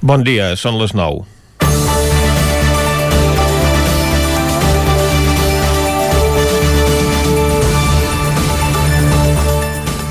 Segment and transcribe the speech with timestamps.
[0.00, 1.26] Bon dia, són les 9.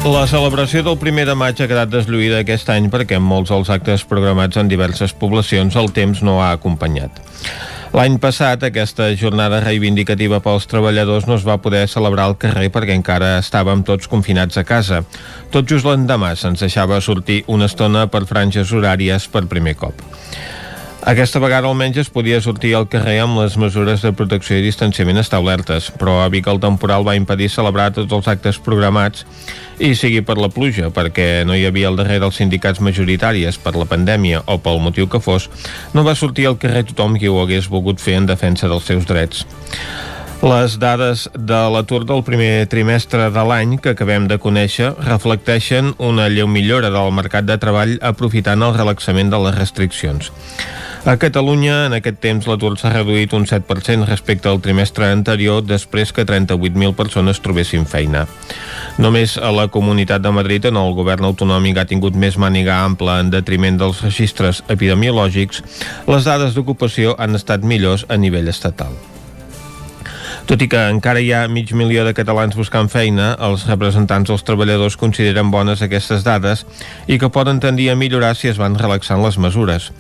[0.09, 3.73] La celebració del primer de maig ha quedat deslluïda aquest any perquè en molts dels
[3.73, 7.19] actes programats en diverses poblacions el temps no ha acompanyat.
[7.89, 12.93] L'any passat, aquesta jornada reivindicativa pels treballadors no es va poder celebrar al carrer perquè
[12.93, 15.01] encara estàvem tots confinats a casa.
[15.49, 20.05] Tot just l'endemà se'ns deixava sortir una estona per franges horàries per primer cop.
[21.07, 25.21] Aquesta vegada almenys es podia sortir al carrer amb les mesures de protecció i distanciament
[25.21, 29.23] establertes, però a Vic el temporal va impedir celebrar tots els actes programats
[29.79, 33.77] i sigui per la pluja, perquè no hi havia al darrere dels sindicats majoritàries per
[33.79, 35.47] la pandèmia o pel motiu que fos,
[35.95, 39.07] no va sortir al carrer tothom qui ho hagués volgut fer en defensa dels seus
[39.07, 39.47] drets.
[40.39, 46.29] Les dades de l'atur del primer trimestre de l'any que acabem de conèixer reflecteixen una
[46.31, 50.31] lleu millora del mercat de treball aprofitant el relaxament de les restriccions.
[51.03, 56.15] A Catalunya, en aquest temps, l'atur s'ha reduït un 7% respecte al trimestre anterior, després
[56.15, 58.25] que 38.000 persones trobessin feina.
[58.95, 63.19] Només a la Comunitat de Madrid, en el govern autonòmic ha tingut més màniga ampla
[63.19, 65.63] en detriment dels registres epidemiològics,
[66.07, 68.95] les dades d'ocupació han estat millors a nivell estatal.
[70.49, 74.41] Tot i que encara hi ha mig milió de catalans buscant feina, els representants dels
[74.47, 76.63] treballadors consideren bones aquestes dades
[77.05, 79.91] i que poden tendir a millorar si es van relaxant les mesures.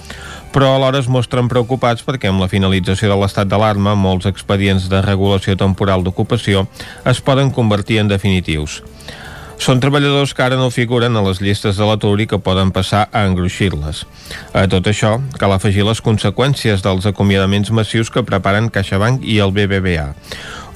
[0.49, 5.05] Però alhora es mostren preocupats perquè amb la finalització de l'estat d'alarma molts expedients de
[5.05, 6.65] regulació temporal d'ocupació
[7.05, 8.81] es poden convertir en definitius.
[9.59, 13.01] Són treballadors que ara no figuren a les llistes de l'atur i que poden passar
[13.11, 14.05] a engruixir-les.
[14.55, 19.51] A tot això, cal afegir les conseqüències dels acomiadaments massius que preparen CaixaBank i el
[19.51, 20.13] BBVA.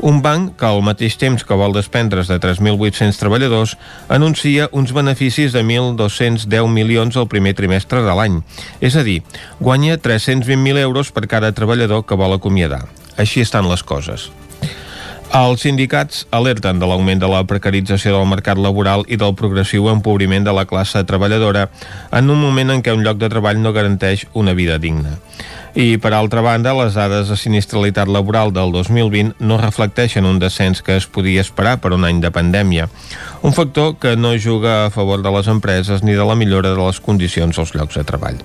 [0.03, 3.77] Un banc que al mateix temps que vol desprendre's de 3.800 treballadors
[4.11, 8.41] anuncia uns beneficis de 1.210 milions al primer trimestre de l'any.
[8.83, 9.21] És a dir,
[9.63, 12.83] guanya 320.000 euros per cada treballador que vol acomiadar.
[13.15, 14.27] Així estan les coses.
[15.33, 20.45] Els sindicats alerten de l'augment de la precarització del mercat laboral i del progressiu empobriment
[20.45, 21.63] de la classe treballadora
[22.13, 25.15] en un moment en què un lloc de treball no garanteix una vida digna.
[25.73, 30.85] I, per altra banda, les dades de sinistralitat laboral del 2020 no reflecteixen un descens
[30.85, 32.85] que es podia esperar per un any de pandèmia,
[33.43, 36.79] un factor que no juga a favor de les empreses ni de la millora de
[36.79, 38.37] les condicions als llocs de treball.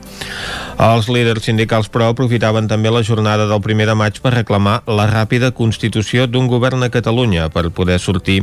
[0.79, 5.07] Els líders sindicals, però, aprofitaven també la jornada del primer de maig per reclamar la
[5.07, 8.41] ràpida constitució d'un govern a Catalunya per poder sortir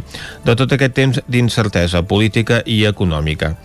[0.48, 3.58] de tot aquest temps d'incertesa política i econòmica.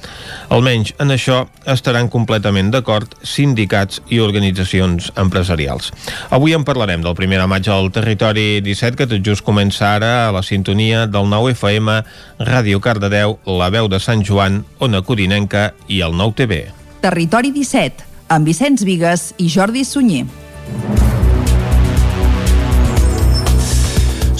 [0.51, 5.93] Almenys en això estaran completament d'acord sindicats i organitzacions empresarials.
[6.34, 10.27] Avui en parlarem del primer de maig al Territori 17, que tot just comença ara
[10.27, 12.01] a la sintonia del 9 FM,
[12.41, 16.60] Ràdio Cardedeu, La Veu de Sant Joan, Ona Codinenca i el 9 TV.
[17.00, 20.26] Territori 17, amb Vicenç Vigues i Jordi Sunyer.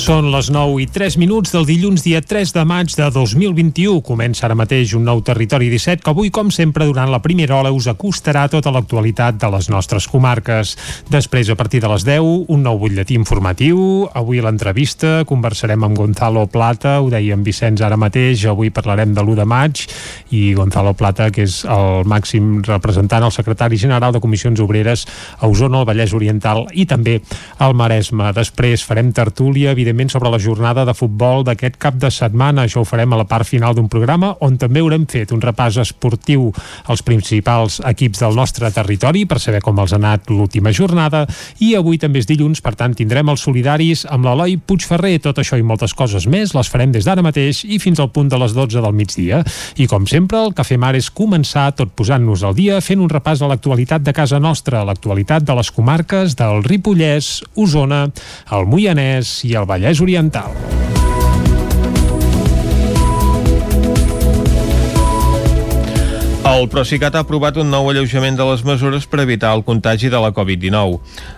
[0.01, 3.99] Són les 9 i 3 minuts del dilluns dia 3 de maig de 2021.
[4.01, 7.73] Comença ara mateix un nou Territori 17 que avui, com sempre, durant la primera hora
[7.75, 10.73] us acostarà tota l'actualitat de les nostres comarques.
[11.13, 14.09] Després, a partir de les 10, un nou butlletí informatiu.
[14.17, 19.21] Avui l'entrevista conversarem amb Gonzalo Plata, ho deia en Vicenç ara mateix, avui parlarem de
[19.21, 19.85] l'1 de maig
[20.33, 25.05] i Gonzalo Plata, que és el màxim representant, el secretari general de Comissions Obreres
[25.37, 27.21] a Osona, al Vallès Oriental i també
[27.61, 28.33] al Maresme.
[28.33, 32.65] Després farem tertúlia, evidentment, sobre la jornada de futbol d'aquest cap de setmana.
[32.65, 35.77] Això ho farem a la part final d'un programa on també haurem fet un repàs
[35.83, 36.53] esportiu
[36.87, 41.27] als principals equips del nostre territori per saber com els ha anat l'última jornada
[41.59, 45.19] i avui també és dilluns, per tant tindrem els solidaris amb l'Eloi Puigferrer.
[45.25, 48.31] Tot això i moltes coses més les farem des d'ara mateix i fins al punt
[48.31, 49.43] de les 12 del migdia.
[49.77, 53.11] I com sempre, el que fem ara és començar tot posant-nos al dia fent un
[53.11, 58.07] repàs a l'actualitat de casa nostra, l'actualitat de les comarques del Ripollès, Osona,
[58.55, 61.00] el Moianès i el Vallès Oriental.
[66.51, 70.19] El Procicat ha aprovat un nou alleujament de les mesures per evitar el contagi de
[70.19, 70.97] la Covid-19.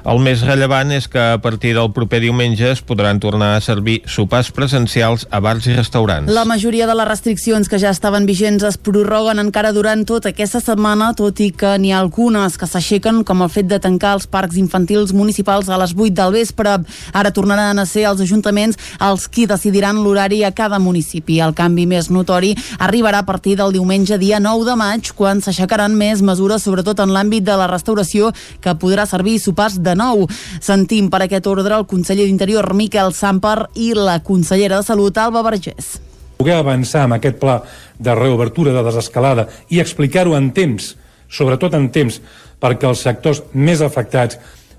[0.09, 3.99] El més rellevant és que a partir del proper diumenge es podran tornar a servir
[4.09, 6.32] sopars presencials a bars i restaurants.
[6.32, 10.62] La majoria de les restriccions que ja estaven vigents es prorroguen encara durant tota aquesta
[10.64, 14.26] setmana, tot i que n'hi ha algunes que s'aixequen, com el fet de tancar els
[14.26, 16.79] parcs infantils municipals a les 8 del vespre.
[17.12, 21.43] Ara tornaran a ser els ajuntaments els qui decidiran l'horari a cada municipi.
[21.44, 25.96] El canvi més notori arribarà a partir del diumenge dia 9 de maig, quan s'aixecaran
[25.99, 28.31] més mesures, sobretot en l'àmbit de la restauració,
[28.62, 30.28] que podrà servir sopars de nou.
[30.62, 35.43] Sentim per aquest ordre el conseller d'Interior, Miquel Samper, i la consellera de Salut, Alba
[35.43, 35.99] Vergés
[36.43, 37.60] poder avançar amb aquest pla
[38.02, 40.88] de reobertura de desescalada i explicar-ho en temps
[41.32, 42.19] sobretot en temps
[42.62, 44.38] perquè els sectors més afectats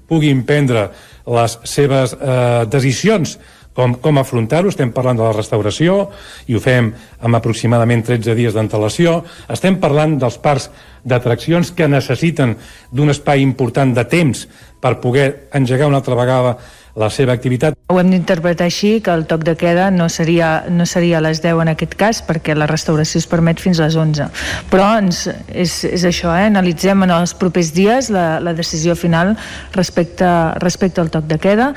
[0.10, 0.90] puguin prendre
[1.38, 3.38] les seves eh, decisions
[3.74, 4.72] com, com afrontar-ho.
[4.72, 6.08] Estem parlant de la restauració
[6.48, 6.92] i ho fem
[7.24, 9.22] amb aproximadament 13 dies d'antelació.
[9.54, 10.70] Estem parlant dels parcs
[11.04, 12.56] d'atraccions que necessiten
[12.92, 14.48] d'un espai important de temps
[14.84, 16.58] per poder engegar una altra vegada
[16.96, 17.74] la seva activitat.
[17.90, 21.42] Ho hem d'interpretar així, que el toc de queda no seria, no seria a les
[21.42, 24.28] 10 en aquest cas, perquè la restauració es permet fins a les 11.
[24.70, 26.46] Però ens, és, és això, eh?
[26.52, 29.34] analitzem en els propers dies la, la decisió final
[29.74, 30.30] respecte,
[30.62, 31.72] respecte al toc de queda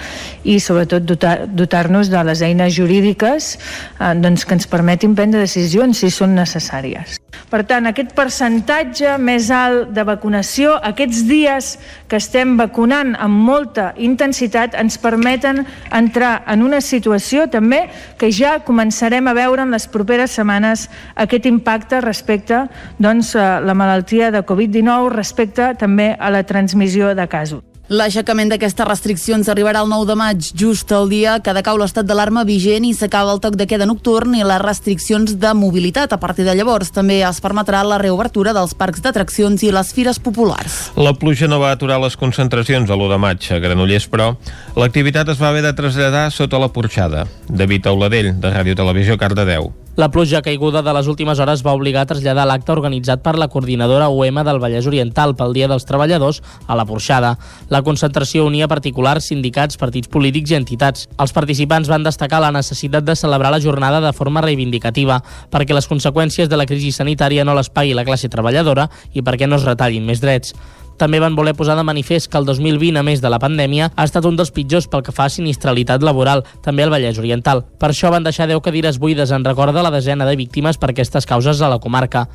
[0.45, 6.05] i sobretot dotar-nos dotar de les eines jurídiques eh, doncs, que ens permetin prendre decisions
[6.05, 7.17] si són necessàries.
[7.51, 11.73] Per tant, aquest percentatge més alt de vacunació, aquests dies
[12.09, 17.87] que estem vacunant amb molta intensitat, ens permeten entrar en una situació també
[18.21, 22.67] que ja començarem a veure en les properes setmanes aquest impacte respecte
[23.03, 27.66] doncs, a la malaltia de Covid-19, respecte també a la transmissió de casos.
[27.87, 32.43] L'aixecament d'aquestes restriccions arribarà el 9 de maig, just el dia que decau l'estat d'alarma
[32.43, 36.11] vigent i s'acaba el toc de queda nocturn i les restriccions de mobilitat.
[36.11, 40.19] A partir de llavors també es permetrà la reobertura dels parcs d'atraccions i les fires
[40.19, 40.91] populars.
[40.99, 44.33] La pluja no va aturar les concentracions a l'1 de maig a Granollers, però
[44.75, 47.29] l'activitat es va haver de traslladar sota la porxada.
[47.47, 49.86] David Auladell, de Ràdio Televisió, Cardedeu.
[49.97, 53.47] La pluja caiguda de les últimes hores va obligar a traslladar l'acte organitzat per la
[53.49, 57.31] coordinadora UEM del Vallès Oriental pel Dia dels Treballadors a la Porxada.
[57.73, 61.09] La concentració unia particulars, sindicats, partits polítics i entitats.
[61.17, 65.89] Els participants van destacar la necessitat de celebrar la jornada de forma reivindicativa perquè les
[65.89, 69.65] conseqüències de la crisi sanitària no les pagui la classe treballadora i perquè no es
[69.65, 70.53] retallin més drets.
[70.97, 74.07] També van voler posar de manifest que el 2020, a més de la pandèmia, ha
[74.09, 77.65] estat un dels pitjors pel que fa a sinistralitat laboral, també al Vallès Oriental.
[77.79, 80.91] Per això van deixar 10 cadires buides en record de la desena de víctimes per
[80.91, 82.27] aquestes causes a la comarca.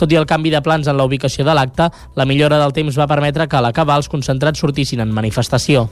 [0.00, 2.96] Tot i el canvi de plans en la ubicació de l'acte, la millora del temps
[2.96, 5.90] va permetre que a l'acabar els concentrats sortissin en manifestació.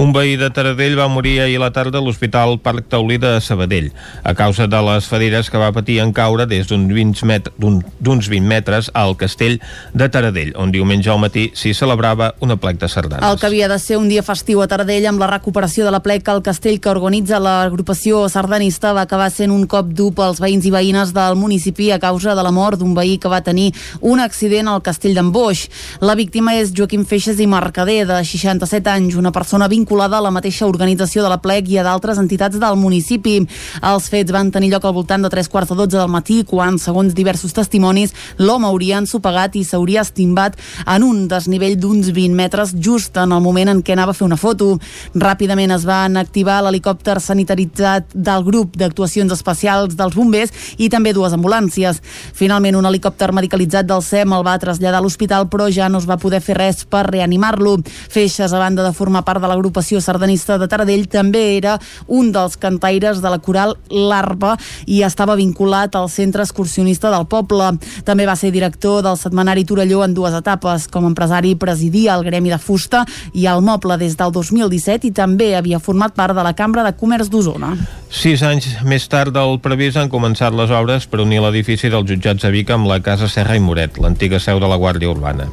[0.00, 3.32] Un veí de Taradell va morir ahir a la tarda a l'Hospital Parc Taulí de
[3.42, 3.90] Sabadell
[4.22, 8.40] a causa de les ferides que va patir en caure des d'uns 20, met 20
[8.46, 9.58] metres al castell
[9.92, 13.26] de Taradell, on diumenge al matí s'hi celebrava una plec de sardanes.
[13.26, 16.02] El que havia de ser un dia festiu a Taradell amb la recuperació de la
[16.04, 20.68] plec al castell que organitza l'agrupació sardanista va acabar sent un cop dur pels veïns
[20.68, 24.20] i veïnes del municipi a causa de la mort d'un veí que va tenir un
[24.20, 25.66] accident al castell d'en Boix.
[26.00, 30.32] La víctima és Joaquim Feixes i Mercader, de 67 anys, una persona vinculada a la
[30.34, 33.38] mateixa organització de la plec i a d'altres entitats del municipi.
[33.82, 36.78] Els fets van tenir lloc al voltant de 3 quarts de 12 del matí, quan,
[36.78, 40.56] segons diversos testimonis, l'home hauria ensopegat i s'hauria estimbat
[40.86, 44.26] en un desnivell d'uns 20 metres just en el moment en què anava a fer
[44.26, 44.78] una foto.
[45.14, 51.34] Ràpidament es van activar l'helicòpter sanitaritzat del grup d'actuacions especials dels bombers i també dues
[51.36, 52.00] ambulàncies.
[52.34, 56.06] Finalment, un helicòpter medicalitzat del SEM el va traslladar a l'hospital, però ja no es
[56.08, 57.76] va poder fer res per reanimar-lo.
[57.84, 61.76] Feixes, a banda de formar part de l'agrupació sardanista de Taradell, també era
[62.08, 64.56] un dels cantaires de la coral Larva
[64.86, 67.74] i estava vinculat al centre excursionista del poble.
[68.08, 70.88] També va ser director del setmanari Torelló en dues etapes.
[70.88, 75.14] Com a empresari presidia el Gremi de Fusta i el Moble des del 2017 i
[75.14, 77.74] també havia format part de la Cambra de Comerç d'Osona.
[78.10, 82.42] Sis anys més tard del previst han començat les obres per unir l'edifici dels jutjats
[82.42, 85.48] de Vic amb la Casa Serra i Moret, l'antiga seu de la Guàrdia Urbana.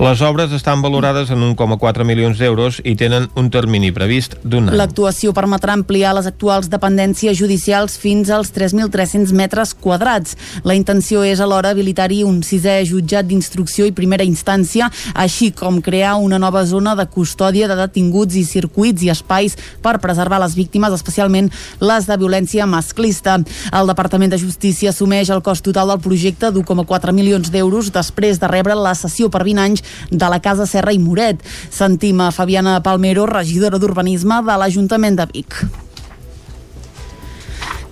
[0.00, 4.78] Les obres estan valorades en 1,4 milions d'euros i tenen un termini previst d'un any.
[4.78, 10.36] L'actuació permetrà ampliar les actuals dependències judicials fins als 3.300 metres quadrats.
[10.64, 16.16] La intenció és alhora habilitar-hi un sisè jutjat d'instrucció i primera instància, així com crear
[16.20, 20.92] una nova zona de custòdia de detinguts i circuits i espais per preservar les víctimes,
[20.92, 23.38] especialment les de violència masclista.
[23.72, 28.50] El Departament de Justícia assumeix el cost total del projecte d'1,4 milions d'euros després de
[28.50, 31.42] rebre la sessió per 20 anys de la Casa Serra i Moret.
[31.70, 35.64] Sentim a Fabiana Palmero, regidora d'Urbanisme de l'Ajuntament de Vic.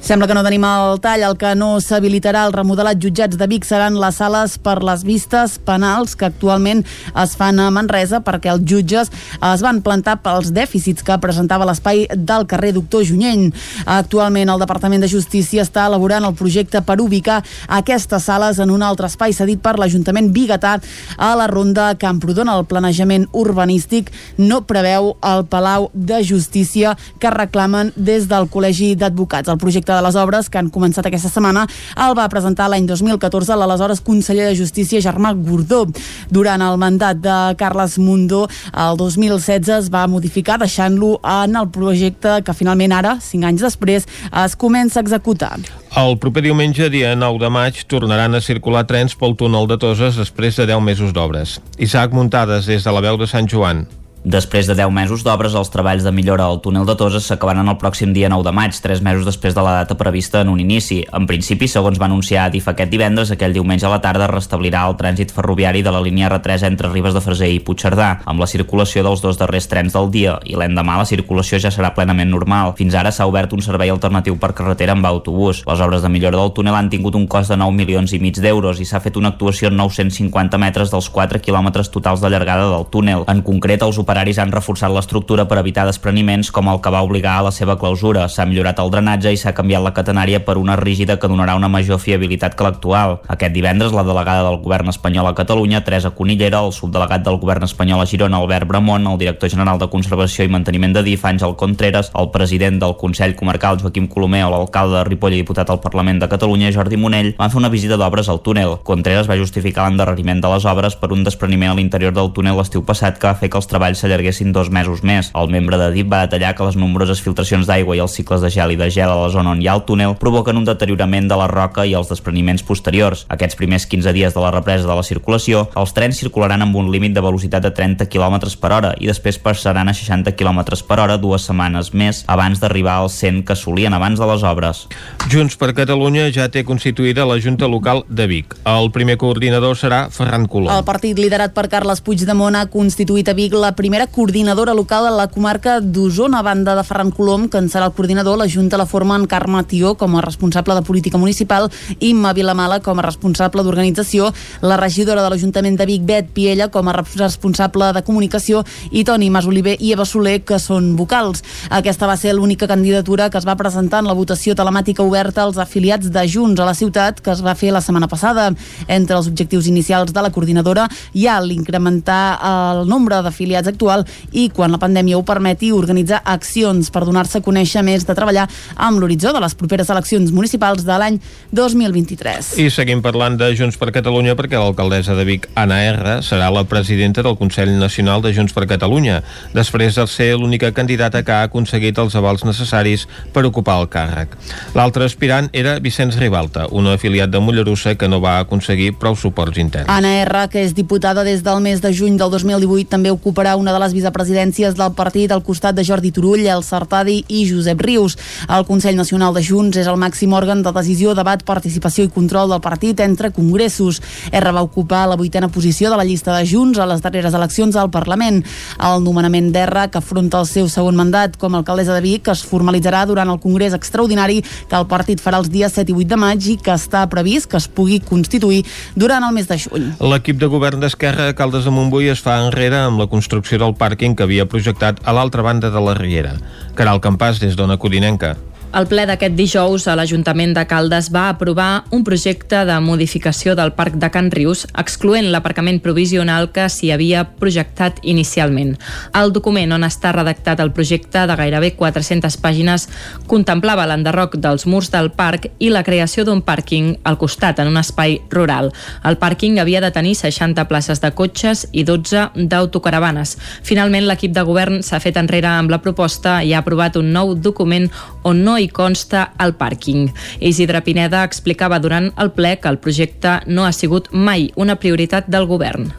[0.03, 1.23] Sembla que no tenim el tall.
[1.23, 5.61] El que no s'habilitarà el remodelat jutjats de Vic seran les sales per les vistes
[5.63, 6.81] penals que actualment
[7.23, 12.09] es fan a Manresa perquè els jutges es van plantar pels dèficits que presentava l'espai
[12.17, 13.53] del carrer Doctor Junyent.
[13.87, 17.39] Actualment el Departament de Justícia està elaborant el projecte per ubicar
[17.71, 20.75] aquestes sales en un altre espai cedit per l'Ajuntament Bigatà
[21.15, 22.51] a la ronda Camprodon.
[22.51, 24.11] El planejament urbanístic
[24.43, 29.47] no preveu el Palau de Justícia que reclamen des del Col·legi d'Advocats.
[29.47, 31.67] El projecte projecte de les obres que han començat aquesta setmana
[32.07, 35.87] el va presentar l'any 2014 l'aleshores conseller de Justícia Germà Gordó.
[36.31, 42.43] Durant el mandat de Carles Mundó, el 2016 es va modificar deixant-lo en el projecte
[42.45, 44.07] que finalment ara, cinc anys després,
[44.45, 45.59] es comença a executar.
[45.97, 50.17] El proper diumenge, dia 9 de maig, tornaran a circular trens pel túnel de Toses
[50.17, 51.61] després de 10 mesos d'obres.
[51.79, 53.87] Isaac Muntades, des de la veu de Sant Joan.
[54.25, 57.75] Després de 10 mesos d'obres, els treballs de millora al túnel de Toses s'acabaran el
[57.75, 61.01] pròxim dia 9 de maig, 3 mesos després de la data prevista en un inici.
[61.11, 64.95] En principi, segons va anunciar DIF aquest divendres, aquell diumenge a la tarda restablirà el
[64.95, 69.03] trànsit ferroviari de la línia R3 entre Ribes de Freser i Puigcerdà, amb la circulació
[69.03, 72.77] dels dos darrers trens del dia, i l'endemà la circulació ja serà plenament normal.
[72.79, 75.65] Fins ara s'ha obert un servei alternatiu per carretera amb autobús.
[75.67, 78.39] Les obres de millora del túnel han tingut un cost de 9 milions i mig
[78.39, 82.71] d'euros i s'ha fet una actuació en 950 metres dels 4 quilòmetres totals de llargada
[82.71, 83.27] del túnel.
[83.27, 87.39] En concret, els operaris han reforçat l'estructura per evitar despreniments com el que va obligar
[87.39, 88.27] a la seva clausura.
[88.29, 91.71] S'ha millorat el drenatge i s'ha canviat la catenària per una rígida que donarà una
[91.73, 93.21] major fiabilitat que l'actual.
[93.33, 97.65] Aquest divendres, la delegada del govern espanyol a Catalunya, Teresa Conillera, el subdelegat del govern
[97.65, 101.57] espanyol a Girona, Albert Bramont, el director general de Conservació i Manteniment de DIF, Àngel
[101.57, 105.81] Contreras, el president del Consell Comarcal, Joaquim Colomer, o l'alcalde de Ripoll i diputat al
[105.81, 108.77] Parlament de Catalunya, Jordi Monell, van fer una visita d'obres al túnel.
[108.85, 112.85] Contreras va justificar l'endarreriment de les obres per un despreniment a l'interior del túnel l'estiu
[112.85, 115.31] passat que va fer que els treballs s'allarguessin dos mesos més.
[115.39, 118.51] El membre de DIP va detallar que les nombroses filtracions d'aigua i els cicles de
[118.53, 121.29] gel i de gel a la zona on hi ha el túnel provoquen un deteriorament
[121.31, 123.25] de la roca i els despreniments posteriors.
[123.33, 126.91] Aquests primers 15 dies de la represa de la circulació, els trens circularan amb un
[126.93, 130.99] límit de velocitat de 30 km per hora i després passaran a 60 km per
[131.01, 134.87] hora dues setmanes més abans d'arribar als 100 que solien abans de les obres.
[135.31, 138.57] Junts per Catalunya ja té constituïda la Junta Local de Vic.
[138.69, 140.73] El primer coordinador serà Ferran Colom.
[140.73, 145.07] El partit liderat per Carles Puigdemont ha constituït a Vic la primera coordinadora coordinadora local
[145.07, 148.49] a la comarca d'Osona, a banda de Ferran Colom, que en serà el coordinador, la
[148.49, 151.71] Junta la formen Carme Tió com a responsable de política municipal,
[152.01, 154.31] Imma Vilamala com a responsable d'organització,
[154.63, 159.29] la regidora de l'Ajuntament de Vic, Bet Piella, com a responsable de comunicació, i Toni
[159.31, 161.45] Masoliver i Eva Soler, que són vocals.
[161.69, 165.59] Aquesta va ser l'única candidatura que es va presentar en la votació telemàtica oberta als
[165.59, 168.49] afiliats de Junts a la ciutat, que es va fer la setmana passada.
[168.89, 174.49] Entre els objectius inicials de la coordinadora hi ha l'incrementar el nombre d'afiliats actual i,
[174.55, 178.47] quan la pandèmia ho permeti, organitzar accions per donar-se a conèixer més de treballar
[178.77, 181.19] amb l'horitzó de les properes eleccions municipals de l'any
[181.53, 182.55] 2023.
[182.63, 186.65] I seguim parlant de Junts per Catalunya perquè l'alcaldessa de Vic, Anna R, serà la
[186.65, 189.23] presidenta del Consell Nacional de Junts per Catalunya,
[189.55, 194.37] després de ser l'única candidata que ha aconseguit els avals necessaris per ocupar el càrrec.
[194.79, 199.59] L'altre aspirant era Vicenç Ribalta, un afiliat de Mollerussa que no va aconseguir prou suports
[199.59, 199.91] interns.
[199.91, 203.73] Anna R, que és diputada des del mes de juny del 2018, també ocuparà una
[203.73, 207.81] de les vicepresidències presidències del partit al costat de Jordi Turull, El Sartadi i Josep
[207.81, 208.17] Rius.
[208.49, 212.51] El Consell Nacional de Junts és el màxim òrgan de decisió, debat, participació i control
[212.51, 214.01] del partit entre congressos.
[214.33, 217.77] R va ocupar la vuitena posició de la llista de Junts a les darreres eleccions
[217.77, 218.43] al Parlament.
[218.79, 222.43] El nomenament d'R, que afronta el seu segon mandat com a alcaldessa de Vic, es
[222.43, 226.21] formalitzarà durant el Congrés Extraordinari que el partit farà els dies 7 i 8 de
[226.21, 228.63] maig i que està previst que es pugui constituir
[228.97, 229.93] durant el mes de juny.
[230.01, 234.15] L'equip de govern d'Esquerra Caldes de Montbui es fa enrere amb la construcció del pàrquing
[234.17, 236.37] que havia projectat a l'altra banda de la Riera.
[236.79, 238.37] Caral Campàs, des d'Ona Codinenca.
[238.73, 243.75] El ple d'aquest dijous a l'Ajuntament de Caldes va aprovar un projecte de modificació del
[243.77, 248.79] Parc de Can Rius, excloent l'aparcament provisional que s'hi havia projectat inicialment.
[249.13, 252.87] El document on està redactat el projecte de gairebé 400 pàgines
[253.29, 257.77] contemplava l'enderroc dels murs del parc i la creació d'un pàrquing al costat, en un
[257.77, 258.73] espai rural.
[259.05, 263.37] El pàrquing havia de tenir 60 places de cotxes i 12 d'autocaravanes.
[263.69, 267.37] Finalment, l'equip de govern s'ha fet enrere amb la proposta i ha aprovat un nou
[267.37, 267.91] document
[268.25, 270.11] on no consta el pàrquing.
[270.41, 275.29] Isidre Pineda explicava durant el ple que el projecte no ha sigut mai una prioritat
[275.33, 275.91] del govern.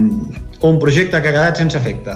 [0.62, 2.16] Un projecte que ha quedat sense efecte.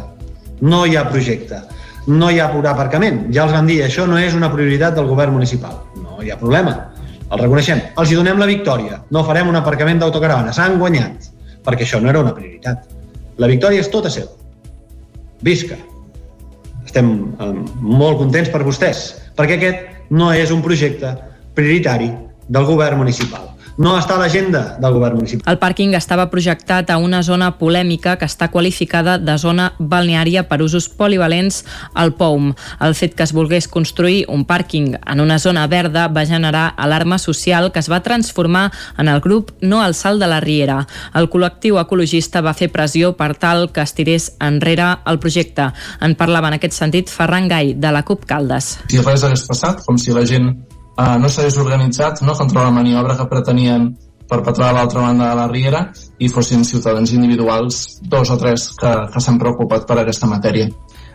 [0.61, 1.59] No hi ha projecte.
[2.07, 3.25] No hi ha aparcament.
[3.35, 5.81] Ja els vam dir, això no és una prioritat del govern municipal.
[5.99, 6.77] No hi ha problema.
[7.31, 7.81] El reconeixem.
[7.99, 9.01] Els hi donem la victòria.
[9.11, 10.53] No farem un aparcament d'autocaravana.
[10.53, 11.27] S'han guanyat.
[11.65, 12.87] Perquè això no era una prioritat.
[13.37, 14.31] La victòria és tota seva.
[15.43, 15.75] Visca.
[16.87, 17.51] Estem eh,
[17.83, 21.13] molt contents per vostès, perquè aquest no és un projecte
[21.57, 22.09] prioritari
[22.47, 25.45] del govern municipal no està a l'agenda del govern municipal.
[25.51, 30.61] El pàrquing estava projectat a una zona polèmica que està qualificada de zona balneària per
[30.65, 32.53] usos polivalents al POUM.
[32.81, 37.19] El fet que es volgués construir un pàrquing en una zona verda va generar alarma
[37.21, 40.79] social que es va transformar en el grup No al Salt de la Riera.
[41.13, 45.71] El col·lectiu ecologista va fer pressió per tal que es tirés enrere el projecte.
[46.01, 48.77] En parlava en aquest sentit Ferran Gai, de la CUP Caldes.
[48.89, 50.66] Si res hagués passat, com si la gent
[50.97, 53.91] uh, no s'hagués organitzat no, contra la maniobra que pretenien
[54.27, 55.85] perpetrar a l'altra banda de la Riera
[56.19, 60.67] i fossin ciutadans individuals, dos o tres, que, que s'han preocupat per aquesta matèria.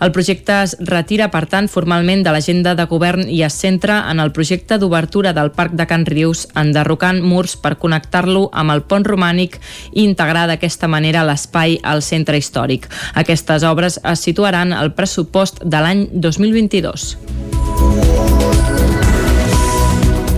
[0.02, 4.18] El projecte es retira, per tant, formalment de l'agenda de govern i es centra en
[4.18, 9.06] el projecte d'obertura del Parc de Can Rius, enderrocant murs per connectar-lo amb el pont
[9.06, 9.60] romànic
[9.92, 12.90] i integrar d'aquesta manera l'espai al centre històric.
[13.14, 18.61] Aquestes obres es situaran al pressupost de l'any 2022.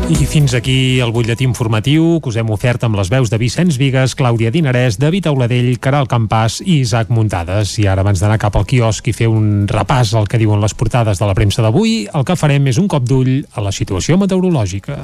[0.05, 3.79] I fins aquí el butlletí informatiu que us hem ofert amb les veus de Vicenç
[3.81, 7.73] Vigues, Clàudia Dinarès, David Auladell, Caral Campàs i Isaac Muntades.
[7.81, 10.77] I ara, abans d'anar cap al quiosc i fer un repàs al que diuen les
[10.77, 14.21] portades de la premsa d'avui, el que farem és un cop d'ull a la situació
[14.21, 15.01] meteorològica.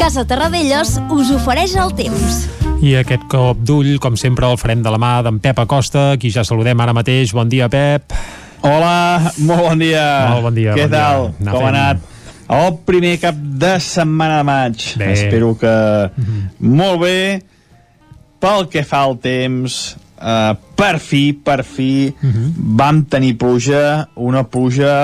[0.00, 2.46] Casa Terradellos us ofereix el temps.
[2.80, 6.32] I aquest cop d'ull, com sempre, el farem de la mà d'en Pep Acosta, qui
[6.32, 7.36] ja saludem ara mateix.
[7.36, 8.16] Bon dia, Pep.
[8.60, 10.06] Hola, molt bon dia.
[10.28, 10.74] Molt bon dia.
[10.76, 11.22] Què bon tal?
[11.38, 11.52] Dia.
[11.54, 12.02] Com ha anat?
[12.50, 14.84] El primer cap de setmana de maig.
[15.00, 15.12] Bé.
[15.14, 15.72] Espero que
[16.60, 17.20] molt bé.
[18.40, 19.78] Pel que fa al temps,
[20.16, 22.08] uh, per fi, per fi,
[22.80, 24.94] vam tenir pluja, una pluja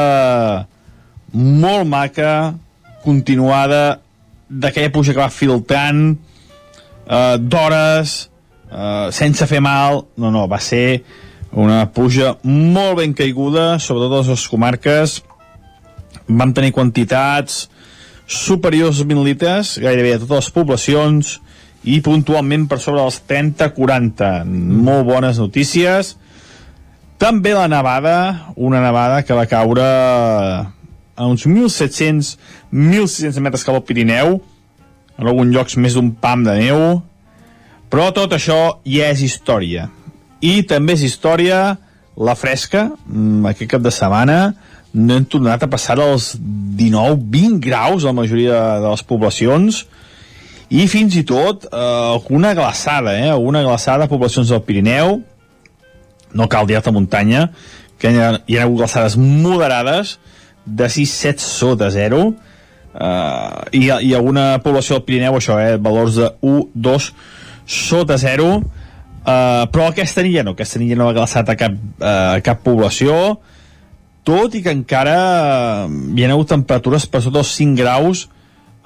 [1.37, 2.55] molt maca,
[3.05, 4.01] continuada,
[4.49, 8.17] d'aquella pluja que va filtrant, uh, d'hores,
[8.71, 11.03] uh, sense fer mal, no, no, va ser
[11.57, 15.23] una pluja molt ben caiguda, sobretot a les comarques.
[16.29, 17.65] Vam tenir quantitats
[18.27, 21.37] superiors als 1.000 litres, gairebé a totes les poblacions,
[21.87, 24.45] i puntualment per sobre dels 30-40.
[24.47, 26.17] Molt bones notícies.
[27.17, 29.87] També la nevada, una nevada que va caure
[31.17, 34.41] a uns 1.700-1.600 metres cap al Pirineu,
[35.17, 36.83] en alguns llocs més d'un pam de neu,
[37.89, 39.87] però tot això ja és història.
[40.47, 41.77] I també és història
[42.17, 44.55] la fresca, mm, aquest cap de setmana,
[44.97, 49.85] no hem tornat a passar els 19-20 graus a la majoria de les poblacions,
[50.73, 53.29] i fins i tot eh, alguna glaçada, eh?
[53.31, 55.21] alguna glaçada a poblacions del Pirineu,
[56.35, 57.51] no cal dir alta muntanya,
[58.01, 60.17] que hi ha, hi ha hagut glaçades moderades,
[60.67, 66.33] de 6-7 sota 0, uh, i, i alguna població del Pirineu, això, eh, valors de
[66.43, 67.13] 1-2
[67.67, 68.65] sota 0,
[69.27, 72.39] uh, però aquesta nit ja no, aquesta nit ja no ha glaçat a cap, uh,
[72.39, 73.37] a cap població,
[74.27, 75.17] tot i que encara
[75.87, 78.27] hi ha hagut temperatures per sota els 5 graus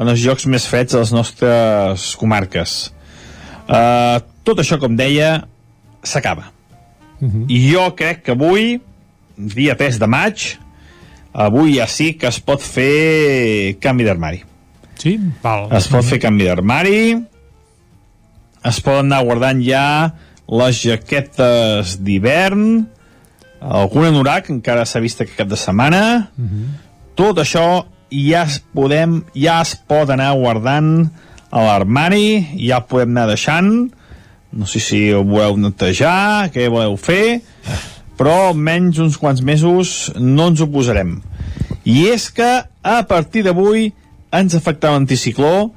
[0.01, 2.79] en els llocs més freds de les nostres comarques.
[3.69, 5.45] Uh, tot això, com deia,
[6.03, 6.51] s'acaba.
[7.21, 7.45] Uh -huh.
[7.49, 8.81] I jo crec que avui,
[9.37, 10.59] dia 3 de maig,
[11.33, 14.45] avui ja sí que es pot fer canvi d'armari.
[14.97, 15.19] Sí?
[15.43, 15.69] Val.
[15.73, 17.23] Es pot fer canvi d'armari,
[18.65, 20.15] es poden anar guardant ja
[20.51, 22.85] les jaquetes d'hivern,
[23.61, 26.67] algun anorac encara s'ha vist aquest cap de setmana, uh -huh.
[27.15, 31.11] tot això ja es podem, ja es pot anar guardant
[31.51, 33.91] a l'armari, ja el podem anar deixant,
[34.53, 37.41] no sé si ho voleu netejar, què voleu fer,
[38.19, 41.23] però almenys uns quants mesos no ens ho posarem.
[41.85, 42.51] I és que
[42.83, 43.93] a partir d'avui
[44.33, 45.71] ens afectarà l'anticicló,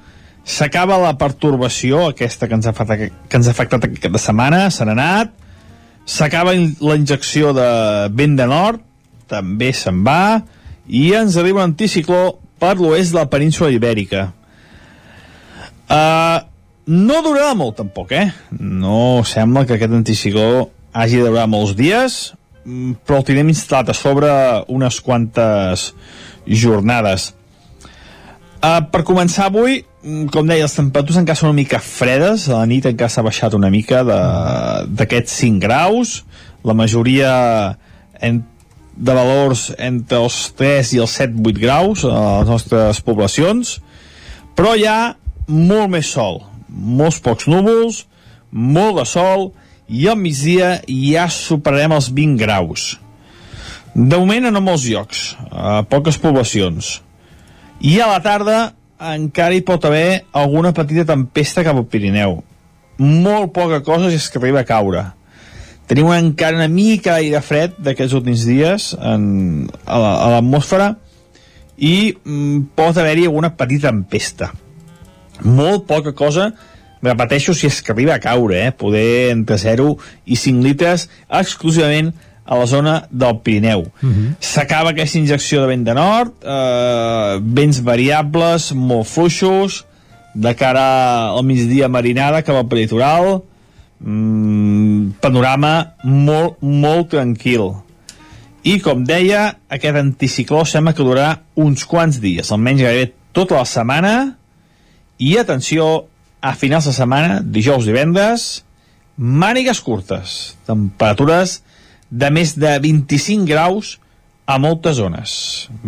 [0.43, 4.21] s'acaba la pertorbació aquesta que ens ha afectat, que ens ha afectat aquest cap de
[4.21, 5.33] setmana, se n'ha anat,
[6.05, 7.67] s'acaba la injecció de
[8.11, 8.81] vent de nord,
[9.31, 10.43] també se'n va,
[10.87, 14.29] i ens arriba un anticicló per l'oest de la península ibèrica.
[15.87, 16.43] Uh,
[16.87, 18.27] no durarà molt tampoc, eh?
[18.59, 22.33] No sembla que aquest anticicló hagi de durar molts dies,
[22.65, 24.29] mm, però el tindrem instal·lat a sobre
[24.67, 25.93] unes quantes
[26.47, 27.31] jornades.
[28.63, 32.67] Uh, per començar avui, com deia, les temperatures encara són una mica fredes, a la
[32.67, 36.17] nit encara s'ha baixat una mica d'aquests 5 graus,
[36.67, 37.31] la majoria
[38.19, 38.41] en,
[38.95, 43.77] de valors entre els 3 i els 7-8 graus a les nostres poblacions,
[44.59, 45.15] però hi ha
[45.47, 48.03] molt més sol, molts pocs núvols,
[48.51, 49.51] molt de sol,
[49.87, 52.93] i al migdia ja superarem els 20 graus.
[53.93, 56.97] De moment en molts llocs, a poques poblacions.
[57.83, 58.57] I a la tarda
[59.13, 62.39] encara hi pot haver alguna petita tempesta cap al Pirineu.
[63.03, 65.03] Molt poca cosa si és que arriba a caure.
[65.89, 70.93] Tenim encara una mica d'aire fred d'aquests últims dies en, a la- a l'atmosfera
[71.77, 74.51] i mm, pot haver-hi alguna petita tempesta.
[75.43, 76.51] Molt poca cosa,
[77.03, 78.71] repeteixo, si és que arriba a caure, eh?
[78.71, 82.13] poder entre 0 i 5 litres exclusivament
[82.45, 83.85] a la zona del Pirineu.
[84.39, 89.85] S'acaba aquesta injecció de vent de nord, eh, vents variables, molt fluixos,
[90.33, 93.43] de cara al migdia marinada cap al peritoral,
[93.99, 97.79] mm, panorama molt, molt tranquil.
[98.63, 103.65] i com deia, aquest anticicló sembla que durarà uns quants dies, almenys gairebé tota la
[103.65, 104.37] setmana,
[105.19, 106.05] i atenció,
[106.39, 108.63] a finals de setmana, dijous i divendres,
[109.17, 111.61] mànigues curtes, temperatures
[112.13, 113.97] de més de 25 graus
[114.45, 115.35] a moltes zones.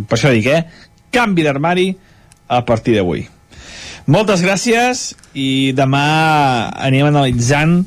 [0.09, 0.63] Per això dic, eh?
[1.13, 1.89] Canvi d'armari
[2.49, 3.25] a partir d'avui.
[4.05, 6.05] Moltes gràcies i demà
[6.85, 7.83] anirem analitzant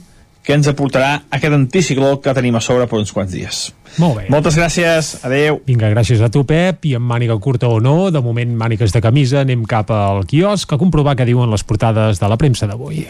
[0.49, 3.67] què ens aportarà aquest anticicló que tenim a sobre per uns quants dies.
[4.01, 4.25] Molt bé.
[4.33, 5.61] Moltes gràcies, adeu.
[5.69, 9.05] Vinga, gràcies a tu, Pep, i amb màniga curta o no, de moment mànigues de
[9.05, 13.05] camisa, anem cap al quiosc a comprovar què diuen les portades de la premsa d'avui.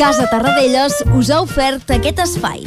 [0.00, 2.66] Casa Tarradellas us ha ofert aquest espai.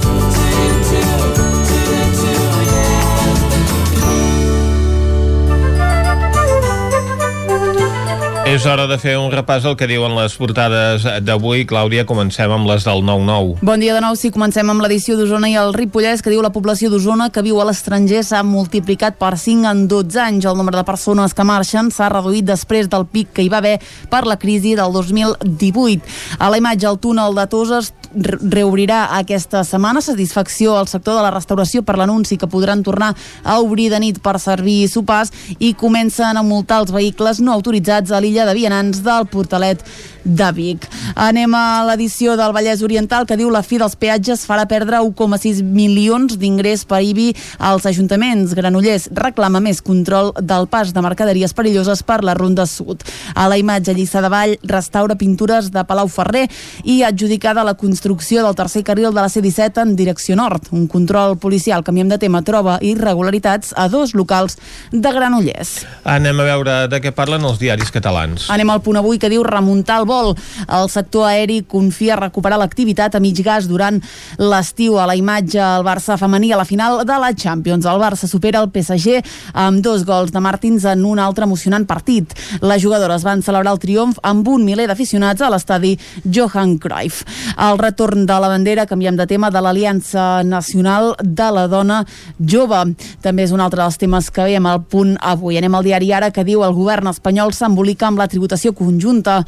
[8.51, 11.61] És hora de fer un repàs al que diuen les portades d'avui.
[11.69, 13.61] Clàudia, comencem amb les del 9-9.
[13.63, 16.51] Bon dia de nou, sí, comencem amb l'edició d'Osona i el Ripollès, que diu la
[16.51, 20.49] població d'Osona que viu a l'estranger s'ha multiplicat per 5 en 12 anys.
[20.51, 23.77] El nombre de persones que marxen s'ha reduït després del pic que hi va haver
[24.11, 26.03] per la crisi del 2018.
[26.43, 30.01] A la imatge, el túnel de Toses reobrirà aquesta setmana.
[30.01, 34.19] Satisfacció al sector de la restauració per l'anunci que podran tornar a obrir de nit
[34.23, 39.03] per servir sopars i comencen a multar els vehicles no autoritzats a l'illa de Vianants
[39.05, 39.83] del Portalet
[40.23, 40.87] de Vic.
[41.15, 45.61] Anem a l'edició del Vallès Oriental que diu la fi dels peatges farà perdre 1,6
[45.63, 48.55] milions d'ingrés per IBI als ajuntaments.
[48.57, 53.03] Granollers reclama més control del pas de mercaderies perilloses per la Ronda Sud.
[53.35, 56.47] A la imatge Lliçà de Vall restaura pintures de Palau Ferrer
[56.83, 60.69] i adjudicada la construcció del tercer carril de la C-17 en direcció nord.
[60.71, 64.57] Un control policial, canviem de tema, troba irregularitats a dos locals
[64.91, 65.73] de Granollers.
[66.03, 68.49] Anem a veure de què parlen els diaris catalans.
[68.53, 70.35] Anem al punt avui que diu remuntar el vol.
[70.67, 74.01] El sector aeri confia recuperar l'activitat a mig gas durant
[74.37, 74.99] l'estiu.
[74.99, 77.87] A la imatge, el Barça femení a la final de la Champions.
[77.87, 79.21] El Barça supera el PSG
[79.53, 82.35] amb dos gols de Martins en un altre emocionant partit.
[82.61, 85.95] Les jugadores van celebrar el triomf amb un miler d'aficionats a l'estadi
[86.25, 87.23] Johan Cruyff.
[87.57, 92.01] El retorn de la bandera, canviem de tema, de l'Aliança Nacional de la Dona
[92.39, 92.83] Jove.
[93.21, 95.57] També és un altre dels temes que veiem al punt avui.
[95.59, 99.41] Anem al diari Ara que diu el govern espanyol s'embolica amb la tributació conjunta.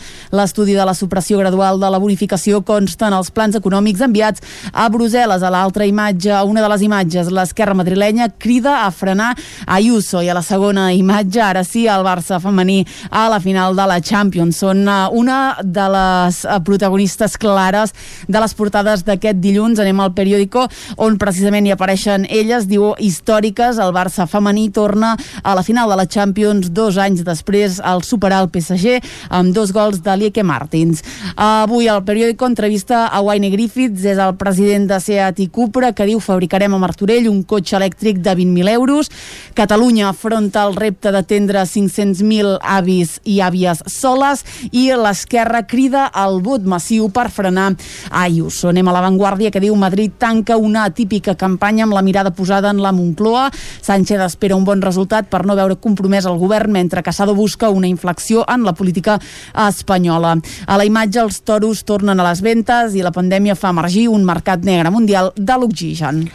[0.54, 4.84] L'estudi de la supressió gradual de la bonificació consta en els plans econòmics enviats a
[4.94, 5.42] Brussel·les.
[5.42, 9.32] A l'altra imatge, a una de les imatges, l'esquerra madrilenya crida a frenar
[9.66, 13.88] Ayuso i a la segona imatge, ara sí, el Barça femení a la final de
[13.90, 14.60] la Champions.
[14.62, 17.96] Són eh, una de les eh, protagonistes clares
[18.30, 19.82] de les portades d'aquest dilluns.
[19.82, 20.68] Anem al periòdico
[21.02, 25.98] on precisament hi apareixen elles, diu històriques, el Barça femení torna a la final de
[25.98, 29.00] la Champions dos anys després al superar el PSG
[29.34, 31.04] amb dos gols de Lieke Martins.
[31.36, 36.08] Avui el periòdico entrevista a Wayne Griffiths, és el president de Seat i Cupra, que
[36.10, 39.10] diu fabricarem a Martorell un cotxe elèctric de 20.000 euros.
[39.56, 46.64] Catalunya afronta el repte d'atendre 500.000 avis i àvies soles i l'esquerra crida al vot
[46.68, 47.74] massiu per frenar
[48.12, 48.70] Ayuso.
[48.72, 52.82] Anem a l'avantguàrdia que diu Madrid tanca una típica campanya amb la mirada posada en
[52.84, 53.50] la Moncloa.
[53.82, 57.88] Sánchez espera un bon resultat per no veure compromès el govern mentre Casado busca una
[57.88, 59.20] inflexió en la política
[59.68, 60.33] espanyola.
[60.68, 64.26] A la imatge els toros tornen a les ventes i la pandèmia fa emergir un
[64.26, 66.26] mercat negre mundial de l'oxigen.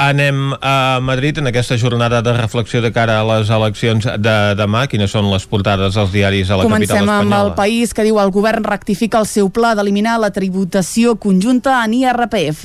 [0.00, 4.86] Anem a Madrid en aquesta jornada de reflexió de cara a les eleccions de demà.
[4.88, 7.36] Quines són les portades dels diaris a la Comencem capital espanyola?
[7.36, 11.82] amb el país que diu el govern rectifica el seu pla d'eliminar la tributació conjunta
[11.84, 12.62] en IRPF.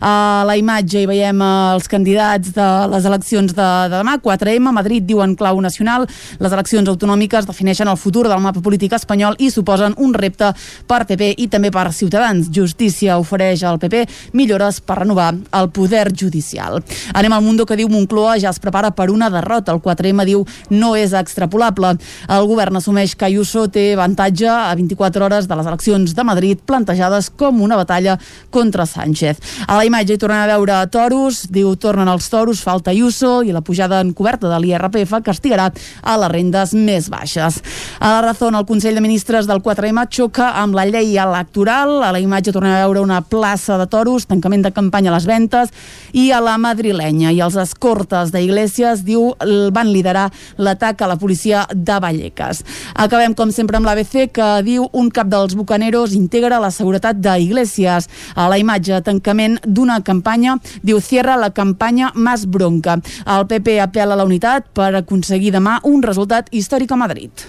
[0.00, 0.14] A
[0.48, 5.36] la imatge hi veiem els candidats de les eleccions de, de demà, 4M, Madrid diuen
[5.36, 6.08] clau nacional,
[6.40, 10.54] les eleccions autonòmiques defineixen el futur del mapa polític espanyol i suposen un repte
[10.88, 12.48] per PP i també per Ciutadans.
[12.48, 16.77] Justícia ofereix al PP millores per renovar el poder judicial.
[17.14, 19.72] Anem al Mundo que diu Moncloa ja es prepara per una derrota.
[19.72, 21.94] El 4M diu no és extrapolable.
[22.28, 26.62] El govern assumeix que Ayuso té avantatge a 24 hores de les eleccions de Madrid
[26.64, 28.18] plantejades com una batalla
[28.50, 29.40] contra Sánchez.
[29.66, 33.52] A la imatge hi tornem a veure toros, diu tornen els toros, falta Ayuso i
[33.52, 35.68] la pujada encoberta de l'IRPF castigarà
[36.02, 37.60] a les rendes més baixes.
[38.00, 42.02] A la raó, el Consell de Ministres del 4M xoca amb la llei electoral.
[42.02, 45.26] A la imatge tornem a veure una plaça de toros, tancament de campanya a les
[45.28, 45.72] ventes
[46.12, 49.32] i a la madrilenya i els escortes d'Iglesias, diu,
[49.74, 50.28] van liderar
[50.60, 52.62] l'atac a la policia de Vallecas.
[52.94, 58.08] Acabem, com sempre, amb l'ABC, que diu un cap dels bucaneros integra la seguretat d'Iglesias.
[58.36, 62.98] A la imatge tancament d'una campanya, diu, cierra la campanya más bronca.
[63.26, 67.48] El PP apela a la unitat per aconseguir demà un resultat històric a Madrid.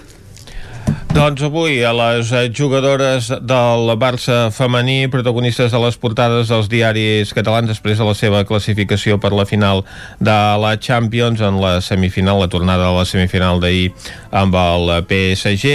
[1.10, 7.66] Doncs avui a les jugadores del Barça femení, protagonistes de les portades dels diaris catalans
[7.66, 9.82] després de la seva classificació per la final
[10.22, 13.90] de la Champions en la semifinal, la tornada de la semifinal d'ahir
[14.30, 15.74] amb el PSG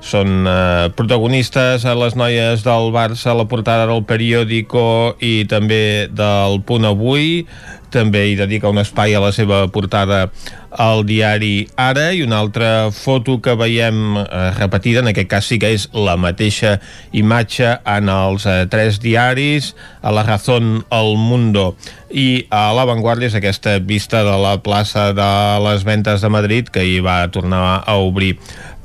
[0.00, 6.62] són eh, protagonistes a les noies del Barça, la portada del periòdico i també del
[6.66, 7.44] Punt Avui.
[7.90, 10.28] També hi dedica un espai a la seva portada
[10.70, 12.12] al diari Ara.
[12.14, 16.16] I una altra foto que veiem eh, repetida, en aquest cas sí que és la
[16.16, 16.78] mateixa
[17.12, 21.74] imatge en els eh, tres diaris, a La Razón, El Mundo.
[22.10, 25.30] I a La Vanguardia és aquesta vista de la plaça de
[25.66, 28.36] les Ventes de Madrid que hi va tornar a obrir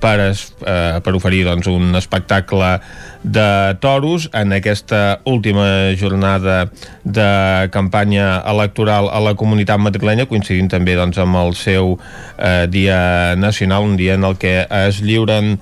[0.06, 2.76] per, eh, per oferir doncs, un espectacle
[3.24, 6.70] de toros en aquesta última jornada
[7.04, 11.96] de campanya electoral a la comunitat madrilenya, coincidint també doncs, amb el seu
[12.38, 15.58] eh, dia nacional, un dia en el que es lliuren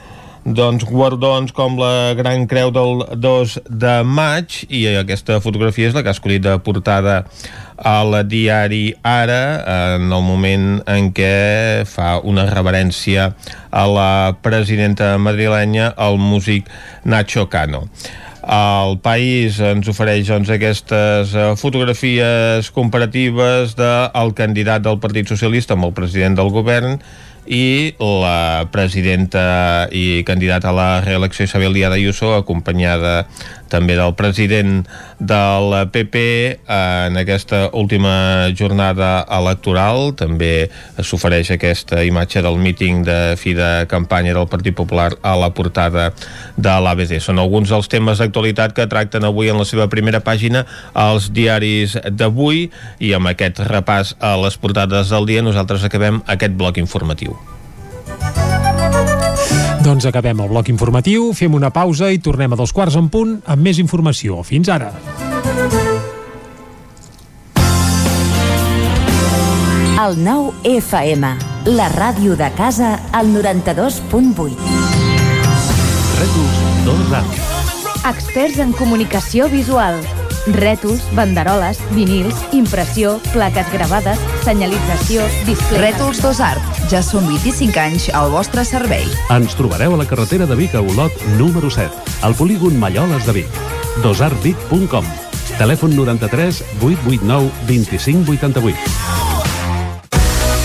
[0.46, 6.04] doncs, guardons com la Gran Creu del 2 de maig i aquesta fotografia és la
[6.04, 7.22] que ha escollit de portada
[7.78, 9.64] al diari Ara
[9.96, 13.32] en el moment en què fa una reverència
[13.72, 14.12] a la
[14.44, 16.68] presidenta madrilenya el músic
[17.06, 17.88] Nacho Cano.
[18.44, 25.88] El País ens ofereix doncs, aquestes eh, fotografies comparatives del candidat del Partit Socialista amb
[25.88, 27.00] el president del govern
[27.46, 33.28] i la presidenta i candidata a la reelecció Isabel Díaz Ayuso acompanyada
[33.74, 34.84] també del president
[35.20, 36.24] del PP
[36.70, 40.70] en aquesta última jornada electoral també
[41.02, 46.12] s'ofereix aquesta imatge del míting de fi de campanya del Partit Popular a la portada
[46.58, 47.18] de l'ABD.
[47.24, 51.98] Són alguns dels temes d'actualitat que tracten avui en la seva primera pàgina els diaris
[52.12, 57.53] d'avui i amb aquest repàs a les portades del dia nosaltres acabem aquest bloc informatiu.
[59.94, 63.36] Doncs acabem el bloc informatiu, fem una pausa i tornem a dos quarts en punt
[63.46, 64.40] amb més informació.
[64.42, 64.88] Fins ara.
[70.02, 71.30] El nou FM,
[71.78, 74.58] la ràdio de casa, al 92.8.
[76.18, 76.58] Retus
[76.90, 77.46] 2 Ràdio.
[78.16, 80.02] Experts en comunicació visual.
[80.48, 85.80] Rètols, banderoles, vinils, impressió, plaques gravades, senyalització, display...
[85.86, 86.82] Rètols Dos Art.
[86.92, 89.06] Ja són 25 anys al vostre servei.
[89.32, 91.88] Ens trobareu a la carretera de Vic a Olot, número 7,
[92.28, 93.62] al polígon Malloles de Vic.
[94.04, 95.06] dosartvic.com
[95.58, 98.78] Telèfon 93 889 25 88.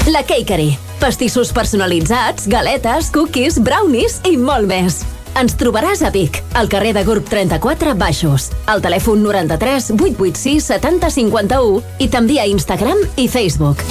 [0.08, 0.78] La Cakery.
[0.98, 5.04] Pastissos personalitzats, galetes, cookies, brownies i molt més.
[5.38, 11.10] Ens trobaràs a Vic, al carrer de Gurb 34 Baixos, al telèfon 93 886 70
[11.14, 13.84] 51 i també a Instagram i Facebook.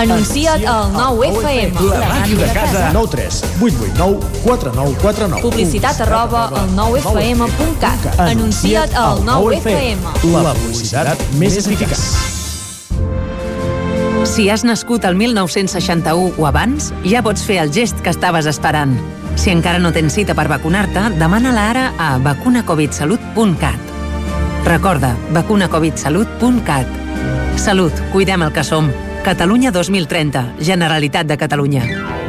[0.00, 1.72] Anuncia't al 9FM.
[1.88, 2.82] La màquina de casa.
[2.92, 5.44] 9 3 8 8 9 4 9 4 9.
[5.46, 8.20] Publicitat arroba al 9FM.cat.
[8.26, 10.04] Anuncia't al 9FM.
[10.36, 12.04] La publicitat més eficaç.
[14.28, 18.98] Si has nascut el 1961 o abans, ja pots fer el gest que estaves esperant.
[19.36, 23.80] Si encara no tens cita per vacunar-te, demana-la ara a vacunacovidsalut.cat.
[24.64, 26.86] Recorda, vacunacovidsalut.cat.
[27.56, 28.90] Salut, cuidem el que som.
[29.24, 32.19] Catalunya 2030, Generalitat de Catalunya.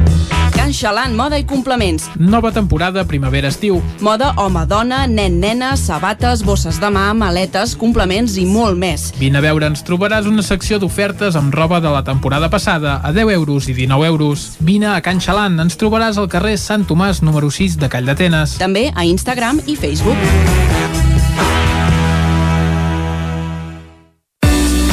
[0.72, 2.08] Xalant, moda i complements.
[2.18, 3.80] Nova temporada primavera-estiu.
[4.00, 9.10] Moda home-dona, nen-nena, sabates, bosses de mà, maletes, complements i molt més.
[9.20, 13.12] Vine a veure, ens trobaràs una secció d'ofertes amb roba de la temporada passada a
[13.12, 14.48] 10 euros i 19 euros.
[14.60, 18.58] Vine a Can Xalant, ens trobaràs al carrer Sant Tomàs número 6 de Call d'Atenes.
[18.62, 20.71] També a Instagram i Facebook.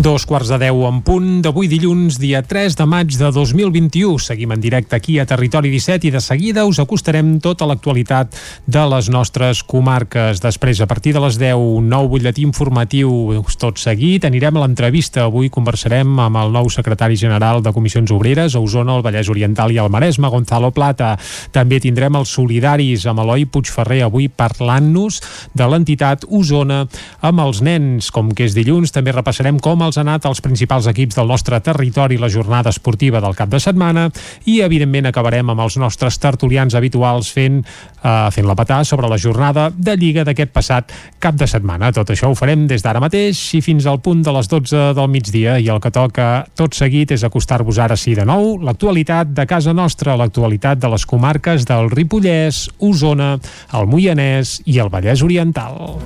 [0.00, 4.16] Dos quarts de deu en punt d'avui dilluns, dia 3 de maig de 2021.
[4.24, 8.32] Seguim en directe aquí a Territori 17 i de seguida us acostarem tota l'actualitat
[8.64, 10.40] de les nostres comarques.
[10.40, 14.24] Després, a partir de les 10, nou butlletí informatiu tot seguit.
[14.24, 15.26] Anirem a l'entrevista.
[15.26, 19.68] Avui conversarem amb el nou secretari general de Comissions Obreres a Osona, el Vallès Oriental
[19.68, 21.18] i el Maresme, Gonzalo Plata.
[21.52, 25.20] També tindrem els solidaris amb Eloi Puigferrer avui parlant-nos
[25.52, 26.86] de l'entitat Osona
[27.20, 28.08] amb els nens.
[28.08, 31.58] Com que és dilluns, també repassarem com els ha anat als principals equips del nostre
[31.64, 34.06] territori la jornada esportiva del cap de setmana
[34.46, 37.58] i, evidentment, acabarem amb els nostres tertulians habituals fent,
[38.04, 41.90] uh, fent la patà sobre la jornada de Lliga d'aquest passat cap de setmana.
[41.96, 45.10] Tot això ho farem des d'ara mateix i fins al punt de les 12 del
[45.10, 49.46] migdia i el que toca tot seguit és acostar-vos ara sí de nou l'actualitat de
[49.50, 53.34] casa nostra, l'actualitat de les comarques del Ripollès, Osona,
[53.74, 55.98] el Moianès i el Vallès Oriental.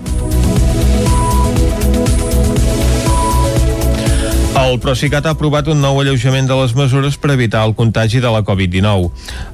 [4.54, 8.30] El Procicat ha aprovat un nou alleujament de les mesures per evitar el contagi de
[8.30, 9.08] la Covid-19.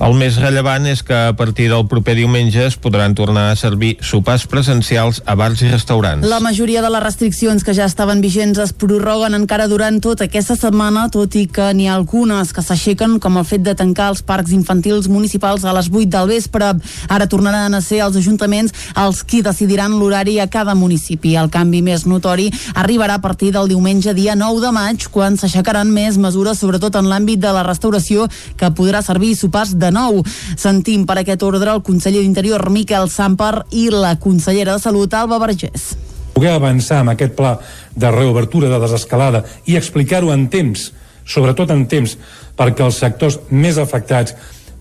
[0.04, 3.94] El més rellevant és que a partir del proper diumenge es podran tornar a servir
[4.04, 6.28] sopars presencials a bars i restaurants.
[6.28, 10.58] La majoria de les restriccions que ja estaven vigents es prorroguen encara durant tota aquesta
[10.60, 14.20] setmana, tot i que n'hi ha algunes que s'aixequen, com el fet de tancar els
[14.20, 16.74] parcs infantils municipals a les 8 del vespre.
[17.08, 21.38] Ara tornaran a ser els ajuntaments els qui decidiran l'horari a cada municipi.
[21.40, 25.36] El canvi més notori arribarà a partir del diumenge dia 9 de maig maig, quan
[25.38, 28.26] s'aixecaran més mesures, sobretot en l'àmbit de la restauració,
[28.58, 30.22] que podrà servir sopars de nou.
[30.58, 35.38] Sentim per aquest ordre el conseller d'Interior, Miquel Sampar, i la consellera de Salut, Alba
[35.38, 35.94] Vergés
[36.30, 37.50] poder avançar amb aquest pla
[37.92, 40.86] de reobertura de desescalada i explicar-ho en temps,
[41.26, 42.14] sobretot en temps,
[42.56, 44.32] perquè els sectors més afectats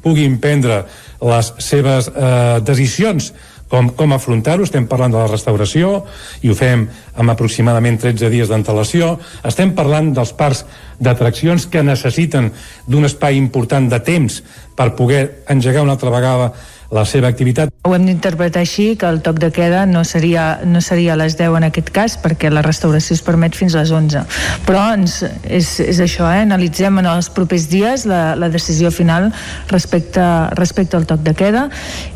[0.05, 0.85] puguin prendre
[1.19, 3.33] les seves eh, decisions
[3.69, 6.03] com, com afrontar-ho, estem parlant de la restauració
[6.41, 6.87] i ho fem
[7.19, 9.13] amb aproximadament 13 dies d'antelació,
[9.45, 10.65] estem parlant dels parcs
[10.99, 12.51] d'atraccions que necessiten
[12.89, 14.41] d'un espai important de temps
[14.75, 16.51] per poder engegar una altra vegada
[16.91, 17.69] la seva activitat.
[17.85, 21.37] Ho hem d'interpretar així, que el toc de queda no seria, no seria a les
[21.37, 24.23] 10 en aquest cas, perquè la restauració es permet fins a les 11.
[24.65, 26.41] Però ens, és, és això, eh?
[26.47, 29.29] analitzem en els propers dies la, la decisió final
[29.69, 30.25] respecte,
[30.57, 31.67] respecte al toc de queda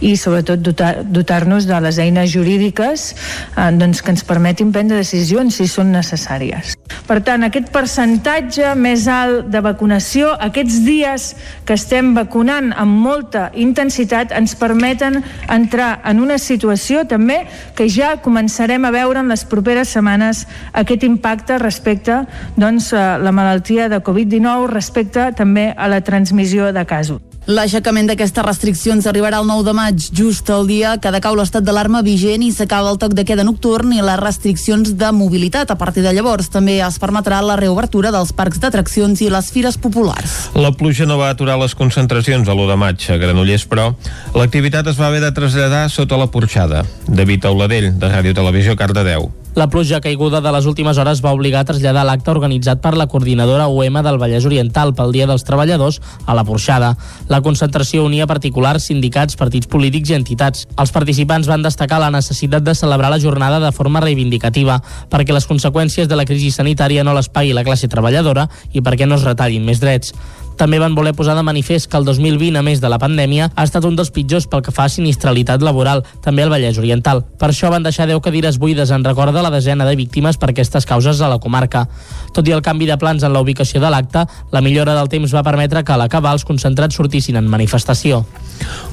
[0.01, 5.62] i sobretot dotar-nos dotar de les eines jurídiques eh, doncs, que ens permetin prendre decisions
[5.62, 6.73] si són necessàries.
[7.07, 11.29] Per tant, aquest percentatge més alt de vacunació, aquests dies
[11.67, 15.19] que estem vacunant amb molta intensitat, ens permeten
[15.52, 17.41] entrar en una situació també
[17.76, 22.23] que ja començarem a veure en les properes setmanes aquest impacte respecte
[22.56, 27.32] doncs, a la malaltia de Covid-19, respecte també a la transmissió de casos.
[27.43, 31.99] L'aixecament d'aquestes restriccions arribarà el 9 de maig, just el dia que decau l'estat d'alarma
[32.06, 35.67] vigent i s'acaba el toc de queda nocturn i les restriccions de mobilitat.
[35.67, 39.75] A partir de llavors també es permetrà la reobertura dels parcs d'atraccions i les fires
[39.75, 40.53] populars.
[40.56, 43.91] La pluja no va aturar les concentracions a l'1 de maig a Granollers, però
[44.39, 46.86] l'activitat es va haver de traslladar sota la porxada.
[47.12, 49.34] David Auladell, de Ràdio Televisió, Cardedeu.
[49.55, 53.05] La pluja caiguda de les últimes hores va obligar a traslladar l'acte organitzat per la
[53.05, 56.95] coordinadora UM del Vallès Oriental pel Dia dels Treballadors a la Porxada.
[57.29, 60.65] La concentració unia particulars, sindicats, partits polítics i entitats.
[60.73, 64.79] Els participants van destacar la necessitat de celebrar la jornada de forma reivindicativa
[65.13, 69.05] perquè les conseqüències de la crisi sanitària no les pagui la classe treballadora i perquè
[69.05, 70.17] no es retallin més drets.
[70.57, 73.65] També van voler posar de manifest que el 2020, a més de la pandèmia, ha
[73.65, 77.23] estat un dels pitjors pel que fa a sinistralitat laboral, també al Vallès Oriental.
[77.39, 80.51] Per això van deixar 10 cadires buides en record de la desena de víctimes per
[80.51, 81.87] aquestes causes a la comarca.
[82.33, 85.33] Tot i el canvi de plans en la ubicació de l'acte, la millora del temps
[85.33, 88.23] va permetre que a l'acabar els concentrats sortissin en manifestació.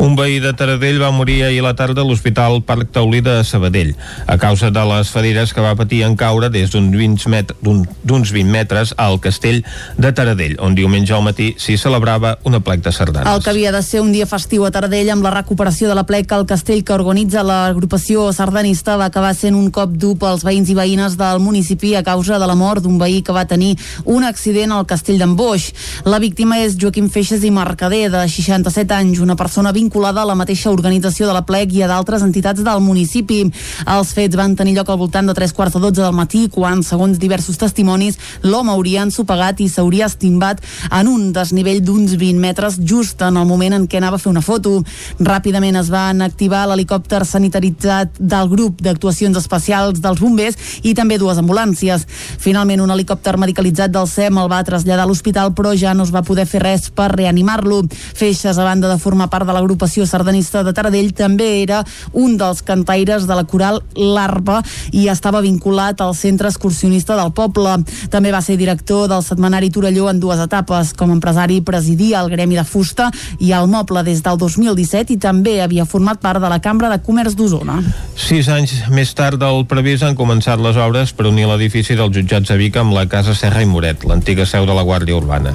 [0.01, 3.43] Un veí de Taradell va morir ahir a la tarda a l'Hospital Parc Taulí de
[3.45, 3.95] Sabadell,
[4.27, 8.45] a causa de les ferides que va patir en caure des d'uns 20, met 20
[8.49, 9.63] metres al castell
[9.99, 13.33] de Taradell, on diumenge al matí si celebrava una plec de sardanes.
[13.33, 16.05] El que havia de ser un dia festiu a Taradell amb la recuperació de la
[16.07, 20.71] plec al castell que organitza l'agrupació sardanista va acabar sent un cop dur pels veïns
[20.71, 24.25] i veïnes del municipi a causa de la mort d'un veí que va tenir un
[24.25, 25.71] accident al castell d'en Boix.
[26.05, 30.37] La víctima és Joaquim Feixes i Mercader, de 67 anys, una persona vinculada a la
[30.39, 33.43] mateixa organització de la plec i a d'altres entitats del municipi.
[33.87, 36.85] Els fets van tenir lloc al voltant de 3 quarts de 12 del matí, quan,
[36.87, 42.79] segons diversos testimonis, l'home hauria ensopegat i s'hauria estimbat en un desnivell d'uns 20 metres
[42.85, 44.79] just en el moment en què anava a fer una foto.
[45.19, 51.41] Ràpidament es van activar l'helicòpter sanitaritzat del grup d'actuacions especials dels bombers i també dues
[51.41, 52.07] ambulàncies.
[52.41, 56.13] Finalment, un helicòpter medicalitzat del SEM el va traslladar a l'hospital, però ja no es
[56.15, 57.83] va poder fer res per reanimar-lo.
[57.91, 61.83] Feixes, a banda de formar part de l'agrupació sardanista de Taradell, també era
[62.13, 64.61] un dels cantaires de la coral L'Arpa
[64.93, 67.79] i estava vinculat al centre excursionista del poble.
[68.11, 70.93] També va ser director del setmanari Torelló en dues etapes.
[70.97, 75.19] Com a empresari presidia el gremi de fusta i el moble des del 2017 i
[75.21, 77.79] també havia format part de la Cambra de Comerç d'Osona.
[78.19, 82.51] Sis anys més tard del previst han començat les obres per unir l'edifici dels jutjats
[82.51, 85.55] de Vic amb la Casa Serra i Moret, l'antiga seu de la Guàrdia Urbana.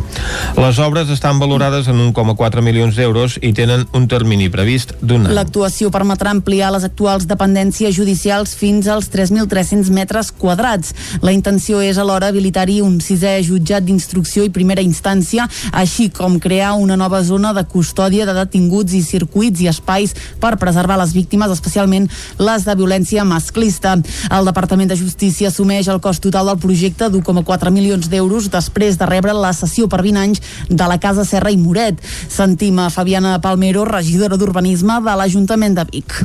[0.58, 5.36] Les obres estan valorades en 1,4 milions d'euros i tenen un termini previst d'un any.
[5.36, 10.96] L'actuació permetrà ampliar les actuals dependències judicials fins als 3.300 metres quadrats.
[11.22, 16.74] La intenció és alhora habilitar-hi un sisè jutjat d'instrucció i primera instància, així com crear
[16.80, 21.52] una nova zona de custòdia de detinguts i circuits i espais per preservar les víctimes,
[21.52, 22.10] especialment
[22.40, 23.96] les de violència masclista.
[24.32, 29.10] El Departament de Justícia assumeix el cost total del projecte d'1,4 milions d'euros després de
[29.10, 32.02] rebre la sessió per 20 anys de la Casa Serra i Moret.
[32.30, 36.22] Sentim a Fabiana Palmero, regidora d'Urbanisme de l'Ajuntament de Vic.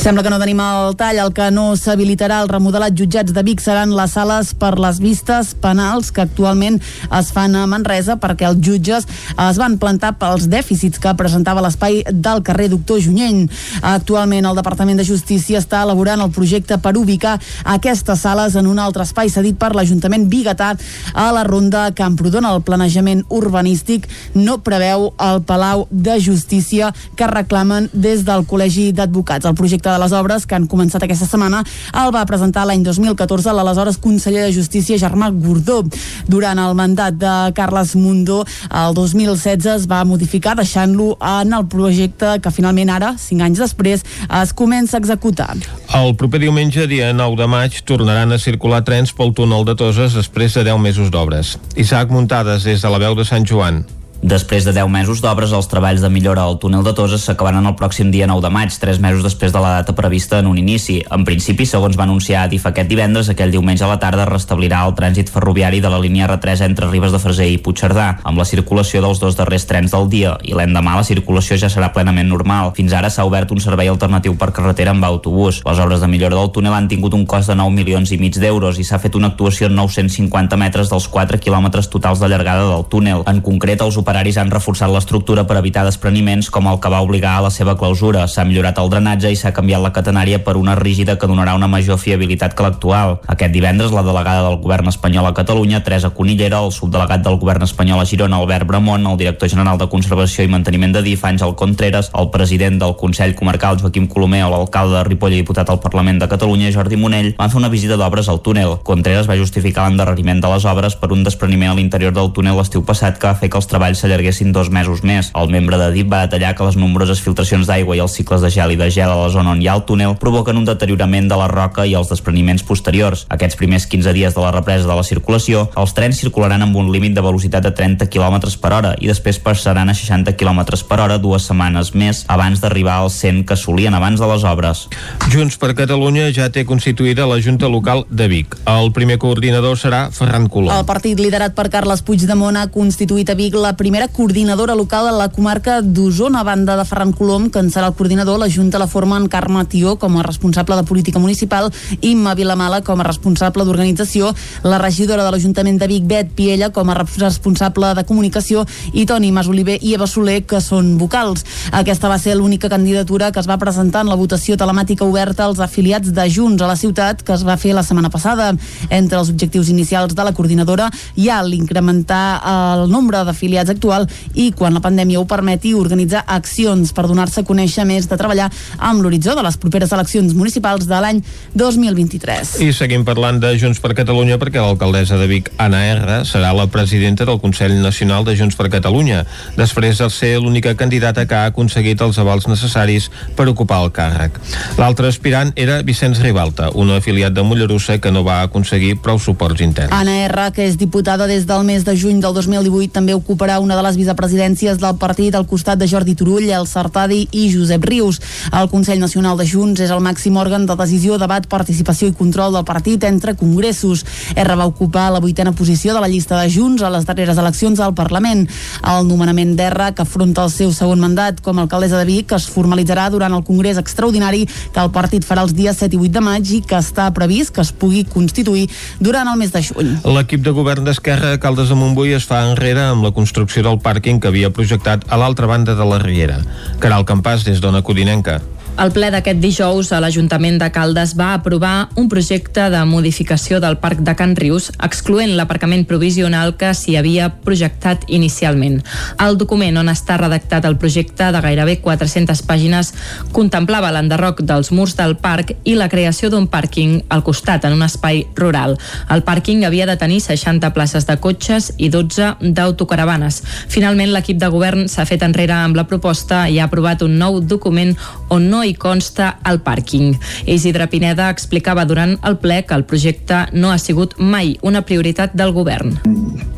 [0.00, 1.18] Sembla que no tenim el tall.
[1.20, 5.50] El que no s'habilitarà el remodelat jutjats de Vic seran les sales per les vistes
[5.60, 6.78] penals que actualment
[7.18, 12.00] es fan a Manresa perquè els jutges es van plantar pels dèficits que presentava l'espai
[12.08, 13.50] del carrer Doctor Junyent.
[13.90, 17.36] Actualment el Departament de Justícia està elaborant el projecte per ubicar
[17.68, 20.70] aquestes sales en un altre espai cedit per l'Ajuntament Bigatà
[21.12, 22.48] a la ronda Camprodon.
[22.48, 26.88] El planejament urbanístic no preveu el Palau de Justícia
[27.20, 29.44] que reclamen des del Col·legi d'Advocats.
[29.44, 31.62] El projecte de les obres que han començat aquesta setmana
[32.02, 35.82] el va presentar l'any 2014 l'aleshores conseller de Justícia Germà Gordó.
[36.30, 42.38] Durant el mandat de Carles Mundó, el 2016 es va modificar deixant-lo en el projecte
[42.42, 44.04] que finalment ara, cinc anys després,
[44.42, 45.54] es comença a executar.
[46.00, 50.16] El proper diumenge, dia 9 de maig, tornaran a circular trens pel túnel de Toses
[50.16, 51.56] després de 10 mesos d'obres.
[51.76, 53.84] Isaac Muntades, des de la veu de Sant Joan.
[54.20, 57.72] Després de 10 mesos d'obres, els treballs de millora al túnel de Toses s'acabaran el
[57.72, 60.98] pròxim dia 9 de maig, 3 mesos després de la data prevista en un inici.
[61.08, 64.92] En principi, segons va anunciar DIF aquest divendres, aquell diumenge a la tarda restablirà el
[64.98, 69.00] trànsit ferroviari de la línia R3 entre Ribes de Freser i Puigcerdà, amb la circulació
[69.00, 72.74] dels dos darrers trens del dia, i l'endemà la circulació ja serà plenament normal.
[72.76, 75.62] Fins ara s'ha obert un servei alternatiu per carretera amb autobús.
[75.64, 78.36] Les obres de millora del túnel han tingut un cost de 9 milions i mig
[78.36, 82.68] d'euros i s'ha fet una actuació en 950 metres dels 4 quilòmetres totals de llargada
[82.68, 83.24] del túnel.
[83.24, 87.36] En concret, els operaris han reforçat l'estructura per evitar despreniments com el que va obligar
[87.38, 88.24] a la seva clausura.
[88.26, 91.68] S'ha millorat el drenatge i s'ha canviat la catenària per una rígida que donarà una
[91.70, 93.20] major fiabilitat que l'actual.
[93.30, 97.62] Aquest divendres, la delegada del govern espanyol a Catalunya, Teresa Conillera, el subdelegat del govern
[97.62, 101.54] espanyol a Girona, Albert Bramont, el director general de Conservació i Manteniment de DIF, Àngel
[101.54, 105.78] Contreras, el president del Consell Comarcal, Joaquim Colomer, o l'alcalde de Ripoll i diputat al
[105.78, 108.80] Parlament de Catalunya, Jordi Monell, van fer una visita d'obres al túnel.
[108.82, 112.82] Contreras va justificar l'endarreriment de les obres per un despreniment a l'interior del túnel l'estiu
[112.82, 115.30] passat que va fer que els treballs s'allarguessin dos mesos més.
[115.36, 118.50] El membre de DIP va detallar que les nombroses filtracions d'aigua i els cicles de
[118.50, 121.28] gel i de gel a la zona on hi ha el túnel provoquen un deteriorament
[121.30, 123.26] de la roca i els despreniments posteriors.
[123.28, 126.90] Aquests primers 15 dies de la represa de la circulació, els trens circularan amb un
[126.92, 131.00] límit de velocitat de 30 km per hora i després passaran a 60 km per
[131.04, 134.86] hora dues setmanes més abans d'arribar als 100 que solien abans de les obres.
[135.32, 138.56] Junts per Catalunya ja té constituïda la Junta Local de Vic.
[138.70, 140.72] El primer coordinador serà Ferran Colom.
[140.72, 145.12] El partit liderat per Carles Puigdemont ha constituït a Vic la primera coordinadora local a
[145.12, 148.78] la comarca d'Osona, a banda de Ferran Colom, que en serà el coordinador, la Junta
[148.78, 153.64] la formen Carme Tió com a responsable de política municipal, Imma Vilamala com a responsable
[153.64, 154.30] d'organització,
[154.62, 159.32] la regidora de l'Ajuntament de Vic, Bet Piella, com a responsable de comunicació, i Toni
[159.32, 161.42] Masoliver i Eva Soler, que són vocals.
[161.72, 165.58] Aquesta va ser l'única candidatura que es va presentar en la votació telemàtica oberta als
[165.58, 168.52] afiliats de Junts a la ciutat, que es va fer la setmana passada.
[168.88, 174.04] Entre els objectius inicials de la coordinadora hi ha l'incrementar el nombre d'afiliats actual
[174.34, 178.50] i, quan la pandèmia ho permeti, organitzar accions per donar-se a conèixer més de treballar
[178.76, 181.22] amb l'horitzó de les properes eleccions municipals de l'any
[181.56, 182.58] 2023.
[182.60, 186.68] I seguim parlant de Junts per Catalunya perquè l'alcaldessa de Vic, Anna R, serà la
[186.68, 189.24] presidenta del Consell Nacional de Junts per Catalunya,
[189.56, 193.08] després de ser l'única candidata que ha aconseguit els avals necessaris
[193.38, 194.36] per ocupar el càrrec.
[194.78, 199.62] L'altre aspirant era Vicenç Ribalta, un afiliat de Mollerussa que no va aconseguir prou suports
[199.64, 199.94] interns.
[199.94, 203.69] Anna R, que és diputada des del mes de juny del 2018, també ocuparà una
[203.76, 208.20] de les vicepresidències del partit al costat de Jordi Turull, El Sartadi i Josep Rius.
[208.52, 212.54] El Consell Nacional de Junts és el màxim òrgan de decisió, debat, participació i control
[212.56, 214.04] del partit entre congressos.
[214.34, 217.80] R va ocupar la vuitena posició de la llista de Junts a les darreres eleccions
[217.80, 218.46] al Parlament.
[218.86, 222.48] El nomenament d'R, que afronta el seu segon mandat com a alcaldessa de Vic, es
[222.50, 226.24] formalitzarà durant el Congrés Extraordinari que el partit farà els dies 7 i 8 de
[226.24, 228.68] maig i que està previst que es pugui constituir
[229.00, 229.96] durant el mes de juny.
[230.16, 234.20] L'equip de govern d'Esquerra Caldes de Montbui es fa enrere amb la construcció del pàrquing
[234.22, 236.38] que havia projectat a l'altra banda de la Riera.
[236.78, 238.38] Caral Campàs, des d'Ona Codinenca.
[238.80, 243.74] El ple d'aquest dijous a l'Ajuntament de Caldes va aprovar un projecte de modificació del
[243.76, 248.78] Parc de Can Rius, excloent l'aparcament provisional que s'hi havia projectat inicialment.
[249.20, 252.94] El document on està redactat el projecte de gairebé 400 pàgines
[253.36, 257.84] contemplava l'enderroc dels murs del parc i la creació d'un pàrquing al costat en un
[257.84, 258.78] espai rural.
[259.12, 263.42] El pàrquing havia de tenir 60 places de cotxes i 12 d'autocaravanes.
[263.68, 267.42] Finalment, l'equip de govern s'ha fet enrere amb la proposta i ha aprovat un nou
[267.44, 267.92] document
[268.32, 270.14] on no hi consta el pàrquing.
[270.46, 275.34] Isidre Pineda explicava durant el ple que el projecte no ha sigut mai una prioritat
[275.34, 275.96] del govern.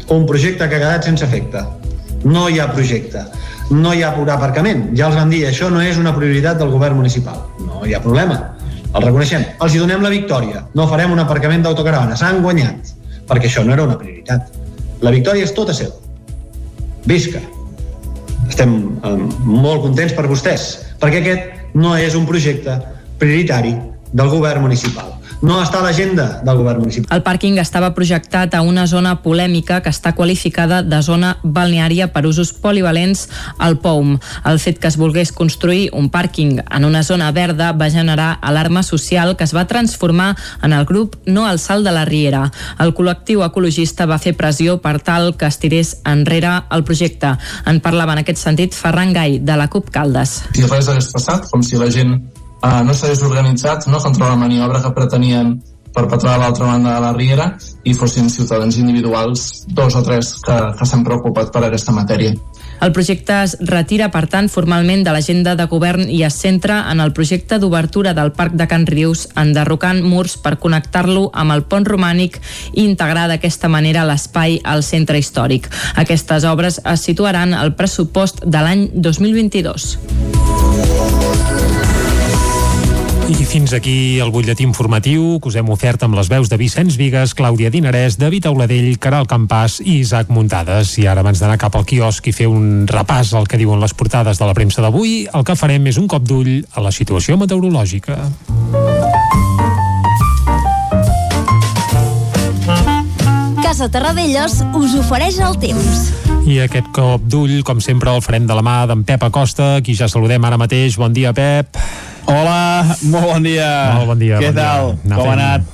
[0.08, 1.62] Un projecte que ha quedat sense efecte.
[2.24, 3.24] No hi ha projecte.
[3.70, 4.90] No hi ha aparcament.
[4.98, 7.40] Ja els vam dir, això no és una prioritat del govern municipal.
[7.66, 8.38] No hi ha problema.
[8.92, 9.44] El reconeixem.
[9.60, 10.66] Els hi donem la victòria.
[10.74, 12.16] No farem un aparcament d'autocaravana.
[12.16, 12.92] S'han guanyat.
[13.28, 14.52] Perquè això no era una prioritat.
[15.02, 15.96] La victòria és tota seva.
[17.08, 17.40] Visca.
[18.50, 20.68] Estem eh, molt contents per vostès,
[21.00, 22.76] perquè aquest no és un projecte
[23.18, 23.74] prioritari
[24.12, 25.21] del govern municipal.
[25.42, 27.10] No està a l'agenda del govern municipal.
[27.16, 32.22] El pàrquing estava projectat a una zona polèmica que està qualificada de zona balneària per
[32.28, 33.24] usos polivalents
[33.58, 34.20] al POUM.
[34.46, 38.84] El fet que es volgués construir un pàrquing en una zona verda va generar alarma
[38.86, 42.44] social que es va transformar en el grup No al Salt de la Riera.
[42.78, 47.34] El col·lectiu ecologista va fer pressió per tal que es tirés enrere el projecte.
[47.66, 50.44] En parlava en aquest sentit Ferran Gai, de la CUP Caldes.
[50.54, 52.20] Si res hagués passat, com si la gent
[52.62, 55.58] uh, no s'hagués organitzat no, contra la maniobra que pretenien
[55.92, 57.46] perpetrar a l'altra banda de la Riera
[57.84, 62.32] i fossin ciutadans individuals, dos o tres, que, que s'han preocupat per aquesta matèria.
[62.82, 66.98] El projecte es retira, per tant, formalment de l'agenda de govern i es centra en
[67.04, 71.86] el projecte d'obertura del Parc de Can Rius, enderrocant murs per connectar-lo amb el pont
[71.86, 72.40] romànic
[72.72, 75.70] i integrar d'aquesta manera l'espai al centre històric.
[75.94, 81.71] Aquestes obres es situaran al pressupost de l'any 2022.
[83.28, 86.96] I fins aquí el butlletí informatiu que us hem ofert amb les veus de Vicenç
[86.98, 90.96] Vigues, Clàudia Dinarès, David Auladell, Caral Campàs i Isaac Muntades.
[90.98, 93.94] I ara, abans d'anar cap al quiosc i fer un repàs al que diuen les
[93.94, 97.38] portades de la premsa d'avui, el que farem és un cop d'ull a la situació
[97.38, 98.18] meteorològica.
[103.62, 106.08] Casa Terradellos us ofereix el temps.
[106.42, 109.94] I aquest cop d'ull, com sempre, el farem de la mà d'en Pep Acosta, qui
[109.94, 110.98] ja saludem ara mateix.
[110.98, 111.78] Bon dia, Pep.
[112.26, 113.70] Hola, molt bon dia.
[113.96, 114.38] Molt bon dia.
[114.38, 114.92] Què bon tal?
[115.02, 115.16] Dia.
[115.16, 115.66] Com ha anat?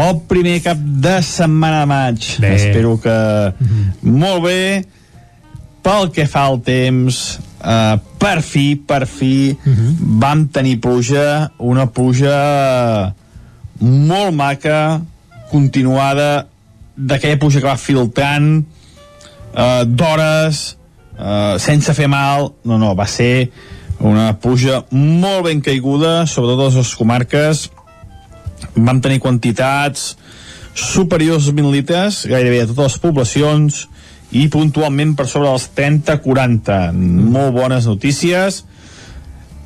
[0.00, 2.26] El primer cap de setmana de maig.
[2.40, 2.54] Bé.
[2.54, 4.18] Espero que mm -hmm.
[4.18, 4.84] molt bé.
[5.82, 9.94] Pel que fa al temps, uh, per fi, per fi, mm -hmm.
[10.20, 13.14] vam tenir pluja, una pluja
[13.78, 15.00] molt maca,
[15.50, 16.46] continuada,
[16.94, 18.64] d'aquella pluja que va filtrant,
[19.54, 20.76] uh, d'hores,
[21.18, 23.50] uh, sense fer mal, no, no, va ser
[24.00, 27.68] una pluja molt ben caiguda, sobretot les comarques,
[28.74, 30.14] vam tenir quantitats
[30.74, 33.80] superiors als 1.000 litres, gairebé a totes les poblacions,
[34.30, 36.92] i puntualment per sobre dels 30-40.
[36.94, 38.62] Molt bones notícies.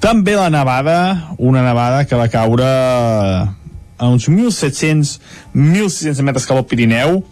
[0.00, 7.22] També la nevada, una nevada que va caure a uns 1.700-1.600 metres cap al Pirineu,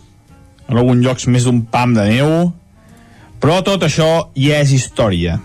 [0.68, 2.52] en alguns llocs més d'un pam de neu,
[3.42, 5.40] però tot això ja és història.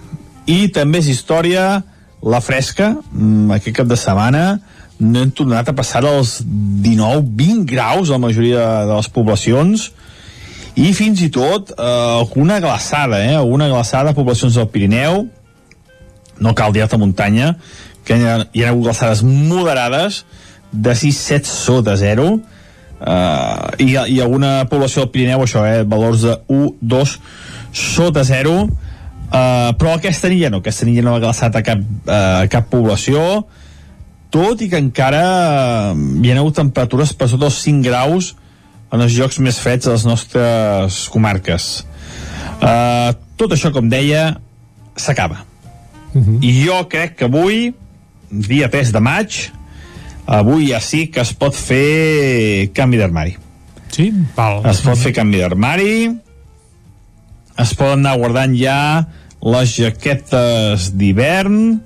[0.48, 1.84] I també és història
[2.24, 4.60] la fresca, mm, aquest cap de setmana,
[5.00, 9.92] no hem tornat a passar els 19-20 graus a la majoria de, de les poblacions,
[10.78, 13.36] i fins i tot eh, alguna glaçada, eh?
[13.36, 15.28] alguna glaçada a poblacions del Pirineu,
[16.40, 17.56] no cal dir alta muntanya,
[18.06, 20.24] que hi ha, hi ha hagut glaçades moderades,
[20.72, 22.38] de 6-7 sota 0,
[22.98, 27.12] Uh, i, i alguna població del Pirineu això, eh, valors de 1, 2
[27.78, 28.64] sota zero,
[29.28, 32.44] uh, però aquesta nit ja no, aquesta nit ja no ha glaçat a cap, uh,
[32.52, 33.46] cap població,
[34.34, 35.24] tot i que encara
[35.96, 38.34] hi ha hagut temperatures per sota dels 5 graus
[38.92, 41.70] en els llocs més freds de les nostres comarques.
[42.58, 44.38] Uh, tot això, com deia,
[44.96, 45.44] s'acaba.
[46.14, 46.38] Uh -huh.
[46.42, 47.74] I jo crec que avui,
[48.30, 49.52] dia 3 de maig,
[50.26, 53.38] avui ja sí que es pot fer canvi d'armari.
[53.92, 54.12] Sí?
[54.36, 54.62] Val.
[54.66, 56.12] Es pot fer canvi d'armari,
[57.58, 58.80] es poden anar guardant ja
[59.42, 61.80] les jaquetes d'hivern,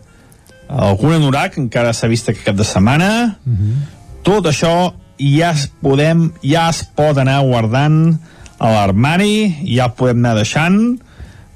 [0.71, 3.75] algun anorac encara s'ha vist aquest cap de setmana, uh -huh.
[4.23, 8.17] tot això ja es podem, ja es pot anar guardant
[8.57, 10.99] a l'armari, ja el podem anar deixant,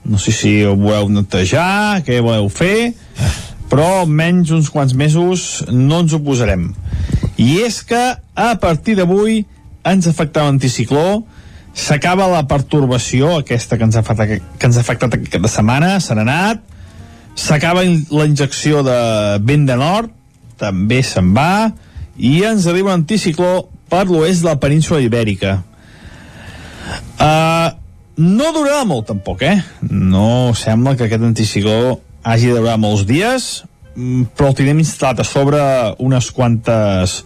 [0.05, 2.93] no sé si ho voleu netejar, què voleu fer,
[3.69, 6.73] però menys uns quants mesos no ens ho posarem.
[7.37, 8.03] I és que
[8.35, 9.45] a partir d'avui
[9.85, 11.23] ens afectarà l'anticicló,
[11.75, 15.99] s'acaba la pertorbació aquesta que ens ha afectat, que ens ha afectat aquest de setmana,
[15.99, 16.63] s'ha anat,
[17.35, 18.97] s'acaba la injecció de
[19.43, 20.11] vent de nord,
[20.57, 21.73] també se'n va,
[22.15, 25.59] i ens arriba l'anticicló per l'oest de la península ibèrica.
[27.19, 27.75] Uh,
[28.23, 29.57] no durarà molt tampoc, eh?
[29.89, 33.65] No sembla que aquest anticicló hagi de durar molts dies,
[33.95, 35.59] mm, però el tindrem instal·lat a sobre
[35.99, 37.23] unes quantes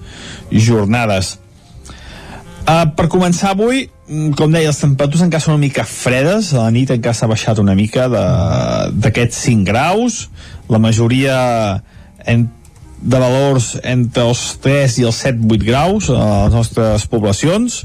[0.49, 1.37] jornades.
[2.65, 6.73] Uh, per començar avui, com deia, les temperatures encara són una mica fredes, a la
[6.73, 10.23] nit encara s'ha baixat una mica d'aquests 5 graus,
[10.69, 11.35] la majoria
[12.25, 12.47] en,
[13.01, 17.83] de valors entre els 3 i els 7-8 graus a les nostres poblacions,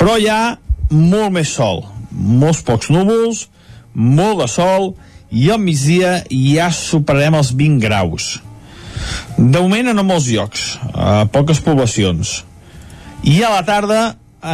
[0.00, 0.56] però hi ha
[0.90, 3.46] molt més sol, molts pocs núvols,
[3.94, 4.92] molt de sol,
[5.30, 8.36] i al migdia ja superarem els 20 graus.
[9.38, 12.40] De moment en molts llocs, a poques poblacions.
[13.26, 14.00] I a la tarda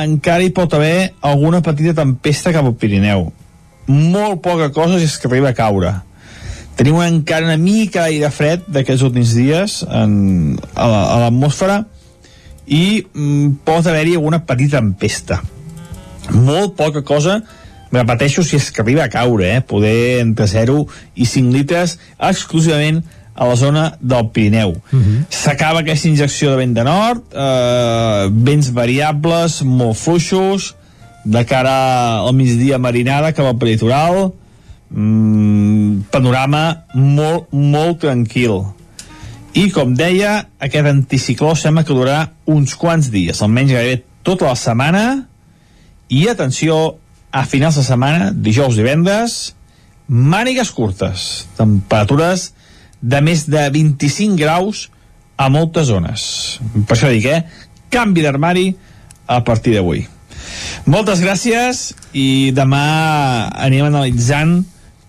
[0.01, 3.29] encara hi pot haver alguna petita tempesta cap al Pirineu.
[3.87, 5.93] Molt poca cosa si és que arriba a caure.
[6.79, 10.87] Tenim encara una mica d'aire fred d'aquests últims dies en, a
[11.21, 11.83] l'atmosfera
[12.67, 15.43] i mm, pot haver-hi alguna petita tempesta.
[16.33, 17.43] Molt poca cosa,
[17.93, 19.61] repeteixo si és que arriba a caure, eh?
[19.61, 23.03] poder entre 0 i 5 litres exclusivament
[23.35, 24.71] a la zona del Pirineu.
[24.71, 25.25] Uh -huh.
[25.29, 30.75] S'acaba aquesta injecció de vent de nord, eh, vents variables, molt fluixos,
[31.25, 34.33] de cara al migdia marinada cap al peritoral,
[34.91, 38.65] mm, panorama molt, molt tranquil.
[39.53, 44.57] I, com deia, aquest anticicló sembla que durarà uns quants dies, almenys gairebé tota la
[44.57, 45.27] setmana,
[46.09, 46.97] i atenció,
[47.31, 49.55] a finals de setmana, dijous i divendres,
[50.09, 52.53] mànigues curtes, temperatures
[53.03, 54.87] de més de 25 graus
[55.37, 56.25] a moltes zones.
[56.87, 57.43] Per això dic, eh?
[57.93, 58.71] Canvi d'armari
[59.27, 60.07] a partir d'avui.
[60.87, 62.85] Moltes gràcies i demà
[63.63, 64.63] anirem analitzant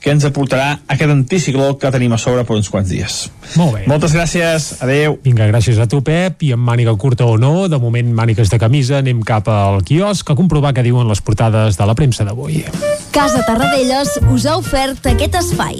[0.04, 3.20] què ens aportarà aquest anticicló que tenim a sobre per uns quants dies.
[3.56, 3.84] Molt bé.
[3.88, 5.16] Moltes gràcies, adeu.
[5.24, 8.60] Vinga, gràcies a tu, Pep, i amb màniga curta o no, de moment mànigues de
[8.60, 12.66] camisa, anem cap al quiosc a comprovar què diuen les portades de la premsa d'avui.
[13.16, 15.80] Casa Tarradellas us ha ofert aquest espai.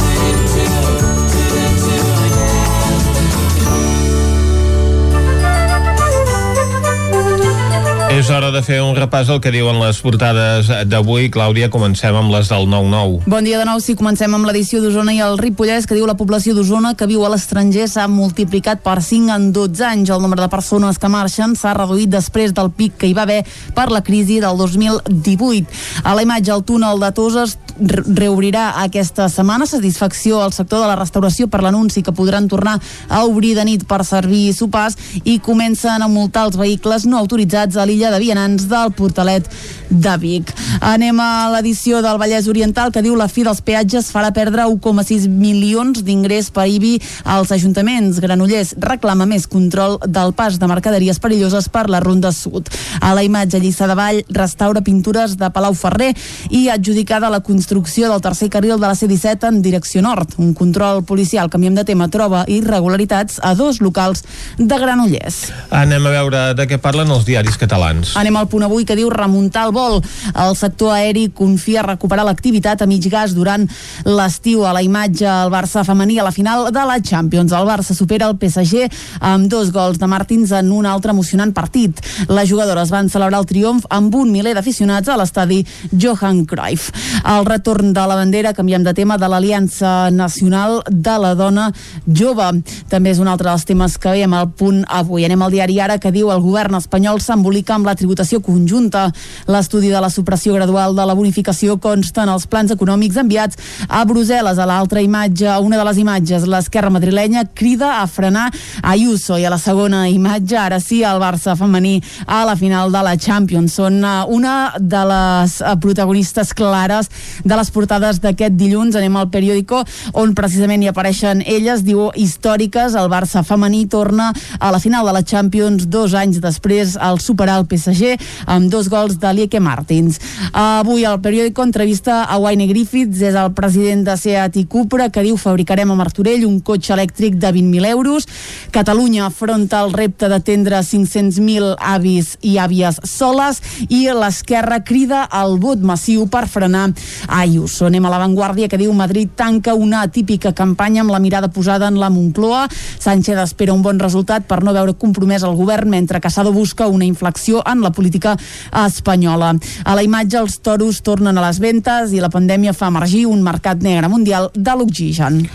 [8.11, 11.29] És hora de fer un repàs al que diuen les portades d'avui.
[11.31, 13.21] Clàudia, comencem amb les del 9-9.
[13.31, 16.17] Bon dia de nou, sí, comencem amb l'edició d'Osona i el Ripollès, que diu la
[16.19, 20.11] població d'Osona que viu a l'estranger s'ha multiplicat per 5 en 12 anys.
[20.11, 23.45] El nombre de persones que marxen s'ha reduït després del pic que hi va haver
[23.77, 25.71] per la crisi del 2018.
[26.03, 29.65] A la imatge, el túnel de Toses reobrirà aquesta setmana.
[29.65, 32.75] Satisfacció al sector de la restauració per l'anunci que podran tornar
[33.07, 37.79] a obrir de nit per servir sopars i comencen a multar els vehicles no autoritzats
[37.79, 39.45] a l'illa de vianants del Portalet
[39.91, 40.53] de Vic.
[40.81, 45.27] Anem a l'edició del Vallès Oriental que diu la fi dels peatges farà perdre 1,6
[45.27, 46.95] milions d'ingrés per IBI
[47.35, 48.21] als ajuntaments.
[48.23, 52.71] Granollers reclama més control del pas de mercaderies perilloses per la Ronda Sud.
[53.01, 56.13] A la imatge Lliçà de Vall restaura pintures de Palau Ferrer
[56.49, 60.37] i adjudicada la construcció del tercer carril de la C-17 en direcció nord.
[60.39, 64.23] Un control policial, canviem de tema, troba irregularitats a dos locals
[64.57, 65.43] de Granollers.
[65.69, 67.90] Anem a veure de què parlen els diaris catalans.
[67.91, 68.15] Vicenç.
[68.17, 69.99] Anem al punt avui que diu remuntar el vol.
[70.31, 73.67] El sector aeri confia recuperar l'activitat a mig gas durant
[74.05, 74.65] l'estiu.
[74.65, 77.51] A la imatge, el Barça femení a la final de la Champions.
[77.51, 78.87] El Barça supera el PSG
[79.19, 81.99] amb dos gols de Martins en un altre emocionant partit.
[82.29, 86.91] Les jugadores van celebrar el triomf amb un miler d'aficionats a l'estadi Johan Cruyff.
[87.25, 91.71] El retorn de la bandera, canviem de tema, de l'Aliança Nacional de la Dona
[92.07, 92.51] Jove.
[92.89, 95.25] També és un altre dels temes que veiem al punt avui.
[95.25, 99.09] Anem al diari Ara que diu el govern espanyol s'embolica amb la tributació conjunta.
[99.49, 103.57] L'estudi de la supressió gradual de la bonificació consta en els plans econòmics enviats
[103.89, 104.59] a Brussel·les.
[104.61, 108.49] A l'altra imatge, una de les imatges, l'esquerra madrilenya crida a frenar
[108.85, 113.01] Ayuso i a la segona imatge, ara sí, el Barça femení a la final de
[113.03, 113.73] la Champions.
[113.81, 117.09] Són uh, una de les uh, protagonistes clares
[117.43, 118.95] de les portades d'aquest dilluns.
[118.95, 119.81] Anem al periòdico
[120.21, 125.15] on precisament hi apareixen elles, diu històriques, el Barça femení torna a la final de
[125.15, 128.17] la Champions dos anys després al superar el PSG
[128.51, 130.19] amb dos gols de Lieke Martins.
[130.51, 135.23] Avui el periòdico entrevista a Wayne Griffiths, és el president de Seat i Cupra, que
[135.25, 138.27] diu fabricarem a Martorell un cotxe elèctric de 20.000 euros.
[138.71, 145.79] Catalunya afronta el repte d'atendre 500.000 avis i àvies soles i l'esquerra crida al vot
[145.81, 146.91] massiu per frenar
[147.27, 147.87] Ayuso.
[147.87, 151.99] Anem a l'avantguàrdia que diu Madrid tanca una típica campanya amb la mirada posada en
[151.99, 152.67] la Moncloa.
[152.99, 157.05] Sánchez espera un bon resultat per no veure compromès el govern mentre Casado busca una
[157.05, 158.37] inflexió en la política
[158.85, 159.53] espanyola.
[159.85, 163.43] A la imatge els toros tornen a les ventes i la pandèmia fa emergir un
[163.43, 165.45] mercat negre mundial de l'oxigen.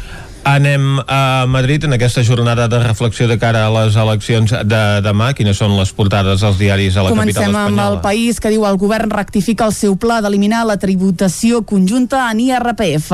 [0.47, 5.33] Anem a Madrid en aquesta jornada de reflexió de cara a les eleccions de demà.
[5.35, 7.83] Quines són les portades dels diaris a la Comencem capital espanyola?
[7.83, 12.29] amb el país que diu el govern rectifica el seu pla d'eliminar la tributació conjunta
[12.31, 13.09] en IRPF.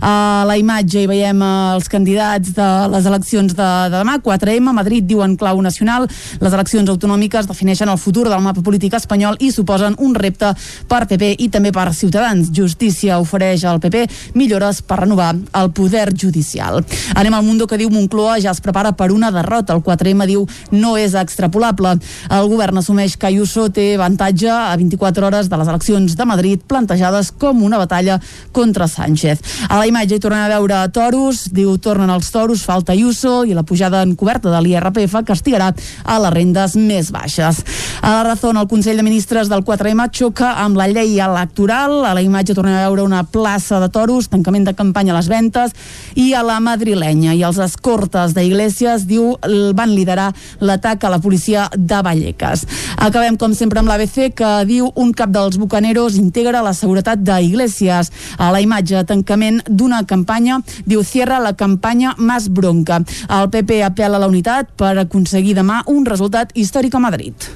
[0.00, 0.14] A
[0.48, 5.36] la imatge hi veiem els candidats de les eleccions de, de demà, 4M, Madrid diuen
[5.36, 6.08] clau nacional,
[6.40, 10.54] les eleccions autonòmiques defineixen el futur del mapa polític espanyol i suposen un repte
[10.88, 12.48] per PP i també per Ciutadans.
[12.48, 14.06] Justícia ofereix al PP
[14.40, 16.77] millores per renovar el poder judicial.
[17.14, 19.74] Anem al Mundo que diu Moncloa ja es prepara per una derrota.
[19.74, 21.96] El 4M diu no és extrapolable.
[22.30, 26.62] El govern assumeix que Ayuso té avantatge a 24 hores de les eleccions de Madrid
[26.68, 28.18] plantejades com una batalla
[28.52, 29.42] contra Sánchez.
[29.68, 33.54] A la imatge hi tornem a veure toros, diu tornen els toros, falta Ayuso i
[33.56, 35.72] la pujada encoberta de l'IRPF castigarà
[36.04, 37.62] a les rendes més baixes.
[38.02, 42.04] A la raó, el Consell de Ministres del 4M xoca amb la llei electoral.
[42.06, 45.28] A la imatge tornem a veure una plaça de toros, tancament de campanya a les
[45.30, 45.74] ventes
[46.14, 49.34] i a la madrilenya i els escortes d'Iglesias diu
[49.76, 50.28] van liderar
[50.60, 52.64] l'atac a la policia de Vallecas.
[52.96, 58.12] Acabem com sempre amb l'ABC que diu un cap dels bucaneros integra la seguretat d'Iglesias.
[58.38, 63.00] A la imatge tancament d'una campanya diu cierra la campanya más bronca.
[63.28, 67.50] El PP apela a la unitat per aconseguir demà un resultat històric a Madrid.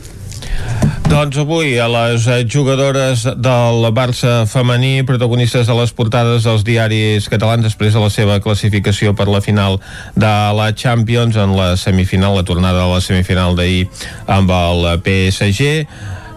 [1.13, 7.27] Doncs avui a les eh, jugadores del Barça femení, protagonistes de les portades dels diaris
[7.29, 9.77] catalans després de la seva classificació per la final
[10.17, 13.91] de la Champions en la semifinal, la tornada de la semifinal d'ahir
[14.25, 15.85] amb el PSG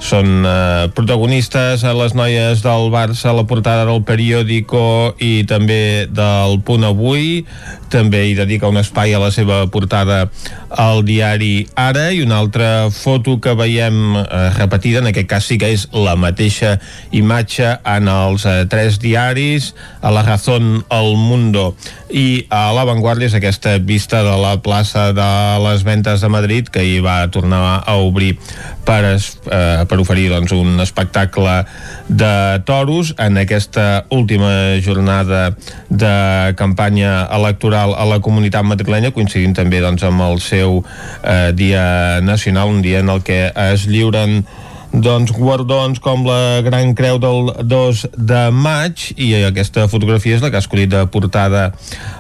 [0.06, 6.06] són eh, protagonistes a les noies del Barça a la portada del periòdico i també
[6.06, 7.42] del Punt Avui.
[7.90, 10.28] També hi dedica un espai a la seva portada
[10.70, 12.12] al diari Ara.
[12.14, 14.26] I una altra foto que veiem eh,
[14.60, 16.76] repetida, en aquest cas sí que és la mateixa
[17.16, 21.74] imatge en els eh, tres diaris, a La Razón, El Mundo.
[22.14, 25.32] I a La Vanguardia és aquesta vista de la plaça de
[25.66, 28.36] les Ventes de Madrid que hi va tornar a obrir
[28.86, 31.64] per, eh, per oferir doncs, un espectacle
[32.08, 35.56] de toros en aquesta última jornada
[35.90, 40.82] de campanya electoral a la comunitat madrilenya coincidint també doncs, amb el seu
[41.24, 44.44] eh, dia nacional, un dia en el que es lliuren
[45.02, 50.52] doncs, guardons com la Gran Creu del 2 de maig i aquesta fotografia és la
[50.52, 51.66] que ha escollit de portada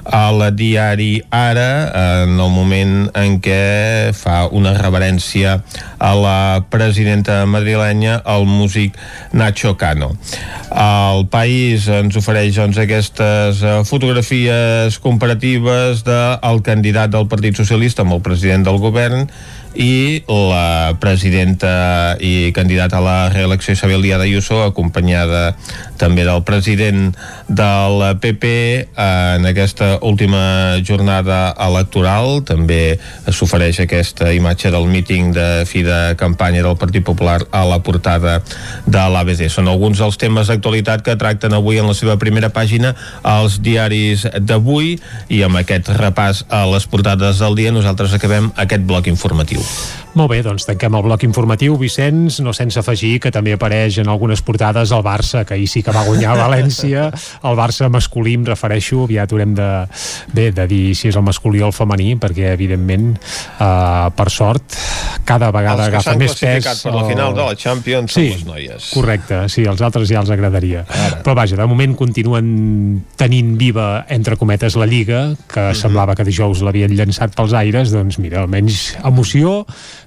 [0.03, 1.69] al diari Ara
[2.23, 5.59] en el moment en què fa una reverència
[5.99, 8.97] a la presidenta madrilenya el músic
[9.31, 10.11] Nacho Cano.
[10.71, 18.17] El país ens ofereix doncs, aquestes eh, fotografies comparatives del candidat del Partit Socialista amb
[18.17, 19.29] el president del govern
[19.75, 25.57] i la presidenta i candidata a la reelecció Isabel Díaz Ayuso acompanyada
[25.99, 27.11] també del president
[27.47, 28.51] del PP
[29.01, 36.63] en aquesta última jornada electoral també s'ofereix aquesta imatge del míting de fi de campanya
[36.65, 38.39] del Partit Popular a la portada
[38.85, 39.47] de l'ABC.
[39.49, 44.27] Són alguns dels temes d'actualitat que tracten avui en la seva primera pàgina als diaris
[44.39, 44.95] d'avui
[45.29, 49.61] i amb aquest repàs a les portades del dia nosaltres acabem aquest bloc informatiu.
[50.15, 54.07] Molt bé, doncs tanquem el bloc informatiu, Vicenç, no sense afegir que també apareix en
[54.07, 57.05] algunes portades el Barça, que ahir sí que va guanyar a València,
[57.45, 59.69] el Barça masculí, em refereixo, aviat haurem de,
[60.33, 64.77] bé, de dir si és el masculí o el femení, perquè evidentment, eh, per sort,
[65.25, 66.65] cada vegada agafa més pes.
[66.65, 68.89] Els per la final de la Champions sí, són les noies.
[68.93, 70.85] correcte, sí, els altres ja els agradaria.
[70.89, 71.21] Ara.
[71.25, 72.49] Però vaja, de moment continuen
[73.19, 75.71] tenint viva, entre cometes, la Lliga, que mhm.
[75.71, 75.81] -huh.
[75.81, 79.65] semblava que dijous l'havien llançat pels aires, doncs mira, almenys emoció,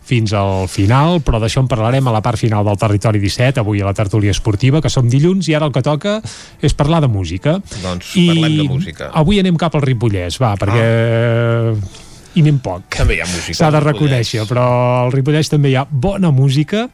[0.09, 3.83] fins al final, però d'això en parlarem a la part final del Territori 17, avui
[3.83, 6.19] a la tertúlia esportiva, que som dilluns, i ara el que toca
[6.65, 7.59] és parlar de música.
[7.83, 9.13] Doncs I parlem de música.
[9.13, 10.85] avui anem cap al Ripollès, va, perquè...
[10.85, 12.07] Ah
[12.39, 12.87] i anem poc.
[12.95, 13.57] També hi ha música.
[13.59, 14.65] S'ha de reconèixer, però
[15.03, 16.85] al Ripollès també hi ha bona música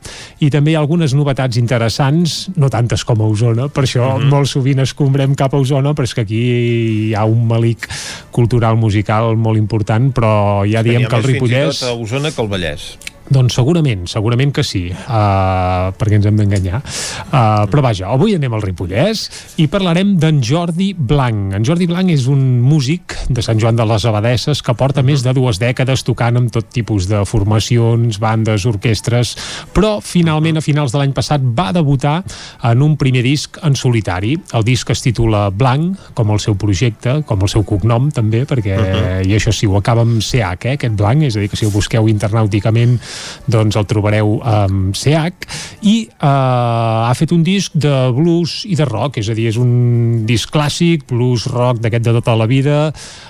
[0.41, 4.23] i també hi ha algunes novetats interessants, no tantes com a Osona, per això mm
[4.23, 4.33] -hmm.
[4.33, 6.43] molt sovint escombrem cap a Osona, però és que aquí
[7.11, 7.89] hi ha un malic
[8.31, 11.65] cultural musical molt important, però ja diem que el Ripollès...
[11.65, 12.97] Fins i tot a Osona que el Vallès.
[13.31, 16.83] Doncs segurament, segurament que sí, uh, perquè ens hem d'enganyar.
[17.31, 19.29] Uh, però vaja, avui anem al Ripollès
[19.63, 21.55] i parlarem d'en Jordi Blanc.
[21.55, 25.11] En Jordi Blanc és un músic de Sant Joan de les Abadesses que porta -huh.
[25.13, 29.35] més de dues dècades tocant amb tot tipus de formacions, bandes, orquestres,
[29.75, 32.23] però finalment a finals de l'any passat va debutar
[32.63, 34.37] en un primer disc en solitari.
[34.53, 38.77] El disc es titula Blanc, com el seu projecte, com el seu cognom també, perquè,
[38.79, 39.27] uh -huh.
[39.27, 41.67] i això sí, ho acaba amb CH, eh, aquest Blanc, és a dir, que si
[41.67, 42.99] ho busqueu internàuticament
[43.51, 48.87] doncs el trobareu amb CH i eh, ha fet un disc de blues i de
[48.89, 52.79] rock, és a dir, és un disc clàssic, blues rock d'aquest de tota la vida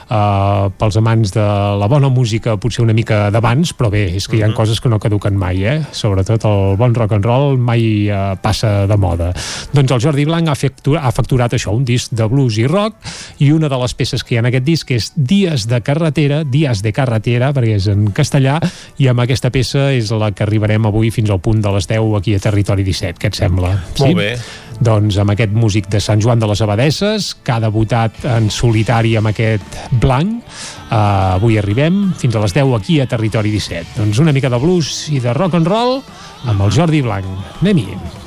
[0.09, 1.45] uh, pels amants de
[1.81, 4.57] la bona música potser una mica d'abans, però bé, és que hi ha uh -huh.
[4.57, 5.83] coses que no caduquen mai, eh?
[5.93, 9.33] sobretot el bon rock and roll mai uh, passa de moda.
[9.73, 12.97] Doncs el Jordi Blanc ha, facturat, ha facturat això, un disc de blues i rock,
[13.39, 16.45] i una de les peces que hi ha en aquest disc és Dies de carretera,
[16.45, 18.61] Dies de carretera, perquè és en castellà,
[18.99, 22.17] i amb aquesta peça és la que arribarem avui fins al punt de les 10
[22.19, 23.85] aquí a Territori 17, què et sembla?
[23.95, 24.03] Sí?
[24.03, 24.31] Molt bé.
[24.83, 29.15] Doncs amb aquest músic de Sant Joan de les Abadesses, que ha debutat en solitari
[29.21, 30.43] amb aquest blanc.
[30.89, 33.99] Uh, avui arribem fins a les 10 aquí a Territori 17.
[34.01, 36.01] Doncs una mica de blues i de rock and roll
[36.51, 37.27] amb el Jordi Blanc.
[37.63, 38.24] Anem-hi.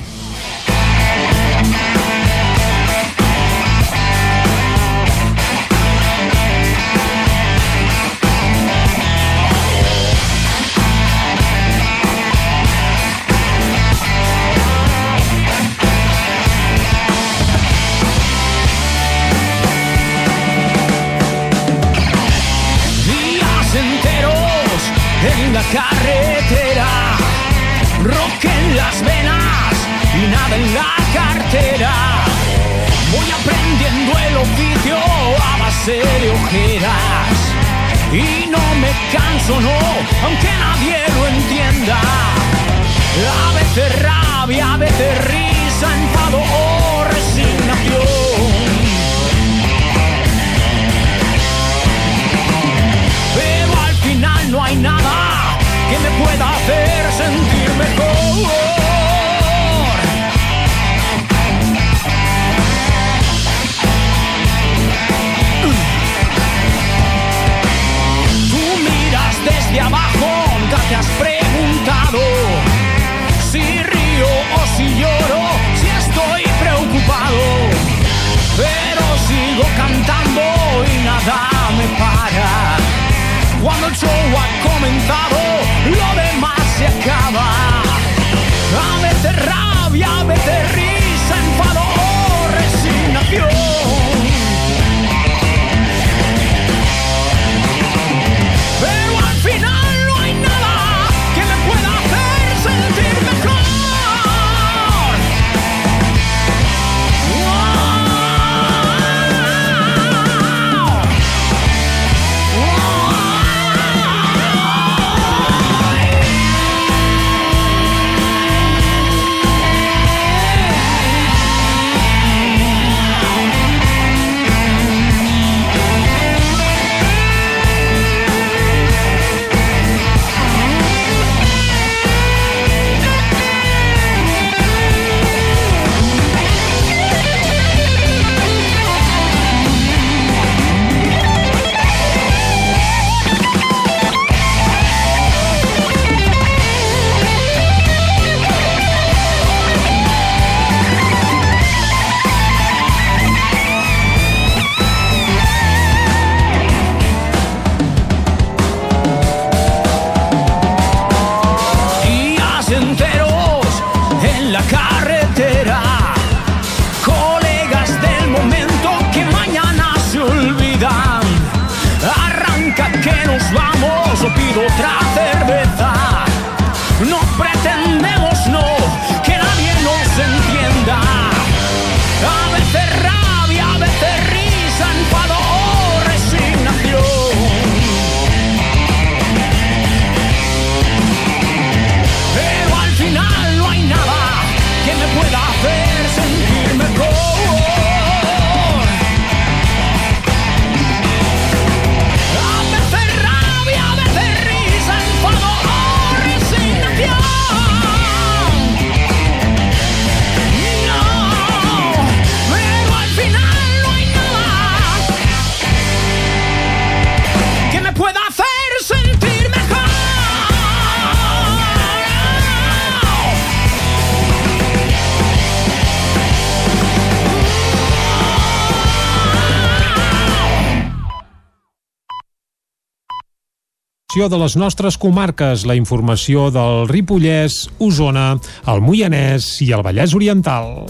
[234.17, 240.15] Informació de les nostres comarques, la informació del Ripollès, Osona, el Moianès i el Vallès
[240.17, 240.87] Oriental.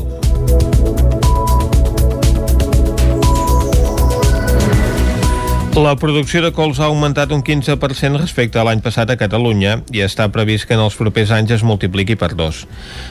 [5.75, 10.01] La producció de cols ha augmentat un 15% respecte a l'any passat a Catalunya i
[10.01, 12.63] està previst que en els propers anys es multipliqui per dos.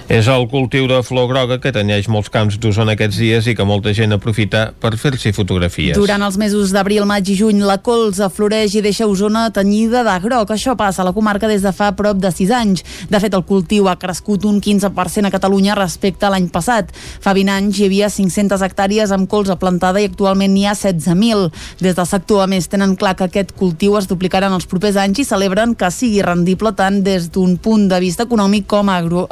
[0.07, 3.65] És el cultiu de flor groga que tanyeix molts camps d'Osona aquests dies i que
[3.67, 5.97] molta gent aprofita per fer-s'hi fotografies.
[5.99, 10.15] Durant els mesos d'abril, maig i juny, la colza floreix i deixa Osona tenyida de
[10.23, 10.53] groc.
[10.55, 12.85] Això passa a la comarca des de fa prop de 6 anys.
[13.11, 16.95] De fet, el cultiu ha crescut un 15% a Catalunya respecte a l'any passat.
[16.95, 21.51] Fa 20 anys hi havia 500 hectàrees amb colza plantada i actualment n'hi ha 16.000.
[21.83, 25.03] Des del sector, a més, tenen clar que aquest cultiu es duplicarà en els propers
[25.03, 29.27] anys i celebren que sigui rendible tant des d'un punt de vista econòmic com agro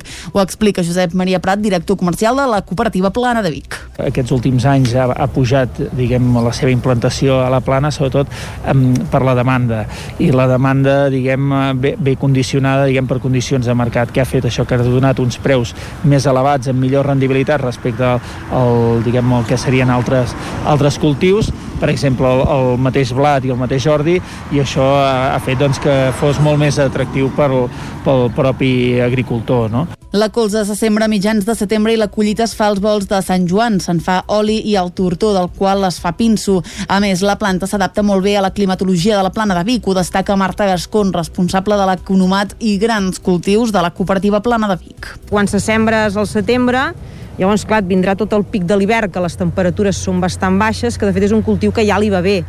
[0.00, 0.32] agronòmic.
[0.32, 3.76] Ho explica Josep Maria Prat, director comercial de la cooperativa Plana de Vic.
[3.98, 8.28] Aquests últims anys ha, ha pujat diguem, la seva implantació a la plana, sobretot
[8.72, 9.84] um, per la demanda.
[10.18, 14.46] I la demanda diguem, ve, ve condicionada diguem, per condicions de mercat, que ha fet
[14.46, 15.74] això que ha donat uns preus
[16.04, 18.20] més elevats, amb millor rendibilitat respecte al,
[18.52, 20.34] al, diguem, al que serien altres,
[20.66, 24.18] altres cultius, per exemple, el, el mateix blat i el mateix ordi,
[24.52, 27.64] i això ha, ha fet doncs, que fos molt més atractiu pel,
[28.04, 29.70] pel propi agricultor.
[29.72, 29.88] No?
[30.12, 33.04] La colza se sembra a mitjans de setembre i la collita es fa als vols
[33.06, 33.76] de Sant Joan.
[33.78, 36.56] Se'n fa oli i el tortó, del qual es fa pinso.
[36.90, 39.86] A més, la planta s'adapta molt bé a la climatologia de la plana de Vic.
[39.86, 44.80] Ho destaca Marta Gascon, responsable de l'economat i grans cultius de la cooperativa Plana de
[44.82, 45.12] Vic.
[45.30, 46.90] Quan se sembra és al setembre,
[47.38, 51.06] Llavors, clar, vindrà tot el pic de l'hivern, que les temperatures són bastant baixes, que
[51.08, 52.42] de fet és un cultiu que ja li va bé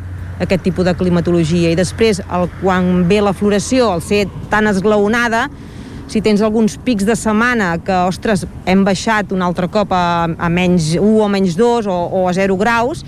[0.44, 1.70] aquest tipus de climatologia.
[1.72, 5.46] I després, el, quan ve la floració, al ser tan esglaonada,
[6.12, 10.50] si tens alguns pics de setmana que, ostres, hem baixat un altre cop a, a
[10.52, 13.06] menys 1 o menys 2 o, o a 0 graus,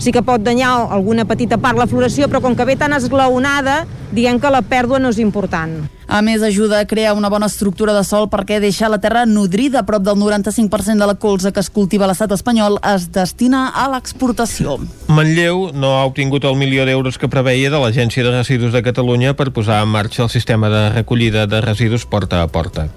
[0.00, 3.82] sí que pot danyar alguna petita part la floració, però com que ve tan esglaonada,
[4.12, 5.80] diguem que la pèrdua no és important.
[6.08, 9.82] A més, ajuda a crear una bona estructura de sol perquè deixa la terra nodrida.
[9.84, 13.84] Prop del 95% de la colza que es cultiva a l'estat espanyol es destina a
[13.92, 14.78] l'exportació.
[15.12, 19.34] Manlleu no ha obtingut el milió d'euros que preveia de l'Agència de Residus de Catalunya
[19.36, 22.88] per posar en marxa el sistema de recollida de residus porta a porta.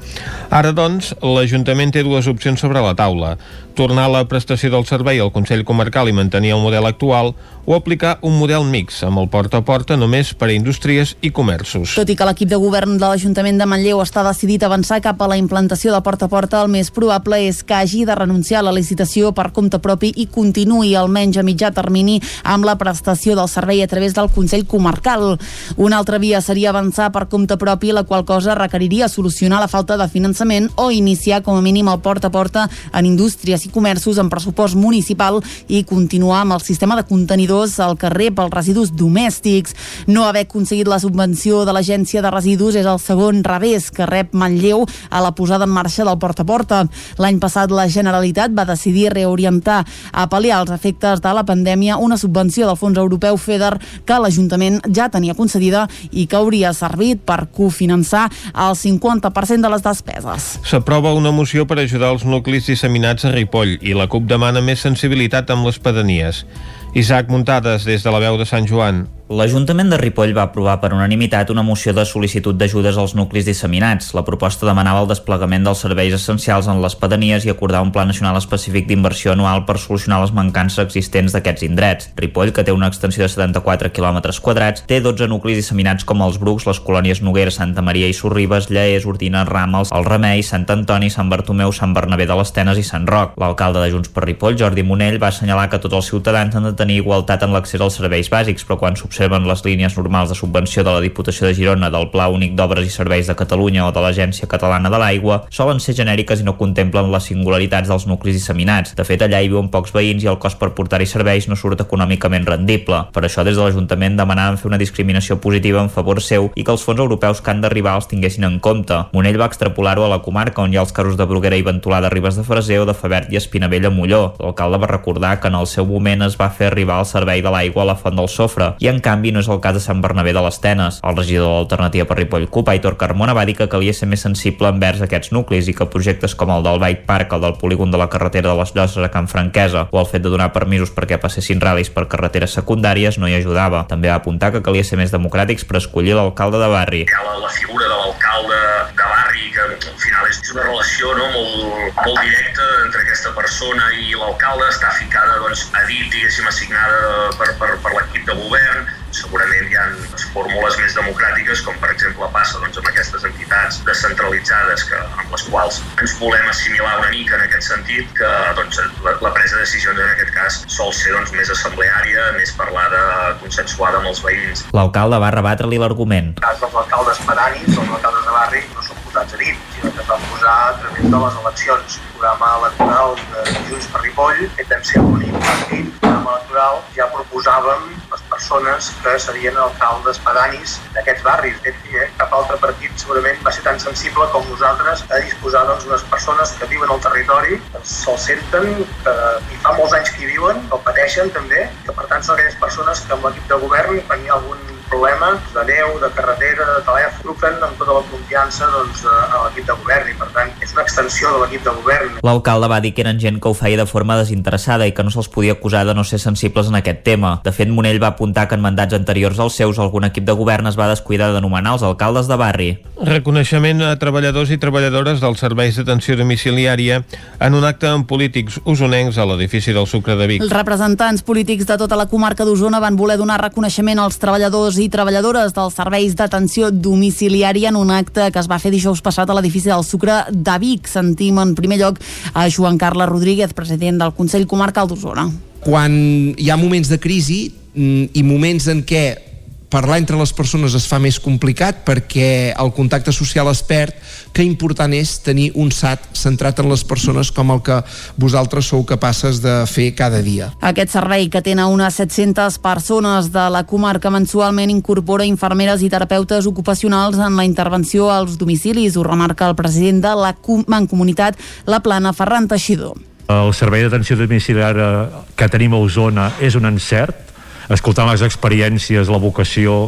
[0.48, 3.36] Ara, doncs, l'Ajuntament té dues opcions sobre la taula.
[3.76, 7.36] Tornar la prestació del servei al Consell Comarcal i mantenir el model actual
[7.66, 10.56] o aplicar un model mix amb el porta a porta només per a
[11.02, 11.96] indústries i comerços.
[11.96, 15.22] Tot i que l'equip de govern de l'Ajuntament de Manlleu està decidit a avançar cap
[15.22, 18.62] a la implantació de porta a porta, el més probable és que hagi de renunciar
[18.62, 23.36] a la licitació per compte propi i continuï almenys a mitjà termini amb la prestació
[23.36, 25.38] del servei a través del Consell Comarcal.
[25.78, 29.98] Una altra via seria avançar per compte propi, la qual cosa requeriria solucionar la falta
[29.98, 34.20] de finançament o iniciar com a mínim el porta a porta en indústries i comerços
[34.20, 39.76] amb pressupost municipal i continuar amb el sistema de contenidors al carrer pels residus domèstics.
[40.08, 44.34] No haver aconseguit la subvenció de l'Agència de Residus és el segon revés que rep
[44.36, 46.82] Manlleu a la posada en marxa del porta a porta.
[47.22, 52.18] L'any passat la Generalitat va decidir reorientar a pal·liar els efectes de la pandèmia una
[52.20, 57.46] subvenció del Fons Europeu FEDER que l'Ajuntament ja tenia concedida i que hauria servit per
[57.56, 60.52] cofinançar el 50% de les despeses.
[60.68, 64.84] S'aprova una moció per ajudar els nuclis disseminats a Ripoll i la CUP demana més
[64.84, 66.46] sensibilitat amb les pedanies.
[66.94, 69.06] Isaac Muntades, des de la veu de Sant Joan.
[69.32, 74.10] L'Ajuntament de Ripoll va aprovar per unanimitat una moció de sol·licitud d'ajudes als nuclis disseminats.
[74.12, 78.04] La proposta demanava el desplegament dels serveis essencials en les pedanies i acordar un pla
[78.10, 82.10] nacional específic d'inversió anual per solucionar les mancances existents d'aquests indrets.
[82.20, 86.36] Ripoll, que té una extensió de 74 km quadrats, té 12 nuclis disseminats com els
[86.36, 91.08] Brucs, les colònies Noguera, Santa Maria i Sorribes, Llees, Ordina, Ràmels, el Remei, Sant Antoni,
[91.08, 93.40] Sant Bartomeu, Sant Bernabé de les Tenes i Sant Roc.
[93.40, 96.76] L'alcalde de Junts per Ripoll, Jordi Monell, va assenyalar que tots els ciutadans han de
[96.82, 100.84] tenir igualtat en l'accés als serveis bàsics, però quan s'observen les línies normals de subvenció
[100.84, 104.02] de la Diputació de Girona, del Pla Únic d'Obres i Serveis de Catalunya o de
[104.02, 108.96] l'Agència Catalana de l'Aigua, solen ser genèriques i no contemplen les singularitats dels nuclis disseminats.
[108.98, 111.84] De fet, allà hi viuen pocs veïns i el cost per portar-hi serveis no surt
[111.86, 113.04] econòmicament rendible.
[113.14, 116.74] Per això, des de l'Ajuntament demanaven fer una discriminació positiva en favor seu i que
[116.74, 118.98] els fons europeus que han d'arribar els tinguessin en compte.
[119.14, 122.02] Monell va extrapolar-ho a la comarca on hi ha els casos de Bruguera i Ventolà
[122.02, 124.24] de Ribes de Freser o de Fabert i Espinavella a Molló.
[124.40, 127.52] L'alcalde va recordar que en el seu moment es va fer arribar el servei de
[127.54, 130.02] l'aigua a la Font del Sofre i en canvi no és el cas de Sant
[130.04, 131.00] Bernabé de les Tenes.
[131.04, 134.24] El regidor de l'Alternativa per Ripoll CUP, Aitor Carmona, va dir que calia ser més
[134.26, 137.92] sensible envers aquests nuclis i que projectes com el del Bike Park, el del polígon
[137.92, 140.94] de la carretera de les Llosses a Can Franquesa o el fet de donar permisos
[140.96, 143.86] perquè passessin ral·lis per carreteres secundàries no hi ajudava.
[143.92, 147.04] També va apuntar que calia ser més democràtics per escollir l'alcalde de barri.
[147.12, 148.60] La, la figura de l'alcalde
[148.96, 150.21] de barri que al final
[150.56, 155.86] una relació no, molt, molt directa entre aquesta persona i l'alcalde, està ficada doncs, a
[155.90, 159.86] dit, diguéssim, assignada per, per, per l'equip de govern, segurament hi ha
[160.32, 165.44] fórmules més democràtiques, com per exemple passa doncs, amb aquestes entitats descentralitzades que, amb les
[165.50, 169.66] quals ens volem assimilar una mica en aquest sentit, que doncs, la, la presa de
[169.66, 173.04] decisions en aquest cas sol ser doncs, més assembleària, més parlada,
[173.44, 174.66] consensuada amb els veïns.
[174.76, 176.34] L'alcalde va rebatre-li l'argument.
[176.38, 179.92] En el cas dels alcaldes pedanis, els alcaldes de barri, no votats a dit, sinó
[179.92, 181.96] que es van posar a través de les eleccions.
[181.98, 187.08] El programa electoral de Junts per Ripoll, que vam ser l'únic partit, programa electoral, ja
[187.12, 191.60] proposàvem les persones que serien alcaldes pedanis d'aquests barris.
[191.66, 195.66] De fet, eh, cap altre partit segurament va ser tan sensible com nosaltres a disposar
[195.68, 199.18] doncs, d'unes persones que viuen al territori, que se'l senten, que
[199.52, 202.38] hi fa molts anys que hi viuen, que el pateixen també, que per tant són
[202.38, 206.10] aquelles persones que amb l'equip de govern, quan hi ha algun problema de neu, de
[206.16, 210.28] carretera, de telèfon, truquen amb tota la confiança doncs, a l'equip de govern i per
[210.36, 212.18] tant és una extensió de l'equip de govern.
[212.28, 215.14] L'alcalde va dir que eren gent que ho feia de forma desinteressada i que no
[215.14, 217.38] se'ls podia acusar de no ser sensibles en aquest tema.
[217.46, 220.68] De fet, Monell va apuntar que en mandats anteriors als seus algun equip de govern
[220.68, 222.70] es va descuidar d'anomenar els alcaldes de barri.
[223.02, 227.02] Reconeixement a treballadors i treballadores dels serveis d'atenció domiciliària
[227.40, 230.44] en un acte amb polítics usonencs a l'edifici del Sucre de Vic.
[230.44, 234.90] Els representants polítics de tota la comarca d'Osona van voler donar reconeixement als treballadors i
[234.90, 239.38] treballadores dels serveis d'atenció domiciliària en un acte que es va fer dijous passat a
[239.38, 240.90] l'edifici del Sucre de Vic.
[240.90, 242.00] Sentim en primer lloc
[242.34, 245.28] a Joan Carles Rodríguez, president del Consell Comarcal d'Osona.
[245.62, 245.94] Quan
[246.38, 247.44] hi ha moments de crisi
[247.76, 249.31] mm, i moments en què
[249.72, 253.96] parlar entre les persones es fa més complicat perquè el contacte social es perd,
[254.36, 257.80] que important és tenir un SAT centrat en les persones com el que
[258.20, 260.52] vosaltres sou capaces de fer cada dia.
[260.62, 266.48] Aquest servei, que té unes 700 persones de la comarca mensualment, incorpora infermeres i terapeutes
[266.50, 270.36] ocupacionals en la intervenció als domicilis, ho remarca el president de la
[270.68, 273.00] Mancomunitat, la Plana, Ferran Teixidor.
[273.32, 277.31] El servei d'atenció domiciliària que tenim a Osona és un encert,
[277.70, 279.88] escoltant les experiències, la vocació,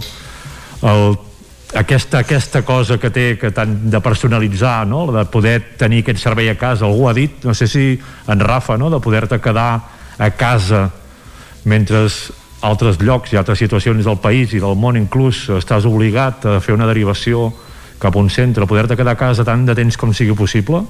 [0.83, 1.15] el,
[1.73, 5.07] aquesta, aquesta cosa que té que tant de personalitzar, no?
[5.11, 7.97] de poder tenir aquest servei a casa, algú ha dit, no sé si
[8.27, 8.91] en Rafa, no?
[8.93, 9.81] de poder-te quedar
[10.17, 10.89] a casa
[11.65, 12.05] mentre
[12.63, 16.75] altres llocs i altres situacions del país i del món inclús estàs obligat a fer
[16.77, 17.49] una derivació
[17.99, 20.83] cap a un centre, poder-te quedar a casa tant de temps com sigui possible,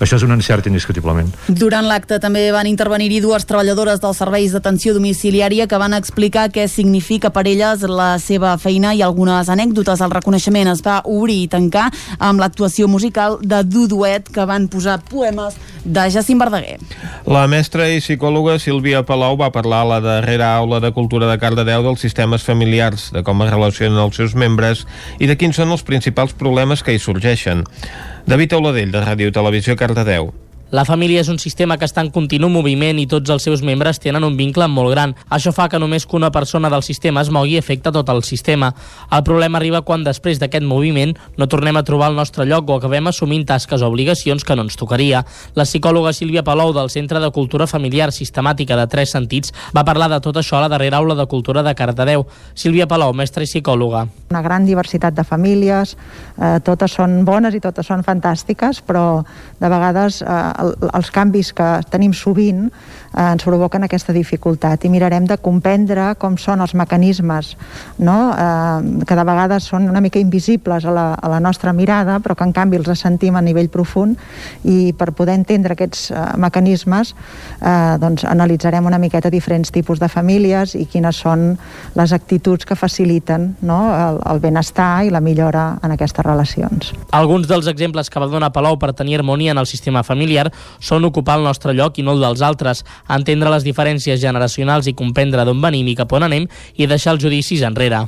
[0.00, 1.30] això és un encert indiscutiblement.
[1.48, 6.68] Durant l'acte també van intervenir-hi dues treballadores dels serveis d'atenció domiciliària que van explicar què
[6.70, 10.02] significa per elles la seva feina i algunes anècdotes.
[10.04, 11.88] El reconeixement es va obrir i tancar
[12.18, 16.78] amb l'actuació musical de Duduet que van posar poemes de Jacint Verdaguer.
[17.26, 21.38] La mestra i psicòloga Sílvia Palau va parlar a la darrera aula de cultura de
[21.40, 24.86] Cardedeu dels sistemes familiars, de com es relacionen els seus membres
[25.18, 27.64] i de quins són els principals problemes que hi sorgeixen.
[28.26, 30.32] David Auladell, de Ràdio Televisió Cardedeu.
[30.70, 33.96] La família és un sistema que està en continu moviment i tots els seus membres
[34.04, 35.14] tenen un vincle molt gran.
[35.32, 38.68] Això fa que només que una persona del sistema es mogui afecta tot el sistema.
[39.10, 42.76] El problema arriba quan després d'aquest moviment no tornem a trobar el nostre lloc o
[42.76, 45.22] acabem assumint tasques o obligacions que no ens tocaria.
[45.56, 50.10] La psicòloga Sílvia Palou del Centre de Cultura Familiar Sistemàtica de Tres Sentits va parlar
[50.12, 52.26] de tot això a la darrera aula de cultura de Cardedeu.
[52.52, 54.04] Sílvia Palou, mestra i psicòloga.
[54.28, 55.96] Una gran diversitat de famílies,
[56.36, 59.24] eh, totes són bones i totes són fantàstiques, però
[59.58, 64.92] de vegades eh, el, els canvis que tenim sovint eh, ens provoquen aquesta dificultat i
[64.92, 67.54] mirarem de comprendre com són els mecanismes
[67.98, 68.18] no?
[68.32, 72.36] eh, que de vegades són una mica invisibles a la, a la nostra mirada però
[72.36, 74.18] que en canvi els sentim a nivell profund
[74.64, 80.08] i per poder entendre aquests eh, mecanismes eh, doncs analitzarem una miqueta diferents tipus de
[80.08, 81.52] famílies i quines són
[81.98, 83.80] les actituds que faciliten no?
[83.94, 86.92] el, el benestar i la millora en aquestes relacions.
[87.16, 90.47] Alguns dels exemples que va donar Palau per tenir harmonia en el sistema familiar
[90.80, 94.96] són ocupar el nostre lloc i no el dels altres, entendre les diferències generacionals i
[94.96, 98.06] comprendre d'on venim i cap on anem i deixar els judicis enrere.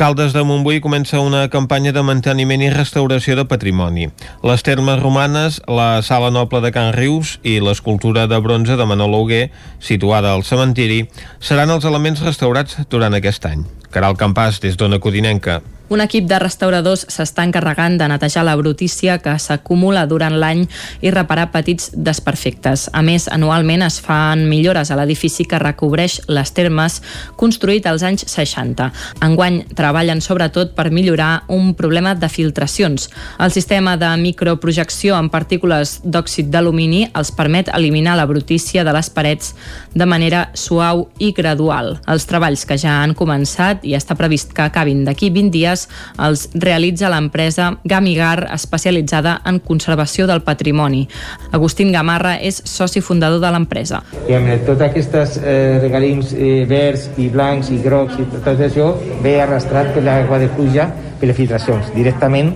[0.00, 4.06] Caldes de Montbui comença una campanya de manteniment i restauració de patrimoni.
[4.40, 9.20] Les termes romanes, la sala noble de Can Rius i l'escultura de bronze de Manolo
[9.20, 11.02] Huguer, situada al cementiri,
[11.36, 13.66] seran els elements restaurats durant aquest any.
[13.92, 15.60] Caral Campàs, des d'Ona Codinenca.
[15.90, 20.60] Un equip de restauradors s'està encarregant de netejar la brutícia que s'acumula durant l'any
[21.02, 22.84] i reparar petits desperfectes.
[22.94, 27.00] A més, anualment es fan millores a l'edifici que recobreix les termes
[27.40, 28.86] construït als anys 60.
[29.26, 33.08] Enguany treballen sobretot per millorar un problema de filtracions.
[33.42, 39.10] El sistema de microprojecció amb partícules d'òxid d'alumini els permet eliminar la brutícia de les
[39.10, 39.56] parets
[39.90, 41.96] de manera suau i gradual.
[42.06, 45.88] Els treballs que ja han començat i està previst que acabin d'aquí 20 dies projectes
[46.20, 51.06] els realitza l'empresa Gamigar, especialitzada en conservació del patrimoni.
[51.52, 54.02] Agustín Gamarra és soci fundador de l'empresa.
[54.26, 58.92] Diguem-ne, tots aquests eh, regalims eh, verds i blancs i grocs i tot això
[59.22, 60.90] ve arrastrat per l'aigua de pluja
[61.20, 61.92] per les filtracions.
[61.94, 62.52] Directament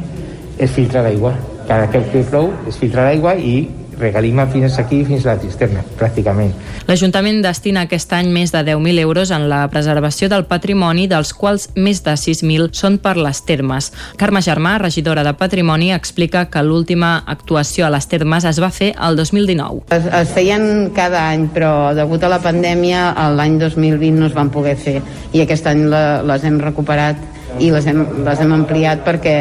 [0.59, 1.35] es filtra l'aigua.
[1.69, 3.65] Cada cop que plou es filtra l'aigua i
[3.99, 6.53] regalima fins aquí, fins a la cisterna, pràcticament.
[6.89, 11.69] L'Ajuntament destina aquest any més de 10.000 euros en la preservació del patrimoni, dels quals
[11.77, 13.91] més de 6.000 són per les termes.
[14.21, 18.93] Carme Germà, regidora de Patrimoni, explica que l'última actuació a les termes es va fer
[19.01, 19.87] el 2019.
[19.95, 24.51] Es, es feien cada any, però degut a la pandèmia l'any 2020 no es van
[24.55, 25.01] poder fer
[25.35, 27.19] i aquest any la, les hem recuperat
[27.63, 29.37] i les hem, les hem ampliat perquè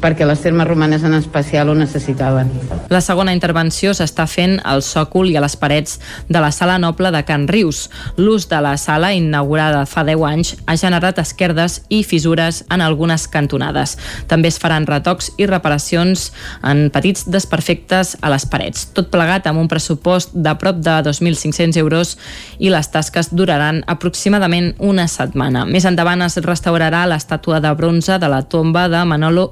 [0.00, 2.50] perquè les termes romanes en especial ho necessitaven.
[2.92, 5.98] La segona intervenció s'està fent al sòcol i a les parets
[6.28, 7.86] de la sala noble de Can Rius.
[8.16, 13.26] L'ús de la sala, inaugurada fa 10 anys, ha generat esquerdes i fissures en algunes
[13.28, 13.96] cantonades.
[14.28, 16.30] També es faran retocs i reparacions
[16.62, 18.86] en petits desperfectes a les parets.
[18.94, 22.16] Tot plegat amb un pressupost de prop de 2.500 euros
[22.58, 25.64] i les tasques duraran aproximadament una setmana.
[25.66, 29.50] Més endavant es restaurarà l'estàtua de bronze de la tomba de Manolo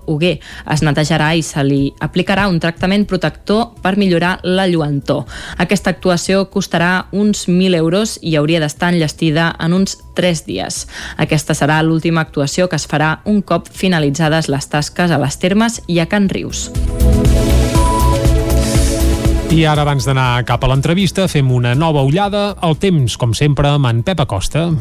[0.70, 5.24] Es netejarà i se li aplicarà un tractament protector per millorar la lluentor.
[5.58, 10.84] Aquesta actuació costarà uns 1.000 euros i hauria d'estar enllestida en uns 3 dies.
[11.16, 15.80] Aquesta serà l'última actuació que es farà un cop finalitzades les tasques a les termes
[15.86, 16.70] i a Can Rius.
[19.54, 23.70] I ara, abans d'anar cap a l'entrevista, fem una nova ullada al temps, com sempre,
[23.70, 24.72] amb en Pep Acosta.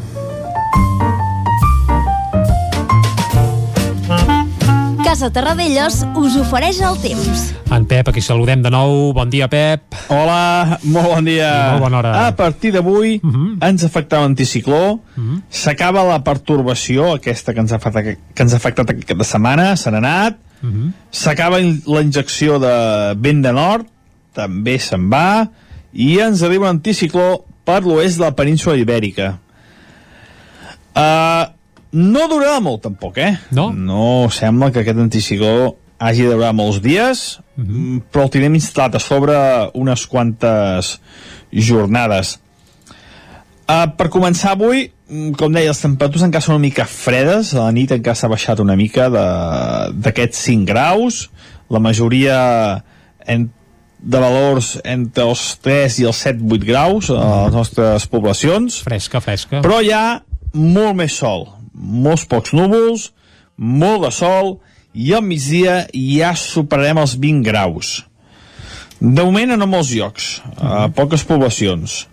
[5.14, 7.42] Casa Terradellos us ofereix el temps.
[7.70, 9.12] En Pep, aquí saludem de nou.
[9.14, 9.94] Bon dia, Pep.
[10.10, 11.50] Hola, molt bon dia.
[11.52, 12.14] I molt bona hora.
[12.24, 13.52] A partir d'avui uh -huh.
[13.62, 15.38] ens afectarà l'anticicló, uh -huh.
[15.48, 19.90] s'acaba la pertorbació, aquesta que ens ha afectat, que ens ha afectat aquesta setmana, se
[19.92, 20.92] n'ha anat, uh -huh.
[21.12, 23.86] s'acaba la injecció de vent de nord,
[24.32, 25.48] també se'n va,
[25.92, 29.38] i ens arriba l'anticicló per l'oest de la península ibèrica.
[30.96, 31.53] Uh,
[31.94, 33.32] no durarà molt, tampoc, eh?
[33.54, 33.70] No?
[33.70, 38.00] No sembla que aquest anticicló hagi de durar molts dies, uh -huh.
[38.10, 39.36] però el tindrem instal·lat a sobre
[39.74, 41.00] unes quantes
[41.52, 42.40] jornades.
[43.64, 44.90] Uh, per començar avui,
[45.38, 48.60] com deia, les temperatures encara són una mica fredes, a la nit encara s'ha baixat
[48.60, 51.30] una mica d'aquests 5 graus,
[51.70, 52.84] la majoria
[53.26, 53.50] en,
[53.98, 58.82] de valors entre els 3 i els 7-8 graus a les nostres poblacions.
[58.82, 59.62] Fresca, fresca.
[59.64, 60.22] Però hi ha
[60.52, 63.10] molt més sol, molts pocs núvols,
[63.56, 64.56] molt de sol,
[64.94, 67.94] i al migdia ja superarem els 20 graus.
[69.00, 72.04] De moment en molts llocs, a poques poblacions.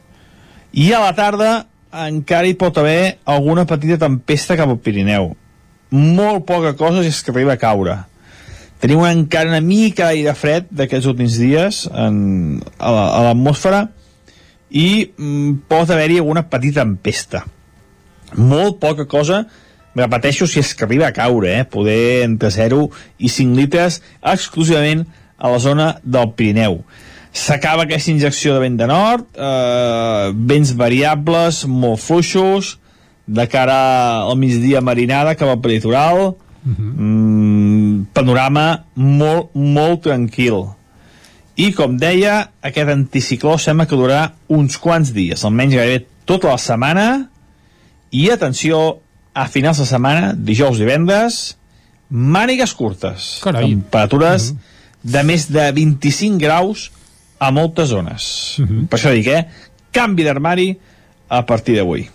[0.73, 1.51] I a la tarda
[2.07, 5.33] encara hi pot haver alguna petita tempesta cap al Pirineu.
[5.91, 7.97] Molt poca cosa si és que arriba a caure.
[8.81, 12.91] Tenim encara una mica d'aire fred d'aquests últims dies en, a
[13.27, 13.83] l'atmosfera
[14.71, 17.43] i mm, pot haver-hi alguna petita tempesta.
[18.37, 19.45] Molt poca cosa
[19.95, 21.63] repeteixo si és que arriba a caure, eh?
[21.67, 22.85] poder entre 0
[23.19, 25.05] i 5 litres exclusivament
[25.37, 26.81] a la zona del Pirineu.
[27.31, 32.77] S'acaba aquesta injecció de vent de nord, eh, vents variables, molt fluixos,
[33.25, 36.35] de cara al migdia marinada cap al litoral, uh
[36.67, 36.93] -huh.
[36.97, 40.75] mm, panorama molt, molt tranquil.
[41.55, 46.57] I, com deia, aquest anticicló sembla que durarà uns quants dies, almenys gairebé tota la
[46.57, 47.30] setmana,
[48.11, 48.99] i atenció,
[49.33, 51.41] a finals de setmana, dijous i divendres,
[52.11, 53.37] mànigues curtes.
[53.43, 53.69] Carai.
[53.69, 55.11] Temperatures uh -huh.
[55.13, 56.91] de més de 25 graus
[57.39, 58.59] a moltes zones.
[58.59, 58.87] Uh -huh.
[58.87, 59.47] Per això dic, eh?
[59.91, 60.77] Canvi d'armari
[61.29, 62.09] a partir d'avui.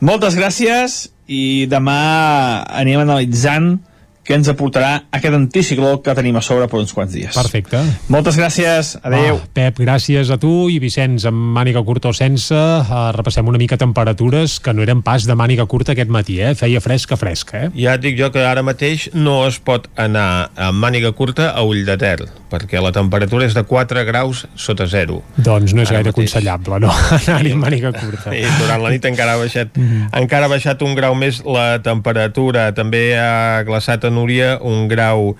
[0.00, 3.80] Moltes gràcies i demà anem analitzant
[4.24, 7.34] què ens aportarà aquest anticicló que tenim a sobre per uns quants dies.
[7.36, 7.80] Perfecte.
[8.08, 9.36] Moltes gràcies, adeu.
[9.42, 13.58] Ah, Pep, gràcies a tu i Vicenç, amb màniga curta o sense, uh, repassem una
[13.60, 16.54] mica temperatures que no eren pas de màniga curta aquest matí, eh?
[16.54, 17.70] Feia fresca, fresca, eh?
[17.76, 21.62] Ja et dic jo que ara mateix no es pot anar amb màniga curta a
[21.62, 25.20] ull de ter, perquè la temperatura és de 4 graus sota zero.
[25.36, 26.32] Doncs no és Ara gaire mateix.
[26.32, 26.90] aconsellable, no?
[27.28, 28.32] Anar-hi amb màniga curta.
[28.34, 30.08] I durant la nit encara ha baixat, Mhm.
[30.16, 32.70] encara ha baixat un grau més la temperatura.
[32.74, 35.34] També ha glaçat a Núria un grau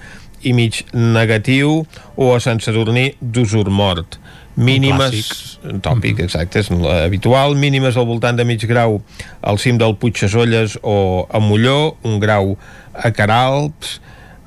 [0.45, 1.83] i mig negatiu
[2.17, 4.19] o a Sant Sadurní d'usur mort.
[4.55, 9.01] Mínimes, un tòpic, exacte, és habitual, mínimes al voltant de mig grau
[9.43, 12.55] al cim del Puigsesolles o a Molló, un grau
[12.95, 13.99] a Caralps,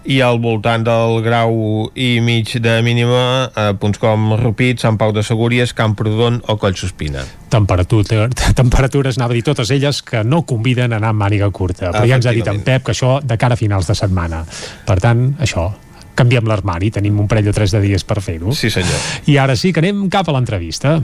[0.07, 5.11] i al voltant del grau i mig de mínima a punts com Rupit, Sant Pau
[5.11, 7.25] de Segúries, Camprodon o Collsospina.
[7.51, 8.29] Temperatura,
[8.61, 11.91] temperatures, anava a dir totes elles, que no conviden a anar amb màniga curta.
[11.91, 14.45] Però ja ens ha dit en Pep que això de cara a finals de setmana.
[14.87, 15.69] Per tant, això,
[16.17, 18.55] canviem l'armari, tenim un parell o tres de dies per fer-ho.
[18.55, 19.09] Sí, senyor.
[19.27, 21.01] I ara sí que anem cap a l'entrevista.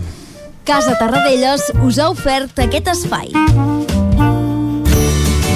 [0.64, 3.36] Casa Tarradellas us ha ofert aquest espai.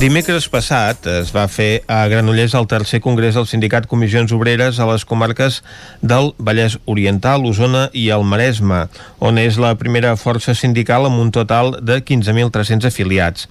[0.00, 4.86] Dimecres passat es va fer a Granollers el tercer congrés del Sindicat Comissions Obreres a
[4.88, 5.58] les comarques
[6.00, 8.86] del Vallès Oriental, Osona i el Maresme,
[9.20, 13.44] on és la primera força sindical amb un total de 15.300 afiliats.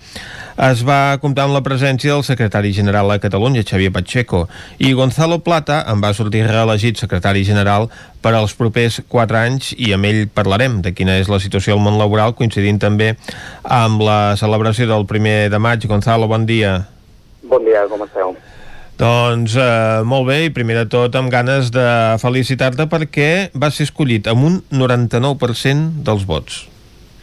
[0.57, 4.47] Es va comptar amb la presència del secretari general a Catalunya, Xavier Pacheco,
[4.81, 9.93] i Gonzalo Plata en va sortir reelegit secretari general per als propers 4 anys i
[9.95, 13.13] amb ell parlarem de quina és la situació al món laboral, coincidint també
[13.63, 15.87] amb la celebració del primer de maig.
[15.87, 16.77] Gonzalo, bon dia.
[17.49, 18.35] Bon dia, com esteu?
[18.99, 21.85] Doncs eh, molt bé, i primer de tot amb ganes de
[22.19, 26.65] felicitar-te perquè va ser escollit amb un 99% dels vots.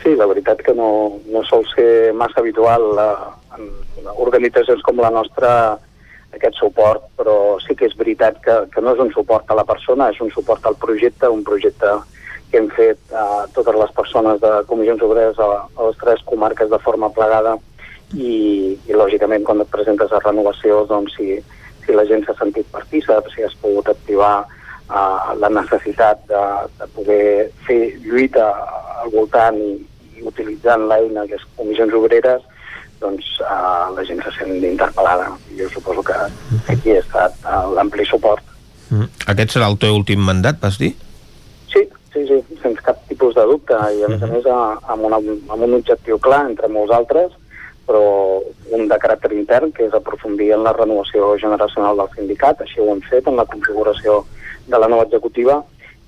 [0.00, 3.10] Sí, la veritat que no, no sol ser massa habitual eh,
[3.58, 3.68] en
[4.24, 5.50] organitzacions com la nostra
[6.36, 9.66] aquest suport, però sí que és veritat que, que no és un suport a la
[9.68, 11.96] persona, és un suport al projecte, un projecte
[12.50, 16.70] que hem fet a totes les persones de comissions obreres a, a les tres comarques
[16.70, 17.56] de forma plegada
[18.14, 21.40] i, i lògicament quan et presentes a renovació doncs si,
[21.84, 26.44] si la gent s'ha sentit partícip, si has pogut activar uh, la necessitat de,
[26.78, 27.26] de poder
[27.66, 28.52] fer lluita
[29.02, 29.72] al voltant i,
[30.16, 32.46] i utilitzant l'eina que és comissions obreres
[33.00, 35.30] doncs uh, la gent se sent interpel·lada.
[35.58, 36.16] Jo suposo que
[36.72, 38.42] aquí ha estat uh, l'ampli suport.
[38.90, 39.08] Mm.
[39.32, 40.92] Aquest serà el teu últim mandat, vas dir?
[41.72, 41.82] Sí,
[42.12, 45.18] sí, sí, sense cap tipus de dubte i a més a més a- amb, una,
[45.18, 47.34] amb un objectiu clar entre molts altres
[47.86, 48.02] però
[48.74, 52.88] un de caràcter intern que és aprofundir en la renovació generacional del sindicat, així ho
[52.90, 54.24] hem fet en la configuració
[54.66, 55.60] de la nova executiva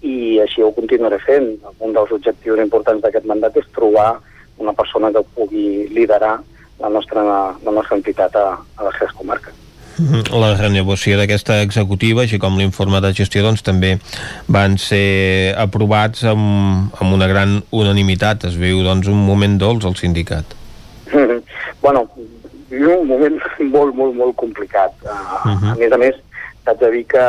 [0.02, 1.52] i així ho continuaré fent.
[1.78, 4.16] Un dels objectius importants d'aquest mandat és trobar
[4.58, 6.40] una persona que pugui liderar
[6.80, 7.22] la nostra,
[7.64, 9.54] la nostra entitat a, a les tres comarques.
[9.98, 10.30] Mhm.
[10.38, 13.96] La renovació d'aquesta executiva, així com l'informe de gestió, doncs també
[14.46, 18.44] van ser aprovats amb, amb una gran unanimitat.
[18.44, 20.54] Es veu doncs, un moment dolç al sindicat.
[21.82, 22.06] bueno,
[22.70, 23.40] viu un moment
[23.74, 24.94] molt, molt, molt complicat.
[25.02, 25.70] Uh, Mhm.
[25.72, 26.14] A més a més,
[26.64, 27.24] t'haig de dir que,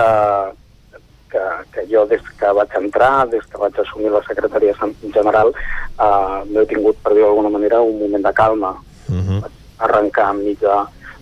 [1.32, 1.42] que,
[1.74, 4.74] que jo des que vaig entrar, des que vaig assumir la secretaria
[5.14, 5.54] general,
[5.98, 8.76] uh, no he tingut, per dir-ho d'alguna manera, un moment de calma.
[9.10, 9.44] Mhm.
[9.80, 10.78] Arrencar enmig de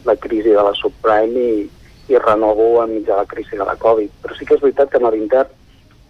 [0.06, 1.70] la crisi de la subprime i,
[2.08, 4.10] i renovo enmig de la crisi de la Covid.
[4.24, 5.50] Però sí que és veritat que l'intern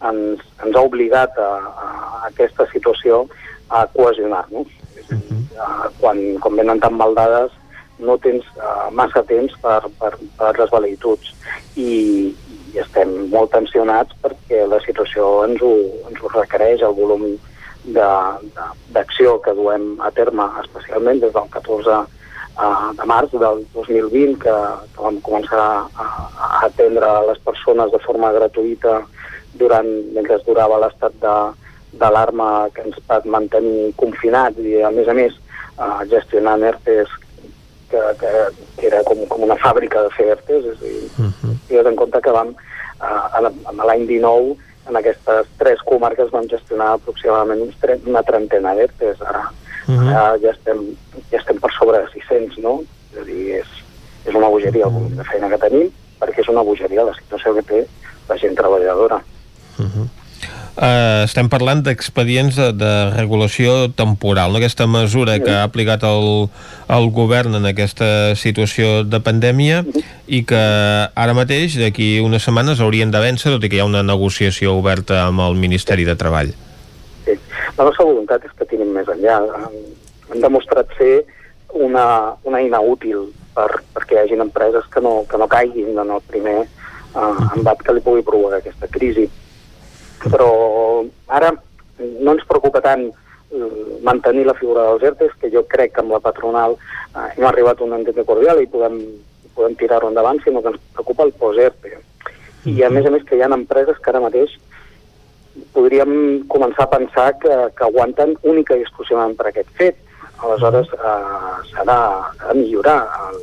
[0.10, 1.52] ens, ens ha obligat a,
[1.84, 1.88] a,
[2.30, 3.26] aquesta situació
[3.70, 4.68] a cohesionar-nos.
[5.08, 7.54] Uh, quan, quan venen tan mal dades
[8.04, 11.32] no tens uh, massa temps per, per, per les valituds
[11.80, 12.36] i,
[12.74, 15.72] i estem molt tensionats perquè la situació ens ho,
[16.10, 17.24] ens ho requereix, el volum
[17.94, 24.56] d'acció que duem a terme, especialment des del 14 uh, de març del 2020, que,
[24.94, 29.00] que vam començar a, a atendre les persones de forma gratuïta
[29.58, 35.40] durant, mentre durava l'estat d'alarma que ens va mantenir confinats i, a més a més,
[35.80, 37.16] uh, gestionant ERTES
[37.90, 38.32] que, que,
[38.78, 41.88] que era com, com una fàbrica de fer ERTES, és a dir, Uh -huh.
[41.88, 42.56] en compte que vam,
[43.00, 44.58] a l'any 19,
[44.90, 49.22] en aquestes tres comarques vam gestionar aproximadament uns tre una trentena d'ERTES.
[49.22, 49.44] Ara,
[49.88, 50.00] uh Mhm.
[50.00, 50.16] -huh.
[50.16, 50.80] ara ja, estem,
[51.32, 52.82] ja estem per sobre de 600, no?
[53.14, 53.68] És a dir, és,
[54.26, 57.54] és una bogeria el volum de feina que tenim, perquè és una bogeria la situació
[57.56, 57.88] que té
[58.30, 59.22] la gent treballadora.
[59.80, 60.08] Uh,
[60.78, 64.60] estem parlant d'expedients de, de regulació temporal, no?
[64.60, 66.50] aquesta mesura que ha aplicat el,
[66.94, 69.82] el govern en aquesta situació de pandèmia
[70.28, 70.62] i que
[71.10, 74.76] ara mateix, d'aquí unes setmanes, haurien de vèncer, tot i que hi ha una negociació
[74.78, 76.54] oberta amb el Ministeri de Treball.
[77.26, 77.34] Sí.
[77.78, 79.42] La nostra voluntat és que tirin més enllà.
[79.66, 79.82] Han,
[80.44, 81.24] demostrat ser
[81.74, 86.12] una, una eina útil per, perquè hi hagin empreses que no, que no caiguin en
[86.12, 89.30] el primer uh, embat que li pugui provocar aquesta crisi.
[90.26, 90.50] Però
[91.28, 91.54] ara
[92.00, 96.14] no ens preocupa tant eh, mantenir la figura dels ERTES, que jo crec que amb
[96.16, 99.00] la patronal eh, hem arribat a un entente cordial i podem,
[99.58, 101.98] podem tirar-ho endavant, sinó que ens preocupa el post-ERTE.
[102.68, 104.58] I a més a més que hi ha empreses que ara mateix
[105.74, 106.12] podríem
[106.52, 110.02] començar a pensar que, que aguanten única i exclusivament per aquest fet.
[110.44, 112.00] Aleshores, eh, s'ha de,
[112.44, 113.40] de millorar el,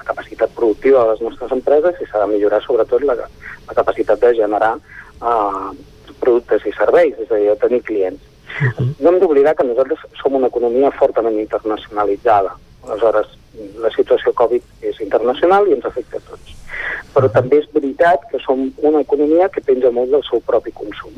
[0.00, 4.22] la capacitat productiva de les nostres empreses i s'ha de millorar sobretot la, la capacitat
[4.24, 4.72] de generar
[5.22, 5.70] eh,
[6.20, 8.22] productes i serveis, és a dir, de tenir clients.
[8.60, 8.94] Uh -huh.
[8.98, 12.56] No hem d'oblidar que nosaltres som una economia fortament internacionalitzada.
[12.86, 13.26] Aleshores,
[13.80, 16.56] la situació Covid és internacional i ens afecta a tots.
[17.14, 21.12] Però també és veritat que som una economia que penja molt del seu propi consum.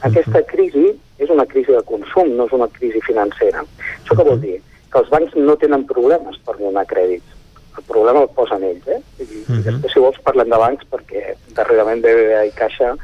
[0.00, 3.64] Aquesta crisi és una crisi de consum, no és una crisi financera.
[4.02, 4.60] Això què vol dir?
[4.92, 7.36] Que els bancs no tenen problemes per donar crèdits.
[7.78, 9.00] El problema el posen ells, eh?
[9.18, 9.62] I, uh -huh.
[9.62, 12.96] després, si vols, parlem de bancs, perquè darrerament BBVA i Caixa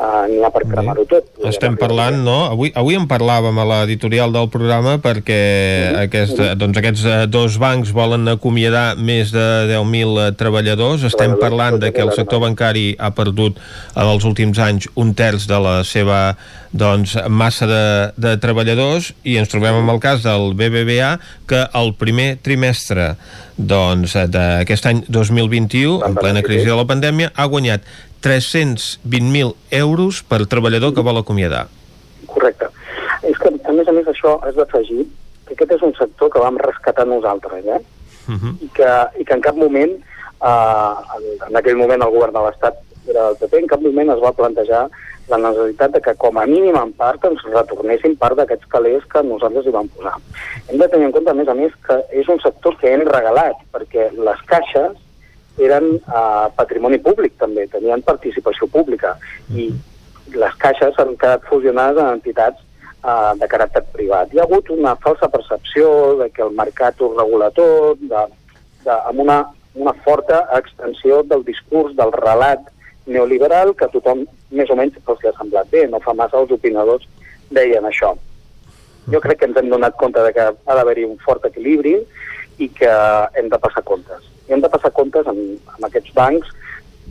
[0.00, 1.28] uh, n'hi ha per cremar-ho tot.
[1.50, 2.38] Estem parlant, no?
[2.50, 6.00] Avui, avui en parlàvem a l'editorial del programa perquè mm.
[6.06, 11.04] aquest, doncs aquests eh, dos bancs volen acomiadar més de 10.000 treballadors.
[11.10, 13.60] Estem parlant de que el sector bancari ha perdut
[13.94, 16.20] en els últims anys un terç de la seva
[16.70, 17.84] doncs, massa de,
[18.20, 21.16] de treballadors i ens trobem amb el cas del BBVA
[21.50, 23.14] que el primer trimestre
[23.60, 27.84] doncs, d'aquest any 2021, en plena crisi de la pandèmia, ha guanyat
[28.22, 31.66] 320.000 euros per treballador que vol acomiadar.
[32.26, 32.68] Correcte.
[33.22, 35.06] És que, a més a més, això has d'afegir
[35.46, 37.80] que aquest és un sector que vam rescatar nosaltres, eh?
[38.28, 38.54] Uh -huh.
[38.62, 38.90] I, que,
[39.20, 42.74] I que en cap moment, eh, en, en aquell moment el govern de l'Estat
[43.08, 44.88] era del PP, en cap moment es va plantejar
[45.28, 49.22] la necessitat de que com a mínim en part ens retornessin part d'aquests calés que
[49.22, 50.16] nosaltres hi vam posar.
[50.68, 53.06] Hem de tenir en compte, a més a més, que és un sector que hem
[53.06, 54.98] regalat, perquè les caixes
[55.60, 59.14] eren uh, patrimoni públic també, tenien participació pública
[59.54, 59.68] i
[60.34, 62.60] les caixes han quedat fusionades en entitats
[63.04, 64.32] uh, de caràcter privat.
[64.32, 68.26] Hi ha hagut una falsa percepció de que el mercat ho regula tot, de,
[68.84, 69.40] de, amb una,
[69.74, 72.66] una forta extensió del discurs, del relat
[73.10, 74.24] neoliberal que tothom
[74.54, 75.86] més o menys els ha semblat bé.
[75.90, 77.06] No fa massa els opinadors
[77.50, 78.14] deien això.
[79.10, 81.96] Jo crec que ens hem donat compte de que ha d'haver-hi un fort equilibri
[82.60, 82.90] i que
[83.38, 84.28] hem de passar comptes.
[84.50, 86.50] Hem de passar comptes amb, amb aquests bancs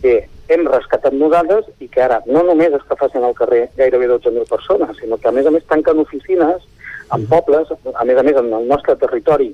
[0.03, 0.15] que
[0.49, 4.49] hem rescatat nosaltres i que ara no només és que facin al carrer gairebé 12.000
[4.49, 6.65] persones, sinó que a més a més tanquen oficines
[7.13, 9.49] en pobles, a més a més en el nostre territori,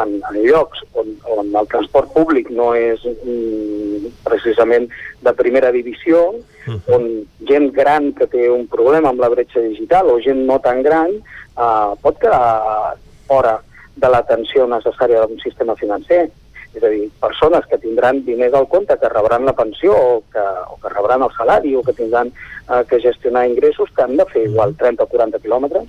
[0.00, 4.88] en, en llocs on, on el transport públic no és mm, precisament
[5.24, 6.80] de primera divisió, uh -huh.
[6.94, 10.82] on gent gran que té un problema amb la bretxa digital o gent no tan
[10.82, 12.96] gran eh, pot quedar
[13.26, 13.60] fora
[13.96, 16.30] de l'atenció necessària d'un sistema financer.
[16.76, 20.42] És a dir, persones que tindran diners al compte, que rebran la pensió o que,
[20.72, 24.26] o que rebran el salari o que tindran eh, que gestionar ingressos, que han de
[24.28, 25.88] fer igual 30 o 40 quilòmetres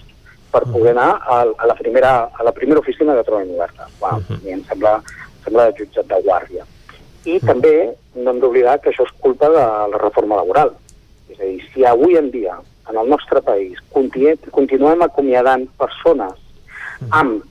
[0.52, 3.90] per poder anar a, a, la, primera, a la primera oficina que trobem oberta.
[4.00, 4.40] Wow, uh -huh.
[4.48, 6.64] I em sembla, em sembla jutjat de guàrdia.
[7.26, 7.48] I uh -huh.
[7.48, 10.72] també no hem d'oblidar que això és culpa de la reforma laboral.
[11.30, 12.56] És a dir, si avui en dia
[12.90, 13.78] en el nostre país
[14.52, 16.36] continuem acomiadant persones
[17.10, 17.44] amb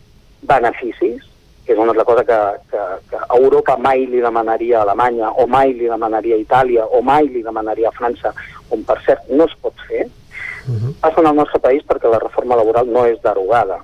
[0.42, 1.22] beneficis,
[1.66, 2.38] que és una altra cosa que,
[2.70, 7.02] que, que Europa mai li demanaria a Alemanya, o mai li demanaria a Itàlia, o
[7.02, 8.32] mai li demanaria a França,
[8.70, 10.94] on per cert no es pot fer, uh -huh.
[11.02, 13.82] passen al nostre país perquè la reforma laboral no és derogada.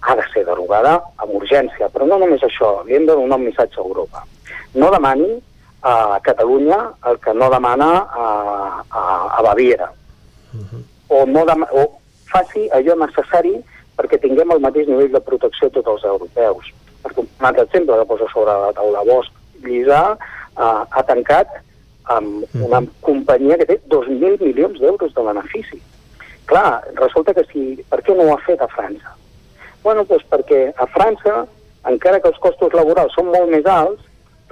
[0.00, 3.44] Ha de ser derogada amb urgència, però no només això, li hem de donar un
[3.44, 4.22] missatge a Europa.
[4.74, 5.42] No demani
[5.82, 9.02] a Catalunya el que no demana a, a,
[9.38, 9.90] a Baviera.
[10.54, 10.82] Uh -huh.
[11.08, 11.40] o, no
[11.72, 11.98] o
[12.32, 13.64] faci allò necessari
[13.96, 16.72] perquè tinguem el mateix nivell de protecció tots els europeus.
[17.06, 21.60] Un altre exemple que posa sobre la taula Bosch, Lliçà uh, ha tancat
[22.14, 25.80] amb una companyia que té 2.000 milions d'euros de benefici.
[26.48, 27.64] Clar, resulta que si...
[27.90, 29.12] Per què no ho ha fet a França?
[29.84, 31.42] Bueno, doncs perquè a França,
[31.90, 34.00] encara que els costos laborals són molt més alts,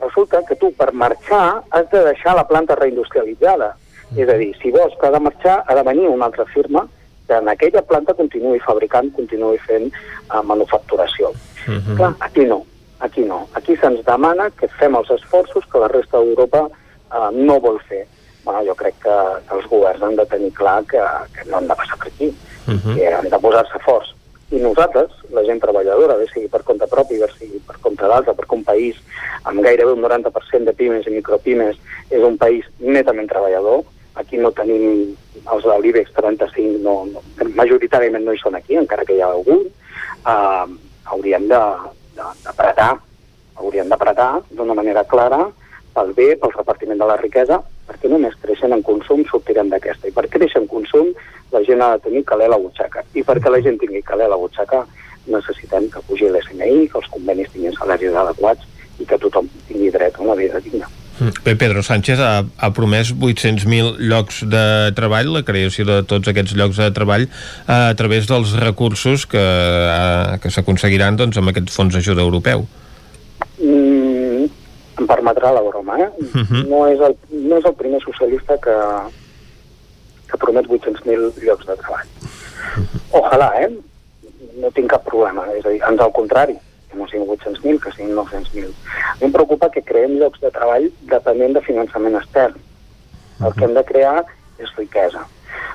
[0.03, 3.73] resulta que tu per marxar has de deixar la planta reindustrialitzada.
[4.11, 4.21] Mm.
[4.23, 6.85] És a dir, si vols que ha de marxar, ha de venir una altra firma
[7.27, 11.33] que en aquella planta continuï fabricant, continuï fent uh, manufacturació.
[11.67, 11.97] Uh -huh.
[11.97, 12.65] Clar, aquí no,
[13.01, 13.49] aquí no.
[13.55, 18.07] Aquí se'ns demana que fem els esforços que la resta d'Europa uh, no vol fer
[18.47, 19.15] bueno, jo crec que,
[19.49, 21.03] que els governs han de tenir clar que,
[21.35, 22.95] que no han de passar per aquí, uh -huh.
[22.95, 24.15] que han de posar-se forts.
[24.51, 28.33] I nosaltres, la gent treballadora, bé sigui per compte propi, bé sigui per compte d'altre,
[28.33, 28.95] perquè un país
[29.43, 31.77] amb gairebé un 90% de pimes i micropimes
[32.11, 33.83] és un país netament treballador,
[34.17, 35.15] aquí no tenim
[35.53, 37.23] els de l'IBEX 35, no, no,
[37.59, 39.63] majoritàriament no hi són aquí, encara que hi ha algun,
[40.27, 40.67] uh,
[41.13, 42.91] hauríem d'apretar,
[43.61, 45.45] hauríem d'apretar d'una manera clara
[45.97, 50.11] pel bé, pel repartiment de la riquesa, perquè només creixen en consum sortirem d'aquesta.
[50.11, 51.13] I per créixer en consum
[51.55, 53.05] la gent ha de tenir calé a la butxaca.
[53.15, 54.85] I perquè la gent tingui calé a la butxaca
[55.33, 58.69] necessitem que pugi l'SMI, que els convenis tinguin salaris adequats
[59.01, 60.91] i que tothom tingui dret a una vida digna.
[61.19, 66.53] Bé, Pedro Sánchez ha, ha promès 800.000 llocs de treball, la creació de tots aquests
[66.59, 67.25] llocs de treball
[67.73, 72.67] a través dels recursos que, a, que s'aconseguiran doncs, amb aquest fons d'ajuda europeu.
[73.57, 74.45] Mm,
[75.01, 76.11] em permetrà la broma, eh?
[76.21, 76.63] Uh -huh.
[76.69, 77.17] no, és el,
[77.49, 78.77] no és el primer socialista que,
[80.29, 82.09] que promet 800.000 llocs de treball.
[83.13, 83.73] Ojalà, eh?
[84.61, 86.57] No tinc cap problema, és a dir, ans al contrari,
[86.97, 88.73] no siguin 800.000, que siguin 900.000.
[89.13, 92.59] A mi em preocupa que creem llocs de treball depenent de finançament extern.
[93.45, 94.25] El que hem de crear
[94.59, 95.27] és riquesa.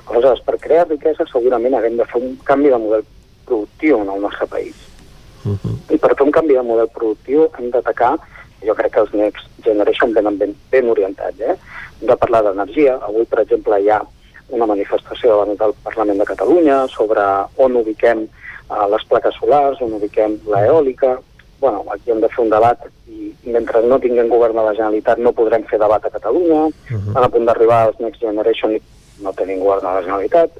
[0.08, 3.04] Aleshores, per crear riquesa segurament haguem de fer un canvi de model
[3.46, 4.74] productiu en el nostre país.
[5.44, 5.94] Uh -huh.
[5.94, 8.18] I per fer un canvi de model productiu hem d'atacar,
[8.62, 11.56] jo crec que els Next Generation venen ben, ben orientats, eh?
[12.00, 12.98] hem de parlar d'energia.
[13.02, 14.02] Avui, per exemple, hi ha
[14.48, 17.22] una manifestació davant del Parlament de Catalunya sobre
[17.56, 18.28] on ubiquem
[18.72, 21.18] uh, les plaques solars, on ubiquem l'eòlica.
[21.62, 25.20] bueno, aquí hem de fer un debat i, mentre no tinguem govern a la Generalitat
[25.22, 26.64] no podrem fer debat a Catalunya.
[26.66, 27.06] Uh -huh.
[27.06, 28.80] Estan a punt d'arribar els Next Generation
[29.22, 30.50] no tenim govern a la Generalitat.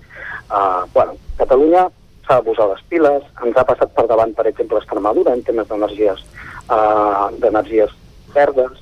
[0.46, 1.88] Uh, bueno, Catalunya
[2.26, 5.68] s'ha de posar les piles, ens ha passat per davant, per exemple, Extremadura en temes
[5.68, 6.20] d'energies
[6.70, 7.90] uh, d'energies
[8.34, 8.78] verdes.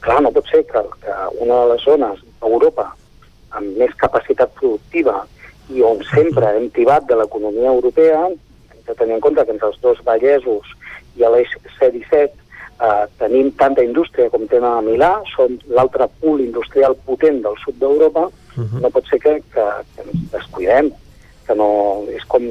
[0.00, 1.14] Clar, no pot ser que, que
[1.44, 2.86] una de les zones d'Europa
[3.50, 5.26] amb més capacitat productiva
[5.74, 8.28] i on sempre hem tibat de l'economia europea,
[8.86, 10.68] de tenir en compte que entre els dos vallesos
[11.16, 12.30] i l'eix C-17
[12.80, 17.78] eh, tenim tanta indústria com tenen a Milà, som l'altre pool industrial potent del sud
[17.80, 18.80] d'Europa, uh -huh.
[18.80, 20.92] no pot ser que, que, que ens descuidem,
[21.46, 22.04] que no...
[22.10, 22.42] És com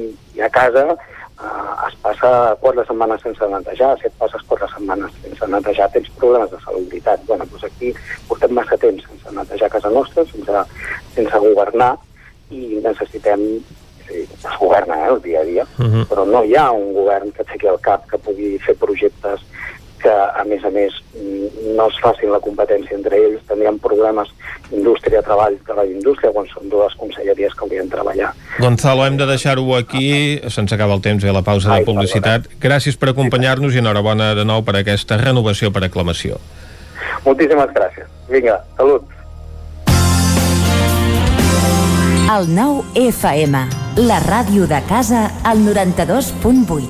[0.44, 5.46] a casa eh, es passa quatre setmanes sense netejar, si et passes quatre setmanes sense
[5.46, 7.20] netejar tens problemes de salubritat.
[7.26, 7.94] Bueno, doncs aquí
[8.28, 10.52] portem massa temps sense netejar casa nostra, sense,
[11.14, 11.96] sense governar,
[12.50, 13.40] i necessitem
[14.10, 16.06] es governa eh, el dia a dia, uh -huh.
[16.08, 19.40] però no hi ha un govern que aixequi el cap, que pugui fer projectes
[20.00, 20.94] que, a més a més,
[21.76, 23.42] no es facin la competència entre ells.
[23.48, 24.28] Tindríem problemes
[24.72, 28.32] indústria, treball, treball, indústria, quan són dues conselleries que haurien de treballar.
[28.58, 32.48] Gonzalo, hem de deixar-ho aquí, se'ns acaba el temps ve la pausa Ai, de publicitat.
[32.62, 36.40] Gràcies per acompanyar-nos i enhorabona de nou per aquesta renovació per aclamació.
[37.26, 38.08] Moltíssimes gràcies.
[38.30, 39.19] Vinga, salut.
[42.30, 43.58] El nou FM,
[44.06, 46.86] la ràdio de casa, al 92.8.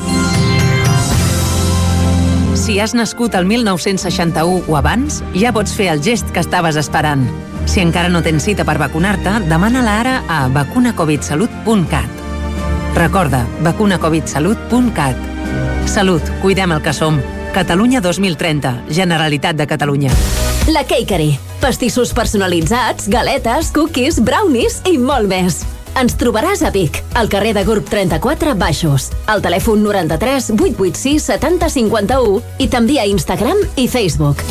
[2.61, 7.25] Si has nascut el 1961 o abans, ja pots fer el gest que estaves esperant.
[7.65, 12.25] Si encara no tens cita per vacunar-te, demana-la ara a vacunacovidsalut.cat.
[13.01, 15.17] Recorda, vacunacovidsalut.cat.
[15.89, 17.17] Salut, cuidem el que som.
[17.51, 20.11] Catalunya 2030, Generalitat de Catalunya.
[20.71, 21.37] La Cakery.
[21.61, 25.65] Pastissos personalitzats, galetes, cookies, brownies i molt més.
[25.99, 31.75] Ens trobaràs a Vic, al carrer de Gurb 34 Baixos, al telèfon 93 886 70
[31.75, 34.47] 51 i també a Instagram i Facebook.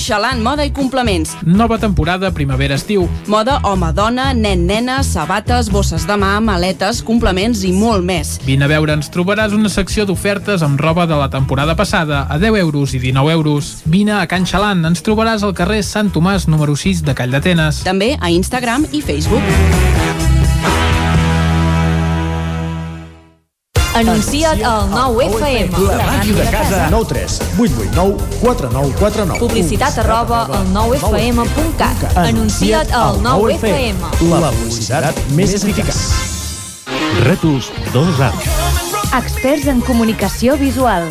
[0.00, 1.36] Xalant Moda i Complements.
[1.44, 3.04] Nova temporada primavera-estiu.
[3.30, 8.38] Moda home-dona, nen-nena, sabates, bosses de mà, maletes, complements i molt més.
[8.46, 12.58] Vine a veure'ns, trobaràs una secció d'ofertes amb roba de la temporada passada a 10
[12.64, 13.72] euros i 19 euros.
[13.84, 17.84] Vine a Can Xalant, ens trobaràs al carrer Sant Tomàs número 6 de Call d'Atenes.
[17.84, 20.39] També a Instagram i Facebook.
[23.94, 25.70] Anuncia't al 9FM.
[25.96, 26.88] La màquina de casa.
[26.90, 29.38] 9 3 8 8 9 4 9 4 9.
[29.40, 32.16] Publicitat arroba al 9FM.cat.
[32.16, 33.96] Anuncia't al 9FM.
[34.30, 35.98] La publicitat més eficaç.
[37.26, 38.46] Rètols 2 Arts.
[39.18, 41.10] Experts en comunicació visual.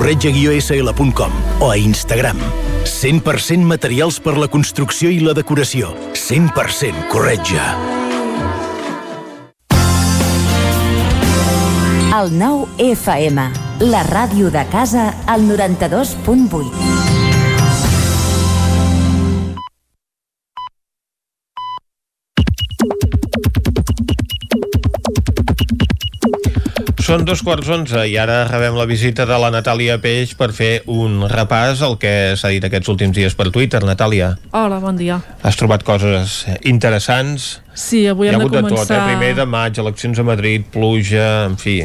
[0.01, 2.39] corretja-sl.com o a Instagram.
[2.89, 5.91] 100% materials per la construcció i la decoració.
[6.17, 7.67] 100% corretja.
[12.17, 13.45] El 9 FM,
[13.93, 17.10] la ràdio de casa, al 92.8.
[27.11, 30.69] Són dos quarts onze i ara rebem la visita de la Natàlia Peix per fer
[30.87, 33.81] un repàs al que s'ha dit aquests últims dies per Twitter.
[33.83, 35.17] Natàlia, Hola, bon dia.
[35.43, 37.57] has trobat coses interessants?
[37.75, 39.01] Sí, avui Hi ha hem hagut de de tot, començar...
[39.01, 39.09] eh?
[39.11, 41.81] Primer de maig, eleccions a Madrid, pluja, en fi...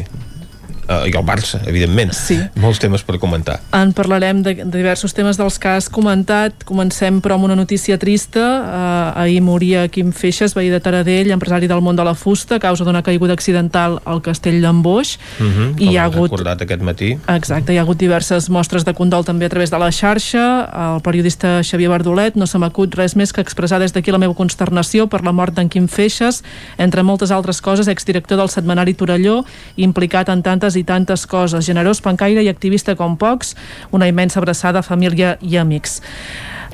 [0.87, 2.13] Uh, I el Barça, evidentment.
[2.15, 2.37] Sí.
[2.55, 3.59] Molts temes per comentar.
[3.75, 6.63] En parlarem de, de diversos temes dels que has comentat.
[6.63, 8.39] Comencem, però, amb una notícia trista.
[8.39, 12.59] Uh, ahir moria Quim Feixes, veí de Taradell, empresari del món de la fusta, a
[12.63, 15.17] causa d'una caiguda accidental al castell d'en Boix.
[15.41, 17.17] Uh -huh, I hi ha hagut- recordat aquest matí.
[17.27, 20.95] Exacte, hi ha hagut diverses mostres de condol també a través de la xarxa.
[20.95, 24.33] El periodista Xavier Bardolet no se m'acut res més que expressar des d'aquí la meva
[24.33, 26.43] consternació per la mort d'en Quim Feixes,
[26.77, 29.43] entre moltes altres coses, exdirector del setmanari Torelló,
[29.75, 33.55] implicat en tantes i tantes coses, generós, pencaire i activista com pocs,
[33.91, 36.01] una immensa abraçada a família i amics.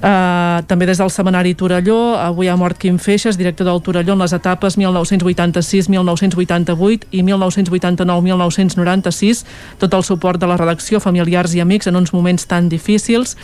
[0.04, 4.20] Uh, també des del setmanari Torelló avui ha mort Quim Feixes, director del Torelló en
[4.20, 9.48] les etapes 1986-1988 i 1989-1996
[9.80, 13.40] tot el suport de la redacció, familiars i amics en uns moments tan difícils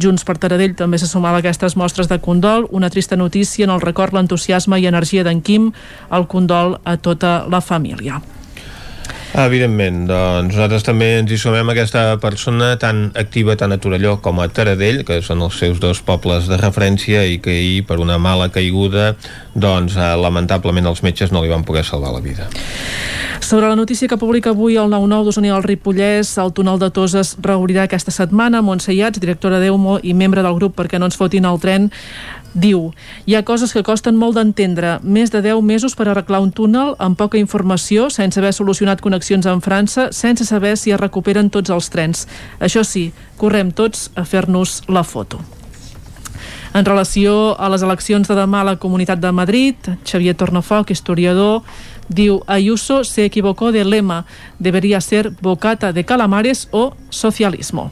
[0.00, 3.74] Junts per Taradell també se sumava a aquestes mostres de condol, una trista notícia en
[3.74, 5.72] el record, l'entusiasme i energia d'en Quim,
[6.10, 8.20] el condol a tota la família.
[9.30, 14.40] Evidentment, doncs nosaltres també ens hi sumem aquesta persona tan activa tant a Torelló com
[14.42, 18.18] a Taradell, que són els seus dos pobles de referència i que ahir, per una
[18.18, 19.12] mala caiguda,
[19.54, 22.50] doncs eh, lamentablement els metges no li van poder salvar la vida.
[23.40, 26.90] Sobre la notícia que publica avui el 9-9 d'Osona i el Ripollès, el túnel de
[26.94, 28.60] Toses reobrirà aquesta setmana.
[28.62, 31.88] Montse Iats, directora d'EUMO i membre del grup perquè no ens fotin el tren,
[32.54, 32.90] diu
[33.26, 36.94] hi ha coses que costen molt d'entendre més de 10 mesos per arreglar un túnel
[36.98, 41.70] amb poca informació, sense haver solucionat connexions amb França, sense saber si es recuperen tots
[41.70, 42.26] els trens.
[42.58, 45.40] Això sí, correm tots a fer-nos la foto.
[46.72, 49.74] En relació a les eleccions de demà a la Comunitat de Madrid,
[50.06, 51.64] Xavier Tornafoc, historiador,
[52.08, 54.24] diu Ayuso se equivocó de lema,
[54.58, 57.90] debería ser bocata de calamares o socialismo.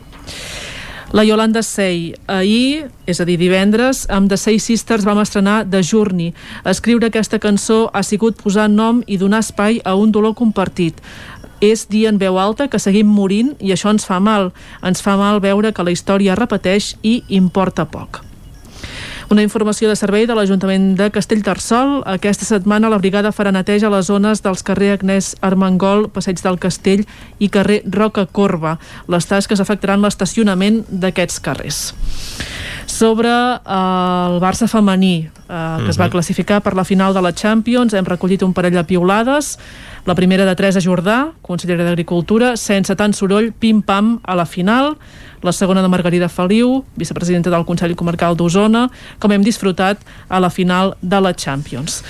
[1.10, 5.80] La Yolanda Sey, ahir, és a dir, divendres, amb The Say Sisters vam estrenar The
[5.80, 6.34] Journey.
[6.68, 11.00] Escriure aquesta cançó ha sigut posar nom i donar espai a un dolor compartit.
[11.64, 14.52] És dir en veu alta que seguim morint i això ens fa mal.
[14.84, 18.27] Ens fa mal veure que la història repeteix i importa poc.
[19.28, 21.98] Una informació de servei de l'Ajuntament de Castellterçol.
[22.08, 26.56] Aquesta setmana la brigada farà neteja a les zones dels carrer Agnès Armengol, Passeig del
[26.56, 27.04] Castell
[27.38, 28.78] i carrer Roca Corba.
[29.04, 31.82] Les tasques afectaran l'estacionament d'aquests carrers.
[32.88, 36.10] Sobre eh, el Barça femení, eh, que es va Mhm.
[36.16, 39.58] classificar per la final de la Champions, hem recollit un parell de piulades.
[40.08, 44.94] La primera de Teresa Jordà, consellera d'Agricultura, sense tant soroll, pim-pam a la final.
[45.44, 48.86] La segona de Margarida Feliu, vicepresidenta del Consell Comarcal d'Osona,
[49.20, 50.00] com hem disfrutat
[50.32, 52.00] a la final de la Champions.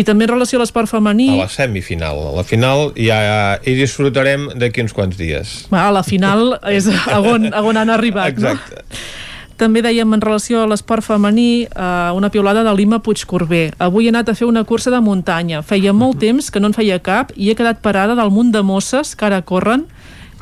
[0.00, 1.28] I també en relació a l'esport femení...
[1.34, 2.22] A la semifinal.
[2.30, 3.20] A la final ja
[3.60, 5.52] hi disfrutarem d'aquí uns quants dies.
[5.76, 8.80] A la final és a on, a on han arribat, Exacte.
[8.80, 9.20] no?
[9.60, 13.72] També dèiem en relació a l'esport femení eh, una piulada de Lima Puigcorbé.
[13.78, 15.62] Avui he anat a fer una cursa de muntanya.
[15.62, 18.62] Feia molt temps que no en feia cap i he quedat parada del munt de
[18.62, 19.86] mosses que ara corren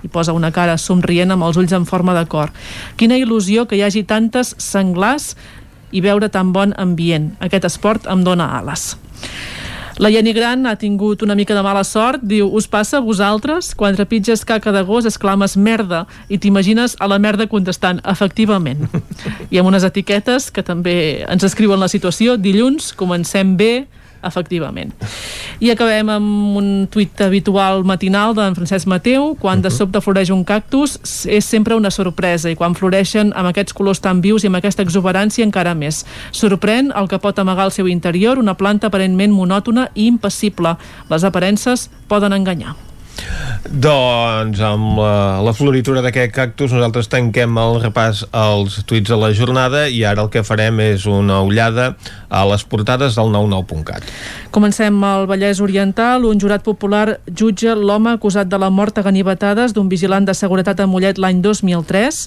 [0.03, 2.55] i posa una cara somrient amb els ulls en forma de cor.
[2.97, 5.35] Quina il·lusió que hi hagi tantes senglars
[5.91, 7.35] i veure tan bon ambient.
[7.41, 8.95] Aquest esport em dóna ales.
[10.01, 13.75] La Jenny Gran ha tingut una mica de mala sort, diu, us passa a vosaltres?
[13.77, 18.87] Quan trepitges caca de gos exclames merda i t'imagines a la merda contestant, efectivament.
[19.53, 20.95] I amb unes etiquetes que també
[21.29, 23.75] ens escriuen la situació, dilluns, comencem bé,
[24.27, 24.93] efectivament.
[25.61, 30.45] I acabem amb un tuit habitual matinal d'en Francesc Mateu, quan de sobte floreix un
[30.45, 30.99] cactus
[31.29, 34.85] és sempre una sorpresa i quan floreixen amb aquests colors tan vius i amb aquesta
[34.87, 36.05] exuberància encara més.
[36.33, 40.77] Sorprèn el que pot amagar al seu interior una planta aparentment monòtona i impassible.
[41.11, 42.90] Les aparences poden enganyar.
[43.71, 49.31] Doncs amb la, la floritura d'aquest cactus nosaltres tanquem el repàs als tuits de la
[49.37, 51.95] jornada i ara el que farem és una ullada
[52.31, 54.07] a les portades del 99.cat.
[54.55, 56.25] Comencem al Vallès Oriental.
[56.27, 60.81] Un jurat popular jutja l'home acusat de la mort a ganivetades d'un vigilant de seguretat
[60.81, 62.25] a Mollet l'any 2003.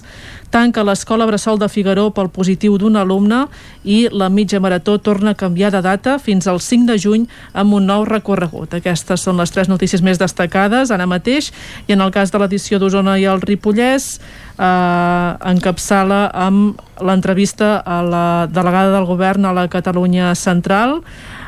[0.54, 3.46] Tanca l'escola Bressol de Figaró pel positiu d'un alumne
[3.84, 7.74] i la mitja marató torna a canviar de data fins al 5 de juny amb
[7.74, 8.76] un nou recorregut.
[8.76, 11.52] Aquestes són les tres notícies més destacades ara mateix
[11.86, 18.02] i en el cas de l'edició d'Osona i el Ripollès eh, encapçala amb l'entrevista a
[18.02, 21.00] la delegada del govern a la Catalunya Central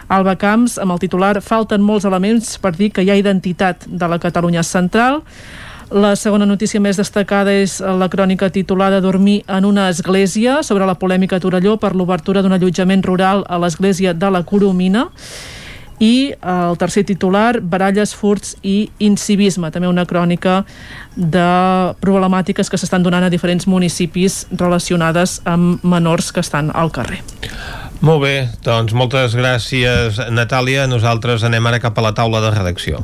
[0.08, 4.08] Alba Camps amb el titular Falten molts elements per dir que hi ha identitat de
[4.08, 5.22] la Catalunya Central
[5.90, 10.96] la segona notícia més destacada és la crònica titulada Dormir en una església sobre la
[10.98, 15.06] polèmica a Torelló per l'obertura d'un allotjament rural a l'església de la Coromina
[15.98, 20.62] i el tercer titular, baralles, furts i incivisme, també una crònica
[21.16, 21.48] de
[22.02, 27.22] problemàtiques que s'estan donant a diferents municipis relacionades amb menors que estan al carrer.
[28.04, 33.00] Molt bé, doncs moltes gràcies Natàlia, nosaltres anem ara cap a la taula de redacció.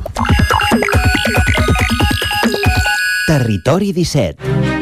[3.25, 4.73] Territori 17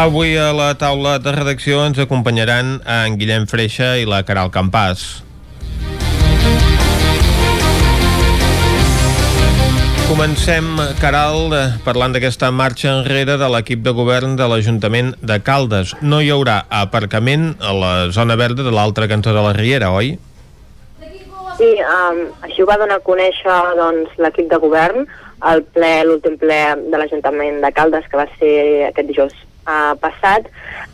[0.00, 5.02] Avui a la taula de redacció ens acompanyaran en Guillem Freixa i la Caral Campàs.
[10.06, 10.70] Comencem,
[11.02, 11.52] Caral,
[11.84, 15.92] parlant d'aquesta marxa enrere de l'equip de govern de l'Ajuntament de Caldes.
[16.00, 20.14] No hi haurà aparcament a la zona verda de l'altre cantó de la Riera, oi?
[21.60, 25.04] Sí, um, així ho va donar a conèixer doncs, l'equip de govern
[25.44, 28.56] al ple, l'últim ple de l'Ajuntament de Caldes, que va ser
[28.88, 29.36] aquest dijous
[29.66, 30.46] uh, passat,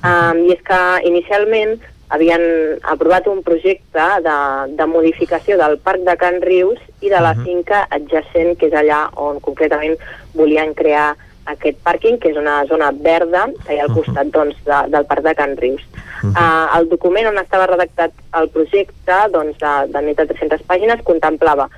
[0.03, 1.77] um, i és que inicialment
[2.09, 2.43] havien
[2.87, 4.37] aprovat un projecte de,
[4.79, 7.45] de modificació del Parc de Can Rius i de la Mhm.
[7.45, 9.97] finca adjacent, que és allà on concretament
[10.35, 11.17] volien crear
[11.47, 15.07] aquest pàrquing, que és una zona verda que hi ha al costat doncs, de, del
[15.07, 15.83] Parc de Can Rius.
[16.25, 21.03] Uh, el document on estava redactat el projecte, doncs, de, de més de 300 pàgines,
[21.05, 21.69] contemplava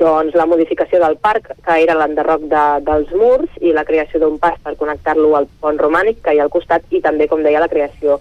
[0.00, 4.38] doncs, la modificació del parc, que era l'enderroc de, dels murs, i la creació d'un
[4.42, 7.62] pas per connectar-lo al pont romànic, que hi ha al costat, i també, com deia,
[7.62, 8.20] la creació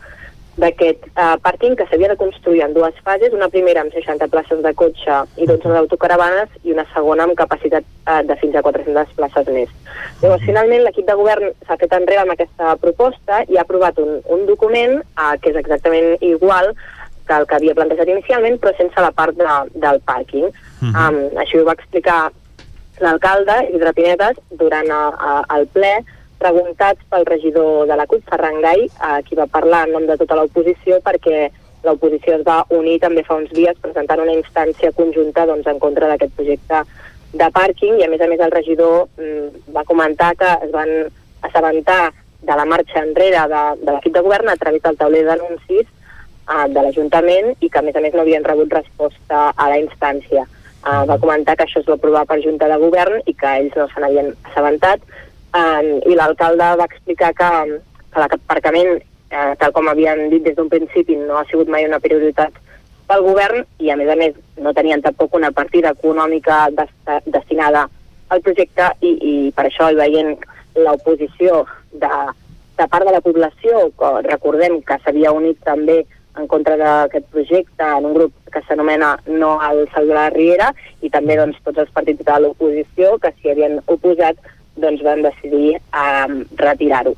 [0.61, 4.59] d'aquest uh, pàrquing que s'havia de construir en dues fases, una primera amb 60 places
[4.61, 9.15] de cotxe i 12 d'autocaravanes i una segona amb capacitat uh, de fins a 400
[9.17, 9.71] places més.
[10.21, 14.19] Llavors, finalment, l'equip de govern s'ha fet enrere amb aquesta proposta i ha aprovat un,
[14.35, 16.75] un document uh, que és exactament igual
[17.25, 20.51] que el que havia plantejat inicialment, però sense la part de, del pàrquing.
[20.83, 20.95] Mhm.
[20.95, 22.31] Um, així ho va explicar
[22.99, 25.93] l'alcalde, Isidre Pinedes, durant a, a, el ple,
[26.43, 30.17] preguntats pel regidor de la CUP, Ferran Gai, a qui va parlar en nom de
[30.19, 31.47] tota l'oposició, perquè
[31.83, 36.09] l'oposició es va unir també fa uns dies presentant una instància conjunta doncs, en contra
[36.11, 36.83] d'aquest projecte
[37.33, 40.91] de pàrquing i a més a més el regidor mm, va comentar que es van
[41.43, 45.87] assabentar de la marxa enrere de, de l'equip de govern a través del tauler d'anuncis
[45.87, 49.79] uh, de l'Ajuntament i que a més a més no havien rebut resposta a la
[49.81, 50.45] instància.
[50.83, 53.75] Uh, va comentar que això es va aprovar per Junta de Govern i que ells
[53.79, 55.05] no se n'havien assabentat.
[55.55, 57.49] Uh, i l'alcalde va explicar que,
[58.11, 58.97] que l'aparcament,
[59.31, 62.59] uh, tal com havien dit des d'un principi, no ha sigut mai una prioritat
[63.07, 67.87] pel govern i a més a més no tenien tampoc una partida econòmica dest destinada
[68.33, 70.35] al projecte i, i per això hi veient
[70.75, 72.11] l'oposició de,
[72.79, 76.01] de part de la població, que recordem que s'havia unit també
[76.39, 80.71] en contra d'aquest projecte en un grup que s'anomena No al Sal de la Riera
[81.01, 84.39] i també doncs, tots els partits de l'oposició que s'hi havien oposat
[84.75, 87.15] doncs, van decidir um, retirar-ho.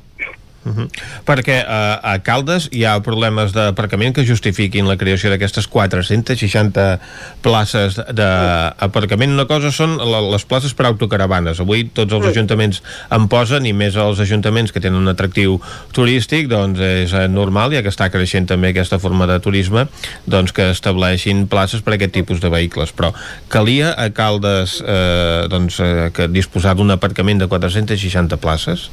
[0.66, 0.88] Uh -huh.
[1.24, 6.98] Perquè uh, a Caldes hi ha problemes d'aparcament que justifiquin la creació d'aquestes 460
[7.40, 9.32] places d'aparcament.
[9.32, 9.96] Una cosa són
[10.32, 11.60] les places per autocaravanes.
[11.60, 15.60] Avui tots els ajuntaments en posen i més els ajuntaments que tenen un atractiu
[15.92, 19.86] turístic, doncs és eh, normal, ja que està creixent també aquesta forma de turisme,
[20.26, 22.92] doncs que estableixin places per a aquest tipus de vehicles.
[22.92, 23.12] Però
[23.48, 28.90] calia a Caldes eh, doncs, eh, que disposar d'un aparcament de 460 places?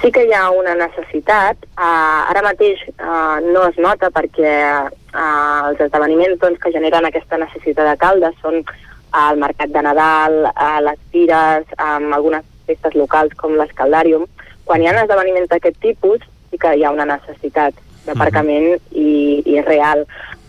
[0.00, 1.62] Sí que hi ha una necessitat.
[1.76, 4.52] Uh, ara mateix uh, no es nota perquè
[4.86, 9.82] uh, els esdeveniments doncs, que generen aquesta necessitat de caldes són uh, el mercat de
[9.86, 14.26] Nadal, uh, les fires, um, algunes festes locals com l'escaldàrium.
[14.66, 19.58] Quan hi ha esdeveniments d'aquest tipus, sí que hi ha una necessitat d'aparcament i, i
[19.60, 20.04] és real.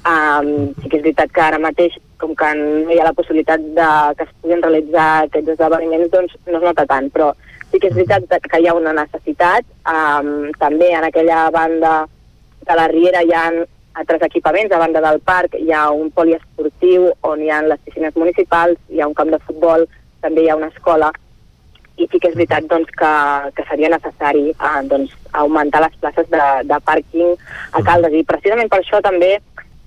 [0.07, 3.61] Um, sí que és veritat que ara mateix, com que no hi ha la possibilitat
[3.77, 7.33] de que es puguin realitzar aquests esdeveniments, doncs no es nota tant, però
[7.71, 9.65] sí que és veritat que hi ha una necessitat.
[9.87, 11.95] Um, també en aquella banda
[12.67, 13.47] de la Riera hi ha
[13.97, 18.15] altres equipaments, a banda del parc hi ha un poliesportiu on hi ha les piscines
[18.15, 19.87] municipals, hi ha un camp de futbol,
[20.21, 21.09] també hi ha una escola,
[21.97, 23.11] i sí que és veritat doncs, que,
[23.57, 27.33] que seria necessari eh, doncs, augmentar les places de, de pàrquing
[27.73, 28.13] a Caldes.
[28.13, 29.37] I precisament per això també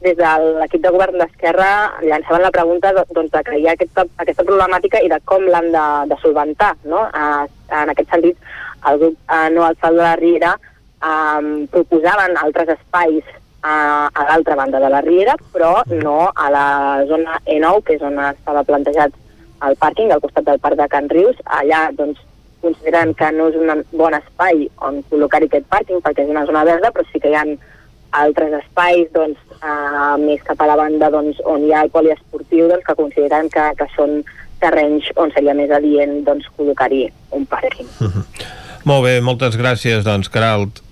[0.01, 1.71] des de l'equip de govern d'Esquerra
[2.03, 6.19] llançaven la pregunta doncs, de ha aquesta, aquesta problemàtica i de com l'han de, de
[6.23, 6.73] solventar.
[6.85, 7.05] No?
[7.09, 7.45] Eh,
[7.83, 8.39] en aquest sentit,
[8.89, 13.25] el grup eh, No al Salt de la Riera eh, proposaven altres espais
[13.63, 16.67] a, a l'altra banda de la Riera, però no a la
[17.09, 19.13] zona E9, que és on estava plantejat
[19.61, 21.37] al pàrquing, al costat del parc de Can Rius.
[21.61, 22.21] Allà, doncs,
[22.61, 26.65] consideren que no és un bon espai on col·locar aquest pàrquing perquè és una zona
[26.69, 27.45] verda, però sí que hi ha
[28.13, 32.69] altres espais doncs, uh, més cap a la banda doncs, on hi ha el poliesportiu
[32.69, 34.21] doncs, que consideren que, que són
[34.61, 37.07] terrenys on seria més adient doncs, col·locar-hi
[37.37, 37.89] un pàrquing.
[38.01, 38.25] Uh -huh.
[38.85, 40.83] Molt bé, moltes gràcies, doncs, Caralt.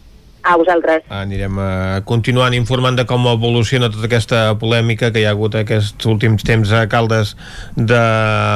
[0.42, 1.02] A vosaltres.
[1.10, 6.06] Anirem a continuant informant de com evoluciona tota aquesta polèmica que hi ha hagut aquests
[6.08, 7.34] últims temps a Caldes
[7.74, 8.00] de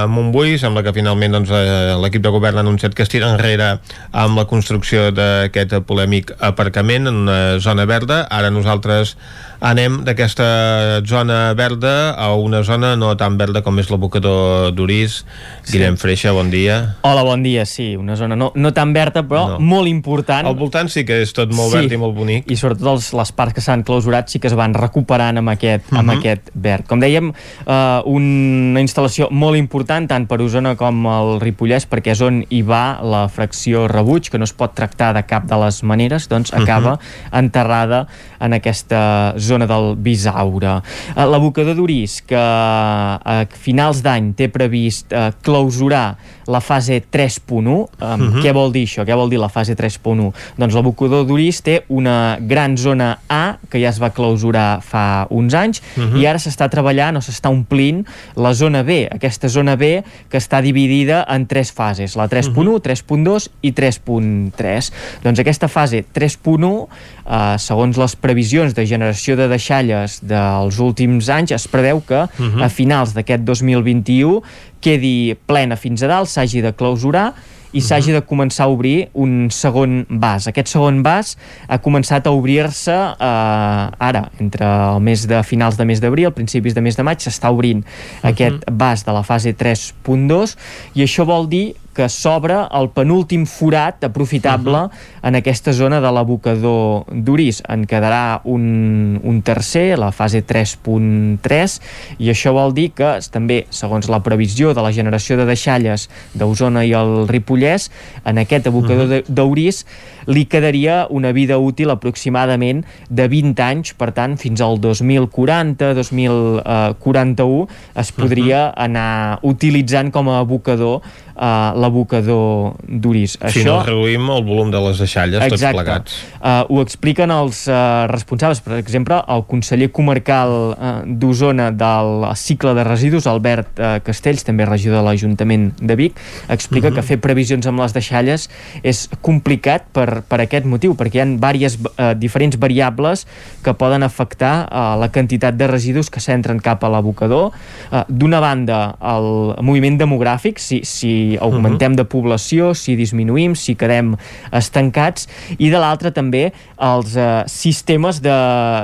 [0.09, 0.57] Montbui.
[0.63, 3.75] Sembla que finalment doncs, eh, l'equip de govern ha anunciat que es tira enrere
[4.13, 8.23] amb la construcció d'aquest polèmic aparcament en una zona verda.
[8.31, 9.17] Ara nosaltres
[9.63, 15.21] anem d'aquesta zona verda a una zona no tan verda com és l'abocador d'Uris.
[15.63, 15.77] Sí.
[15.77, 16.99] Guillem Freixa, bon dia.
[17.07, 19.61] Hola, bon dia, sí, una zona no, no tan verda, però no.
[19.63, 20.49] molt important.
[20.51, 21.79] Al voltant sí que és tot molt sí.
[21.79, 22.51] verd i molt bonic.
[22.51, 25.87] I sobretot els, les parts que s'han clausurat sí que es van recuperant amb aquest,
[25.87, 26.01] uh -huh.
[26.01, 26.19] amb mhm.
[26.19, 26.87] aquest verd.
[26.91, 32.21] Com dèiem, eh, una instal·lació molt important tant per Osona com el Ripollès, perquè és
[32.21, 35.83] on hi va la fracció rebuig, que no es pot tractar de cap de les
[35.83, 37.39] maneres, doncs acaba uh -huh.
[37.39, 38.07] enterrada
[38.41, 40.79] en aquesta zona zona del Bisaure.
[41.15, 46.07] Eh, l'abocador d'Uris, que a finals d'any té previst eh, clausurar
[46.47, 48.43] la fase 3.1, um, uh -huh.
[48.43, 49.05] què vol dir això?
[49.05, 50.33] Què vol dir la fase 3.1?
[50.57, 55.55] Doncs l'abocador d'Uris té una gran zona A, que ja es va clausurar fa uns
[55.55, 56.21] anys, uh -huh.
[56.21, 58.07] i ara s'està treballant o s'està omplint
[58.37, 62.75] la zona B, aquesta zona B que està dividida en tres fases, la 3.1, uh
[62.75, 62.83] -huh.
[62.83, 64.93] 3.2 i 3.3.
[65.23, 66.89] Doncs aquesta fase 3.1,
[67.27, 72.29] eh, segons les previsions de generació de deixalles dels últims anys, es preveu que uh
[72.29, 72.65] -huh.
[72.65, 74.43] a finals d'aquest 2021
[74.81, 77.35] quedi plena fins a dalt, s'hagi de clausurar
[77.73, 77.83] i -huh.
[77.83, 80.47] s'hagi de començar a obrir un segon vas.
[80.47, 81.37] Aquest segon vas
[81.69, 86.75] ha començat a obrir-se eh, ara, entre el mes de finals de mes d'abril, principis
[86.75, 88.29] de mes de maig, s'està obrint uh -huh.
[88.29, 90.57] aquest vas de la fase 3.2
[90.95, 95.29] i això vol dir que s'obre el penúltim forat aprofitable uh -huh.
[95.29, 97.63] en aquesta zona de l'abocador d'Uris.
[97.69, 101.81] En quedarà un, un tercer, la fase 3.3,
[102.19, 106.85] i això vol dir que també, segons la previsió de la generació de deixalles d'Osona
[106.85, 107.91] i el Ripollès,
[108.25, 109.25] en aquest abocador uh -huh.
[109.29, 109.87] d'Uris
[110.27, 117.67] li quedaria una vida útil aproximadament de 20 anys, per tant, fins al 2040, 2041,
[118.03, 121.01] es podria anar utilitzant com a abocador
[121.37, 123.37] uh, l'abocador d'Uris.
[123.39, 123.65] Si Això...
[123.69, 125.61] no reduïm el volum de les deixalles, Exacte.
[125.65, 126.19] tots plegats.
[126.39, 132.75] Uh, ho expliquen els uh, responsables, per exemple, el conseller comarcal uh, d'Osona del cicle
[132.79, 137.01] de residus, Albert uh, Castells, també regidor de l'Ajuntament de Vic, explica uh -huh.
[137.01, 138.49] que fer previsions amb les deixalles
[138.83, 143.27] és complicat per, per aquest motiu, perquè hi ha diverses, uh, diferents variables
[143.65, 147.51] que poden afectar uh, la quantitat de residus que s'entren cap a l'abocador.
[147.91, 152.03] Uh, D'una banda, el moviment demogràfic, si, si augmentem uh -huh.
[152.03, 154.17] de població, si disminuïm, si quedem
[154.53, 155.29] estancats,
[155.59, 156.53] i de l'altra també
[156.83, 158.39] els eh, sistemes de,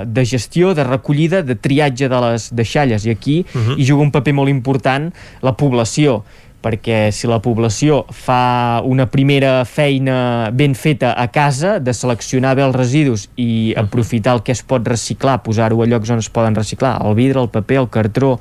[0.06, 3.78] de gestió, de recollida, de triatge de les deixalles, i aquí uh -huh.
[3.78, 6.22] hi juga un paper molt important la població
[6.62, 12.64] perquè si la població fa una primera feina ben feta a casa, de seleccionar bé
[12.66, 16.58] els residus i aprofitar el que es pot reciclar, posar-ho a llocs on es poden
[16.58, 18.38] reciclar, el vidre, el paper, el cartró,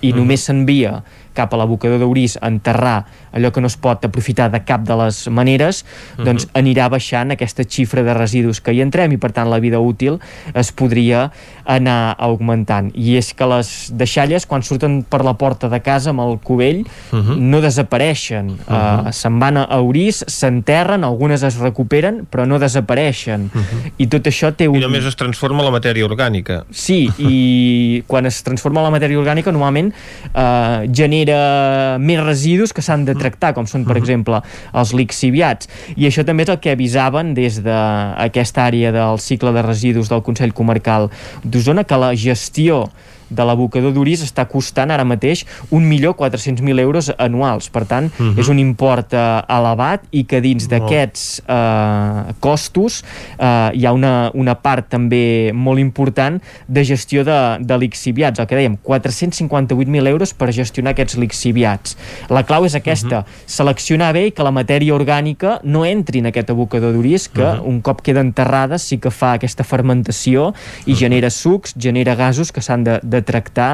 [0.00, 0.16] i -huh.
[0.16, 1.02] només s'envia
[1.38, 2.98] cap a l'abocador d'Uris a enterrar
[3.32, 6.24] allò que no es pot aprofitar de cap de les maneres, uh -huh.
[6.24, 9.78] doncs anirà baixant aquesta xifra de residus que hi entrem i per tant la vida
[9.78, 10.18] útil
[10.54, 11.30] es podria
[11.64, 12.90] anar augmentant.
[12.94, 16.86] I és que les deixalles, quan surten per la porta de casa amb el cubell,
[17.12, 17.36] uh -huh.
[17.36, 18.46] no desapareixen.
[18.48, 19.06] Uh -huh.
[19.08, 23.50] uh, se'n van a Uris, s'enterren, algunes es recuperen, però no desapareixen.
[23.54, 23.92] Uh -huh.
[23.98, 24.76] I tot això té un...
[24.76, 26.64] I només es transforma la matèria orgànica.
[26.70, 29.92] Sí, i quan es transforma la matèria orgànica normalment
[30.34, 34.02] uh, genera genera més residus que s'han de tractar, com són, per Mhm.
[34.02, 34.40] exemple,
[34.74, 35.68] els lixiviats.
[35.96, 40.22] I això també és el que avisaven des d'aquesta àrea del cicle de residus del
[40.22, 41.10] Consell Comarcal
[41.44, 42.88] d'Osona, que la gestió
[43.30, 47.68] de l'abocador d'Uris està costant ara mateix 1.400.000 euros anuals.
[47.70, 48.34] Per tant, uh Mhm.
[48.34, 48.40] -huh.
[48.40, 53.04] és un import eh, elevat i que dins d'aquests eh, costos
[53.38, 58.38] eh, hi ha una, una part també molt important de gestió de, de lixiviats.
[58.38, 61.96] El que dèiem, 458.000 euros per gestionar aquests lixiviats.
[62.28, 63.46] La clau és aquesta, uh -huh.
[63.46, 67.46] seleccionar bé i que la matèria orgànica no entri en aquest abocador d'Uris, que uh
[67.58, 67.66] -huh.
[67.66, 70.54] un cop queda enterrada sí que fa aquesta fermentació
[70.86, 70.98] i uh -huh.
[70.98, 73.70] genera sucs, genera gasos que s'han de, de tractar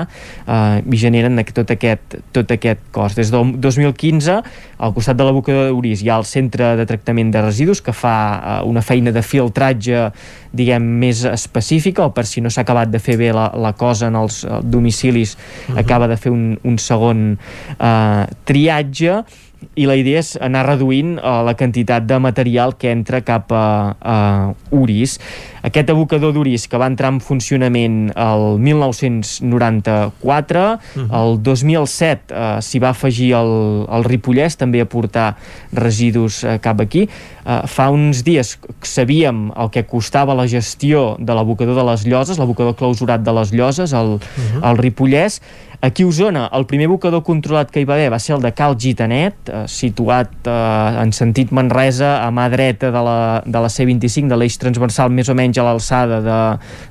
[0.46, 3.20] eh, i generen tot aquest, tot aquest cost.
[3.20, 4.40] Des del 2015,
[4.78, 8.16] al costat de l'abocador d'Uris hi ha el Centre de Tractament de Residus que fa
[8.34, 10.08] eh, una feina de filtratge
[10.54, 14.10] diguem, més específica o per si no s'ha acabat de fer bé la, la cosa
[14.10, 15.38] en els eh, domicilis uh
[15.74, 15.80] -huh.
[15.80, 17.38] acaba de fer un, un segon
[17.78, 19.24] eh, triatge
[19.74, 23.66] i la idea és anar reduint uh, la quantitat de material que entra cap a,
[24.00, 24.16] a
[24.74, 25.18] Uris.
[25.64, 31.08] Aquest abocador d'Uris que va entrar en funcionament el 1994, uh -huh.
[31.20, 35.36] el 2007 uh, s'hi va afegir el, el Ripollès també a portar
[35.72, 37.08] residus uh, cap aquí.
[37.46, 42.38] Uh, fa uns dies sabíem el que costava la gestió de l'abocador de les Lloses,
[42.38, 44.70] l'abocador clausurat de les Lloses, el, uh -huh.
[44.70, 45.40] el Ripollès,
[45.84, 48.54] Aquí a Osona, el primer abocador controlat que hi va haver va ser el de
[48.56, 53.68] Cal Gitanet, eh, situat eh, en sentit Manresa, a mà dreta de la, de la
[53.68, 56.40] C25, de l'eix transversal més o menys a l'alçada de,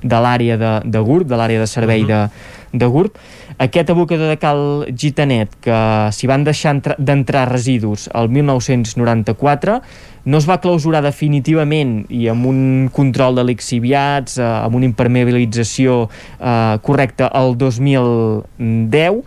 [0.08, 2.30] de l'àrea de, de GURB, de l'àrea de servei uh -huh.
[2.72, 3.12] de, de GURB.
[3.58, 9.82] Aquest abocador de Cal Gitanet, que s'hi van deixar d'entrar residus el 1994,
[10.26, 16.10] no es va clausurar definitivament i amb un control de lixiviats, eh, amb una impermeabilització
[16.40, 19.22] eh, correcta el 2010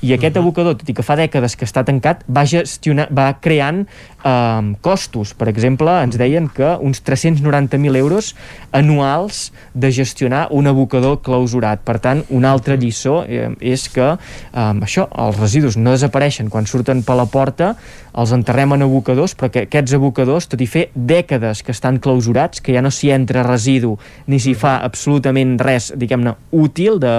[0.00, 3.82] i aquest abocador, tot i que fa dècades que està tancat, va, gestionar, va creant
[3.84, 5.34] eh, costos.
[5.36, 8.32] Per exemple, ens deien que uns 390.000 euros
[8.72, 11.82] anuals de gestionar un abocador clausurat.
[11.84, 16.68] Per tant, una altra lliçó eh, és que eh, això, els residus no desapareixen quan
[16.70, 17.74] surten per la porta,
[18.10, 22.62] els enterrem en abocadors, però que aquests abocadors, tot i fer dècades que estan clausurats,
[22.64, 23.96] que ja no s'hi entra residu
[24.26, 27.14] ni s'hi fa absolutament res, diguem-ne, útil de,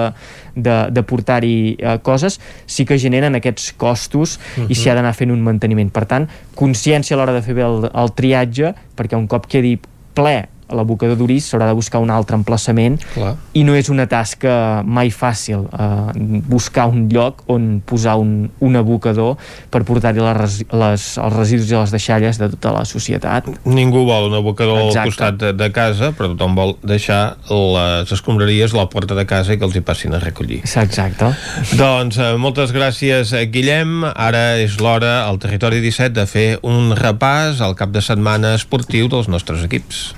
[0.54, 2.38] de, de portar-hi eh, coses,
[2.72, 4.70] sí que generen aquests costos uh -huh.
[4.70, 5.90] i s'hi ha d'anar fent un manteniment.
[5.92, 9.78] Per tant, consciència a l'hora de fer bé el, el triatge, perquè un cop quedi
[10.14, 13.34] ple l'abocador d'Uris s'haurà de buscar un altre emplaçament Clar.
[13.58, 18.76] i no és una tasca mai fàcil eh, buscar un lloc on posar un, un
[18.76, 19.36] abocador
[19.70, 23.48] per portar-hi les, els residus i les deixalles de tota la societat.
[23.68, 25.00] Ningú vol un abocador Exacte.
[25.00, 29.26] al costat de, de casa, però tothom vol deixar les escombraries a la porta de
[29.28, 30.62] casa i que els hi passin a recollir.
[30.64, 31.32] Exacte.
[31.78, 34.02] Doncs eh, moltes gràcies, eh, Guillem.
[34.12, 39.10] Ara és l'hora al Territori 17 de fer un repàs al cap de setmana esportiu
[39.12, 40.10] dels nostres equips.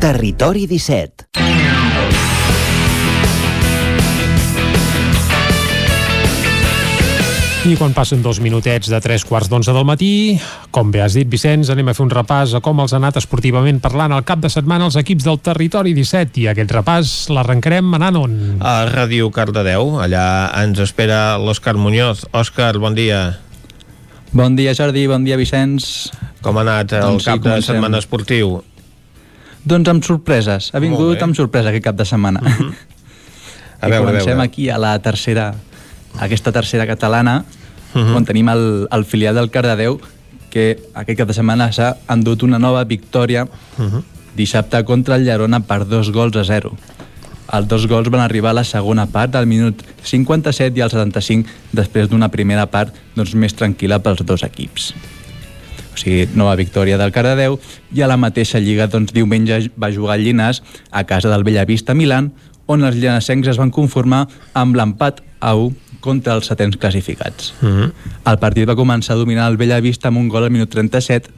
[0.00, 1.30] Territori 17.
[7.60, 10.40] I quan passen dos minutets de tres quarts d'onze del matí,
[10.72, 13.18] com bé has dit, Vicenç, anem a fer un repàs a com els ha anat
[13.20, 17.92] esportivament parlant al cap de setmana els equips del Territori 17 i aquest repàs l'arrencarem
[18.00, 18.40] anant on?
[18.64, 20.24] A Ràdio Cardedeu, allà
[20.62, 22.24] ens espera l'Òscar Muñoz.
[22.32, 23.20] Òscar, bon dia.
[24.32, 26.10] Bon dia, Jordi, bon dia, Vicenç.
[26.42, 27.74] Com ha anat el Doncs sí, cap de comencem.
[27.74, 28.60] setmana esportiu?
[29.64, 30.70] Doncs amb sorpreses.
[30.74, 32.40] Ha vingut amb sorpresa aquest cap de setmana.
[33.80, 34.44] A I veure, a comencem veure.
[34.44, 35.54] aquí a la tercera,
[36.20, 37.44] aquesta tercera catalana,
[37.94, 38.14] Mhm.
[38.14, 39.98] on tenim el, el filial del Cardedeu,
[40.50, 43.46] que aquest cap de setmana s'ha endut una nova victòria
[43.78, 44.02] Mhm.
[44.36, 46.76] dissabte contra el Llerona per dos gols a zero.
[47.52, 51.48] Els dos gols van arribar a la segona part, al minut 57 i al 75,
[51.72, 54.92] després d'una primera part doncs, més tranquil·la pels dos equips.
[55.90, 57.58] O sigui, nova victòria del Cardedeu
[57.92, 61.96] i a la mateixa lliga doncs, diumenge va jugar el Llinàs a casa del Bellavista
[61.98, 62.30] Milan
[62.70, 67.52] on els llanasencs es van conformar amb l'empat a 1 contra els setents classificats.
[67.60, 67.92] Mm -hmm.
[68.30, 71.30] El partit va començar a dominar el Bellavista amb un gol al minut 37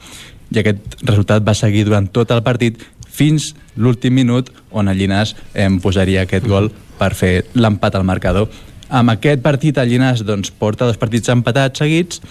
[0.51, 2.77] i aquest resultat va seguir durant tot el partit
[3.13, 8.49] fins l'últim minut on el Llinàs eh, posaria aquest gol per fer l'empat al marcador.
[8.93, 12.21] Amb aquest partit el Llinàs doncs, porta dos partits empatats seguits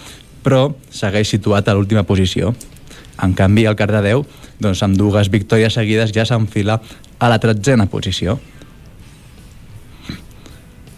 [0.43, 2.51] però segueix situat a l'última posició.
[3.23, 4.25] En canvi, el Cardedeu,
[4.59, 6.79] doncs, amb dues victòries seguides, ja s'enfila
[7.19, 8.37] a la tretzena posició.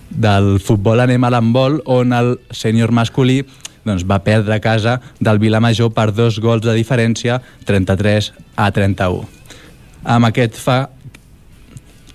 [0.10, 3.44] Del futbol anem a l'handbol, on el sènior masculí
[3.86, 9.35] doncs, va perdre a casa del Vilamajor per dos gols de diferència, 33 a 31.
[10.06, 10.90] Amb aquest fa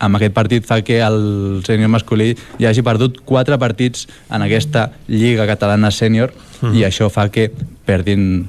[0.00, 4.86] amb aquest partit fa que el sènior masculí hi hagi perdut quatre partits en aquesta
[5.08, 6.74] Lliga Catalana Sènior Mhm.
[6.76, 7.50] i això fa que
[7.84, 8.46] perdin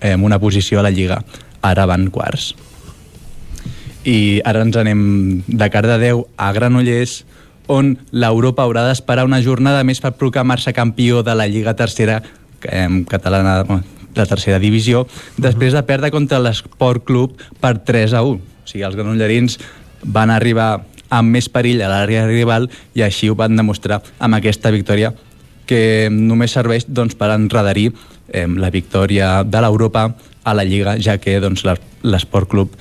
[0.00, 1.22] eh, una posició a la Lliga.
[1.62, 2.54] Ara van quarts.
[4.04, 7.24] I ara ens anem de Cardedeu a Granollers,
[7.70, 12.20] on l'Europa haurà d'esperar una jornada més per proclamar-se campió de la Lliga Tercera
[12.64, 13.62] eh, catalana
[14.14, 15.06] de tercera divisió,
[15.40, 18.38] després de perdre contra l'Esport Club per 3 a 1.
[18.38, 19.58] O sigui, els granollerins
[20.04, 20.82] van arribar
[21.12, 25.12] amb més perill a l'àrea rival i així ho van demostrar amb aquesta victòria
[25.68, 27.90] que només serveix doncs, per enredarir
[28.32, 30.08] eh, la victòria de l'Europa
[30.44, 32.72] a la Lliga, ja que doncs, l'Es- l'Esport Club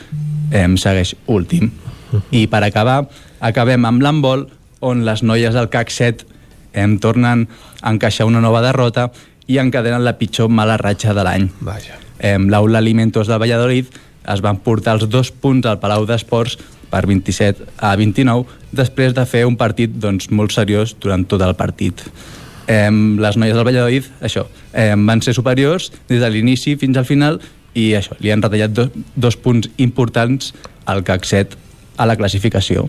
[0.51, 1.69] eh, segueix últim.
[2.31, 3.05] I per acabar,
[3.39, 4.47] acabem amb l'handbol,
[4.81, 6.25] on les noies del CAC 7
[6.73, 7.45] em tornen
[7.81, 9.11] a encaixar una nova derrota
[9.51, 11.49] i encadenen la pitjor mala ratxa de l'any.
[12.19, 13.89] Em, L'Aula Alimentos del Valladolid
[14.31, 16.57] es van portar els dos punts al Palau d'Esports
[16.91, 21.55] per 27 a 29 després de fer un partit doncs, molt seriós durant tot el
[21.59, 22.03] partit.
[22.71, 27.09] Em, les noies del Valladolid, això, em, van ser superiors des de l'inici fins al
[27.09, 27.41] final
[27.73, 30.53] i això, li han retallat dos, dos punts importants
[30.85, 31.57] al CAC 7
[31.97, 32.87] a la classificació.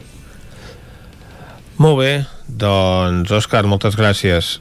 [1.83, 2.13] Molt bé,
[2.47, 4.61] doncs Òscar, moltes gràcies.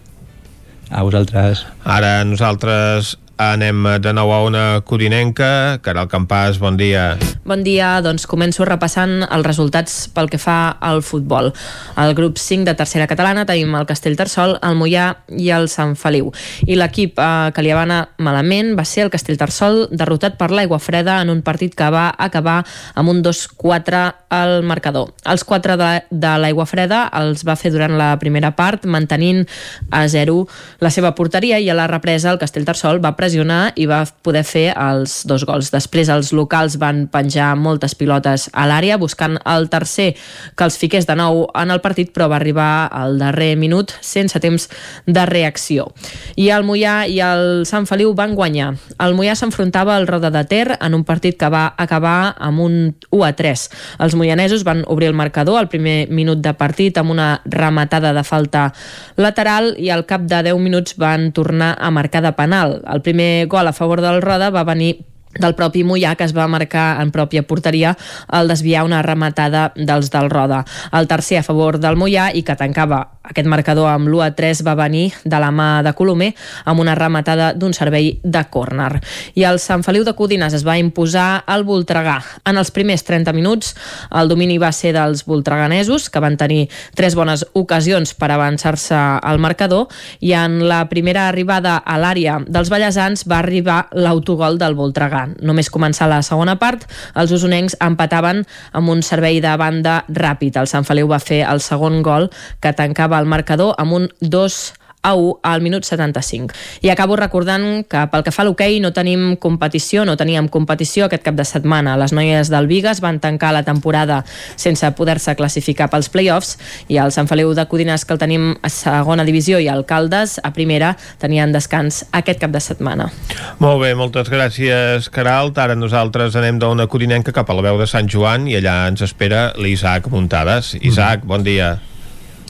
[0.91, 1.65] A vosaltres.
[1.87, 5.79] Ara nosaltres anem de nou a una codinenca.
[5.81, 7.15] Caral Campàs, bon dia.
[7.41, 11.49] Bon dia, doncs començo repassant els resultats pel que fa al futbol.
[11.97, 16.29] Al grup 5 de tercera catalana tenim el Castellterçol, el Mollà i el Sant Feliu.
[16.69, 20.79] I l'equip eh, que li va anar malament va ser el Castellterçol, derrotat per l'Aigua
[20.79, 22.59] Freda en un partit que va acabar
[22.93, 25.15] amb un 2-4 al marcador.
[25.25, 29.43] Els 4 de, de l'Aigua Freda els va fer durant la primera part, mantenint
[29.89, 30.45] a 0
[30.79, 34.73] la seva porteria i a la represa el Castellterçol va pressionar i va poder fer
[34.75, 35.71] els dos gols.
[35.71, 40.11] Després els locals van penjar moltes pilotes a l'àrea buscant el tercer
[40.57, 44.39] que els fiqués de nou en el partit però va arribar al darrer minut sense
[44.39, 44.67] temps
[45.07, 45.87] de reacció.
[46.35, 48.73] I el Mollà i el Sant Feliu van guanyar.
[48.99, 52.77] El Mollà s'enfrontava al Roda de Ter en un partit que va acabar amb un
[53.11, 53.65] 1 a 3.
[54.03, 58.23] Els moianesos van obrir el marcador al primer minut de partit amb una rematada de
[58.27, 58.67] falta
[59.15, 62.81] lateral i al cap de 10 minuts van tornar a marcar de penal.
[62.91, 63.10] El primer
[63.47, 65.05] gol a favor del Roda va venir
[65.39, 67.95] del propi Mollà que es va marcar en pròpia porteria
[68.27, 70.65] al desviar una rematada dels del Roda.
[70.91, 74.63] El tercer a favor del Mollà i que tancava aquest marcador amb l'1 a 3
[74.65, 76.31] va venir de la mà de Colomer
[76.65, 78.99] amb una rematada d'un servei de córner.
[79.37, 82.17] I el Sant Feliu de Codines es va imposar al Voltregà.
[82.49, 83.75] En els primers 30 minuts
[84.17, 86.67] el domini va ser dels voltreganesos que van tenir
[86.97, 89.87] tres bones ocasions per avançar-se al marcador
[90.19, 95.20] i en la primera arribada a l'àrea dels ballesans va arribar l'autogol del Voltregà.
[95.41, 98.43] Només començar la segona part, els usonencs empataven
[98.73, 100.59] amb un servei de banda ràpid.
[100.59, 102.29] El Sant Feliu va fer el segon gol
[102.61, 104.61] que tancava el marcador amb un 2
[105.01, 106.53] a 1 al minut 75.
[106.81, 111.07] I acabo recordant que pel que fa a l'hoquei no tenim competició, no teníem competició
[111.07, 111.97] aquest cap de setmana.
[111.97, 114.23] Les noies del Vigas van tancar la temporada
[114.55, 116.57] sense poder-se classificar pels play-offs
[116.87, 120.39] i el Sant Feliu de Codines que el tenim a segona divisió i el Caldes
[120.43, 123.11] a primera tenien descans aquest cap de setmana.
[123.59, 125.57] Molt bé, moltes gràcies, Caralt.
[125.61, 129.05] Ara nosaltres anem d'una codinenca cap a la veu de Sant Joan i allà ens
[129.05, 130.75] espera l'Isaac Muntades.
[130.81, 131.77] Isaac, bon dia.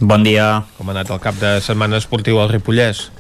[0.02, 0.64] Bon dia.
[0.80, 3.12] Com ha anat el cap de setmana esportiu al Ripollès?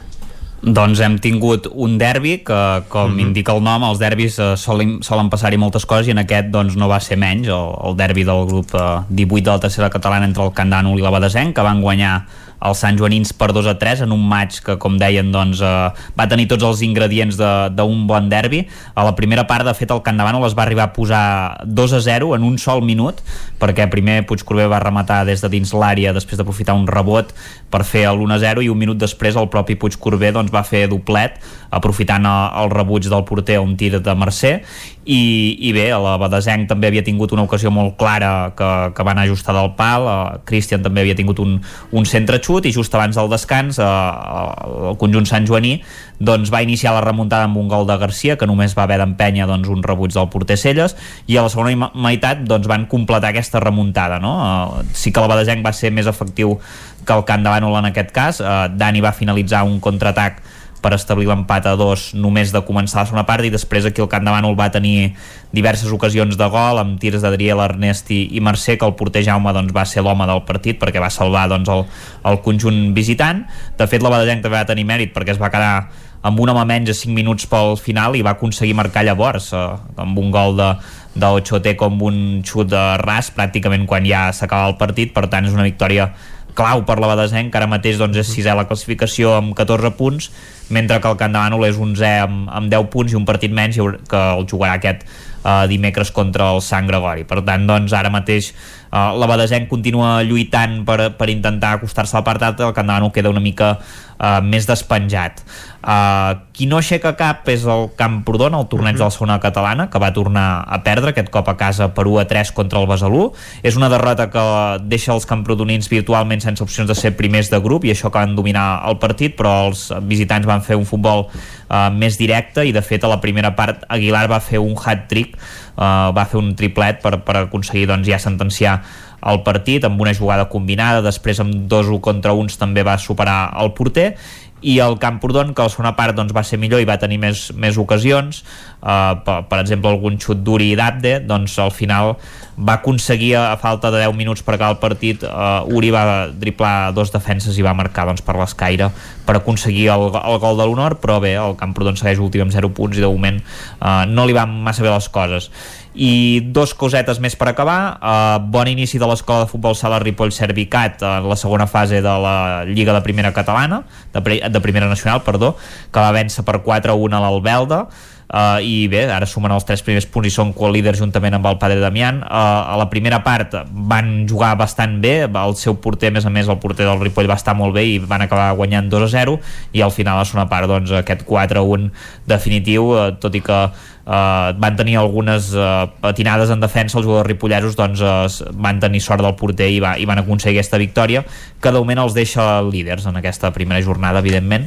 [0.62, 3.22] Doncs hem tingut un derbi que, com mm -hmm.
[3.22, 6.76] indica el nom, els derbis eh, solen, solen passar-hi moltes coses i en aquest doncs,
[6.76, 10.26] no va ser menys, el, el derbi del grup eh, 18 de la tercera catalana
[10.26, 12.26] entre el Candànol i la Badesenc, que van guanyar
[12.62, 15.90] els Sant Joanins per 2 a 3 en un maig que, com deien, doncs, eh,
[16.18, 18.64] va tenir tots els ingredients d'un bon derbi.
[18.96, 21.24] A la primera part, de fet, el Camp de Bànol es va arribar a posar
[21.66, 23.22] 2 a 0 en un sol minut,
[23.60, 27.34] perquè primer Puigcorbé va rematar des de dins l'àrea després d'aprofitar un rebot
[27.72, 30.88] per fer l'1 a 0 i un minut després el propi Puigcorbé doncs, va fer
[30.92, 31.40] doblet
[31.72, 34.58] aprofitant el, el rebuig del porter un tir de Mercè
[35.02, 35.22] i,
[35.66, 39.56] i bé, la Badesenc també havia tingut una ocasió molt clara que, que van ajustar
[39.58, 41.56] del pal, uh, Christian també havia tingut un,
[41.92, 45.78] un centre xut i just abans del descans uh, el conjunt Sant Joaní
[46.20, 49.48] doncs va iniciar la remuntada amb un gol de Garcia que només va haver d'empènyer
[49.50, 50.96] doncs, un rebuig del porter Celles
[51.28, 54.36] i a la segona meitat doncs, van completar aquesta remuntada no?
[54.38, 56.58] uh, sí que el Badesenc va ser més efectiu
[57.06, 60.42] que el Camp de Bànol en aquest cas uh, Dani va finalitzar un contraatac
[60.82, 64.10] per establir l'empat a dos només de començar la segona part i després aquí el
[64.12, 65.14] Camp de Bànol va tenir
[65.54, 69.54] diverses ocasions de gol amb tirs d'Adriel, Ernest i, i Mercè que el porter Jaume
[69.54, 71.86] doncs, va ser l'home del partit perquè va salvar doncs, el,
[72.32, 73.46] el conjunt visitant.
[73.78, 75.76] De fet la Badellenc també va tenir mèrit perquè es va quedar
[76.22, 79.62] amb un home menys a 5 minuts pel final i va aconseguir marcar llavors eh,
[80.02, 80.70] amb un gol de,
[81.16, 85.14] de Ochote com un xut de ras pràcticament quan ja s'acaba el partit.
[85.16, 86.12] Per tant és una victòria
[86.58, 90.32] clau per la Badesenc que ara mateix doncs, és sisè la classificació amb 14 punts
[90.72, 93.52] mentre que el Camp de Bànol és 11è amb, amb 10 punts i un partit
[93.52, 93.80] menys
[94.10, 98.54] que el jugarà aquest eh, dimecres contra el Sant Gregori per tant doncs ara mateix
[98.92, 103.32] Uh, la Badesenc continua lluitant per, per intentar acostar-se al part alta, el Candano queda
[103.32, 105.40] una mica uh, més despenjat.
[105.82, 109.02] Uh, qui no aixeca cap és el Camprodon, el torneig uh -huh.
[109.02, 112.20] de la segona catalana, que va tornar a perdre, aquest cop a casa per 1
[112.20, 113.34] a 3 contra el Besalú.
[113.64, 117.84] És una derrota que deixa els camprodonins virtualment sense opcions de ser primers de grup
[117.86, 121.28] i això que van dominar el partit, però els visitants van fer un futbol
[121.70, 125.38] uh, més directe i de fet a la primera part Aguilar va fer un hat-trick
[125.78, 128.82] uh, va fer un triplet per, per aconseguir doncs, ja sentenciar
[129.22, 133.52] el partit amb una jugada combinada, després amb dos 1 contra uns també va superar
[133.62, 134.16] el porter
[134.62, 137.18] i el Camprodon que a la segona part doncs, va ser millor i va tenir
[137.22, 138.44] més, més ocasions
[138.82, 142.16] uh, per, per exemple algun xut d'Uri i d'Abde doncs al final
[142.62, 146.94] va aconseguir a falta de 10 minuts per acabar el partit uh, Uri va driplar
[146.94, 148.92] dos defenses i va marcar doncs, per l'escaire
[149.26, 152.74] per aconseguir el, el gol de l'honor però bé, el Camprodon segueix últim amb 0
[152.78, 155.50] punts i de moment uh, no li van massa bé les coses
[155.94, 157.98] i dos cosetes més per acabar.
[158.00, 162.16] Uh, bon inici de l'escola de futbol sala Ripoll Servicat en la segona fase de
[162.26, 165.56] la Lliga de Primera Catalana de, de Primera Nacional, perdó
[165.92, 167.86] que va vèncer per 4-1 a l'Albelda.
[168.32, 171.58] Uh, i bé, ara sumen els tres primers punts i són co-líders juntament amb el
[171.60, 172.22] Padre Damián.
[172.24, 173.58] Uh, a la primera part
[173.92, 177.28] van jugar bastant bé, el seu porter a més a més el porter del Ripoll
[177.28, 179.36] va estar molt bé i van acabar guanyant 2 a 0
[179.76, 181.92] i al final a segona part doncs, aquest 4 a 1
[182.32, 183.60] definitiu, uh, tot i que
[184.02, 188.98] Uh, van tenir algunes uh, patinades en defensa, els jugadors ripollesos doncs, uh, van tenir
[189.06, 191.22] sort del porter i, va, i van aconseguir aquesta victòria
[191.62, 194.66] que de moment els deixa líders en aquesta primera jornada, evidentment.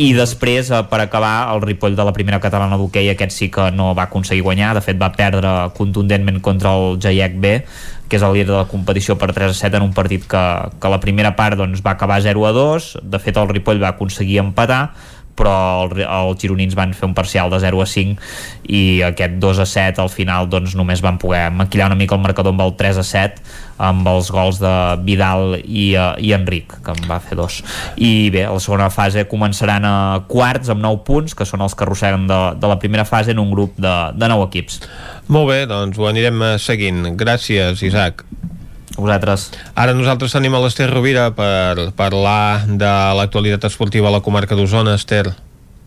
[0.00, 3.68] I després, uh, per acabar, el Ripoll de la primera catalana d'hoquei, aquest sí que
[3.76, 7.58] no va aconseguir guanyar, de fet va perdre contundentment contra el Jaiec B
[8.10, 10.42] que és el líder de la competició per 3 a 7 en un partit que,
[10.82, 13.94] que la primera part doncs, va acabar 0 a 2 de fet el Ripoll va
[13.94, 14.80] aconseguir empatar
[15.38, 18.30] però el, gironins van fer un parcial de 0 a 5
[18.70, 22.22] i aquest 2 a 7 al final doncs només van poder maquillar una mica el
[22.24, 23.44] marcador amb el 3 a 7
[23.80, 24.72] amb els gols de
[25.06, 27.60] Vidal i, uh, i Enric, que en va fer dos
[27.96, 29.94] i bé, a la segona fase començaran a
[30.28, 33.40] quarts amb 9 punts, que són els que arrosseguen de, de la primera fase en
[33.42, 34.80] un grup de, de 9 equips.
[35.32, 37.04] Molt bé, doncs ho anirem eh, seguint.
[37.20, 38.24] Gràcies, Isaac
[38.96, 39.50] vosaltres.
[39.74, 44.94] Ara nosaltres tenim a l'Ester Rovira per parlar de l'actualitat esportiva a la comarca d'Osona,
[44.94, 45.30] Ester.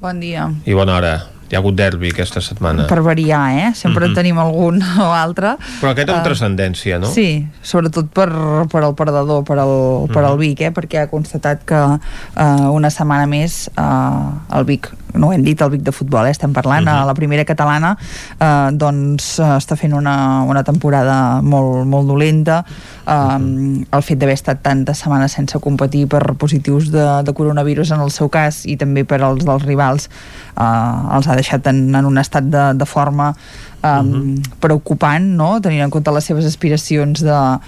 [0.03, 0.49] Bon dia.
[0.65, 1.13] I bona hora.
[1.53, 2.87] Hi ha hagut derbi aquesta setmana.
[2.89, 3.75] Per variar, eh?
[3.75, 4.09] Sempre mm -hmm.
[4.09, 5.55] en tenim algun o altre.
[5.81, 7.07] Però aquest amb uh, transcendència, no?
[7.07, 8.29] Sí, sobretot per,
[8.71, 10.13] per al perdedor, per al, mm -hmm.
[10.13, 10.71] per al Vic, eh?
[10.71, 15.61] Perquè ha constatat que uh, una setmana més uh, el Vic no ho hem dit,
[15.61, 16.31] el Vic de futbol, eh?
[16.31, 17.01] estem parlant, uh -huh.
[17.03, 17.97] a la primera catalana
[18.39, 22.65] eh, doncs eh, està fent una, una temporada molt, molt dolenta
[23.07, 23.85] eh, uh -huh.
[23.91, 28.11] el fet d'haver estat tantes setmanes sense competir per positius de, de coronavirus en el
[28.11, 30.09] seu cas i també per als dels rivals
[30.57, 33.35] eh, els ha deixat en, en un estat de, de forma
[33.83, 34.41] um, uh -huh.
[34.59, 35.59] preocupant, no?
[35.61, 37.59] tenint en compte les seves aspiracions de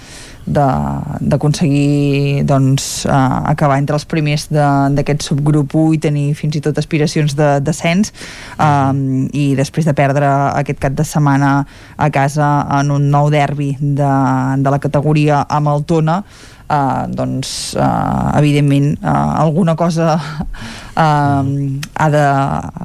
[0.46, 6.78] d'aconseguir doncs, uh, acabar entre els primers d'aquest subgrup 1 i tenir fins i tot
[6.78, 8.12] aspiracions de descens
[8.58, 11.52] um, i després de perdre aquest cap de setmana
[11.96, 14.12] a casa en un nou derbi de,
[14.62, 16.22] de la categoria amb el Tona
[16.70, 19.08] eh, doncs eh, evidentment eh,
[19.42, 22.24] alguna cosa eh, ha de,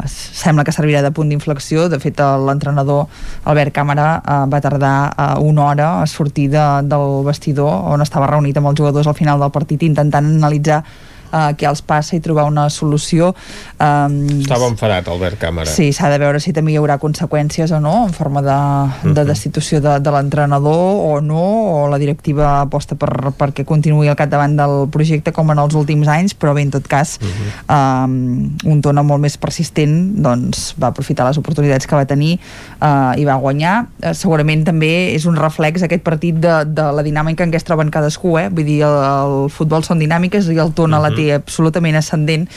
[0.08, 1.88] sembla que servirà de punt d'inflexió.
[1.90, 3.08] De fet l'entrenador
[3.46, 8.30] Albert Càmera eh, va tardar eh, una hora a sortir de, del vestidor on estava
[8.32, 10.84] reunit amb els jugadors al final del partit intentant analitzar
[11.32, 13.32] uh, què els passa i trobar una solució.
[13.80, 15.70] Um, Estava enfadat, Albert Càmera.
[15.72, 18.58] Sí, s'ha de veure si també hi haurà conseqüències o no, en forma de,
[19.04, 19.28] de mhm.
[19.30, 21.44] destitució de, de l'entrenador o no,
[21.82, 26.10] o la directiva aposta per, perquè continuï al capdavant del projecte com en els últims
[26.12, 28.06] anys, però bé, en tot cas, uh -huh.
[28.06, 32.40] um, un tona molt més persistent doncs, va aprofitar les oportunitats que va tenir
[32.82, 33.88] uh, i va guanyar.
[34.04, 37.68] Uh, segurament també és un reflex aquest partit de, de la dinàmica en què es
[37.68, 38.50] troben cadascú, eh?
[38.50, 41.10] vull dir, el, el futbol són dinàmiques i el tona uh -huh.
[41.10, 42.48] la té absolutament ascendent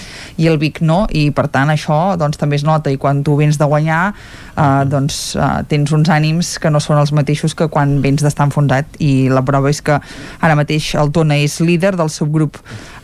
[0.40, 3.36] i el Vic no, i per tant això doncs, també es nota i quan tu
[3.38, 7.68] vens de guanyar eh, doncs eh, tens uns ànims que no són els mateixos que
[7.72, 10.00] quan vens d'estar enfonsat i la prova és que
[10.40, 12.58] ara mateix el Tona és líder del subgrup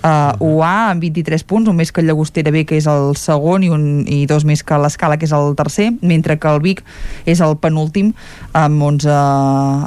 [0.04, 3.66] uh, UA amb 23 punts, un més que el Llagostera B que és el segon
[3.66, 6.84] i, un, i dos més que l'Escala que és el tercer, mentre que el Vic
[7.28, 8.12] és el penúltim
[8.56, 9.16] amb 11,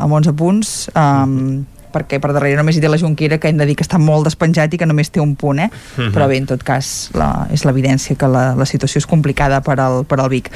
[0.04, 1.64] amb 11 punts um,
[1.94, 4.28] perquè per darrere només hi té la Junquera, que hem de dir que està molt
[4.28, 5.70] despenjat i que només té un punt, eh?
[5.98, 6.12] Mhm.
[6.16, 9.80] Però bé, en tot cas, la, és l'evidència que la, la situació és complicada per
[9.80, 10.50] al, per al Vic.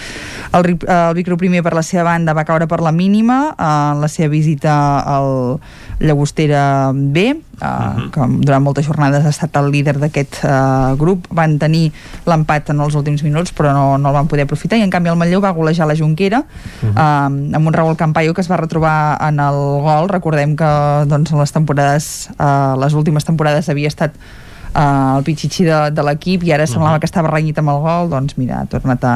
[0.57, 3.73] El, el Vic Riu primer, per la seva banda, va caure per la mínima eh,
[3.93, 5.59] en la seva visita al
[5.99, 7.29] Llagostera B,
[7.61, 11.27] uh, que durant moltes jornades ha estat el líder d'aquest uh, grup.
[11.35, 11.89] Van tenir
[12.29, 15.11] l'empat en els últims minuts, però no, no el van poder aprofitar, i en canvi
[15.13, 18.97] el Manlleu va golejar la Junquera uh, amb un Raúl Campayo que es va retrobar
[19.27, 20.11] en el gol.
[20.11, 20.73] Recordem que
[21.09, 26.05] doncs, en les temporades, uh, les últimes temporades havia estat uh, el pitxitxi de, de
[26.05, 29.15] l'equip i ara semblava que estava renyit amb el gol, doncs mira, ha tornat a,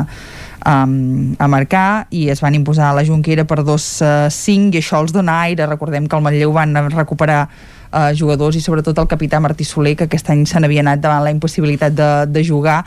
[0.66, 5.14] um, a marcar i es van imposar a la Junquera per 2-5 i això els
[5.16, 7.46] dona aire, recordem que el Manlleu van recuperar
[7.92, 11.24] uh, jugadors i sobretot el capità Martí Soler que aquest any se n'havia anat davant
[11.24, 12.82] la impossibilitat de, de jugar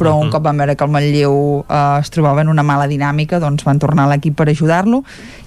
[0.00, 3.40] però un cop van veure que el Manlleu eh, es trobava en una mala dinàmica
[3.42, 5.02] doncs van tornar a l'equip per ajudar-lo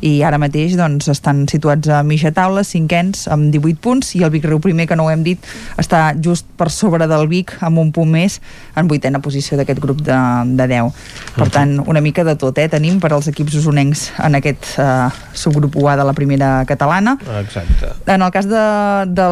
[0.06, 4.32] i ara mateix doncs, estan situats a mitja taula, cinquens amb 18 punts i el
[4.34, 5.42] Vic Riu primer, que no ho hem dit
[5.82, 8.40] està just per sobre del Vic amb un punt més
[8.78, 10.20] en vuitena posició d'aquest grup de,
[10.54, 11.04] de 10
[11.38, 15.10] per tant una mica de tot eh, tenim per als equips usonencs en aquest eh,
[15.34, 17.94] subgrup UA de la primera catalana Exacte.
[18.06, 18.64] en el cas de,
[19.10, 19.28] de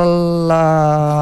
[0.47, 0.61] la,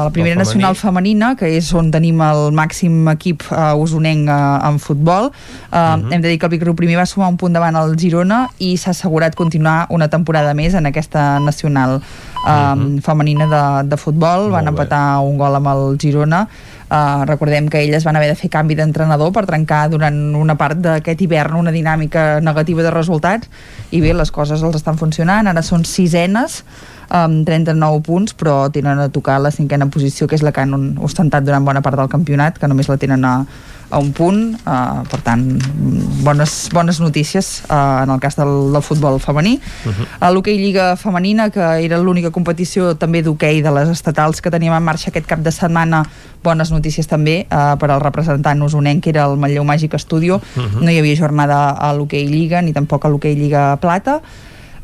[0.04, 0.46] la primera femení.
[0.46, 5.30] nacional femenina, que és on tenim el màxim equip uh, usonenc uh, en futbol,
[5.74, 7.96] uh, hem de dir que el Vic Riu primer va sumar un punt davant el
[7.98, 13.98] Girona i s'ha assegurat continuar una temporada més en aquesta nacional uh, femenina de, de
[14.00, 14.50] futbol.
[14.54, 16.46] Van empatar un gol amb el Girona.
[16.90, 20.80] Uh, recordem que elles van haver de fer canvi d'entrenador per trencar durant una part
[20.82, 23.46] d'aquest hivern una dinàmica negativa de resultats
[23.94, 25.46] i bé, les coses els estan funcionant.
[25.46, 26.64] Ara són sisenes
[27.10, 30.96] amb 39 punts, però tenen a tocar la cinquena posició, que és la que han
[31.02, 33.34] ostentat durant bona part del campionat, que només la tenen a,
[33.90, 35.42] a un punt, uh, per tant,
[36.22, 39.58] bones, bones notícies uh, en el cas del, del futbol femení.
[39.84, 40.06] Uh -huh.
[40.20, 44.74] A l'hoquei Lliga Femenina, que era l'única competició també d'hoquei de les estatals que teníem
[44.74, 46.06] en marxa aquest cap de setmana,
[46.44, 50.40] bones notícies també uh, per al representant usonenc, que era el Manlleu Màgic Estudio.
[50.56, 50.80] Uh -huh.
[50.80, 54.20] No hi havia jornada a l'hoquei Lliga, ni tampoc a l'hoquei Lliga Plata,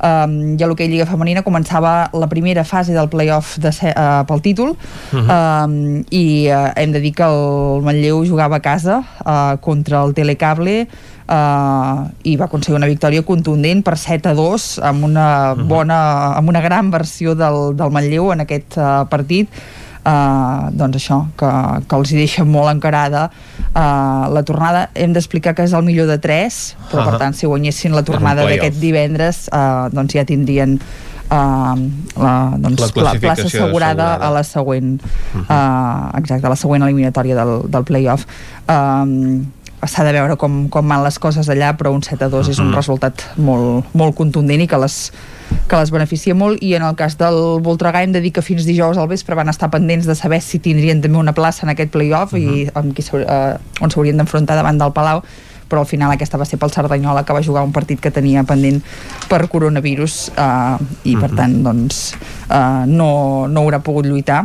[0.01, 4.23] um, i a l'hoquei Lliga Femenina començava la primera fase del playoff de se, uh,
[4.29, 4.77] pel títol.
[5.13, 5.65] Uh -huh.
[5.67, 10.15] um, i uh, hem de dir que el Manlleu jugava a casa uh, contra el
[10.15, 10.87] Telecable
[11.29, 16.49] uh, i va aconseguir una victòria contundent per 7 a 2 amb una bona amb
[16.49, 19.49] una gran versió del, del Manlleu en aquest uh, partit
[20.07, 21.49] Uh, doncs això, que,
[21.91, 24.85] que els hi deixa molt encarada uh, la tornada.
[24.95, 26.59] Hem d'explicar que és el millor de 3
[26.93, 27.11] però Ahà.
[27.11, 31.75] per tant si guanyessin la tornada d'aquest divendres uh, doncs ja tindrien uh,
[32.23, 34.15] la, doncs, La la, plaça assegurada, assegurada.
[34.23, 34.95] a la següent
[35.43, 38.31] uh, exacte, a la següent eliminatòria del, del playoff.
[38.71, 39.47] Um,
[39.87, 42.63] s'ha de veure com, com van les coses allà però un 7 a 2 és
[42.63, 45.11] un resultat molt, molt contundent i que les,
[45.67, 48.67] que les beneficia molt i en el cas del Voltregà hem de dir que fins
[48.69, 51.93] dijous al vespre van estar pendents de saber si tindrien també una plaça en aquest
[51.95, 55.23] playoff i amb qui eh, on s'haurien d'enfrontar davant del Palau
[55.67, 58.45] però al final aquesta va ser pel Cerdanyola que va jugar un partit que tenia
[58.47, 58.79] pendent
[59.29, 63.11] per coronavirus eh, i per tant doncs eh, no,
[63.51, 64.45] no haurà pogut lluitar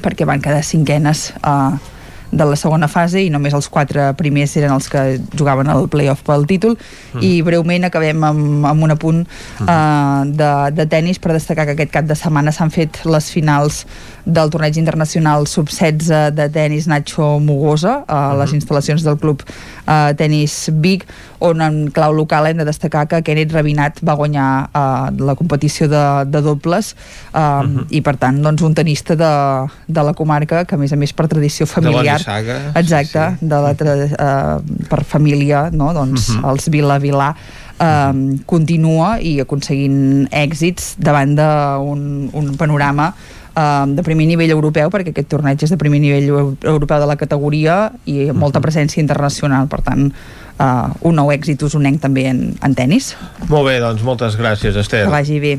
[0.00, 1.98] perquè van quedar cinquenes eh,
[2.30, 6.22] de la segona fase i només els quatre primers eren els que jugaven al playoff
[6.26, 6.76] pel títol.
[7.14, 7.22] Mm.
[7.26, 11.92] i breument acabem amb, amb un apunt uh, de, de tennis per destacar que aquest
[11.94, 13.84] cap de setmana s'han fet les finals
[14.24, 19.42] del torneig internacional sub-16 de tennis Nacho Mugosa a les instal·lacions del club
[19.90, 21.04] uh, Tenis Vic
[21.42, 25.88] on en clau local hem de destacar que Kenneth Rabinat va guanyar uh, la competició
[25.90, 26.94] de, de dobles
[27.34, 29.32] uh, i per tant doncs, un tenista de,
[29.88, 33.74] de la comarca que a més a més per tradició familiar Nissaga, exacte, de la
[33.74, 35.92] tra uh, per família no?
[35.96, 36.44] doncs, Mhm.
[36.50, 37.30] els Vila Vilà
[37.80, 43.10] um, continua i aconseguint èxits davant d'un un panorama
[43.54, 47.16] de primer nivell europeu perquè aquest torneig és de primer nivell eu- europeu de la
[47.16, 49.66] categoria i molta presència internacional.
[49.68, 53.14] Per tant uh, un nou èxit usonenc també en, en tennis.
[53.48, 55.04] Molt bé, doncs moltes gràcies, Esther.
[55.04, 55.58] que vagi bé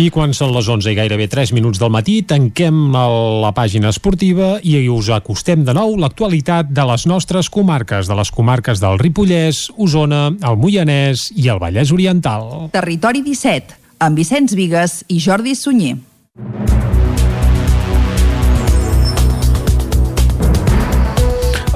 [0.00, 4.54] I quan són les 11 i gairebé 3 minuts del matí, tanquem la pàgina esportiva
[4.64, 9.66] i us acostem de nou l'actualitat de les nostres comarques, de les comarques del Ripollès,
[9.76, 12.70] Osona, el Moianès i el Vallès Oriental.
[12.72, 15.98] Territori 17, amb Vicenç Vigues i Jordi Sunyer.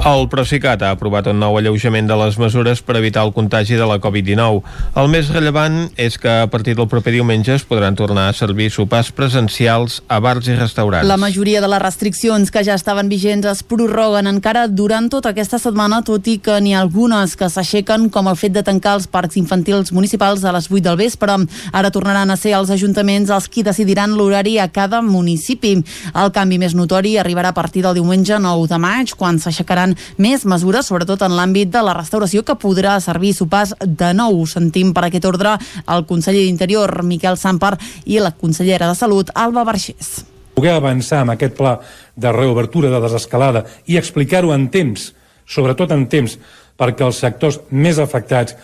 [0.05, 3.85] El Procicat ha aprovat un nou alleujament de les mesures per evitar el contagi de
[3.89, 4.59] la Covid-19.
[5.01, 8.67] El més rellevant és que a partir del proper diumenge es podran tornar a servir
[8.69, 11.09] sopars presencials a bars i restaurants.
[11.09, 15.57] La majoria de les restriccions que ja estaven vigents es prorroguen encara durant tota aquesta
[15.57, 19.09] setmana, tot i que n'hi ha algunes que s'aixequen, com el fet de tancar els
[19.09, 21.39] parcs infantils municipals a les 8 del vespre.
[21.73, 25.73] Ara tornaran a ser els ajuntaments els qui decidiran l'horari a cada municipi.
[26.13, 30.45] El canvi més notori arribarà a partir del diumenge 9 de maig, quan s'aixecaran més
[30.45, 34.43] mesures, sobretot en l'àmbit de la restauració, que podrà servir sopars de nou.
[34.49, 35.55] Sentim per aquest ordre
[35.91, 40.23] el conseller d'Interior, Miquel Sampar, i la consellera de Salut, Alba Barxés.
[40.55, 41.77] Poder avançar amb aquest pla
[42.15, 45.09] de reobertura de desescalada i explicar-ho en temps,
[45.45, 46.37] sobretot en temps,
[46.79, 48.55] perquè els sectors més afectats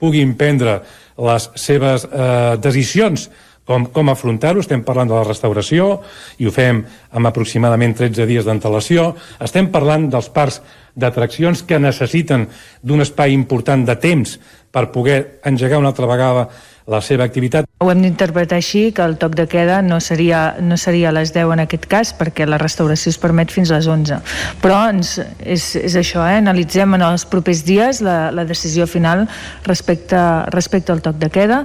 [0.00, 0.80] puguin prendre
[1.20, 3.28] les seves eh, decisions
[3.68, 4.62] com, com afrontar-ho.
[4.62, 6.00] Estem parlant de la restauració
[6.38, 6.82] i ho fem
[7.12, 9.12] amb aproximadament 13 dies d'antelació.
[9.42, 10.60] Estem parlant dels parcs
[10.96, 12.48] d'atraccions que necessiten
[12.82, 14.38] d'un espai important de temps
[14.70, 16.48] per poder engegar una altra vegada
[16.90, 17.68] la seva activitat.
[17.80, 21.32] Ho hem d'interpretar així, que el toc de queda no seria, no seria a les
[21.36, 24.20] 10 en aquest cas, perquè la restauració es permet fins a les 11.
[24.64, 26.40] Però ens, és, és això, eh?
[26.42, 29.26] analitzem en els propers dies la, la decisió final
[29.68, 31.62] respecte, respecte al toc de queda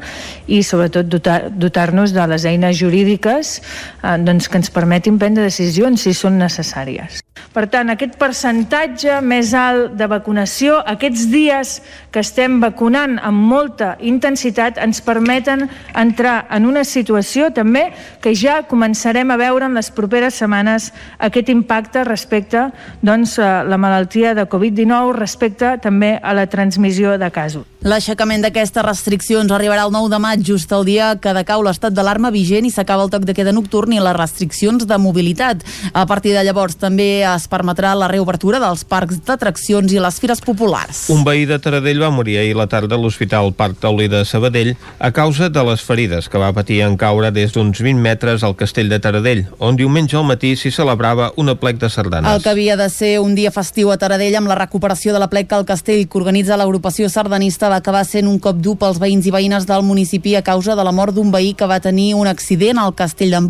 [0.48, 6.06] i sobretot dotar-nos dotar de les eines jurídiques eh, doncs, que ens permetin prendre decisions
[6.06, 7.25] si són necessàries.
[7.56, 11.78] Per tant, aquest percentatge més alt de vacunació, aquests dies
[12.12, 17.86] que estem vacunant amb molta intensitat, ens permeten entrar en una situació també
[18.24, 20.90] que ja començarem a veure en les properes setmanes
[21.20, 22.66] aquest impacte respecte
[23.00, 27.64] doncs, a la malaltia de Covid-19, respecte també a la transmissió de casos.
[27.86, 32.32] L'aixecament d'aquestes restriccions arribarà el 9 de maig, just el dia que decau l'estat d'alarma
[32.34, 35.62] vigent i s'acaba el toc de queda nocturn i les restriccions de mobilitat.
[35.94, 40.42] A partir de llavors també es permetrà la reobertura dels parcs d'atraccions i les fires
[40.46, 41.06] populars.
[41.10, 44.76] Un veí de Taradell va morir ahir la tarda a l'Hospital Parc Taulí de Sabadell
[45.00, 48.56] a causa de les ferides que va patir en caure des d'uns 20 metres al
[48.60, 52.30] castell de Taradell, on diumenge al matí s'hi celebrava una plec de sardanes.
[52.30, 55.30] El que havia de ser un dia festiu a Taradell amb la recuperació de la
[55.32, 59.26] plec al castell que organitza l'agrupació sardanista va acabar sent un cop dur pels veïns
[59.26, 62.28] i veïnes del municipi a causa de la mort d'un veí que va tenir un
[62.28, 63.46] accident al castell d'en.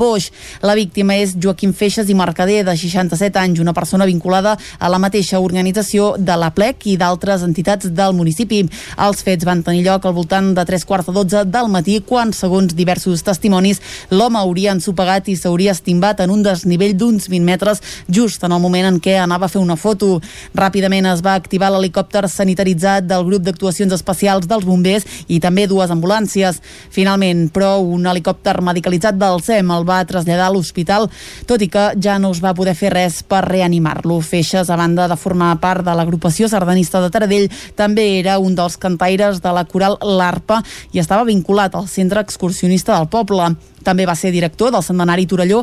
[0.62, 5.00] La víctima és Joaquim Feixes i Mercader, de 67 anys, una persona vinculada a la
[5.02, 8.64] mateixa organització de la plec i d'altres entitats del municipi.
[9.02, 12.34] Els fets van tenir lloc al voltant de tres quarts de 12 del matí, quan,
[12.34, 13.82] segons diversos testimonis,
[14.12, 18.62] l'home hauria ensopegat i s'hauria estimbat en un desnivell d'uns 20 metres just en el
[18.62, 20.20] moment en què anava a fer una foto.
[20.56, 25.92] Ràpidament es va activar l'helicòpter sanitaritzat del grup d'actuacions especials dels bombers i també dues
[25.94, 26.62] ambulàncies.
[26.94, 31.10] Finalment, però, un helicòpter medicalitzat del SEM el va traslladar a l'hospital,
[31.50, 34.20] tot i que ja no es va poder fer res per reanimar-lo.
[34.22, 38.78] Feixes, a banda de formar part de l'agrupació sardanista de Taradell, també era un dels
[38.78, 40.62] cantaires de la coral L'Arpa
[40.94, 43.54] i estava vinculat al centre excursionista del poble.
[43.86, 45.62] També va ser director del Centenari Torelló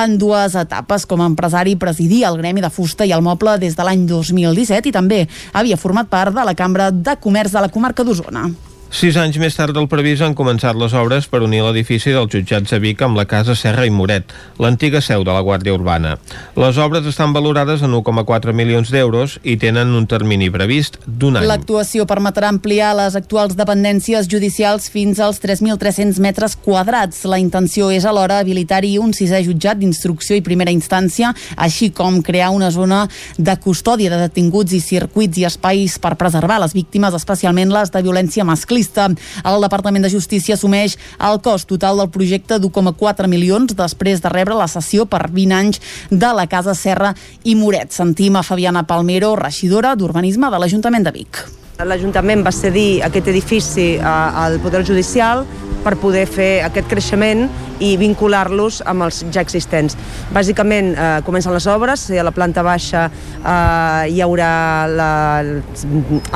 [0.00, 1.06] en dues etapes.
[1.06, 4.90] Com a empresari presidia el Gremi de Fusta i el Moble des de l'any 2017
[4.90, 5.22] i també
[5.52, 8.69] havia format part de la Cambra de Comerç de la comarca d'Osona.
[8.90, 12.72] Sis anys més tard del previst han començat les obres per unir l'edifici dels jutjats
[12.72, 16.16] de Vic amb la casa Serra i Moret, l'antiga seu de la Guàrdia Urbana.
[16.58, 21.46] Les obres estan valorades en 1,4 milions d'euros i tenen un termini previst d'un any.
[21.46, 27.22] L'actuació permetrà ampliar les actuals dependències judicials fins als 3.300 metres quadrats.
[27.30, 32.50] La intenció és alhora habilitar-hi un sisè jutjat d'instrucció i primera instància, així com crear
[32.50, 33.04] una zona
[33.38, 38.06] de custòdia de detinguts i circuits i espais per preservar les víctimes, especialment les de
[38.10, 39.08] violència masclista masclista.
[39.44, 44.54] El Departament de Justícia assumeix el cost total del projecte d'1,4 milions després de rebre
[44.54, 45.80] la sessió per 20 anys
[46.10, 47.92] de la Casa Serra i Moret.
[47.92, 51.59] Sentim a Fabiana Palmero, regidora d'Urbanisme de l'Ajuntament de Vic.
[51.86, 55.46] L'Ajuntament va cedir aquest edifici al Poder Judicial
[55.84, 57.46] per poder fer aquest creixement
[57.80, 59.96] i vincular-los amb els ja existents.
[60.34, 64.50] Bàsicament eh, comencen les obres, a la planta baixa eh, hi haurà
[64.92, 65.12] la,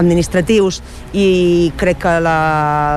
[0.00, 0.80] administratius
[1.12, 1.26] i
[1.76, 2.38] crec que la,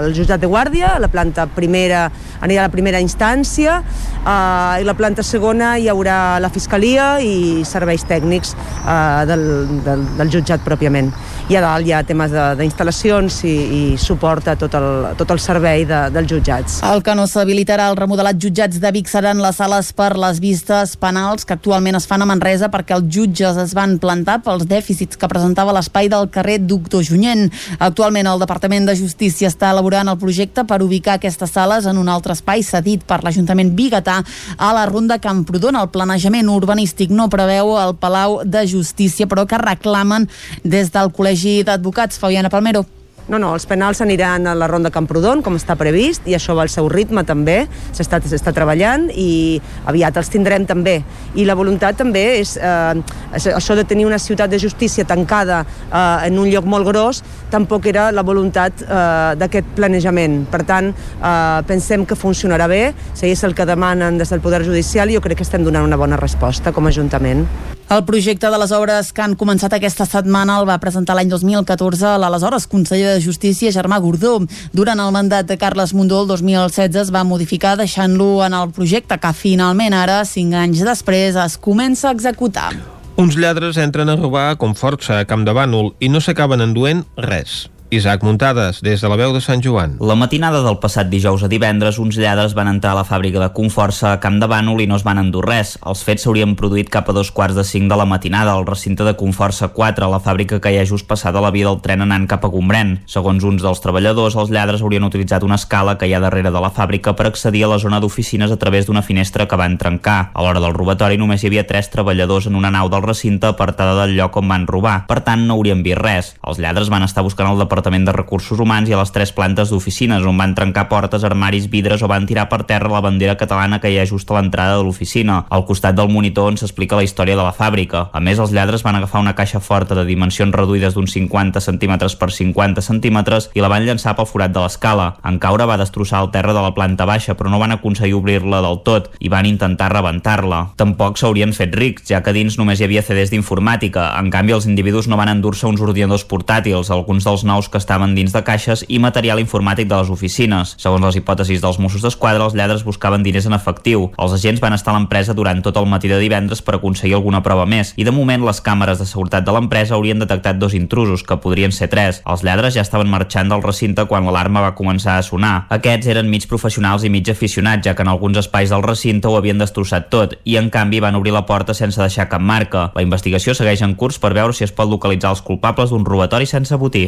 [0.05, 2.07] el jutjat de guàrdia, la planta primera
[2.39, 7.65] anirà a la primera instància eh, i la planta segona hi haurà la fiscalia i
[7.67, 9.43] serveis tècnics eh, del,
[9.83, 11.11] del, del jutjat pròpiament.
[11.51, 14.89] I a dalt hi ha temes d'instal·lacions i, i suport a tot el,
[15.19, 16.79] tot el servei de, dels jutjats.
[16.87, 20.37] El que no s'habilitarà el remodelatge els jutjats de Vic seran les sales per les
[20.37, 24.67] vistes penals que actualment es fan a Manresa perquè els jutges es van plantar pels
[24.69, 27.47] dèficits que presentava l'espai del carrer Doctor Junyent.
[27.79, 32.11] Actualment el Departament de Justícia està elaborant el projecte per ubicar aquestes sales en un
[32.13, 35.79] altre espai cedit per l'Ajuntament Bigatà a la Ronda Camprodon.
[35.81, 40.29] El planejament urbanístic no preveu el Palau de Justícia, però que reclamen
[40.63, 42.16] des del Col·legi d'Advocats.
[42.17, 42.85] Fabiana Palmero.
[43.27, 46.63] No, no, els penals aniran a la ronda Camprodon, com està previst, i això va
[46.63, 47.57] al seu ritme també,
[47.91, 49.59] s'està treballant i
[49.91, 51.01] aviat els tindrem també.
[51.35, 53.03] I la voluntat també és eh,
[53.35, 57.91] això de tenir una ciutat de justícia tancada eh, en un lloc molt gros, tampoc
[57.91, 60.45] era la voluntat eh, d'aquest planejament.
[60.51, 64.63] Per tant, eh, pensem que funcionarà bé, si és el que demanen des del Poder
[64.63, 67.43] Judicial, jo crec que estem donant una bona resposta com a Ajuntament.
[67.87, 72.17] El projecte de les obres que han començat aquesta setmana el va presentar l'any 2014
[72.19, 74.39] l'aleshores conseller de Justícia, Germà Gordó.
[74.73, 79.17] Durant el mandat de Carles Mundó, el 2016 es va modificar deixant-lo en el projecte
[79.21, 82.71] que finalment ara, cinc anys després, es comença a executar.
[83.17, 87.01] Uns lladres entren a robar com força a Camp de Bànol i no s'acaben enduent
[87.17, 87.65] res.
[87.89, 89.93] Isaac Muntades, des de la veu de Sant Joan.
[90.03, 93.47] La matinada del passat dijous a divendres, uns lladres van entrar a la fàbrica de
[93.55, 95.77] Conforça a Camp de Bànol i no es van endur res.
[95.87, 99.07] Els fets s'haurien produït cap a dos quarts de cinc de la matinada al recinte
[99.07, 102.25] de Conforça 4, la fàbrica que hi ha just passada la via del tren anant
[102.27, 102.97] cap a Gombrèn.
[103.07, 106.59] Segons uns dels treballadors, els lladres haurien utilitzat una escala que hi ha darrere de
[106.59, 110.33] la fàbrica per accedir a la zona d'oficines a través d'una finestra que van trencar.
[110.33, 113.95] A l'hora del robatori només hi havia tres treballadors en una nau del recinte apartada
[114.01, 114.97] del lloc on van robar.
[115.07, 116.35] Per tant, no haurien vist res.
[116.43, 119.69] Els lladres van estar buscant el Departament de Recursos Humans i a les tres plantes
[119.69, 123.77] d'oficines, on van trencar portes, armaris, vidres o van tirar per terra la bandera catalana
[123.77, 127.03] que hi ha just a l'entrada de l'oficina, al costat del monitor on s'explica la
[127.05, 128.07] història de la fàbrica.
[128.17, 132.15] A més, els lladres van agafar una caixa forta de dimensions reduïdes d'uns 50 centímetres
[132.17, 135.11] per 50 centímetres i la van llançar pel forat de l'escala.
[135.21, 138.63] En caure va destrossar el terra de la planta baixa, però no van aconseguir obrir-la
[138.65, 140.63] del tot i van intentar rebentar-la.
[140.81, 144.09] Tampoc s'haurien fet rics, ja que dins només hi havia CDs d'informàtica.
[144.17, 148.15] En canvi, els individus no van endur-se uns ordinadors portàtils, alguns dels nous que estaven
[148.15, 150.75] dins de caixes i material informàtic de les oficines.
[150.81, 154.09] Segons les hipòtesis dels Mossos d'Esquadra, els lladres buscaven diners en efectiu.
[154.17, 157.43] Els agents van estar a l'empresa durant tot el matí de divendres per aconseguir alguna
[157.43, 161.23] prova més i de moment les càmeres de seguretat de l'empresa haurien detectat dos intrusos,
[161.23, 162.21] que podrien ser tres.
[162.25, 165.55] Els lladres ja estaven marxant del recinte quan l'alarma va començar a sonar.
[165.73, 169.37] Aquests eren mig professionals i mig aficionats, ja que en alguns espais del recinte ho
[169.37, 172.91] havien destrossat tot i en canvi van obrir la porta sense deixar cap marca.
[172.95, 176.47] La investigació segueix en curs per veure si es pot localitzar els culpables d'un robatori
[176.49, 177.07] sense botí.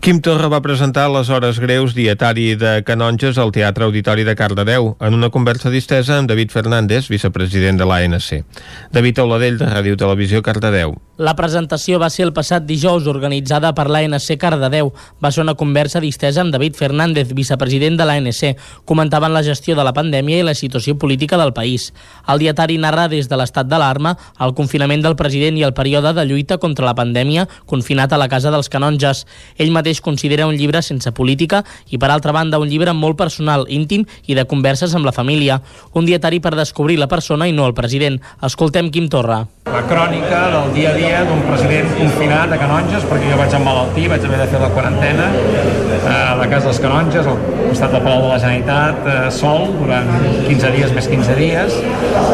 [0.00, 4.92] Quim Torra va presentar les hores greus dietari de canonges al Teatre Auditori de Cardedeu
[5.00, 8.44] en una conversa distesa amb David Fernández, vicepresident de l'ANC.
[8.92, 10.94] David Auladell, de Ràdio Televisió, Cardedeu.
[11.16, 14.90] La presentació va ser el passat dijous organitzada per l'ANC Cardedeu.
[15.24, 18.58] Va ser una conversa distesa amb David Fernández, vicepresident de l'ANC.
[18.84, 21.94] Comentaven la gestió de la pandèmia i la situació política del país.
[22.28, 24.12] El dietari narra des de l'estat d'alarma,
[24.44, 28.28] el confinament del president i el període de lluita contra la pandèmia confinat a la
[28.28, 29.24] casa dels canonges.
[29.56, 33.64] Ell mateix considera un llibre sense política i, per altra banda, un llibre molt personal,
[33.72, 35.62] íntim i de converses amb la família.
[35.96, 38.20] Un dietari per descobrir la persona i no el president.
[38.44, 39.46] Escoltem Quim Torra.
[39.64, 44.06] La crònica del dia a dia d'un president confinat a Canonges, perquè jo vaig emmalaltir,
[44.10, 47.38] vaig haver de fer la quarantena eh, a la casa dels Canonges, al
[47.68, 50.10] costat del Palau de la Generalitat, eh, sol, durant
[50.48, 51.78] 15 dies més 15 dies,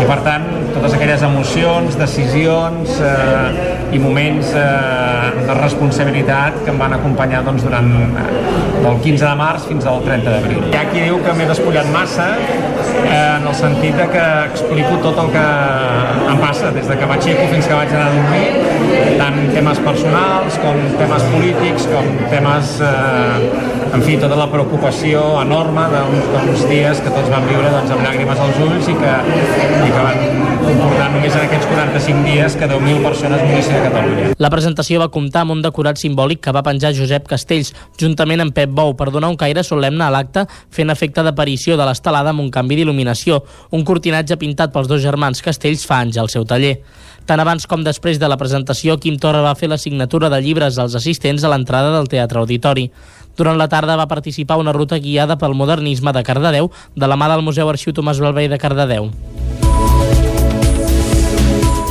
[0.00, 4.66] i per tant, totes aquelles emocions, decisions eh, i moments eh,
[5.42, 8.26] de responsabilitat que em van acompanyar doncs, durant eh,
[8.82, 10.64] del 15 de març fins al 30 d'abril.
[10.72, 12.32] Hi ha qui diu que m'he despullat massa
[13.00, 15.46] en el sentit de que explico tot el que
[16.32, 18.81] em passa des de que m'aixeco fins que vaig anar a dormir,
[19.18, 25.88] tant temes personals com temes polítics, com temes, eh, en fi, tota la preocupació enorme
[25.92, 29.14] d'uns dies que tots vam viure doncs, amb llàgrimes als ulls i que,
[29.86, 34.30] i que van comportar només en aquests 45 dies que 10.000 persones morissin a Catalunya.
[34.42, 38.54] La presentació va comptar amb un decorat simbòlic que va penjar Josep Castells, juntament amb
[38.56, 42.44] Pep Bou, per donar un caire solemne a l'acte, fent efecte d'aparició de l'estelada amb
[42.44, 43.42] un canvi d'il·luminació,
[43.76, 46.78] un cortinatge pintat pels dos germans Castells fa anys al seu taller.
[47.26, 50.78] Tant abans com després de la presentació, Quim Torra va fer la signatura de llibres
[50.82, 52.88] als assistents a l'entrada del Teatre Auditori.
[53.38, 57.30] Durant la tarda va participar una ruta guiada pel modernisme de Cardedeu de la mà
[57.32, 59.12] del Museu Arxiu Tomàs Balvei de Cardedeu.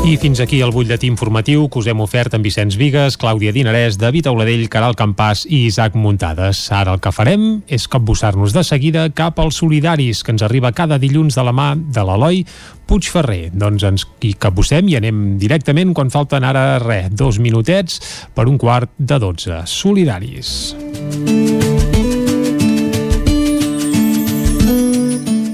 [0.02, 4.00] I fins aquí el butlletí informatiu que us hem ofert amb Vicenç Vigues, Clàudia Dinarès,
[4.02, 6.64] David Auladell, Caral Campàs i Isaac Muntades.
[6.74, 10.98] Ara el que farem és capbussar-nos de seguida cap als solidaris, que ens arriba cada
[10.98, 12.42] dilluns de la mà de l'Eloi
[12.90, 13.52] Puigferrer.
[13.54, 18.02] Doncs ens hi capbussem i anem directament quan falten ara, res, dos minutets
[18.34, 19.62] per un quart de dotze.
[19.70, 20.74] Solidaris.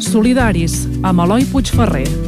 [0.07, 2.27] Solidaris, amb Eloi Puigferrer.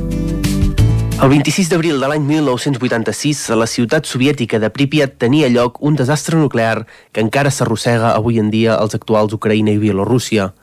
[1.20, 5.98] El 26 d'abril de l'any 1986, a la ciutat soviètica de Pripyat tenia lloc un
[6.00, 10.54] desastre nuclear que encara s'arrossega avui en dia als actuals Ucraïna i Bielorússia.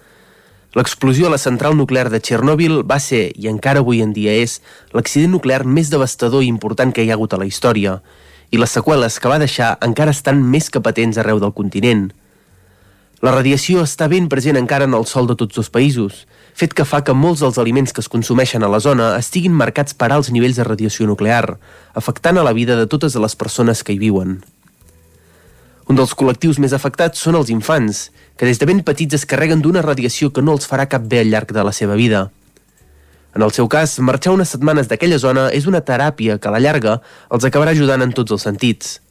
[0.72, 4.62] L'explosió a la central nuclear de Txernòbil va ser, i encara avui en dia és,
[4.96, 7.98] l'accident nuclear més devastador i important que hi ha hagut a la història,
[8.48, 12.08] i les seqüeles que va deixar encara estan més que patents arreu del continent.
[13.20, 16.24] La radiació està ben present encara en el sol de tots dos països,
[16.56, 19.92] fet que fa que molts dels aliments que es consumeixen a la zona estiguin marcats
[19.92, 21.58] per alts nivells de radiació nuclear,
[21.92, 24.38] afectant a la vida de totes les persones que hi viuen.
[25.86, 28.08] Un dels col·lectius més afectats són els infants,
[28.40, 31.20] que des de ben petits es carreguen d'una radiació que no els farà cap bé
[31.20, 32.30] al llarg de la seva vida.
[33.36, 36.62] En el seu cas, marxar unes setmanes d'aquella zona és una teràpia que a la
[36.64, 39.02] llarga els acabarà ajudant en tots els sentits.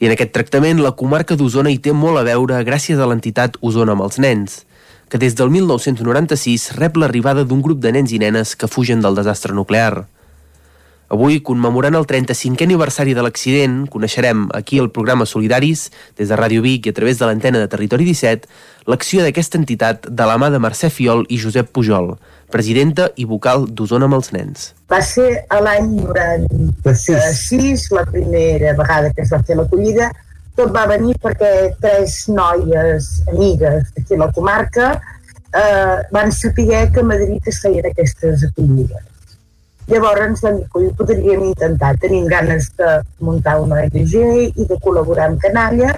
[0.00, 3.60] I en aquest tractament, la comarca d'Osona hi té molt a veure gràcies a l'entitat
[3.60, 4.62] Osona amb els nens,
[5.08, 9.14] que des del 1996 rep l'arribada d'un grup de nens i nenes que fugen del
[9.14, 10.06] desastre nuclear.
[11.14, 16.64] Avui, commemorant el 35è aniversari de l'accident, coneixerem aquí al programa Solidaris, des de Ràdio
[16.64, 18.48] Vic i a través de l'antena de Territori 17,
[18.90, 22.14] l'acció d'aquesta entitat de la mà de Mercè Fiol i Josep Pujol,
[22.50, 24.72] presidenta i vocal d'Osona amb els nens.
[24.90, 30.08] Va ser a l'any 96, la primera vegada que es va fer l'acollida.
[30.54, 31.50] Tot va venir perquè
[31.82, 37.88] tres noies amigues d'aquí a la comarca eh, van saber que a Madrid es feien
[37.90, 39.02] aquestes acollides.
[39.90, 41.92] Llavors vam dir que podríem intentar.
[42.00, 44.14] Tenim ganes de muntar una ONG
[44.54, 45.92] i de col·laborar amb Canalla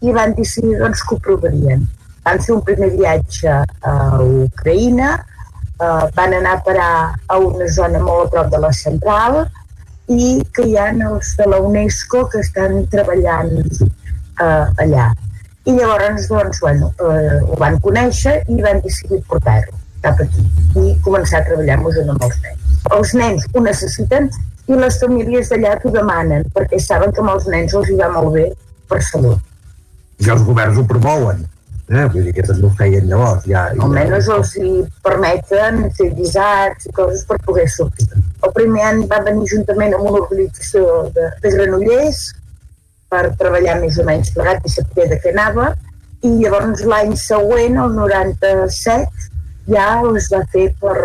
[0.00, 1.84] i van decidir doncs, que ho provarien.
[2.24, 3.94] Van fer un primer viatge a
[4.24, 5.12] Ucraïna,
[5.76, 6.92] eh, van anar a parar
[7.28, 9.42] a una zona molt a prop de la central
[10.10, 15.10] i que hi ha els de la UNESCO que estan treballant eh, allà.
[15.68, 20.46] I llavors, doncs, bueno, eh, ho van conèixer i van decidir portar-ho cap aquí
[20.80, 22.60] i començar a treballar amb els nens
[22.96, 24.28] els nens ho necessiten
[24.70, 28.10] i les famílies d'allà t'ho demanen perquè saben que amb els nens els hi va
[28.14, 28.46] molt bé
[28.90, 29.38] per salut.
[30.20, 31.42] I els governs ho promouen,
[31.90, 32.06] eh?
[32.12, 33.46] vull dir que també ho feien llavors.
[33.50, 33.84] Ja, ja...
[33.86, 34.72] Almenys els hi
[35.06, 38.08] permeten fer guisats i coses per poder sortir.
[38.46, 42.22] El primer any va venir juntament amb una organització de, de granollers
[43.10, 45.72] per treballar més o menys plegat i saber de què anava
[46.22, 49.28] i llavors l'any següent, el 97,
[49.72, 50.96] ja es va fer per,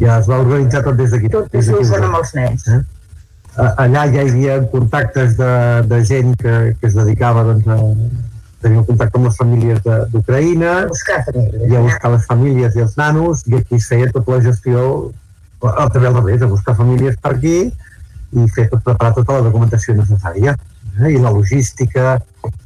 [0.00, 1.30] ja es va organitzar tot des d'aquí.
[1.32, 2.66] Tot des d'aquí amb els nens.
[2.68, 2.80] Eh?
[3.60, 5.54] Allà ja hi havia contactes de,
[5.88, 7.76] de gent que, que es dedicava doncs, a
[8.70, 9.80] un contacte amb les famílies
[10.12, 10.74] d'Ucraïna,
[11.68, 14.84] i a buscar les famílies i els nanos, i aquí es feia tota la gestió,
[15.60, 17.56] o, també al revés, a buscar famílies per aquí
[18.32, 21.10] i fer tot, preparar tota la documentació necessària eh?
[21.10, 22.16] i la logística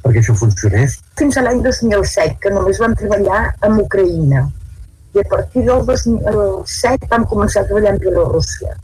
[0.03, 0.99] perquè això funcionés.
[1.19, 4.47] Fins a l'any 2007, que només vam treballar amb Ucraïna
[5.17, 8.75] i a partir del 2007 vam començar a treballar en Bielorússia.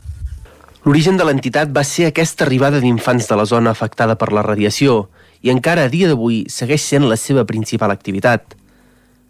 [0.84, 5.06] L'origen de l'entitat va ser aquesta arribada d'infants de la zona afectada per la radiació
[5.44, 8.56] i encara a dia d'avui segueix sent la seva principal activitat.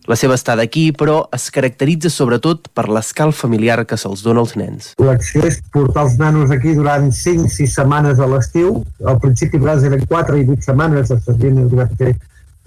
[0.07, 4.53] La seva estada aquí, però, es caracteritza sobretot per l'escal familiar que se'ls dona als
[4.61, 4.91] nens.
[5.01, 8.83] L'acció és portar els nanos aquí durant 5-6 setmanes a l'estiu.
[9.09, 12.13] Al principi, a eren 4 i 8 setmanes, s'havien arribat a fer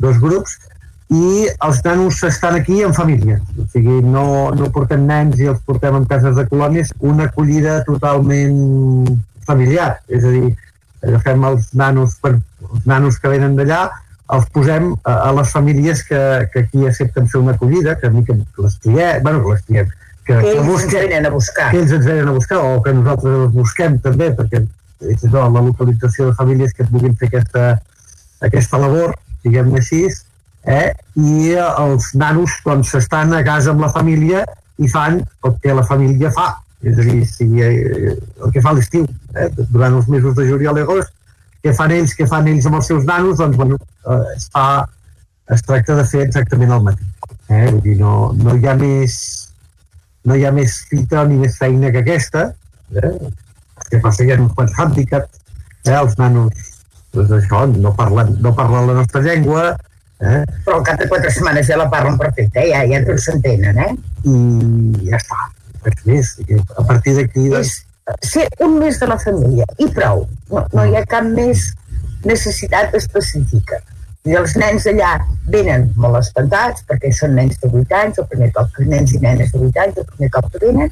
[0.01, 0.57] dos grups,
[1.07, 5.61] i els nanos estan aquí en família, o sigui, no, no portem nens i els
[5.63, 8.57] portem en cases de colònies, una acollida totalment
[9.47, 10.51] familiar, és a dir,
[11.05, 12.35] agafem els nanos, per,
[12.73, 13.85] els nanos que venen d'allà,
[14.35, 16.21] els posem a, a les famílies que,
[16.53, 19.87] que aquí accepten fer una acollida, que a mi que les triem, bueno, les triem,
[20.27, 21.69] que, que, ells que busquem, ens venen a buscar.
[21.71, 24.63] Que ells ens venen a buscar, o que nosaltres els busquem també, perquè
[25.07, 27.65] és això, la localització de famílies que vulguin fer aquesta,
[28.43, 29.15] aquesta labor,
[29.45, 30.03] diguem-ne així,
[30.67, 30.91] eh?
[31.15, 34.43] i els nanos doncs, estan a casa amb la família
[34.77, 36.49] i fan el que la família fa,
[36.83, 39.47] és a dir, si, eh, el que fa l'estiu, eh?
[39.71, 41.13] durant els mesos de juliol i agost,
[41.63, 44.67] què fan ells, què fan ells amb els seus nanos, doncs bueno, eh, es, fa,
[45.53, 47.33] es tracta de fer exactament el mateix.
[47.47, 47.65] Eh?
[47.71, 48.13] Vull dir, no,
[48.43, 49.17] no hi ha més
[50.27, 52.49] no hi ha més fita ni més feina que aquesta,
[52.99, 53.13] eh?
[53.87, 55.43] que passa que hi ha uns quants hàndicaps,
[55.87, 55.95] eh?
[55.95, 56.73] els nanos
[57.15, 59.69] doncs això, no parlen, no parlen la nostra llengua,
[60.17, 60.41] Eh?
[60.65, 62.71] Però al cap de quatre setmanes ja la parlen perfecte, eh?
[62.71, 63.91] ja, ja tots s'entenen, eh?
[64.25, 65.43] I ja està.
[65.85, 66.31] Res més.
[66.73, 67.49] A partir d'aquí...
[67.53, 67.83] Doncs...
[68.23, 70.25] Ser un mes de la família, i prou.
[70.51, 71.67] No, no hi ha cap més
[72.25, 73.81] necessitat específica.
[74.27, 75.13] I els nens allà
[75.51, 79.21] venen molt espantats, perquè són nens de 8 anys, el primer cop que nens i
[79.23, 80.91] nenes de 8 anys, el primer cop que venen,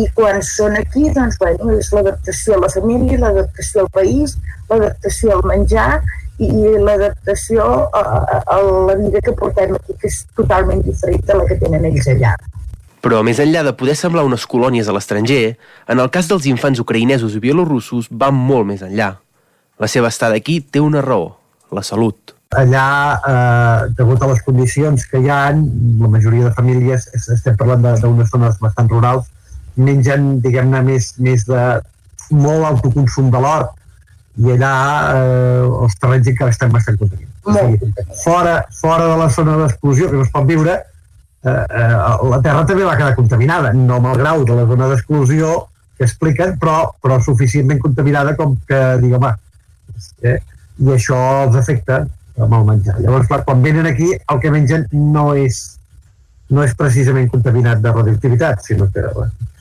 [0.00, 4.36] i quan són aquí, doncs, bueno, és l'adaptació a la família, l'adaptació al país,
[4.70, 5.88] l'adaptació al menjar
[6.40, 6.50] i
[6.86, 11.48] l'adaptació a, a, a la vida que portem aquí, que és totalment diferent de la
[11.48, 12.32] que tenen ells allà.
[13.00, 15.56] Però més enllà de poder semblar unes colònies a l'estranger,
[15.88, 19.14] en el cas dels infants ucraïnesos i bielorussos va molt més enllà.
[19.80, 21.32] La seva estada aquí té una raó,
[21.72, 22.34] la salut.
[22.50, 22.86] Allà,
[23.30, 28.32] eh, degut a les condicions que hi ha, la majoria de famílies, estem parlant d'unes
[28.32, 29.30] zones bastant rurals,
[29.76, 31.60] mengen, diguem-ne, més, més de
[32.30, 33.76] molt autoconsum de l'hort
[34.40, 34.74] i allà
[35.14, 37.32] eh, els terrenys encara estan bastant contaminats.
[37.44, 37.90] O sigui,
[38.22, 40.76] fora, fora de la zona d'explosió, que no es pot viure,
[41.44, 45.54] la Terra també va quedar contaminada, no amb el grau de la zona d'exclusió
[45.96, 49.26] que expliquen, però, però suficientment contaminada com que, diguem,
[50.22, 50.38] eh,
[50.80, 52.02] i això els afecta
[52.40, 52.96] amb el menjar.
[53.00, 55.60] Llavors, clar, quan venen aquí, el que mengen no és
[56.50, 59.04] no és precisament contaminat de radioactivitat, sinó que,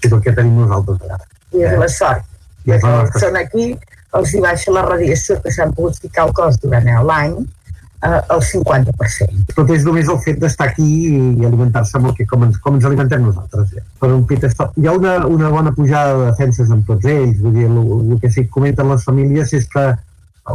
[0.02, 1.20] sinó que tenim nosaltres allà.
[1.54, 2.26] I és la sort.
[2.66, 3.68] I és la nostra Són aquí,
[4.18, 7.36] els hi baixa la radiació que s'han pogut ficar al cos durant l'any,
[8.04, 9.54] eh, el 50%.
[9.56, 12.78] Tot és només el fet d'estar aquí i alimentar-se amb el que, com, ens, com
[12.78, 13.74] ens alimentem nosaltres.
[13.76, 13.86] Ja.
[14.02, 14.78] Per un pit stop.
[14.80, 17.82] Hi ha una, una bona pujada de defenses amb tots ells, vull dir, el,
[18.14, 19.90] el que sí que comenten les famílies és que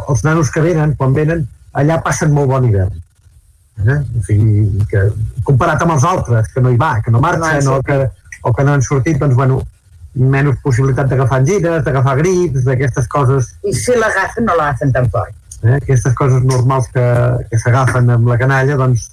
[0.01, 3.01] els nanos que venen, quan venen, allà passen molt bon hivern.
[3.85, 4.01] Eh?
[4.01, 5.07] O sigui, que,
[5.47, 8.09] comparat amb els altres, que no hi va, que no marxen, No o que,
[8.43, 9.63] o que no han sortit, doncs, bueno,
[10.15, 15.35] menys possibilitat d'agafar angines, d'agafar grips, d'aquestes coses I si l'agafen, no l'agafen tan fort.
[15.65, 17.05] Eh, aquestes coses normals que,
[17.51, 19.11] que s'agafen amb la canalla, doncs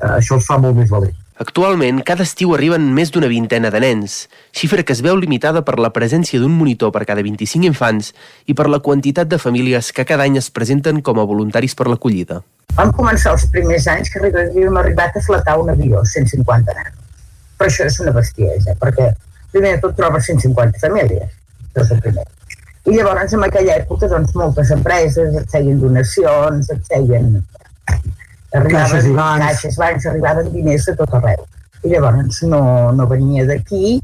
[0.00, 1.18] eh, això els fa molt més valent.
[1.42, 5.78] Actualment, cada estiu arriben més d'una vintena de nens, xifra que es veu limitada per
[5.80, 8.12] la presència d'un monitor per cada 25 infants
[8.46, 11.88] i per la quantitat de famílies que cada any es presenten com a voluntaris per
[11.88, 12.42] l'acollida.
[12.76, 17.00] Vam començar els primers anys que havíem arribat a flatar un avió, 150 nanos.
[17.58, 19.10] Però això és una bestiesa, perquè
[19.56, 21.34] primer de tot trobes 150 famílies,
[21.72, 22.28] això és el primer.
[22.82, 27.36] I llavors, en aquella època, doncs, moltes empreses et feien donacions, et feien...
[28.52, 29.44] Caixes i bancs.
[29.44, 31.46] Caixes, bancs, arribaven diners de tot arreu.
[31.86, 32.62] I llavors no,
[32.92, 33.94] no venia d'aquí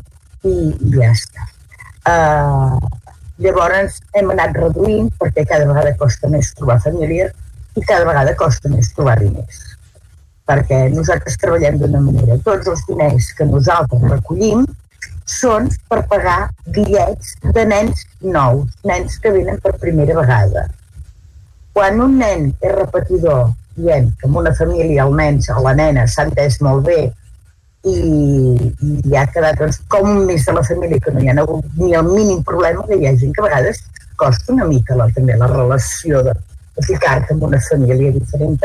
[0.47, 0.55] i
[0.95, 1.49] ja està.
[2.09, 2.79] Uh,
[3.43, 7.35] llavors hem anat reduint perquè cada vegada costa més trobar famílies
[7.77, 9.61] i cada vegada costa més trobar diners.
[10.49, 12.39] Perquè nosaltres treballem d'una manera.
[12.47, 14.65] Tots els diners que nosaltres recollim
[15.29, 20.67] són per pagar bitllets de nens nous, nens que venen per primera vegada.
[21.77, 26.07] Quan un nen és repetidor, diem que en una família el nen o la nena
[26.09, 27.01] s'ha entès molt bé
[27.87, 27.99] i,
[29.05, 31.79] i ha quedat doncs, com un més de la família que no hi ha hagut
[31.79, 33.85] ni el mínim problema, que hi ha gent que a vegades
[34.19, 36.35] costa una mica la, també la relació de,
[36.77, 38.59] de ficar-te en una família diferent.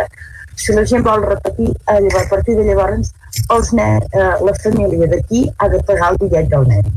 [0.56, 3.14] Si la gent vol repetir, eh, llavors, a partir de llavors
[3.56, 6.92] els nen, eh, la família d'aquí ha de pagar el bitllet del nen.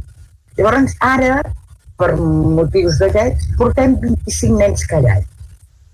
[0.57, 1.41] Llavors, ara,
[1.97, 5.25] per motius d'aquests, portem 25 nens any.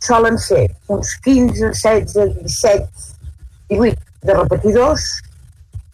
[0.03, 2.89] Solen ser uns 15, 16, 17,
[3.71, 5.07] 18 de repetidors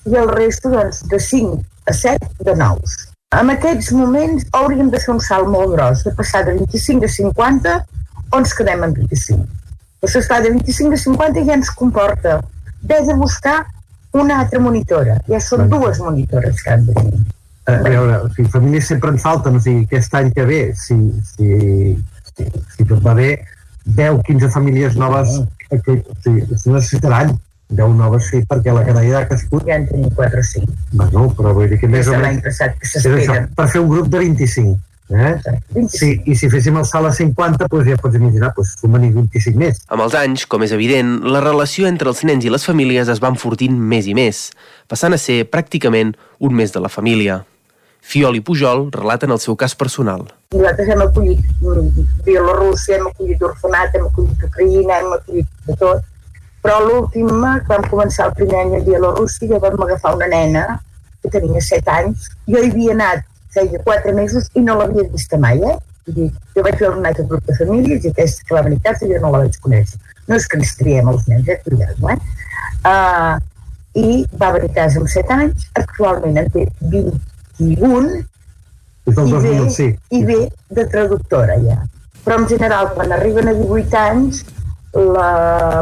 [0.09, 2.97] i el resto doncs, de 5 a 7 de nous.
[3.37, 7.15] En aquests moments hauríem de fer un salt molt gros, de passar de 25 a
[7.17, 7.75] 50
[8.33, 9.45] o ens quedem en 25.
[9.99, 13.59] Però s'està de 25 a 50 ja ens comporta haver de buscar
[14.13, 15.19] una altra monitora.
[15.29, 17.25] Ja són dues monitores que han de tenir.
[17.69, 20.63] Eh, a veure, o sigui, famílies sempre en falten, o sigui, aquest any que ve,
[20.79, 20.97] si,
[21.35, 21.51] si,
[22.31, 22.47] si,
[22.77, 23.35] si tot va bé,
[23.85, 25.35] 10, 15 famílies noves
[25.69, 27.35] que, o sigui, es necessitaran
[27.69, 29.67] 10 noves sí, perquè la canalla ha crescut.
[29.69, 30.77] Ja en tenim 4 o 5.
[30.95, 32.25] Bueno, però vull dir que més o menys...
[32.25, 33.51] l'any passat que això, s'esperen.
[33.57, 34.77] per fer un grup de 25.
[35.09, 35.37] Eh?
[35.89, 39.57] Sí, I si féssim el salt a 50, doncs ja pots imaginar, doncs sumen 25
[39.57, 39.81] més.
[39.89, 43.23] Amb els anys, com és evident, la relació entre els nens i les famílies es
[43.25, 44.49] va enfortint més i més,
[44.89, 46.13] passant a ser pràcticament
[46.45, 47.41] un més de la família.
[48.09, 50.27] Fiol i Pujol relaten el seu cas personal.
[50.55, 51.41] Nosaltres hem acollit
[52.25, 56.05] Bielorússia, hem acollit orfenat, hem acollit Ucraïna, hem acollit de tot.
[56.65, 60.65] Però l'últim, que vam començar el primer any a Bielorússia, ja vam agafar una nena
[61.23, 62.31] que tenia 7 anys.
[62.47, 65.77] Jo hi havia anat feia 4 mesos i no l'havia vista mai, eh?
[66.09, 68.87] Dir, jo vaig veure un altre grup de famílies i aquesta que va venir a
[68.89, 70.01] casa jo no la vaig conèixer.
[70.29, 71.59] No és que ens triem els nens, eh?
[71.65, 72.19] Cuidado, eh?
[72.89, 73.37] Uh,
[73.99, 78.19] I va venir a casa amb 7 anys, actualment en té 21
[79.09, 80.03] Des del i ve, 2005.
[80.17, 80.39] i ve
[80.77, 81.81] de traductora ja.
[82.25, 84.45] Però en general, quan arriben a 18 anys,
[84.93, 85.33] la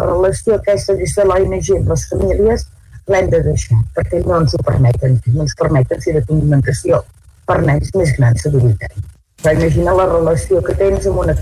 [0.05, 2.67] relació aquesta des de l'ONG amb les famílies
[3.11, 7.05] l'hem de deixar, perquè no ens ho permeten, no ens permeten fer documentació
[7.47, 9.07] per nens més grans de 18 anys.
[9.43, 11.37] Però imagina la relació que tens amb una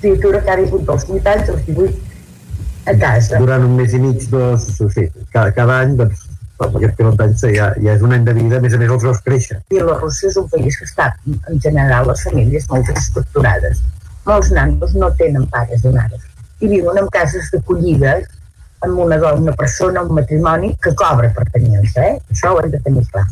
[0.00, 3.42] criatura que ha vingut dels 8 anys als 18 a casa.
[3.42, 6.24] Durant un mes i mig, dos, o sigui, cada, cada any, doncs,
[6.58, 8.94] amb aquest pilot d'anys ja, ja és un any de vida, a més a més
[8.96, 9.60] els veus créixer.
[9.70, 11.12] Bielorússia és un país que està,
[11.52, 13.84] en general, les famílies molt estructurades.
[14.28, 16.26] Molts nanos no tenen pares i mares
[16.60, 18.16] i viuen en cases d'acollida
[18.86, 22.16] amb una dona, una persona, un matrimoni que cobra per tenir-los, eh?
[22.32, 23.26] Això ho hem de tenir clar.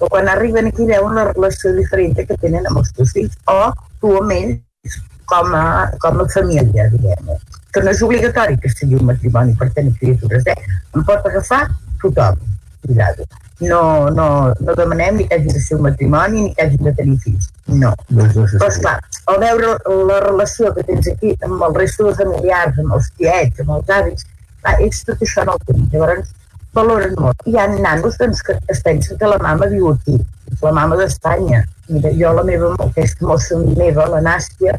[0.00, 3.60] Però quan arriben aquí veuen la relació diferent que tenen amb els teus fills o
[4.00, 5.64] tu amb ells com a,
[6.02, 7.34] com a família, diguem
[7.70, 10.56] que no és obligatori que sigui un matrimoni per tenir criatures, eh?
[10.96, 11.60] Em pot agafar
[12.02, 12.40] tothom,
[12.86, 13.26] cuidado.
[13.60, 14.26] No, no,
[14.64, 17.50] no demanem ni que hagi de ser un matrimoni ni que hagi de tenir fills,
[17.68, 17.92] no.
[18.08, 18.96] Però, esclar,
[19.30, 19.76] al veure
[20.08, 23.94] la relació que tens aquí amb el resto de familiars, amb els tiets, amb els
[24.00, 24.26] avis,
[24.64, 25.86] clar, ells tot això no ho tenen.
[25.92, 26.32] Llavors,
[26.76, 27.42] valoren molt.
[27.46, 30.18] Hi ha nanos doncs, que es pensen que la mama viu aquí,
[30.62, 31.64] la mama d'Espanya.
[31.88, 34.78] Mira, jo la meva, aquesta mossa meva, la Nàstia,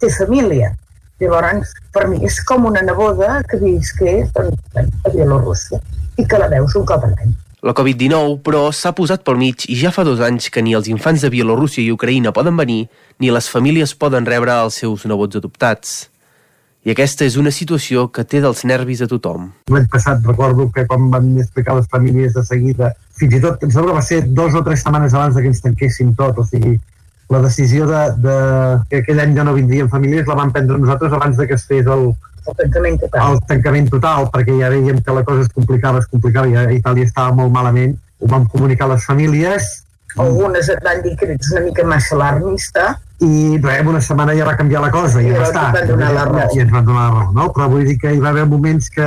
[0.00, 0.72] té família.
[1.22, 4.58] Llavors, per mi és com una neboda que visqué doncs,
[5.06, 5.78] a Bielorússia
[6.18, 7.32] i que la veus un cop a l'any.
[7.62, 10.88] La Covid-19, però, s'ha posat pel mig i ja fa dos anys que ni els
[10.90, 12.88] infants de Bielorússia i Ucraïna poden venir,
[13.22, 16.11] ni les famílies poden rebre els seus nebots adoptats.
[16.82, 19.50] I aquesta és una situació que té dels nervis a tothom.
[19.70, 23.70] L'any passat recordo que quan van explicar les famílies de seguida, fins i tot, em
[23.70, 26.46] sembla que va ser dos o tres setmanes abans de que ens tanquéssim tot, o
[26.48, 26.74] sigui,
[27.30, 28.34] la decisió de, de
[28.90, 31.68] que aquell any ja no vindrien famílies la vam prendre nosaltres abans de que es
[31.70, 32.08] fes el,
[32.48, 33.30] el tancament total.
[33.30, 36.66] El tancament total, perquè ja veiem que la cosa es complicava, es complicava, i a
[36.74, 37.94] Itàlia estava molt malament.
[38.18, 39.70] Ho vam comunicar a les famílies.
[40.20, 42.88] Algunes et van dir que ets una mica massa alarmista.
[43.22, 46.48] I en una setmana ja va canviar la cosa, i, I ja donar la raó.
[46.56, 47.48] I ens van donar la raó, no?
[47.54, 49.06] Però vull dir que hi va haver moments que,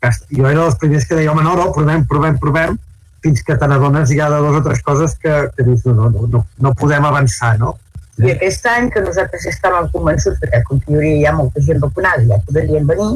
[0.00, 2.78] que jo era dels primers que deia, home, no, no, provem, provem, provem,
[3.24, 6.26] fins que te n'adones ja de dues o tres coses que, que dius, no, no,
[6.30, 7.74] no, no podem avançar, no?
[8.20, 11.80] I aquest any que nosaltres estàvem convençuts que com que hi hauria ja molta gent
[11.80, 13.14] vacunada ja podrien venir,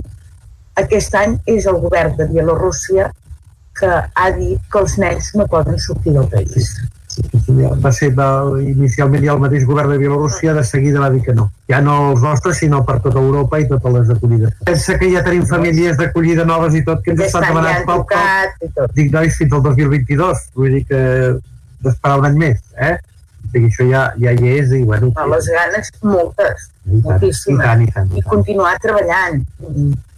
[0.80, 3.10] aquest any és el govern de Bielorússia
[3.78, 6.70] que ha dit que els nens no poden sortir del país.
[7.84, 8.26] Va ser va,
[8.58, 11.48] inicialment ja el mateix govern de Bielorússia de seguida va dir que no.
[11.70, 14.54] Ja no els nostres, sinó per tota Europa i totes les acollides.
[14.66, 18.92] Pensa que ja tenim famílies d'acollida noves i tot que ens estan demanant pel, pel,
[18.98, 20.46] dic, nois, fins al 2022.
[20.58, 21.02] Vull dir que
[21.84, 22.96] d'esperar un any més, eh?
[23.54, 25.10] sigui, això ja, ja hi és i bueno...
[25.16, 27.60] A les ganes, moltes, I tant, moltíssimes.
[27.60, 29.42] I tant, i tant, i, I continuar treballant.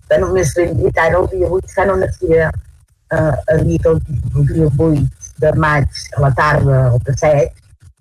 [0.07, 4.47] De només ben dit, ara el dia 8 fan una fira eh, a el, el
[4.53, 5.05] dia 8
[5.43, 7.47] de maig a la tarda o de 7,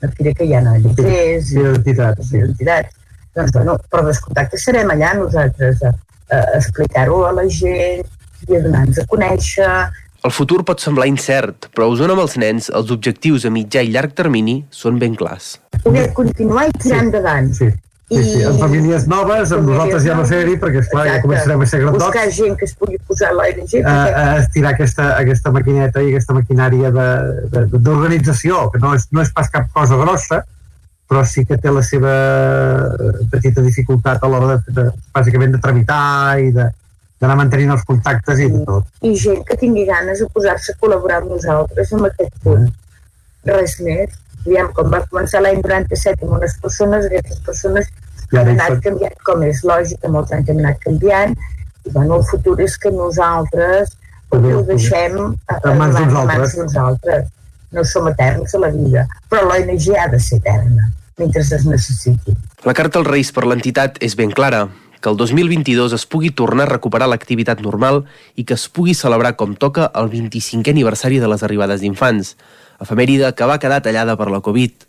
[0.02, 2.32] una fira que hi ha Lletrers i d'entitats.
[2.32, 2.42] Sí.
[3.36, 5.92] Doncs, bueno, per descomptat que serem allà nosaltres a,
[6.32, 8.06] a explicar-ho a la gent
[8.48, 9.72] i a donar-nos a conèixer,
[10.26, 13.84] el futur pot semblar incert, però a Osona amb els nens els objectius a mitjà
[13.86, 15.52] i llarg termini són ben clars.
[15.84, 17.52] Poder continuar i tirar sí, endavant.
[17.54, 17.68] Sí.
[18.06, 21.68] Sí, sí, amb famílies noves, amb nosaltres ja no ser-hi, perquè esclar, ja començarem a
[21.70, 22.04] ser grandots.
[22.04, 23.48] Buscar gent que es pugui posar a.
[23.50, 29.32] A, a estirar aquesta, aquesta maquineta i aquesta maquinària d'organització, que no és, no és
[29.34, 30.44] pas cap cosa grossa,
[31.10, 32.14] però sí que té la seva
[33.32, 36.68] petita dificultat a l'hora de, de, bàsicament de tramitar i de,
[37.22, 38.90] d'anar mantenint els contactes i tot.
[39.02, 42.70] I gent que tingui ganes de posar-se a col·laborar amb nosaltres en aquest punt.
[42.70, 43.50] Mm.
[43.50, 44.14] Res més.
[44.46, 47.92] Diem, com va començar l'any 97 amb unes persones, aquestes persones
[48.32, 51.36] ja han anat canviant, com és lògic, que molts anys hem anat canviant,
[51.86, 53.96] i bueno, el futur és que nosaltres
[54.34, 57.32] ho deixem en mans d'uns altres.
[57.76, 62.36] No som eterns a la vida, però l'ONG ha de ser eterna mentre es necessiti.
[62.64, 64.68] La carta als Reis per l'entitat és ben clara
[65.02, 68.04] que el 2022 es pugui tornar a recuperar l'activitat normal
[68.36, 72.36] i que es pugui celebrar com toca el 25è aniversari de les arribades d'infants,
[72.82, 74.86] efemèride que va quedar tallada per la Covid.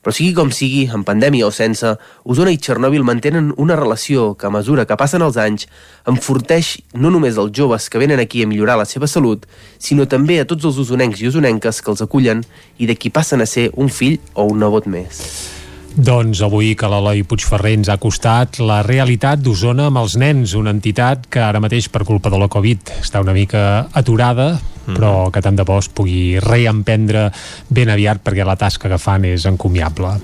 [0.00, 1.92] Però sigui com sigui, en pandèmia o sense,
[2.24, 5.68] Osona i Txernòbil mantenen una relació que a mesura que passen els anys
[6.08, 9.44] enforteix no només els joves que venen aquí a millorar la seva salut,
[9.76, 12.46] sinó també a tots els usonencs i usonenques que els acullen
[12.80, 15.59] i de qui passen a ser un fill o un nebot més.
[15.96, 20.70] Doncs avui que l'Eloi Puigferrer ens ha costat la realitat d'Osona amb els nens, una
[20.70, 24.94] entitat que ara mateix per culpa de la Covid està una mica aturada, mm.
[24.94, 27.26] però que tant de bo es pugui reemprendre
[27.68, 30.14] ben aviat perquè la tasca que fan és encomiable.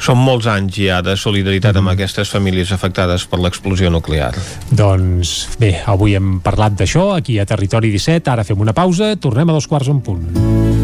[0.00, 1.84] Són molts anys ja de solidaritat mm.
[1.84, 4.32] amb aquestes famílies afectades per l'explosió nuclear.
[4.72, 9.52] Doncs bé, avui hem parlat d'això aquí a Territori 17, ara fem una pausa, tornem
[9.52, 10.83] a dos quarts en punt.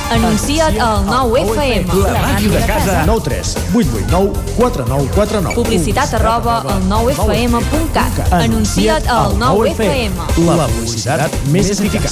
[0.11, 1.87] Anuncia't al 9FM.
[2.03, 3.03] La màquina de casa.
[3.05, 5.55] 9 3 8 8 9 4 9 4 9.
[5.55, 8.33] Publicitat arroba al 9FM.cat.
[8.33, 10.11] Anuncia't al 9FM.
[10.49, 12.11] La publicitat més eficaç.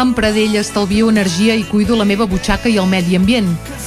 [0.00, 3.52] Amb Pradell estalvio energia i cuido la meva butxaca i el medi ambient.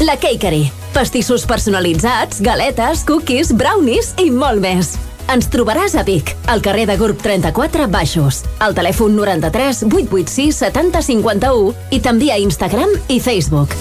[0.00, 0.70] La Cakery.
[0.94, 4.94] Pastissos personalitzats, galetes, cookies, brownies i molt més.
[5.30, 11.04] Ens trobaràs a Vic, al carrer de Gurb 34 Baixos, al telèfon 93 886 70
[11.04, 13.76] 51 i també a Instagram i Facebook.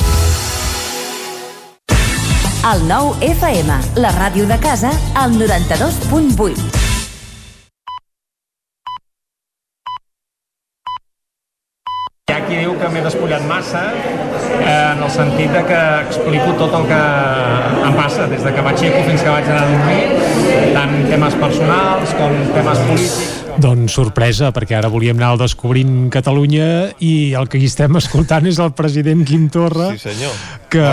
[2.69, 6.88] El 9 FM, la ràdio de casa, al 92.8.
[12.47, 16.87] qui diu que m'he despullat massa eh, en el sentit de que explico tot el
[16.93, 17.01] que
[17.89, 22.17] em passa des de que m'aixeco fins que vaig anar a dormir tant temes personals
[22.21, 27.59] com temes polítics Doncs sorpresa, perquè ara volíem anar al Descobrint Catalunya i el que
[27.59, 29.89] hi estem escoltant és el president Quim Torra.
[29.97, 30.31] Sí, senyor.
[30.69, 30.83] Que,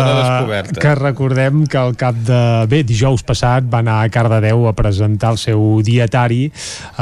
[0.81, 2.39] que recordem que al cap de...
[2.71, 6.47] Bé, dijous passat va anar a Cardedeu a presentar el seu dietari,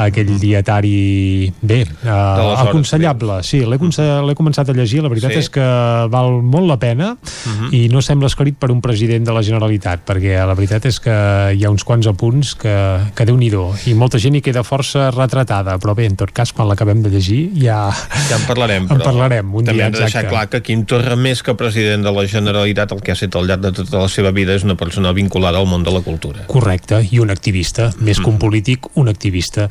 [0.03, 3.37] aquell dietari, bé, eh, hores aconsellable.
[3.47, 5.39] Sí, l'he conse- l'he començat a llegir, la veritat Sí.
[5.45, 5.63] és que
[6.11, 7.71] val molt la pena Mhm.
[7.71, 11.15] i no sembla escrit per un president de la Generalitat, perquè la veritat és que
[11.55, 12.75] hi ha uns quants apunts que,
[13.15, 13.45] que déu nhi
[13.87, 15.11] i molta gent hi queda força
[15.55, 17.91] retratada, però bé, en tot cas, quan l'acabem de llegir ja...
[18.29, 20.33] Ja en parlarem, En però parlarem, un també dia, hem de deixar exacte.
[20.33, 23.47] clar que Quim Torra, més que president de la Generalitat, el que ha estat al
[23.47, 26.45] llarg de tota la seva vida és una persona vinculada al món de la cultura.
[26.47, 29.67] Correcte, i un activista, més que un polític, un activista,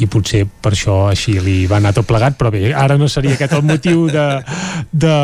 [0.00, 3.36] i potser per això així li va anar tot plegat, però bé, ara no seria
[3.36, 4.26] aquest el motiu de,
[4.92, 5.16] de,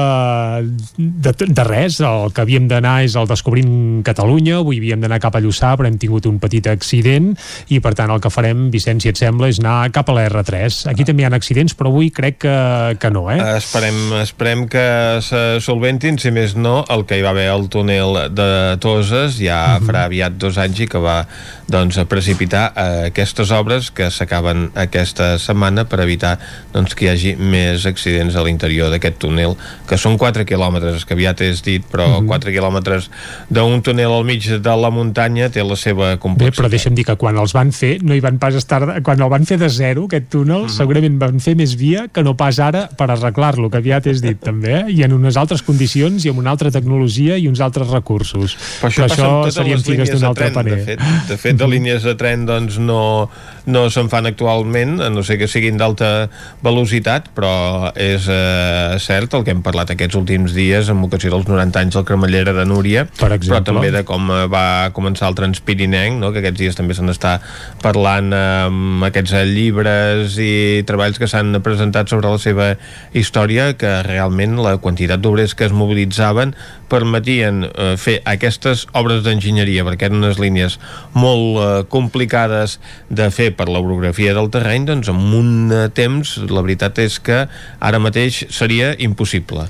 [0.97, 5.37] de, de res, el que havíem d'anar és el Descobrint Catalunya, avui havíem d'anar cap
[5.37, 7.33] a Lluçà, però hem tingut un petit accident,
[7.75, 10.27] i per tant el que farem, Vicenç, si et sembla, és anar cap a la
[10.28, 10.85] R3.
[10.93, 12.55] Aquí també hi ha accidents, però avui crec que,
[13.02, 13.39] que no, eh?
[13.57, 14.86] Esperem, esperem que
[15.25, 18.51] se solventin, si més no, el que hi va haver al túnel de
[18.83, 21.23] Toses ja farà aviat dos anys i que va
[21.68, 26.36] doncs, a precipitar eh, aquestes obres que s'acaben aquesta setmana per evitar
[26.73, 29.57] doncs, que hi hagi més accidents a l'interior d'aquest túnel,
[29.89, 33.10] que són 4 quilòmetres, que aviat és dit, però 4 quilòmetres
[33.52, 36.59] d'un túnel al mig de la muntanya té la seva Bé, complexitat.
[36.59, 38.81] però deixa'm dir que quan els van fer, no hi van pas estar...
[39.05, 42.35] Quan el van fer de zero, aquest túnel, segurament van fer més via que no
[42.39, 44.85] pas ara per arreglar-lo, que aviat és dit també, eh?
[44.93, 48.57] i en unes altres condicions i amb una altra tecnologia i uns altres recursos.
[48.83, 50.77] Però això, amb totes serien figues d'un altre paner.
[50.77, 51.07] de fet.
[51.29, 53.29] De fet, de línies de tren doncs, no,
[53.69, 56.29] no se'n fan actualment, a no sé que siguin d'alta
[56.65, 61.49] velocitat, però és eh, cert el que hem parlat aquests últims dies amb ocasió dels
[61.49, 63.61] 90 anys del Cremallera de Núria, Per exemple.
[63.61, 64.67] però també de com eh, va
[64.97, 66.33] començar el Transpirinenc, no?
[66.33, 67.39] que aquests dies també s'han d'estar
[67.85, 72.73] parlant eh, amb aquests eh, llibres i treballs que s'han presentat sobre la seva
[73.17, 76.55] història, que realment la quantitat d'obrers que es mobilitzaven
[76.89, 80.79] permetien eh, fer aquestes obres d'enginyeria, perquè eren unes línies
[81.13, 82.79] molt eh, complicades
[83.13, 87.45] de fer per l'orografia del terreny, doncs en un eh, temps la veritat és que
[87.79, 89.69] ara mateix seria impossible.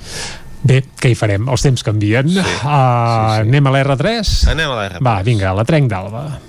[0.59, 1.47] Bé, què hi farem?
[1.51, 2.27] Els temps canvien.
[2.27, 3.47] Sí, uh, sí, sí.
[3.47, 4.35] Anem a l'R3?
[4.51, 5.03] Anem a l'R3.
[5.07, 6.48] Va, vinga, la trenc d'Alba.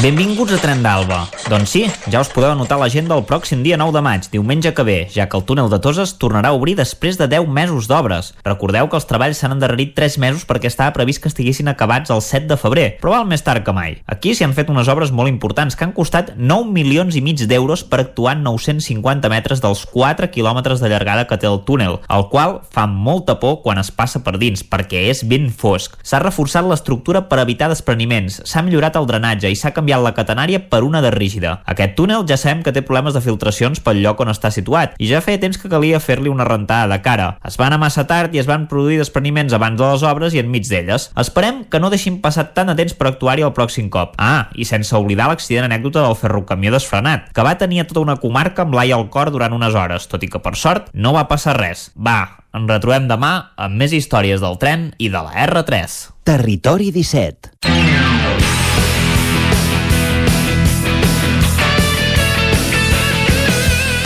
[0.00, 1.26] Benvinguts a Tren d'Alba.
[1.52, 4.84] Doncs sí, ja us podeu anotar l'agenda el pròxim dia 9 de maig, diumenge que
[4.86, 8.30] ve, ja que el túnel de Toses tornarà a obrir després de 10 mesos d'obres.
[8.46, 12.22] Recordeu que els treballs s'han endarrerit 3 mesos perquè estava previst que estiguessin acabats el
[12.24, 13.98] 7 de febrer, però val més tard que mai.
[14.08, 17.44] Aquí s'hi han fet unes obres molt importants que han costat 9 milions i mig
[17.44, 22.00] d'euros per actuar en 950 metres dels 4 quilòmetres de llargada que té el túnel,
[22.08, 26.00] el qual fa molta por quan es passa per dins, perquè és ben fosc.
[26.00, 30.14] S'ha reforçat l'estructura per evitar despreniments, s'ha millorat el drenatge i s'ha canviat canviat la
[30.14, 31.60] catenària per una de rígida.
[31.66, 35.08] Aquest túnel ja sabem que té problemes de filtracions pel lloc on està situat i
[35.10, 37.38] ja feia temps que calia fer-li una rentada de cara.
[37.44, 40.42] Es va anar massa tard i es van produir despreniments abans de les obres i
[40.42, 41.10] enmig d'elles.
[41.18, 44.14] Esperem que no deixin passar tant de temps per actuar-hi el pròxim cop.
[44.18, 48.62] Ah, i sense oblidar l'accident anècdota del ferrocamió desfrenat, que va tenir tota una comarca
[48.62, 51.56] amb l'ai al cor durant unes hores, tot i que per sort no va passar
[51.58, 51.88] res.
[51.96, 52.20] Va,
[52.54, 56.00] ens retrobem demà amb més històries del tren i de la R3.
[56.30, 58.19] Territori 17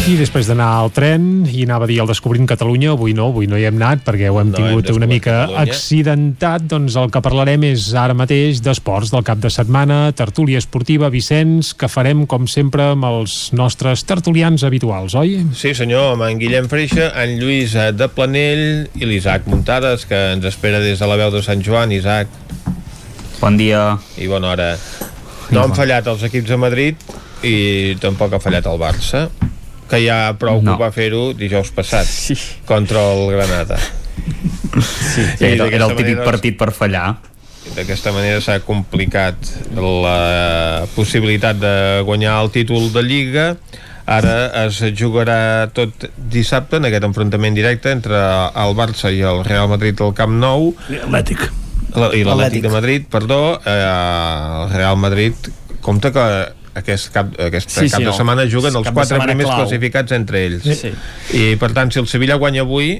[0.04, 3.46] I després d'anar al tren i anava a dir el Descobrint Catalunya, avui no, avui
[3.48, 5.62] no hi hem anat perquè ho hem no, tingut hem una mica Catalunya.
[5.62, 11.08] accidentat, doncs el que parlarem és ara mateix d'esports del cap de setmana, tertúlia esportiva,
[11.08, 15.38] Vicenç, que farem com sempre amb els nostres tertulians habituals, oi?
[15.56, 18.66] Sí senyor, amb en Guillem Freixa, en Lluís de Planell
[19.00, 22.28] i l'Isaac Muntades, que ens espera des de la veu de Sant Joan, Isaac.
[23.40, 23.96] Bon dia.
[24.20, 24.68] I bona hora.
[25.48, 27.10] No han fallat els equips de Madrid
[27.40, 29.24] i tampoc ha fallat el Barça
[29.90, 30.74] que ja prou no.
[30.74, 32.36] que va fer-ho dijous passat sí.
[32.66, 33.78] contra el Granada.
[34.80, 37.06] Sí, sí era, era el típic manera, partit per fallar.
[37.74, 43.48] d'aquesta manera s'ha complicat la possibilitat de guanyar el títol de Lliga.
[44.04, 48.18] Ara es jugarà tot dissabte en aquest enfrontament directe entre
[48.52, 50.74] el Barça i el Real Madrid al Camp Nou.
[50.90, 51.46] l'Atlètic
[52.12, 53.60] i l'Atlètic de Madrid, perdó.
[53.64, 55.48] Eh, el Real Madrid
[55.80, 56.26] compta que
[56.74, 58.16] aquest cap, aquest sí, cap sí, de no.
[58.16, 59.62] setmana juguen els quatre primers clau.
[59.62, 60.94] classificats entre ells sí.
[61.38, 62.96] i per tant si el Sevilla guanya avui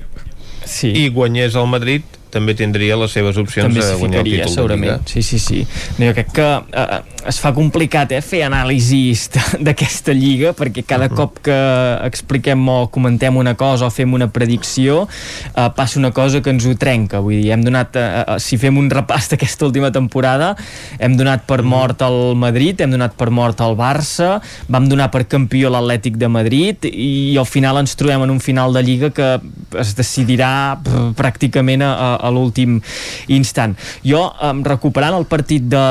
[0.64, 0.92] sí.
[1.04, 5.04] i guanyés el Madrid també tindria les seves opcions també de guanyar el títol segurament.
[5.06, 5.60] Sí, sí, sí.
[5.98, 6.48] No, jo crec que
[6.82, 9.28] eh, es fa complicat eh, fer anàlisis
[9.66, 11.16] d'aquesta lliga perquè cada uh -huh.
[11.16, 11.58] cop que
[12.04, 15.08] expliquem o comentem una cosa o fem una predicció
[15.56, 17.20] eh, passa una cosa que ens ho trenca.
[17.20, 20.56] Vull dir, hem donat, eh, eh si fem un repàs d'aquesta última temporada,
[20.98, 25.26] hem donat per mort al Madrid, hem donat per mort al Barça, vam donar per
[25.26, 29.40] campió l'Atlètic de Madrid i al final ens trobem en un final de lliga que
[29.78, 30.78] es decidirà
[31.16, 32.80] pràcticament a, a l'últim
[33.28, 33.76] instant.
[34.04, 35.84] Jo, um, recuperant el partit de...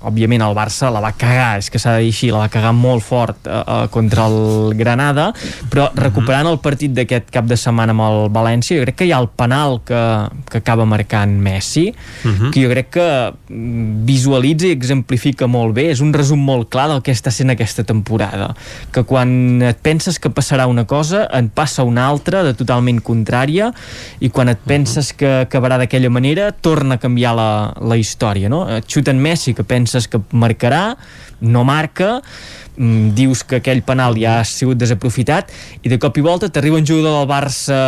[0.00, 2.72] Òbviament el Barça la va cagar, és que s'ha de dir així, la va cagar
[2.76, 5.30] molt fort uh, uh, contra el Granada,
[5.70, 6.02] però mhm.
[6.04, 9.20] recuperant el partit d'aquest cap de setmana amb el València, jo crec que hi ha
[9.22, 10.00] el penal que,
[10.50, 12.34] que acaba marcant Messi, uh mhm.
[12.36, 12.50] -huh.
[12.50, 16.88] que jo crec que mm, visualitza i exemplifica molt bé, és un resum molt clar
[16.88, 18.54] del que està sent aquesta temporada,
[18.92, 23.72] que quan et penses que passarà una cosa, en passa una altra de totalment contrària,
[24.20, 24.66] i quan et mhm.
[24.66, 28.68] penses que acabarà d'aquella manera, torna a canviar la, la història, no?
[28.68, 30.96] Et xuten Messi, que penses que marcarà,
[31.40, 32.20] no marca,
[32.76, 35.52] mm, dius que aquell penal ja ha sigut desaprofitat
[35.82, 37.80] i de cop i volta t'arriba un jugador del Barça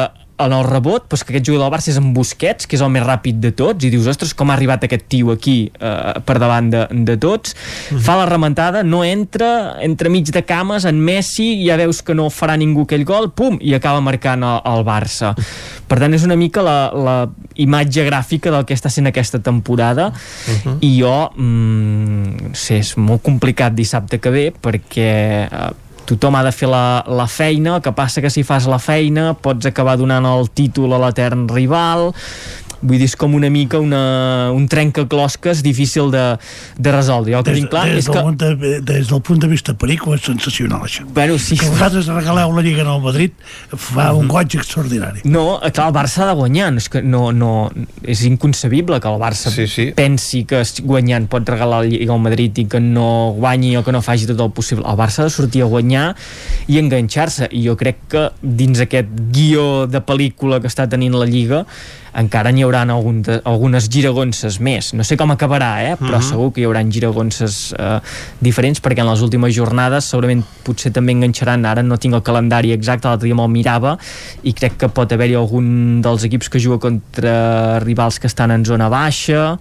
[0.47, 2.91] en el rebot, però que aquest jugador del Barça és en Busquets, que és el
[2.95, 6.39] més ràpid de tots, i dius, ostres, com ha arribat aquest tio aquí eh, per
[6.43, 7.55] davant de, de tots.
[7.55, 8.03] Mm -hmm.
[8.07, 12.31] Fa la rementada, no entra, entra mig de cames, en Messi, ja veus que no
[12.31, 15.35] farà ningú aquell gol, pum, i acaba marcant el, el Barça.
[15.89, 20.13] Per tant, és una mica la, la imatge gràfica del que està sent aquesta temporada,
[20.13, 20.77] uh -huh.
[20.81, 25.71] i jo, mm, sé, és molt complicat dissabte que ve, perquè eh,
[26.09, 29.33] tothom ha de fer la, la feina, el que passa que si fas la feina
[29.35, 32.11] pots acabar donant el títol a l'etern rival
[32.83, 36.25] vull dir, és com una mica una, un trencaclosques difícil de,
[36.79, 37.37] de resoldre.
[37.39, 38.25] El que des, tinc clar des, és que...
[38.43, 41.07] De, des del punt de vista perico és sensacional, això.
[41.15, 41.57] Bueno, sí.
[41.61, 43.35] Que vosaltres regaleu la Lliga al Madrid
[43.71, 44.33] fa un mhm.
[44.33, 45.25] goig extraordinari.
[45.25, 47.53] No, clar, el Barça ha de guanyar, és que no, no,
[48.03, 49.89] és inconcebible que el Barça sí, sí.
[49.97, 53.95] pensi que guanyant pot regalar la Lliga al Madrid i que no guanyi o que
[53.95, 54.87] no faci tot el possible.
[54.89, 56.13] El Barça ha de sortir a guanyar
[56.73, 61.29] i enganxar-se, i jo crec que dins aquest guió de pel·lícula que està tenint la
[61.29, 61.67] Lliga
[62.19, 64.93] encara n'hi haurà haurà algun de, algunes giragonses més.
[64.97, 65.97] No sé com acabarà, eh?
[66.01, 66.23] però Mhm.
[66.29, 68.01] segur que hi haurà giragonses eh,
[68.41, 72.73] diferents perquè en les últimes jornades segurament potser també enganxaran, ara no tinc el calendari
[72.73, 73.97] exacte, l'altre dia me'l mirava
[74.43, 78.65] i crec que pot haver-hi algun dels equips que juga contra rivals que estan en
[78.65, 79.59] zona baixa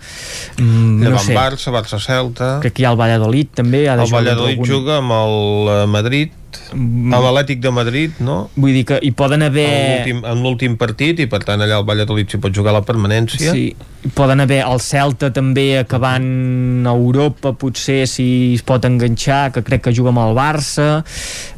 [0.58, 2.60] mm, no sé, Barça, Barça-Celta...
[2.62, 5.12] crec que hi ha el Valladolid també ha de El jugar Valladolid algun- juga amb
[5.12, 5.36] el
[5.84, 6.32] eh, Madrid,
[6.74, 8.50] amb l'Atlètic de Madrid, no?
[8.56, 9.68] Vull dir que hi poden haver...
[9.70, 12.82] En l'últim- En l'últim partit, i per tant allà el Valladolid s'hi pot jugar la
[12.88, 13.52] permanència.
[13.54, 13.76] Sí,
[14.16, 19.84] poden haver el Celta també acabant a Europa potser si es pot enganxar que crec
[19.86, 20.88] que juga amb el Barça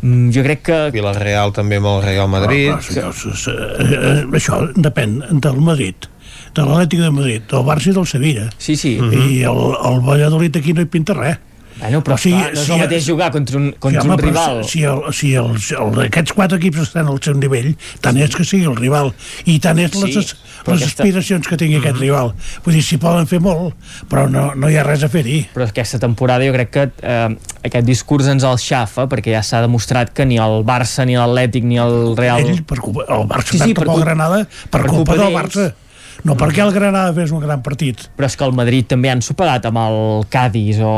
[0.01, 4.59] mm, jo crec que Villarreal també amb el Real Madrid Ah, senyors, eh, eh, això
[4.75, 6.09] depèn del Madrid
[6.53, 8.97] de l'Atlètic de Madrid, del Barça i del Sevilla sí, sí.
[8.99, 11.39] i el, el Valladolid aquí no hi pinta res
[11.83, 14.61] Bueno, però clar, no és el mateix jugar contra un, contra sí, home, un rival.
[14.69, 18.45] Si, el, si els, el, aquests quatre equips estan al seu nivell, tant és que
[18.47, 19.11] sigui el rival
[19.51, 22.31] i tant és les, Sí, les aquesta- aspiracions que tingui aquest rival.
[22.63, 23.75] Vull dir, s'hi poden fer molt,
[24.07, 25.41] però no, no hi ha res a fer-hi.
[25.53, 27.35] Però aquesta temporada jo crec que eh,
[27.67, 31.67] aquest discurs ens el xafa perquè ja s'ha demostrat que ni el Barça, ni l'Atlètic,
[31.67, 32.39] ni el Real...
[32.47, 35.33] Ell, per culpa, el Barça Sí, sí, per culpa- Granada per, per culpa, culpa del.
[35.35, 35.71] Barça.
[36.23, 38.05] No perquè el Granada fes un gran partit.
[38.15, 39.97] Però és que el Madrid també han sopegat amb el
[40.31, 40.93] Cádiz o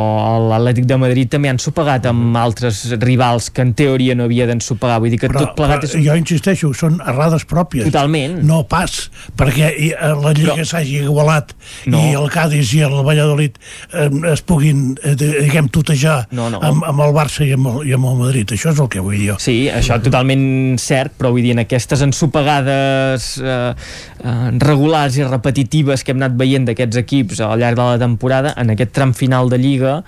[0.51, 4.99] l'Atlètic de Madrid també han sopegat amb altres rivals que en teoria no havia d'ensopegar.
[5.01, 6.05] Vull dir que Però, tot plegat però és...
[6.05, 7.87] jo insisteixo, són errades pròpies.
[7.89, 8.37] Totalment.
[8.45, 11.55] No pas perquè eh, la Lliga s'hagi igualat
[11.89, 11.99] No.
[11.99, 13.57] i el Cádiz i el Valladolid
[13.93, 16.59] eh, es puguin, eh, diguem, tutejar No, no.
[16.63, 18.53] Amb, amb el Barça i amb el, i amb el Madrid.
[18.55, 19.39] Això és el que vull dir jo.
[19.41, 23.73] Sí, això totalment cert, però vull dir, en aquestes ensopegades eh,
[24.21, 28.53] eh, regulars i repetitives que hem anat veient d'aquests equips al llarg de la temporada,
[28.57, 29.99] en aquest tram final de Lliga,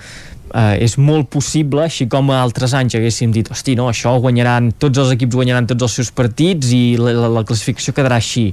[0.57, 4.21] eh, és molt possible, així com a altres anys haguéssim dit, hosti, no, això ho
[4.23, 8.17] guanyaran, tots els equips guanyaran tots els seus partits i la, la, la classificació quedarà
[8.21, 8.49] així.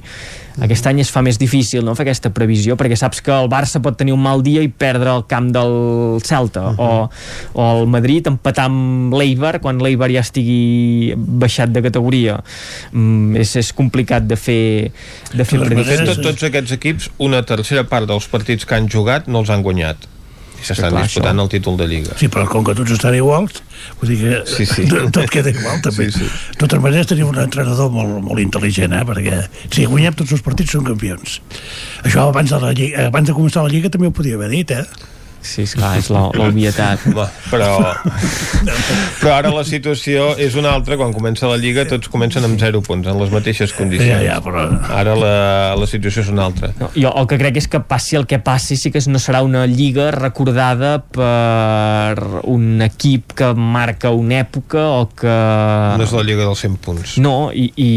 [0.65, 3.81] Aquest any es fa més difícil no, fer aquesta previsió, perquè saps que el Barça
[3.83, 5.75] pot tenir un mal dia i perdre el camp del
[6.23, 6.89] Celta, o,
[7.51, 12.39] o el Madrid empatar amb l'Eibar quan l'Eibar ja estigui baixat de categoria.
[12.93, 14.63] Mm, és, és complicat de fer,
[15.33, 16.09] de fer De fet, prediccions.
[16.13, 19.65] tot, tots aquests equips, una tercera part dels partits que han jugat no els han
[19.65, 20.14] guanyat.
[20.65, 21.45] S'estan disputant això.
[21.45, 22.17] el títol de Lliga.
[22.19, 23.61] Sí, però com que tots estan iguals,
[24.01, 24.85] vull dir que Sí, sí.
[25.15, 26.09] tot, queda igual, també.
[26.11, 26.29] Sí, sí.
[26.51, 29.03] De totes maneres, tenim un entrenador molt, molt intel·ligent, eh?
[29.07, 31.39] perquè si guanyem tots els partits som campions.
[32.03, 34.73] Això abans de, la Lliga, abans de començar la Lliga també ho podia haver dit,
[34.75, 35.13] eh?
[35.45, 37.03] Sí, esclar, és la- l'obvietat.
[37.51, 37.69] Però,
[39.21, 40.97] però ara la situació és una altra.
[40.97, 44.23] Quan comença la Lliga tots comencen amb 0 punts, en les mateixes condicions.
[44.25, 44.65] Ja, ja, però-
[44.95, 45.33] Ara la,
[45.77, 46.71] la situació és una altra.
[46.79, 49.43] No, jo el que crec és que passi el que passi sí que no serà
[49.45, 55.35] una lliga recordada per un equip que marca una època o que...
[55.99, 57.15] No és la Lliga dels 100 punts.
[57.21, 57.89] No, i, i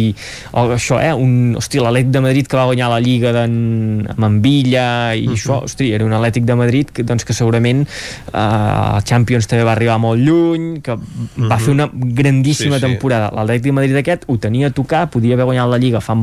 [0.53, 4.29] o això, eh, un, hosti, l'Atlètic de Madrid que va guanyar la Lliga d'en, amb
[4.29, 4.87] en Villa
[5.17, 5.35] i Mhm.
[5.37, 9.65] això, hosti, era un Atlètic de Madrid que, doncs, que segurament eh, el Champions també
[9.65, 11.59] va arribar molt lluny, que va Mhm.
[11.65, 12.87] fer una grandíssima Sí, sí.
[12.87, 13.31] temporada.
[13.35, 16.15] L'Atlètic de Madrid aquest ho tenia a tocar, podia haver guanyat la Lliga fa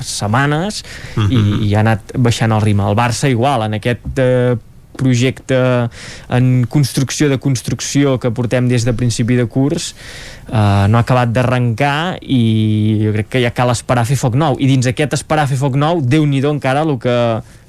[0.00, 0.82] setmanes
[1.16, 1.30] Mhm.
[1.32, 2.84] i, i ha anat baixant el ritme.
[2.88, 4.56] El Barça igual, en aquest eh,
[4.96, 5.56] projecte
[6.30, 9.94] en construcció de construcció que portem des de principi de curs
[10.48, 14.34] eh, no ha acabat d'arrencar i jo crec que ja cal esperar a fer foc
[14.40, 17.16] nou i dins aquest esperar a fer foc nou déu nhi encara el que,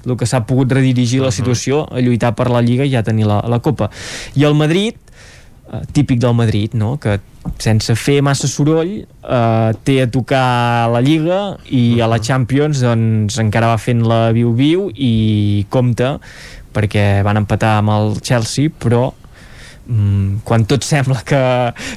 [0.08, 3.27] el que s'ha pogut redirigir la situació a lluitar per la Lliga i ja tenir
[3.30, 3.90] la, la Copa.
[4.36, 6.95] I el Madrid eh, típic del Madrid, no?
[6.98, 7.19] que
[7.60, 13.40] sense fer massa soroll eh, té a tocar la Lliga i a la Champions doncs
[13.44, 16.18] encara va fent la viu-viu i compta
[16.76, 19.10] perquè van empatar amb el Chelsea però
[19.88, 21.40] mm, quan tot sembla que,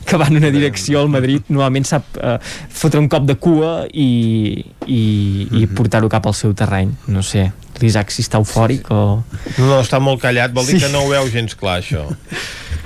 [0.06, 2.36] que va en una direcció el Madrid normalment sap eh,
[2.70, 5.02] fotre un cop de cua i, i,
[5.60, 6.94] i portar-ho cap al seu terreny.
[7.10, 9.02] No sé, l'Isaac si està eufòric o...
[9.58, 10.86] No, no, està molt callat, vol dir Sí.
[10.86, 12.06] que no ho veu gens clar, això.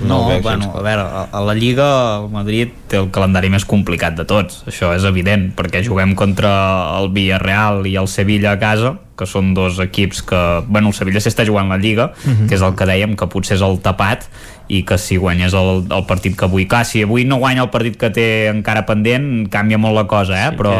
[0.01, 1.85] No, veus bueno, a veure, a la Lliga
[2.19, 6.51] el Madrid té el calendari més complicat de tots, això és evident, perquè juguem contra
[6.99, 10.39] el Villarreal i el Sevilla a casa, que són dos equips que...
[10.67, 12.47] Bueno, el Sevilla s'està jugant la Lliga, Mhm.
[12.49, 14.25] que és el que dèiem, que potser és el tapat,
[14.67, 16.65] i que si guanyés el, el partit que avui...
[16.67, 20.39] Clar, si avui no guanya el partit que té encara pendent, canvia molt la cosa,
[20.47, 20.49] eh?
[20.51, 20.73] Sí, però,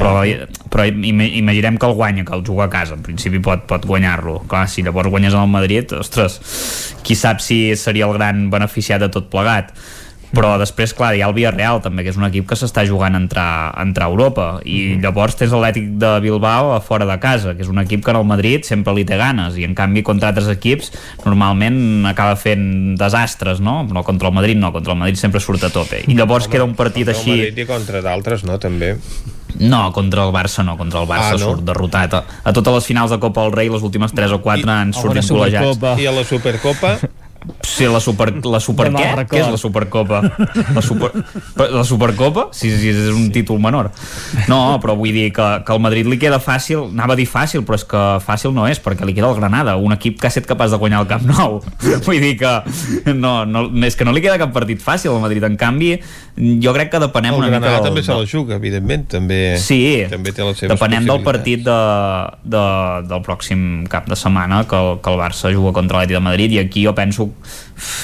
[0.00, 0.22] però,
[0.70, 3.84] però ima- imaginem que el guanya, que el juga a casa, en principi pot, pot
[3.84, 4.44] guanyar-lo.
[4.48, 6.40] Clar, si llavors guanyes el Madrid, ostres,
[7.02, 9.74] qui sap si seria el gran beneficiat de tot plegat
[10.34, 13.14] però després, clar, hi ha el Villarreal també, que és un equip que s'està jugant
[13.16, 17.16] a entrar, a entrar a Europa, i llavors tens l'Atlètic de Bilbao a fora de
[17.22, 19.74] casa, que és un equip que en el Madrid sempre li té ganes, i en
[19.78, 20.92] canvi contra altres equips
[21.24, 23.82] normalment acaba fent desastres, no?
[23.84, 26.66] No contra el Madrid no, contra el Madrid sempre surt a tope, i llavors queda
[26.66, 27.30] un partit Contra així...
[27.38, 28.94] Madrid i contra d'altres, no, també.
[29.60, 31.50] No, contra el Barça no, contra el Barça Ah, no?
[31.52, 32.14] surt derrotat.
[32.18, 34.92] A, a totes les finals de Copa del Rei, les últimes 3 o 4 han
[34.96, 35.78] sortit golejats.
[36.02, 36.96] I a la Supercopa?
[37.64, 39.06] Sí, la super, la super què?
[39.28, 40.20] Què és la Supercopa?
[40.74, 41.10] La, super,
[41.58, 42.46] la Supercopa?
[42.56, 43.90] Sí, sí, és un títol menor.
[44.48, 47.64] No, però vull dir que, que al Madrid li queda fàcil, anava a dir fàcil,
[47.66, 50.32] però és que fàcil no és, perquè li queda el Granada, un equip que ha
[50.32, 51.58] estat capaç de guanyar el Camp Nou.
[52.06, 52.54] Vull dir que
[53.12, 55.44] no, no, és que no li queda cap partit fàcil al Madrid.
[55.44, 55.92] En canvi,
[56.64, 59.08] jo crec que depenem El una mica Granada del, també se la juga, evidentment.
[59.18, 61.78] També, Sí, també té les seves depenent del partit de,
[62.56, 62.64] de,
[63.10, 66.54] del pròxim cap de setmana que, el- que el Barça juga contra l'Atleti de Madrid
[66.56, 67.28] i aquí jo penso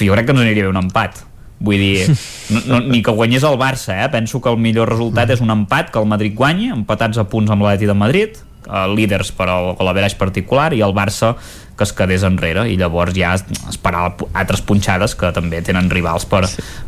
[0.01, 1.23] jo crec que ens aniria bé un empat.
[1.61, 2.07] Vull dir,
[2.53, 4.07] no, no, ni que guanyés el Barça eh?
[4.09, 7.53] penso que el millor resultat és un empat que el Madrid guanyi, empatats a punts
[7.53, 11.35] amb l'Atleti de Madrid eh, líders per al, l'averaix particular i el Barça
[11.77, 12.67] que es quedés enrere.
[12.69, 16.43] I llavors ja esperar altres punxades que també tenen rivals per,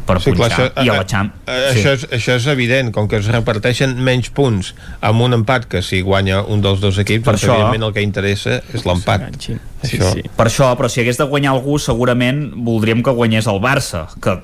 [0.07, 2.47] per Sí, clar, punxar això, i a eh, la Champ eh, això, és, això és
[2.51, 6.81] evident, com que es reparteixen menys punts amb un empat que si guanya un dels
[6.83, 9.29] dos equips, Per doncs això- evidentment el que interessa és l'empat.
[9.39, 10.11] Sí, Això.
[10.13, 10.23] sí.
[10.35, 14.37] Per això, però si hagués de guanyar algú, segurament voldríem que guanyés el Barça, que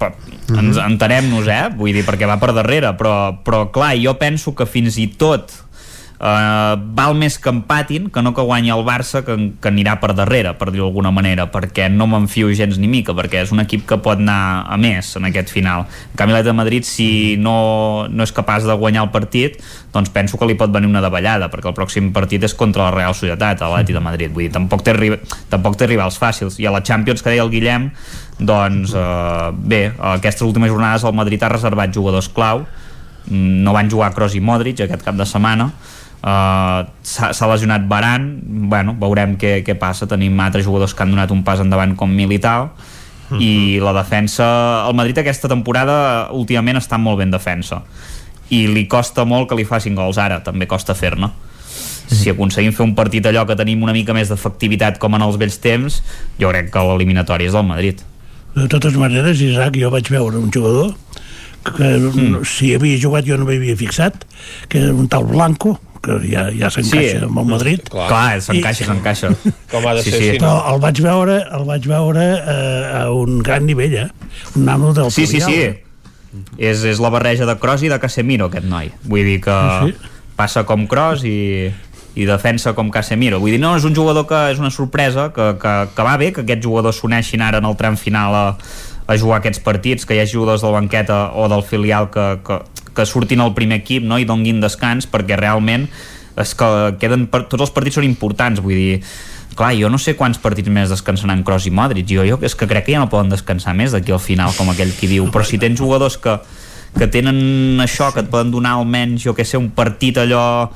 [0.00, 0.12] per,
[0.56, 1.68] ens entenem-nos, eh?
[1.76, 3.14] Vull dir, perquè va per darrere, però,
[3.44, 5.52] però clar, jo penso que fins i tot
[6.20, 10.10] Uh, val més que empatin que no que guanyi el Barça que, que anirà per
[10.12, 13.62] darrere per dir-ho d'alguna manera perquè no me'n fio gens ni mica perquè és un
[13.62, 15.86] equip que pot anar a més en aquest final.
[15.88, 17.06] En canvi l'Atleti de Madrid si
[17.40, 17.54] no,
[18.12, 19.56] no és capaç de guanyar el partit
[19.94, 22.92] doncs penso que li pot venir una davallada perquè el pròxim partit és contra la
[22.98, 24.34] Real Societat a l'Atleti de Madrid.
[24.34, 24.92] Vull dir, tampoc té,
[25.48, 26.58] tampoc té rivals fàcils.
[26.60, 27.88] I a la Champions que deia el Guillem
[28.36, 32.66] doncs eh, bé, aquestes últimes jornades el Madrid ha reservat jugadors clau.
[33.24, 35.70] Mm, no van jugar Kroos i Modric aquest cap de setmana
[36.22, 38.30] uh, s'ha lesionat Baran
[38.70, 40.08] bueno, veurem què, què passa.
[40.10, 42.70] Tenim altres jugadors que han donat un pas endavant com Milital
[43.38, 44.46] i la defensa
[44.88, 47.84] el Madrid aquesta temporada últimament està molt ben defensa.
[48.50, 50.40] I li costa molt que li facin gols ara.
[50.42, 51.30] També costa fer-ne.
[52.10, 55.38] Si aconseguim fer un partit allò que tenim una mica més d'efectivitat com en els
[55.38, 56.00] vells temps
[56.40, 58.02] jo crec que l'eliminatori és del Madrid.
[58.56, 60.90] De totes maneres, Isaac, jo vaig veure un jugador
[61.62, 62.40] que mm.
[62.48, 64.24] si havia jugat jo no m'havia fixat,
[64.68, 67.24] que era un tal Blanco, que ja, ja s'encaixa Sí.
[67.26, 67.80] amb el Madrid.
[67.90, 69.30] Clar, Clar, s'encaixa, s'encaixa.
[69.70, 70.30] Com ha de Sí, ser, sí.
[70.38, 70.74] Però no?
[70.74, 74.08] el vaig veure, el vaig veure eh, a un gran nivell, eh?
[74.56, 75.76] Un nano del Sí, sí, Purial.
[75.76, 75.86] sí.
[76.58, 78.90] És, és la barreja de Kroos i de Casemiro, aquest noi.
[79.04, 79.54] Vull dir que
[79.84, 79.94] Sí,
[80.36, 81.70] passa com Kroos i,
[82.14, 83.40] i defensa com Casemiro.
[83.42, 86.32] Vull dir, no, és un jugador que és una sorpresa, que, que, que va bé
[86.32, 88.44] que aquests jugadors s'uneixin ara en el tram final a,
[89.10, 92.60] a jugar aquests partits, que hi hagi jugadors del banqueta o del filial que, que,
[93.00, 94.20] que surtin al primer equip no?
[94.20, 95.88] i donguin descans, perquè realment
[96.40, 96.68] és que
[97.00, 99.00] queden, per, tots els partits són importants, vull dir,
[99.58, 102.68] clar, jo no sé quants partits més descansaran Kroos i Modric, jo, jo és que
[102.70, 105.44] crec que ja no poden descansar més d'aquí al final, com aquell qui diu, però
[105.46, 106.38] si tens jugadors que,
[106.96, 110.70] que tenen això, que et poden donar almenys, jo que sé, un partit allò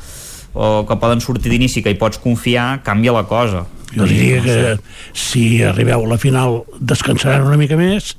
[0.55, 3.65] o que poden sortir d'inici que hi pots confiar, canvia la cosa.
[3.93, 4.59] Jo diria que
[5.13, 8.15] si arribeu a la final descansaran una mica més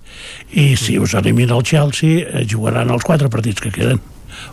[0.54, 4.04] i si us elimina el Chelsea eh, jugaran els quatre partits que queden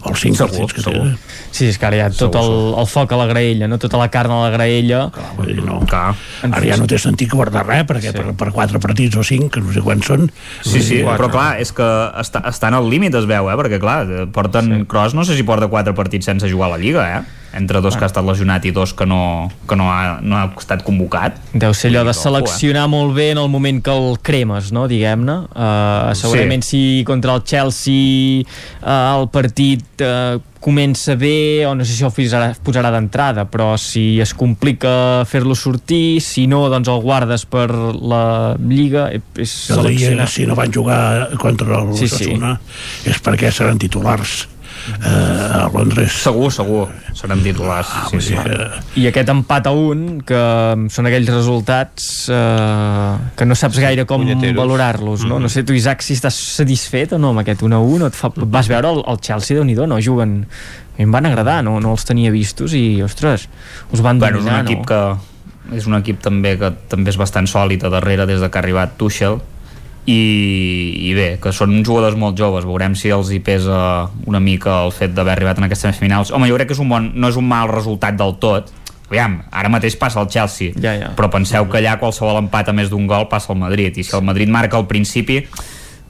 [0.02, 1.00] o els cinc Segur, partits que segur.
[1.00, 1.18] queden.
[1.50, 3.78] Sí, és que ara hi ha tot el, el foc a la graella, no?
[3.82, 5.02] tota la carn a la graella.
[5.14, 5.80] Clar, dir, no.
[5.90, 6.14] Clar.
[6.48, 8.16] Ara ja no té sentit guardar res, perquè sí.
[8.16, 10.26] per, per quatre partits o cinc, que no sé quants són...
[10.62, 11.90] Sí, sí, dir, però clar, és que
[12.22, 13.58] està, estan al límit, es veu, eh?
[13.60, 14.02] perquè clar,
[14.34, 14.82] porten sí.
[14.90, 17.41] Kroos no sé si porta quatre partits sense jugar a la Lliga, eh?
[17.54, 20.44] Entre dos que ha estat lesionat i dos que no, que no, ha, no ha
[20.58, 21.38] estat convocat.
[21.52, 24.86] Deu ser allò de que, seleccionar molt bé en el moment que el cremes, no?
[24.90, 25.38] diguem-ne.
[25.52, 26.72] Uh, segurament sí.
[26.72, 28.46] si contra el Chelsea
[28.80, 33.72] uh, el partit uh, comença bé, o no sé si el posarà, posarà d'entrada, però
[33.80, 39.56] si es complica fer-lo sortir, si no, doncs el guardes per la Lliga, eh, és
[39.66, 40.28] seleccionar.
[40.30, 42.30] si no van jugar contra el Sí, sí,
[43.10, 44.46] és perquè seran titulars
[44.98, 46.12] eh, a Londres.
[46.22, 47.88] Segur, segur, seran titulars.
[47.92, 48.36] Ah, sí, sí.
[49.00, 50.42] I aquest empat a un, que
[50.92, 54.26] són aquells resultats eh, que no saps gaire com
[54.56, 55.40] valorar-los, no?
[55.42, 58.18] No sé, tu, Isaac, si estàs satisfet o no amb aquest 1 a 1, et
[58.18, 58.32] fa...
[58.36, 60.42] vas veure el, el Chelsea, de nhi no juguen...
[60.92, 63.46] A mi em van agradar, no, no els tenia vistos i, ostres,
[63.96, 64.88] us van Bueno, és un dominar, equip no?
[64.90, 68.58] que és un equip també que també és bastant sòlid a darrere des de que
[68.58, 69.38] ha arribat Tuchel
[70.06, 70.18] i,
[71.08, 72.64] i bé, que són jugadors molt joves.
[72.66, 76.32] Veurem si els hi pesa una mica el fet d'haver arribat en aquestes semifinals.
[76.34, 78.72] Home, jo crec que és un bon, no és un mal resultat del tot.
[79.12, 80.72] Aviam, ara mateix passa el Chelsea.
[80.80, 81.10] Ja, ja.
[81.18, 83.98] però penseu que allà qualsevol empat a més d'un gol passa al Madrid.
[84.00, 85.42] I si el Madrid marca al principi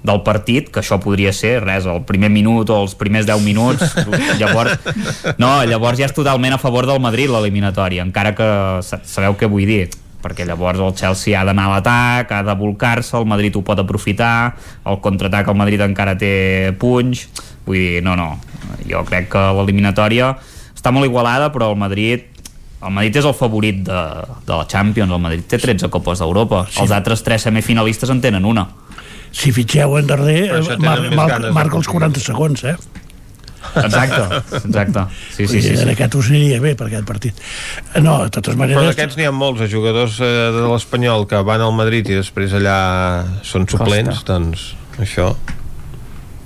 [0.03, 3.93] del partit, que això podria ser res, el primer minut o els primers 10 minuts
[4.41, 4.73] llavors,
[5.39, 8.49] no, llavors ja és totalment a favor del Madrid l'eliminatòria encara que
[8.83, 9.85] sa- sabeu què vull dir
[10.23, 13.79] perquè llavors el Chelsea ha d'anar a l'atac ha de volcar-se, el Madrid ho pot
[13.83, 14.55] aprofitar
[14.87, 17.27] el contraatac el Madrid encara té punys
[17.67, 18.37] vull dir, no, no
[18.89, 20.35] jo crec que l'eliminatòria
[20.73, 22.31] està molt igualada però el Madrid
[22.83, 24.01] el Madrid és el favorit de,
[24.47, 26.81] de la Champions, el Madrid té 13 copes d'Europa, sí.
[26.83, 28.67] els altres 3 semifinalistes en tenen una.
[29.33, 30.51] Si fitxeu en darrer,
[30.83, 32.75] mar, mar, marca els 40 segons, eh?
[33.83, 35.05] Exacte, exacte.
[35.31, 35.83] Sí, sí, sí, sí.
[35.83, 37.41] En aquest us aniria bé per aquest partit.
[38.01, 38.79] No, de totes maneres...
[38.79, 42.19] Però d'aquests n'hi ha molts, de jugadors eh, de l'Espanyol que van al Madrid i
[42.21, 42.79] després allà
[43.47, 44.39] són suplents, Costa.
[44.39, 45.33] doncs això...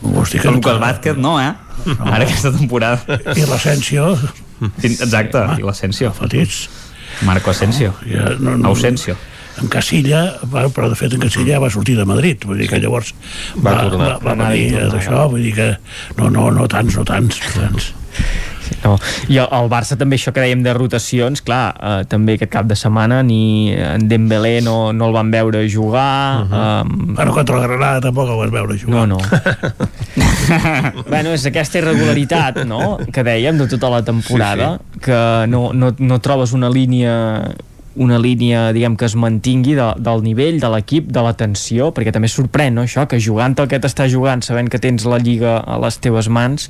[0.07, 1.55] Hosti, que Lucas Vázquez no, eh?
[1.87, 1.97] No.
[2.13, 3.19] Ara aquesta temporada.
[3.35, 4.13] I l'Asensio.
[4.87, 6.13] Exacte, i l'Asensio.
[6.15, 6.67] Fotits.
[7.27, 7.95] Marco Asensio.
[8.03, 9.17] No, ja, no, no, Ausensio
[9.63, 13.15] en Casilla, però de fet en Casilla va sortir de Madrid, vull dir que llavors
[13.57, 14.11] va, va, tornar.
[14.23, 15.71] va, va venir d'això, vull dir que
[16.19, 17.95] no, no, no tants, no tants, no tants.
[18.83, 18.97] No.
[19.31, 22.67] I el, el Barça també això que dèiem de rotacions, clar, eh, també aquest cap
[22.69, 26.43] de setmana ni en Dembélé no, no el van veure jugar.
[26.43, 26.83] Uh -huh.
[26.83, 27.15] um...
[27.15, 28.95] Bueno, contra la Granada tampoc el vas veure jugar.
[28.97, 29.19] No, no.
[31.13, 35.01] bueno, és aquesta irregularitat, no?, que dèiem de tota la temporada, sí, sí.
[35.01, 37.55] que no, no, no trobes una línia
[37.97, 42.31] una línia diguem que es mantingui de, del nivell de l'equip, de l'atenció perquè també
[42.31, 45.79] sorprèn no, això, que jugant el que t'està jugant sabent que tens la Lliga a
[45.83, 46.69] les teves mans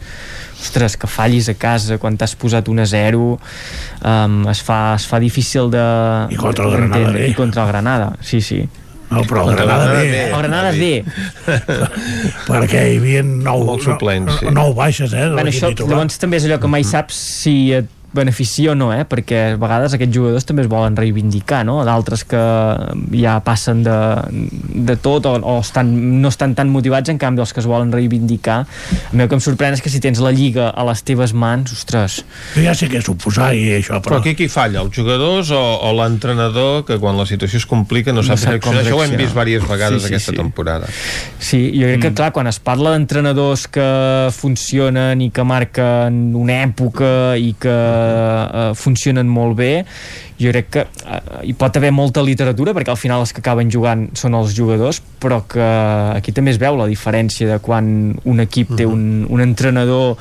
[0.61, 5.07] ostres, que fallis a casa quan t'has posat 1 a 0 um, es, fa, es
[5.11, 5.85] fa difícil de
[6.33, 7.31] i contra el Granada bé.
[7.31, 8.65] i contra el Granada, sí, sí
[9.07, 10.23] no, però el Granada bé.
[10.27, 11.05] El Granada bé.
[12.49, 14.51] Perquè hi havia nou, nou suplents, sí.
[14.51, 15.29] nou baixes, eh?
[15.31, 19.05] Bueno, això, llavors també és allò que mai saps si et beneficia o no, eh?
[19.09, 21.79] perquè a vegades aquests jugadors també es volen reivindicar, no?
[21.87, 22.43] d'altres que
[23.15, 23.99] ja passen de,
[24.89, 27.93] de tot o, o estan, no estan tan motivats, en canvi els que es volen
[27.95, 28.59] reivindicar.
[28.67, 31.35] A mi el que em sorprèn és que si tens la Lliga a les teves
[31.37, 32.23] mans, ostres...
[32.57, 34.17] Jo ja sé què és oposar i això, però...
[34.17, 38.15] Però aquí qui falla, els jugadors o, o l'entrenador que quan la situació es complica
[38.15, 38.83] no sap no reaccionar?
[38.85, 40.39] Això ho hem vist diverses vegades sí, sí, aquesta sí.
[40.41, 40.91] temporada.
[41.39, 42.05] Sí, jo crec mm.
[42.07, 43.89] que clar, quan es parla d'entrenadors que
[44.37, 47.77] funcionen i que marquen una època i que
[48.07, 49.71] eh, funcionen molt bé
[50.41, 51.21] jo crec que eh,
[51.51, 55.03] hi pot haver molta literatura perquè al final els que acaben jugant són els jugadors
[55.23, 55.71] però que
[56.17, 57.89] aquí també es veu la diferència de quan
[58.25, 60.17] un equip té un, un entrenador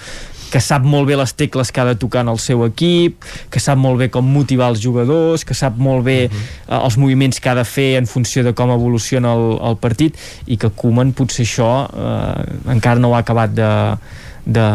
[0.55, 3.59] que sap molt bé les tecles que ha de tocar en el seu equip, que
[3.59, 6.45] sap molt bé com motivar els jugadors, que sap molt bé uh -huh.
[6.69, 10.15] eh, els moviments que ha de fer en funció de com evoluciona el, el partit
[10.47, 13.97] i que Koeman potser això eh, encara no ho ha acabat de,
[14.45, 14.67] de,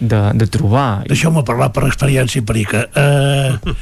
[0.00, 1.04] de, de trobar.
[1.10, 2.86] Deixeu-me parlar per experiència perica.
[2.94, 3.74] Eh,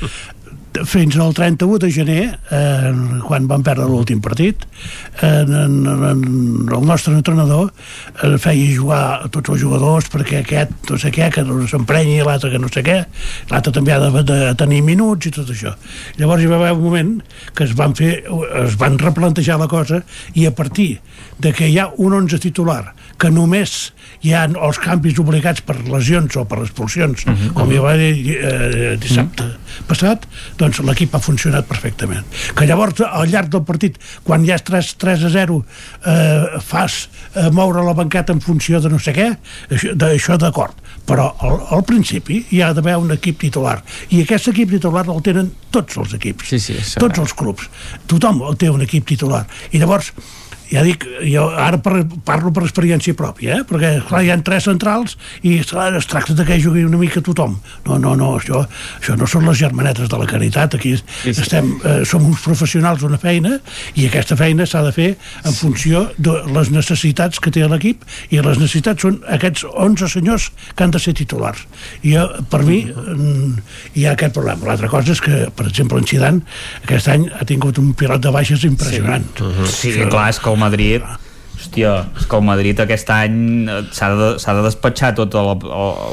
[0.82, 4.64] fins al 31 de gener, eh, quan vam perdre l'últim partit,
[5.22, 6.24] eh, en, en,
[6.66, 11.44] el nostre entrenador eh, feia jugar tots els jugadors perquè aquest no sé què, que
[11.46, 12.98] no s'emprenyi, l'altre que no sé què,
[13.52, 15.74] l'altre també ha de, de tenir minuts i tot això.
[16.18, 17.14] Llavors hi va haver un moment
[17.54, 18.12] que es van fer,
[18.64, 20.02] es van replantejar la cosa
[20.34, 20.98] i a partir
[21.38, 23.92] de que hi ha un 11 titular que només
[24.24, 27.36] hi ha els canvis obligats per lesions o per expulsions, uh mhm.
[27.36, 27.52] -huh.
[27.54, 29.50] com hi va dir eh, dissabte uh.
[29.50, 29.86] -huh.
[29.86, 30.26] passat,
[30.58, 32.24] doncs l'equip ha funcionat perfectament.
[32.56, 35.58] Que llavors, al llarg del partit, quan ja és 3, 3 a 0,
[36.06, 39.30] eh, fas eh, moure la banqueta en funció de no sé què,
[39.70, 40.80] això, això d'acord.
[41.04, 43.76] Però al, al principi hi ha d'haver un equip titular.
[44.10, 46.48] I aquest equip titular el tenen tots els equips.
[46.48, 47.68] Sí, sí, tots els clubs.
[48.08, 49.44] Tothom té un equip titular.
[49.72, 50.12] I llavors,
[50.70, 53.66] ja dic, jo ara per, parlo per experiència pròpia, eh?
[53.68, 57.22] perquè clar, hi ha tres centrals i clar, es tracta de que jugui una mica
[57.24, 57.56] tothom.
[57.86, 58.64] No, no, no, això,
[59.00, 61.34] això no són les germanetes de la caritat, aquí sí, sí.
[61.44, 63.58] estem, eh, som uns professionals d'una feina
[63.94, 65.10] i aquesta feina s'ha de fer
[65.44, 70.50] en funció de les necessitats que té l'equip i les necessitats són aquests 11 senyors
[70.74, 71.64] que han de ser titulars.
[72.02, 73.62] I jo, per mi mm,
[73.94, 74.70] hi ha aquest problema.
[74.70, 76.42] L'altra cosa és que, per exemple, en Zidane
[76.84, 79.26] aquest any ha tingut un pilot de baixes impressionant.
[79.36, 79.70] Sí, uh -huh.
[79.70, 81.06] sí clar, és que el Madrid.
[81.54, 83.36] Hòstia, és que el Madrid aquest any
[83.70, 85.54] eh, s'ha de, de despatxar tota la,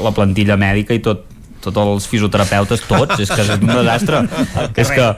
[0.06, 1.26] la plantilla mèdica i tot,
[1.62, 4.22] tots els fisioterapeutes, tots, és que és un desastre.
[4.82, 5.08] és que,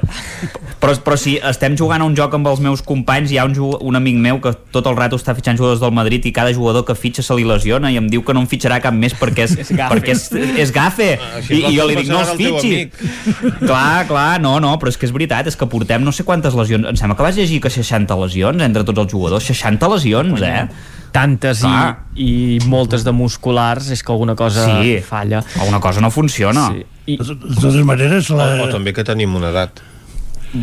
[0.82, 3.56] però, però si estem jugant a un joc amb els meus companys, hi ha un,
[3.58, 6.84] un amic meu que tot el rato està fitxant jugadors del Madrid i cada jugador
[6.88, 9.46] que fitxa se li lesiona i em diu que no en fitxarà cap més perquè
[9.48, 10.26] és, és perquè és,
[10.66, 11.14] és gafe.
[11.16, 12.74] Ah, I, I jo li dic, no els fitxi.
[13.68, 16.56] Clar, clar, no, no, però és que és veritat, és que portem no sé quantes
[16.58, 16.86] lesions.
[16.90, 20.66] Em sembla que vas llegir que 60 lesions entre tots els jugadors, 60 lesions, eh?
[21.14, 21.72] Tantes i,
[22.18, 22.30] i
[22.66, 26.84] moltes de musculars és que alguna cosa sí, falla alguna cosa no funciona sí.
[27.06, 27.18] I...
[27.20, 28.48] de totes maneres la...
[28.58, 29.84] o, o també que tenim una edat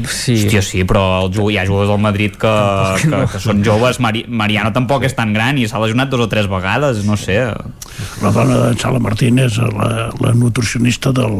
[0.08, 0.38] Sí.
[0.38, 2.52] Hòstia, sí, però el, hi ha jugadors del Madrid que,
[3.02, 4.00] que, que, que són joves.
[4.00, 7.42] Mari, Mariano tampoc és tan gran i s'ha lesionat dos o tres vegades, no sé.
[8.24, 11.36] La dona de Sala Martínez, la, la nutricionista del,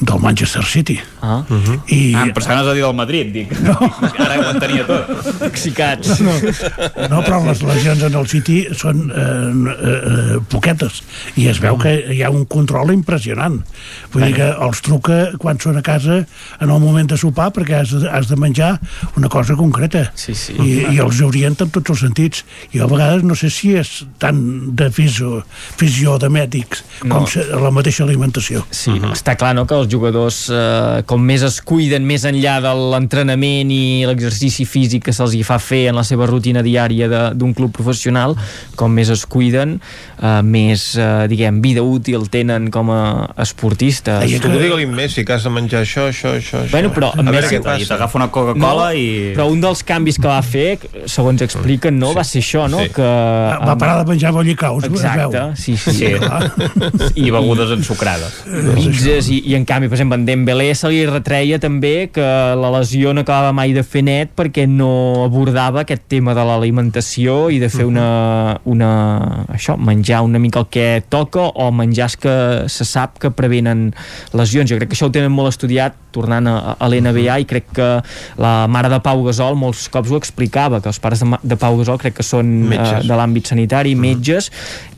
[0.00, 1.00] del Manchester City.
[1.20, 1.44] Ah.
[1.48, 1.80] Uh -huh.
[1.86, 3.52] I, Ah, em pensaves a dir del Madrid, dic.
[3.62, 3.76] No.
[4.18, 5.38] Ara ho entenia tot.
[5.38, 6.20] Toxicats.
[6.20, 6.32] No,
[7.08, 11.02] no, però les lesions en el City són eh, eh, poquetes
[11.36, 13.62] i es veu que hi ha un control impressionant.
[14.12, 16.24] Vull dir que els truca quan són a casa
[16.60, 18.80] en el moment de sopar perquè has de, has de menjar
[19.16, 20.52] una cosa concreta sí, sí.
[20.58, 22.44] I, i els orienta en tots els sentits.
[22.72, 25.44] I a vegades no sé si és tant de fisio,
[25.76, 27.24] fisio de mèdics No.
[27.24, 28.66] com la mateixa alimentació.
[28.70, 29.12] Sí, uh -huh.
[29.12, 33.70] està clar no, que els jugadors eh, com més es cuiden més enllà de l'entrenament
[33.72, 37.52] i l'exercici físic que se'ls hi fa fer en la seva rutina diària de- d'un
[37.54, 38.34] club professional,
[38.76, 43.02] com més es cuiden eh, més, eh, diguem, vida útil tenen com a
[43.42, 44.24] esportistes.
[44.40, 44.58] Tu que...
[44.58, 46.72] digue-li Messi que has de menjar això, això, això, això.
[46.72, 47.82] Bueno, però a Messi- què passa.
[47.84, 49.06] I t'agafa una Coca-Cola i...
[49.36, 50.78] Però un dels canvis que va fer,
[51.10, 52.80] segons expliquen, no, va ser això, no?
[52.86, 52.92] Sí.
[52.96, 53.10] Que,
[53.62, 54.96] Va parar de menjar bollicaus, veu.
[54.98, 55.92] Exacte, sí, sí.
[55.98, 56.12] Sí.
[56.18, 56.52] clar.
[57.18, 58.40] I begudes ensucrades.
[58.74, 62.24] pizzas i, i en canvi, per exemple, en Dembélé se li retreia també que
[62.58, 67.46] la lesió no acabava mai de fer net perquè no abordava aquest tema de l'alimentació
[67.48, 68.90] i de fer una, una
[69.54, 72.34] això, menjar una mica el que toca o menjars que
[72.68, 73.90] se sap que prevenen
[74.36, 74.68] lesions.
[74.68, 77.88] Jo crec que això ho tenen molt estudiat tornant a, a l'NBA i crec que
[78.42, 81.80] la mare de Pau Gasol molts cops ho explicava, que els pares de, de Pau
[81.80, 83.08] Gasol crec que són eh, Metges.
[83.08, 84.50] de l'àmbit sanitari, metges,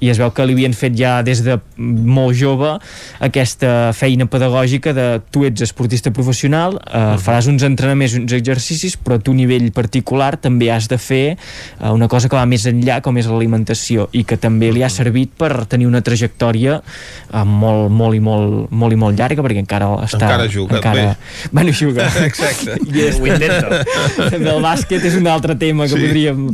[0.02, 2.74] i es veu que li havien fet ja des de molt jove
[3.22, 4.63] aquesta feina pedagògica
[4.94, 9.70] de tu ets esportista professional, eh, faràs uns entrenaments, uns exercicis, però tu a nivell
[9.72, 14.08] particular també has de fer eh, una cosa que va més enllà, com és l'alimentació,
[14.12, 18.70] i que també li ha servit per tenir una trajectòria eh, molt, molt i molt,
[18.70, 20.24] molt i molt llarga, perquè encara està...
[20.24, 21.16] Encara juga, encara...
[21.52, 22.08] Bueno, juga.
[22.28, 22.78] Exacte.
[22.88, 23.82] I és, Ho intenta.
[24.32, 26.00] També el bàsquet és un altre tema que Sí.
[26.06, 26.48] podríem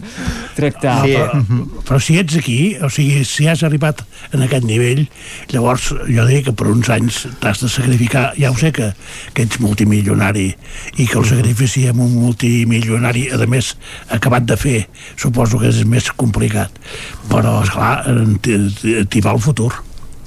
[0.57, 0.99] tractar.
[1.05, 1.15] Sí.
[1.15, 1.45] Però,
[1.87, 4.03] però si ets aquí, o sigui, si has arribat
[4.35, 5.07] en aquest nivell,
[5.53, 8.00] llavors jo diria que per uns anys t'has de sacrificar.
[8.09, 8.93] Ja ho sé que,
[9.35, 10.49] que ets multimilionari
[10.97, 13.75] i que el sacrifici amb un multimilionari, a més,
[14.09, 14.79] acabat de fer,
[15.17, 16.81] suposo que és més complicat.
[17.31, 18.05] Però, esclar,
[18.43, 19.73] t'hi va el futur.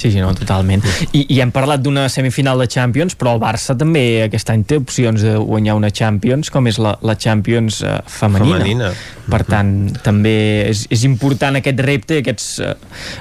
[0.03, 0.83] Sí, sí, no, totalment.
[1.15, 4.75] I, I hem parlat d'una semifinal de Champions, però el Barça també aquest any té
[4.81, 8.57] opcions de guanyar una Champions, com és la, la Champions eh, femenina.
[8.59, 8.89] Femenina.
[9.31, 9.69] Per tant,
[10.03, 10.33] també
[10.67, 12.73] és, és important aquest repte, aquests eh,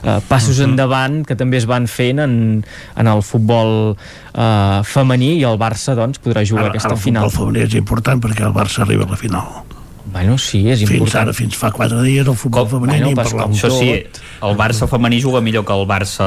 [0.02, 2.34] eh, passos endavant que també es van fent en,
[2.98, 7.04] en el futbol eh, femení i el Barça doncs, podrà jugar Ara, aquesta ara el
[7.04, 7.30] final.
[7.30, 9.62] futbol femení és important perquè el Barça arriba a la final.
[10.12, 11.28] Bueno, sí, és Fins important.
[11.28, 13.54] ara, fins fa quatre dies, el futbol femení bueno, pas parlàvem.
[13.54, 13.94] Això sí,
[14.42, 16.26] el Barça femení juga millor que el Barça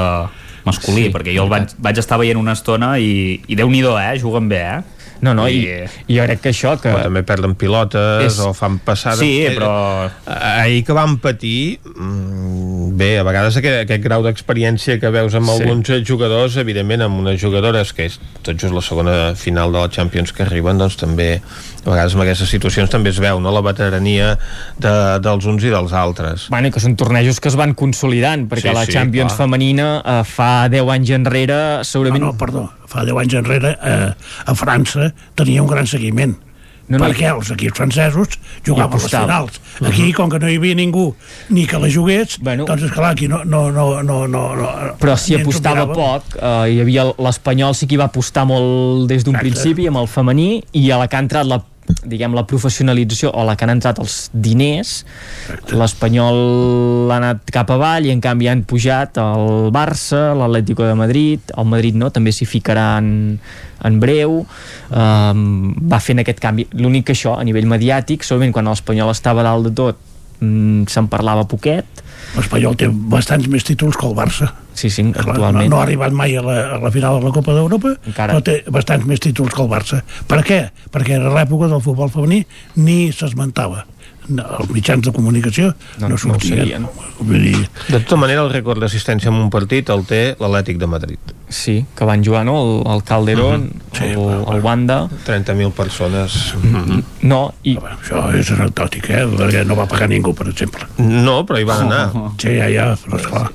[0.65, 4.19] masculí, Sí, perquè jo el vaig, vaig estar veient una estona i, i Déu-n'hi-do, eh?
[4.21, 4.81] Juguen bé, eh?
[5.21, 6.89] No, no, i, I- jo crec que això que...
[6.91, 11.79] Però també perden pilotes És- o fan passades Sí, Eh, però- ahir que van patir
[11.95, 15.55] mm, bé, a vegades aquest, aquest grau d'experiència que veus amb Sí.
[15.61, 19.89] alguns jugadors evidentment amb unes jugadores que és tot just la segona final de la
[19.91, 21.41] Champions que arriben doncs també
[21.85, 23.51] a vegades en aquestes situacions també es veu no?
[23.51, 24.37] la veterania
[24.79, 28.47] de, dels uns i dels altres Bueno, i que són tornejos que es van consolidant,
[28.49, 29.45] perquè Sí, la sí, Champions clar.
[29.45, 32.23] femenina eh, fa 10 anys enrere segurament...
[32.23, 34.11] No, no, perdó, fa 10 anys enrere eh,
[34.45, 36.37] a França tenia un gran seguiment
[36.87, 39.59] No, no, perquè els equips francesos jugaven les finals.
[39.89, 41.07] Aquí, com que no hi havia ningú
[41.49, 42.65] ni que la jugués, Bueno.
[42.69, 43.43] doncs esclar, aquí no...
[43.43, 44.69] no, no, no, no, no.
[45.01, 46.35] Però si apostava poc.
[46.37, 50.07] Eh, hi havia l'Espanyol sí que hi va apostar molt des d'un principi amb el
[50.11, 51.61] femení i a la que ha entrat la
[52.05, 55.03] diguem, la professionalització o la que han entrat els diners
[55.69, 61.53] l'Espanyol ha anat cap avall i en canvi han pujat el Barça, l'Atlético de Madrid
[61.57, 63.37] el Madrid no, també s'hi ficarà en,
[63.85, 64.41] en breu.
[64.89, 66.67] Um, va fent aquest canvi.
[66.79, 70.01] L'únic que això, a nivell mediàtic segurament quan l'Espanyol estava dalt de tot
[70.39, 72.04] mm, se'n parlava poquet
[72.35, 74.51] L'Espanyol té bastants més títols que el Barça.
[74.75, 77.29] sí, sí, Clar, no, actualment no ha arribat mai a la, a la final de
[77.29, 80.01] la Copa d'Europa, però té bastants més títols que el Barça.
[80.27, 80.61] Per què?
[80.91, 82.41] Perquè a l'època del futbol femení
[82.75, 83.85] ni s'esmentava.
[84.27, 85.67] No, els mitjans de comunicació
[85.99, 86.57] No, no, no sortien.
[86.59, 86.87] sabien.
[87.19, 90.87] Vull dir, de tota manera el rècord d'assistència en un partit el té l'Atlètic de
[90.89, 92.55] Madrid Sí, que van jugar, no?
[92.63, 94.97] El, el Calderón, Sí, el, però, el Wanda...
[95.27, 96.55] 30.000 persones
[97.21, 97.75] No, i...
[97.77, 99.21] això és anecdòtic, eh?
[99.29, 100.89] Perquè no va pagar ningú, per exemple.
[100.97, 103.45] no, però hi van anar Sí, ja, ja, però esclar.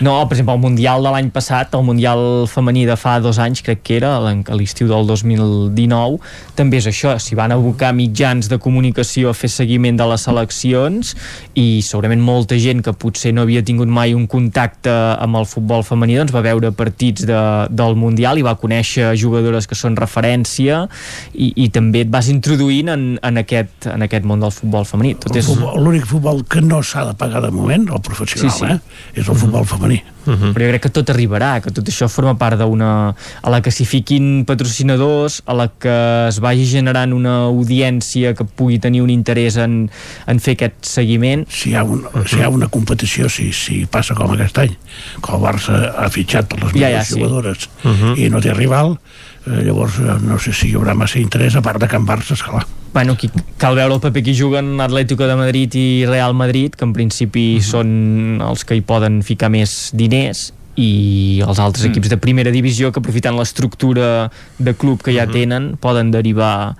[0.00, 3.60] No, per exemple, el Mundial de l'any passat, el Mundial femení de fa dos anys,
[3.62, 6.18] crec que era, a l'estiu del 2019,
[6.58, 11.12] també és això, s'hi van abocar mitjans de comunicació a fer seguiment de les seleccions
[11.54, 15.84] i segurament molta gent que potser no havia tingut mai un contacte amb el futbol
[15.86, 17.38] femení doncs va veure partits de,
[17.70, 20.84] del Mundial i va conèixer jugadores que són referència
[21.34, 25.14] i, i també et vas introduint en, en, aquest, en aquest món del futbol femení.
[25.22, 25.46] Tot és...
[25.46, 28.72] futbol- L'únic futbol que no s'ha de pagar de moment, el professional, Sí, sí.
[28.74, 29.20] eh?
[29.20, 29.83] és el futbol femení.
[29.84, 30.02] Venir.
[30.24, 30.52] Uh -huh.
[30.54, 33.14] però jo crec que tot arribarà, que tot això forma part d'una...
[33.42, 38.44] a la que s'hi fiquin patrocinadors, a la que es vagi generant una audiència que
[38.44, 39.90] pugui tenir un interès en,
[40.26, 41.44] en fer aquest seguiment.
[41.48, 42.26] Si hi ha, un, uh -huh.
[42.26, 44.76] si hi ha una competició, si, si passa com aquest any,
[45.20, 47.14] que el Barça ha fitxat per les Ja, millors ja, sí.
[47.14, 48.18] jugadores Uh -huh.
[48.18, 48.98] i no té rival,
[49.46, 52.32] eh, llavors eh, no sé si hi haurà massa interès, a part de Can Barça,
[52.32, 52.66] esclar.
[52.94, 56.84] Bueno, aquí cal veure el paper que juguen Atlético de Madrid i Real Madrid, que
[56.84, 57.70] en principi uh -huh.
[57.70, 61.90] són els que hi poden ficar més diners i els altres Mm.
[61.90, 66.74] equips de primera divisió que aprofitant l'estructura de club que ja tenen poden derivar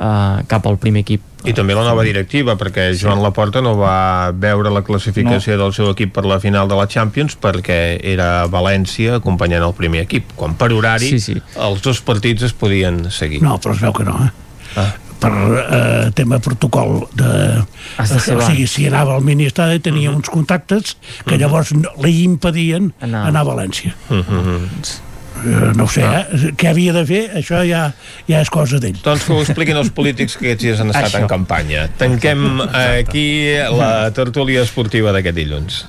[0.00, 4.32] uh, cap al primer equip I també la nova directiva, perquè Joan Laporta no va
[4.32, 5.64] veure la classificació no.
[5.64, 9.74] del seu equip per la final de la Champions perquè era a València acompanyant el
[9.74, 11.42] primer equip, quan per horari Sí, sí.
[11.56, 13.42] els dos partits es podien seguir.
[13.42, 14.30] No, però es veu que no, eh?
[14.76, 14.94] Ah.
[15.20, 17.30] Per eh, tema protocol de,
[17.62, 20.16] de o sigui, si anava al ministeri tenia Mhm.
[20.18, 26.02] uns contactes que llavors no, li impedien anar, anar a València eh, no ho sé,
[26.04, 26.52] eh?
[26.56, 27.86] què havia de fer això ja,
[28.28, 31.10] ja és cosa d'ell Doncs que ho expliquin els polítics que aquests dies han estat
[31.10, 31.22] Això.
[31.24, 31.88] en campanya.
[32.00, 33.26] Tanquem aquí
[33.74, 35.84] la tertúlia esportiva d'aquest dilluns.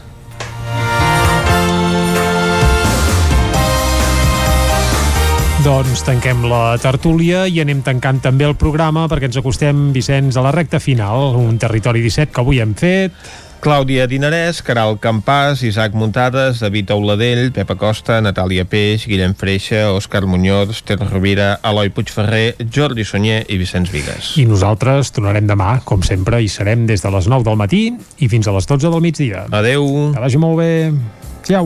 [5.65, 10.43] Doncs tanquem la tertúlia i anem tancant també el programa perquè ens acostem, Vicenç, a
[10.45, 13.15] la recta final, un territori 17 que avui hem fet.
[13.65, 20.27] Clàudia Dinarès, Caral Campàs, Isaac Muntades, David Auladell, Pepa Costa, Natàlia Peix, Guillem Freixa, Òscar
[20.29, 24.35] Muñoz, Ter Rovira, Eloi Puigferrer, Jordi Sunyer i Vicenç Vigues.
[24.37, 27.87] I nosaltres tornarem demà, com sempre, i serem des de les 9 del matí
[28.21, 29.47] i fins a les 12 del migdia.
[29.49, 29.89] Adeu.
[30.13, 30.75] Que vagi molt bé.
[31.49, 31.65] Ciao.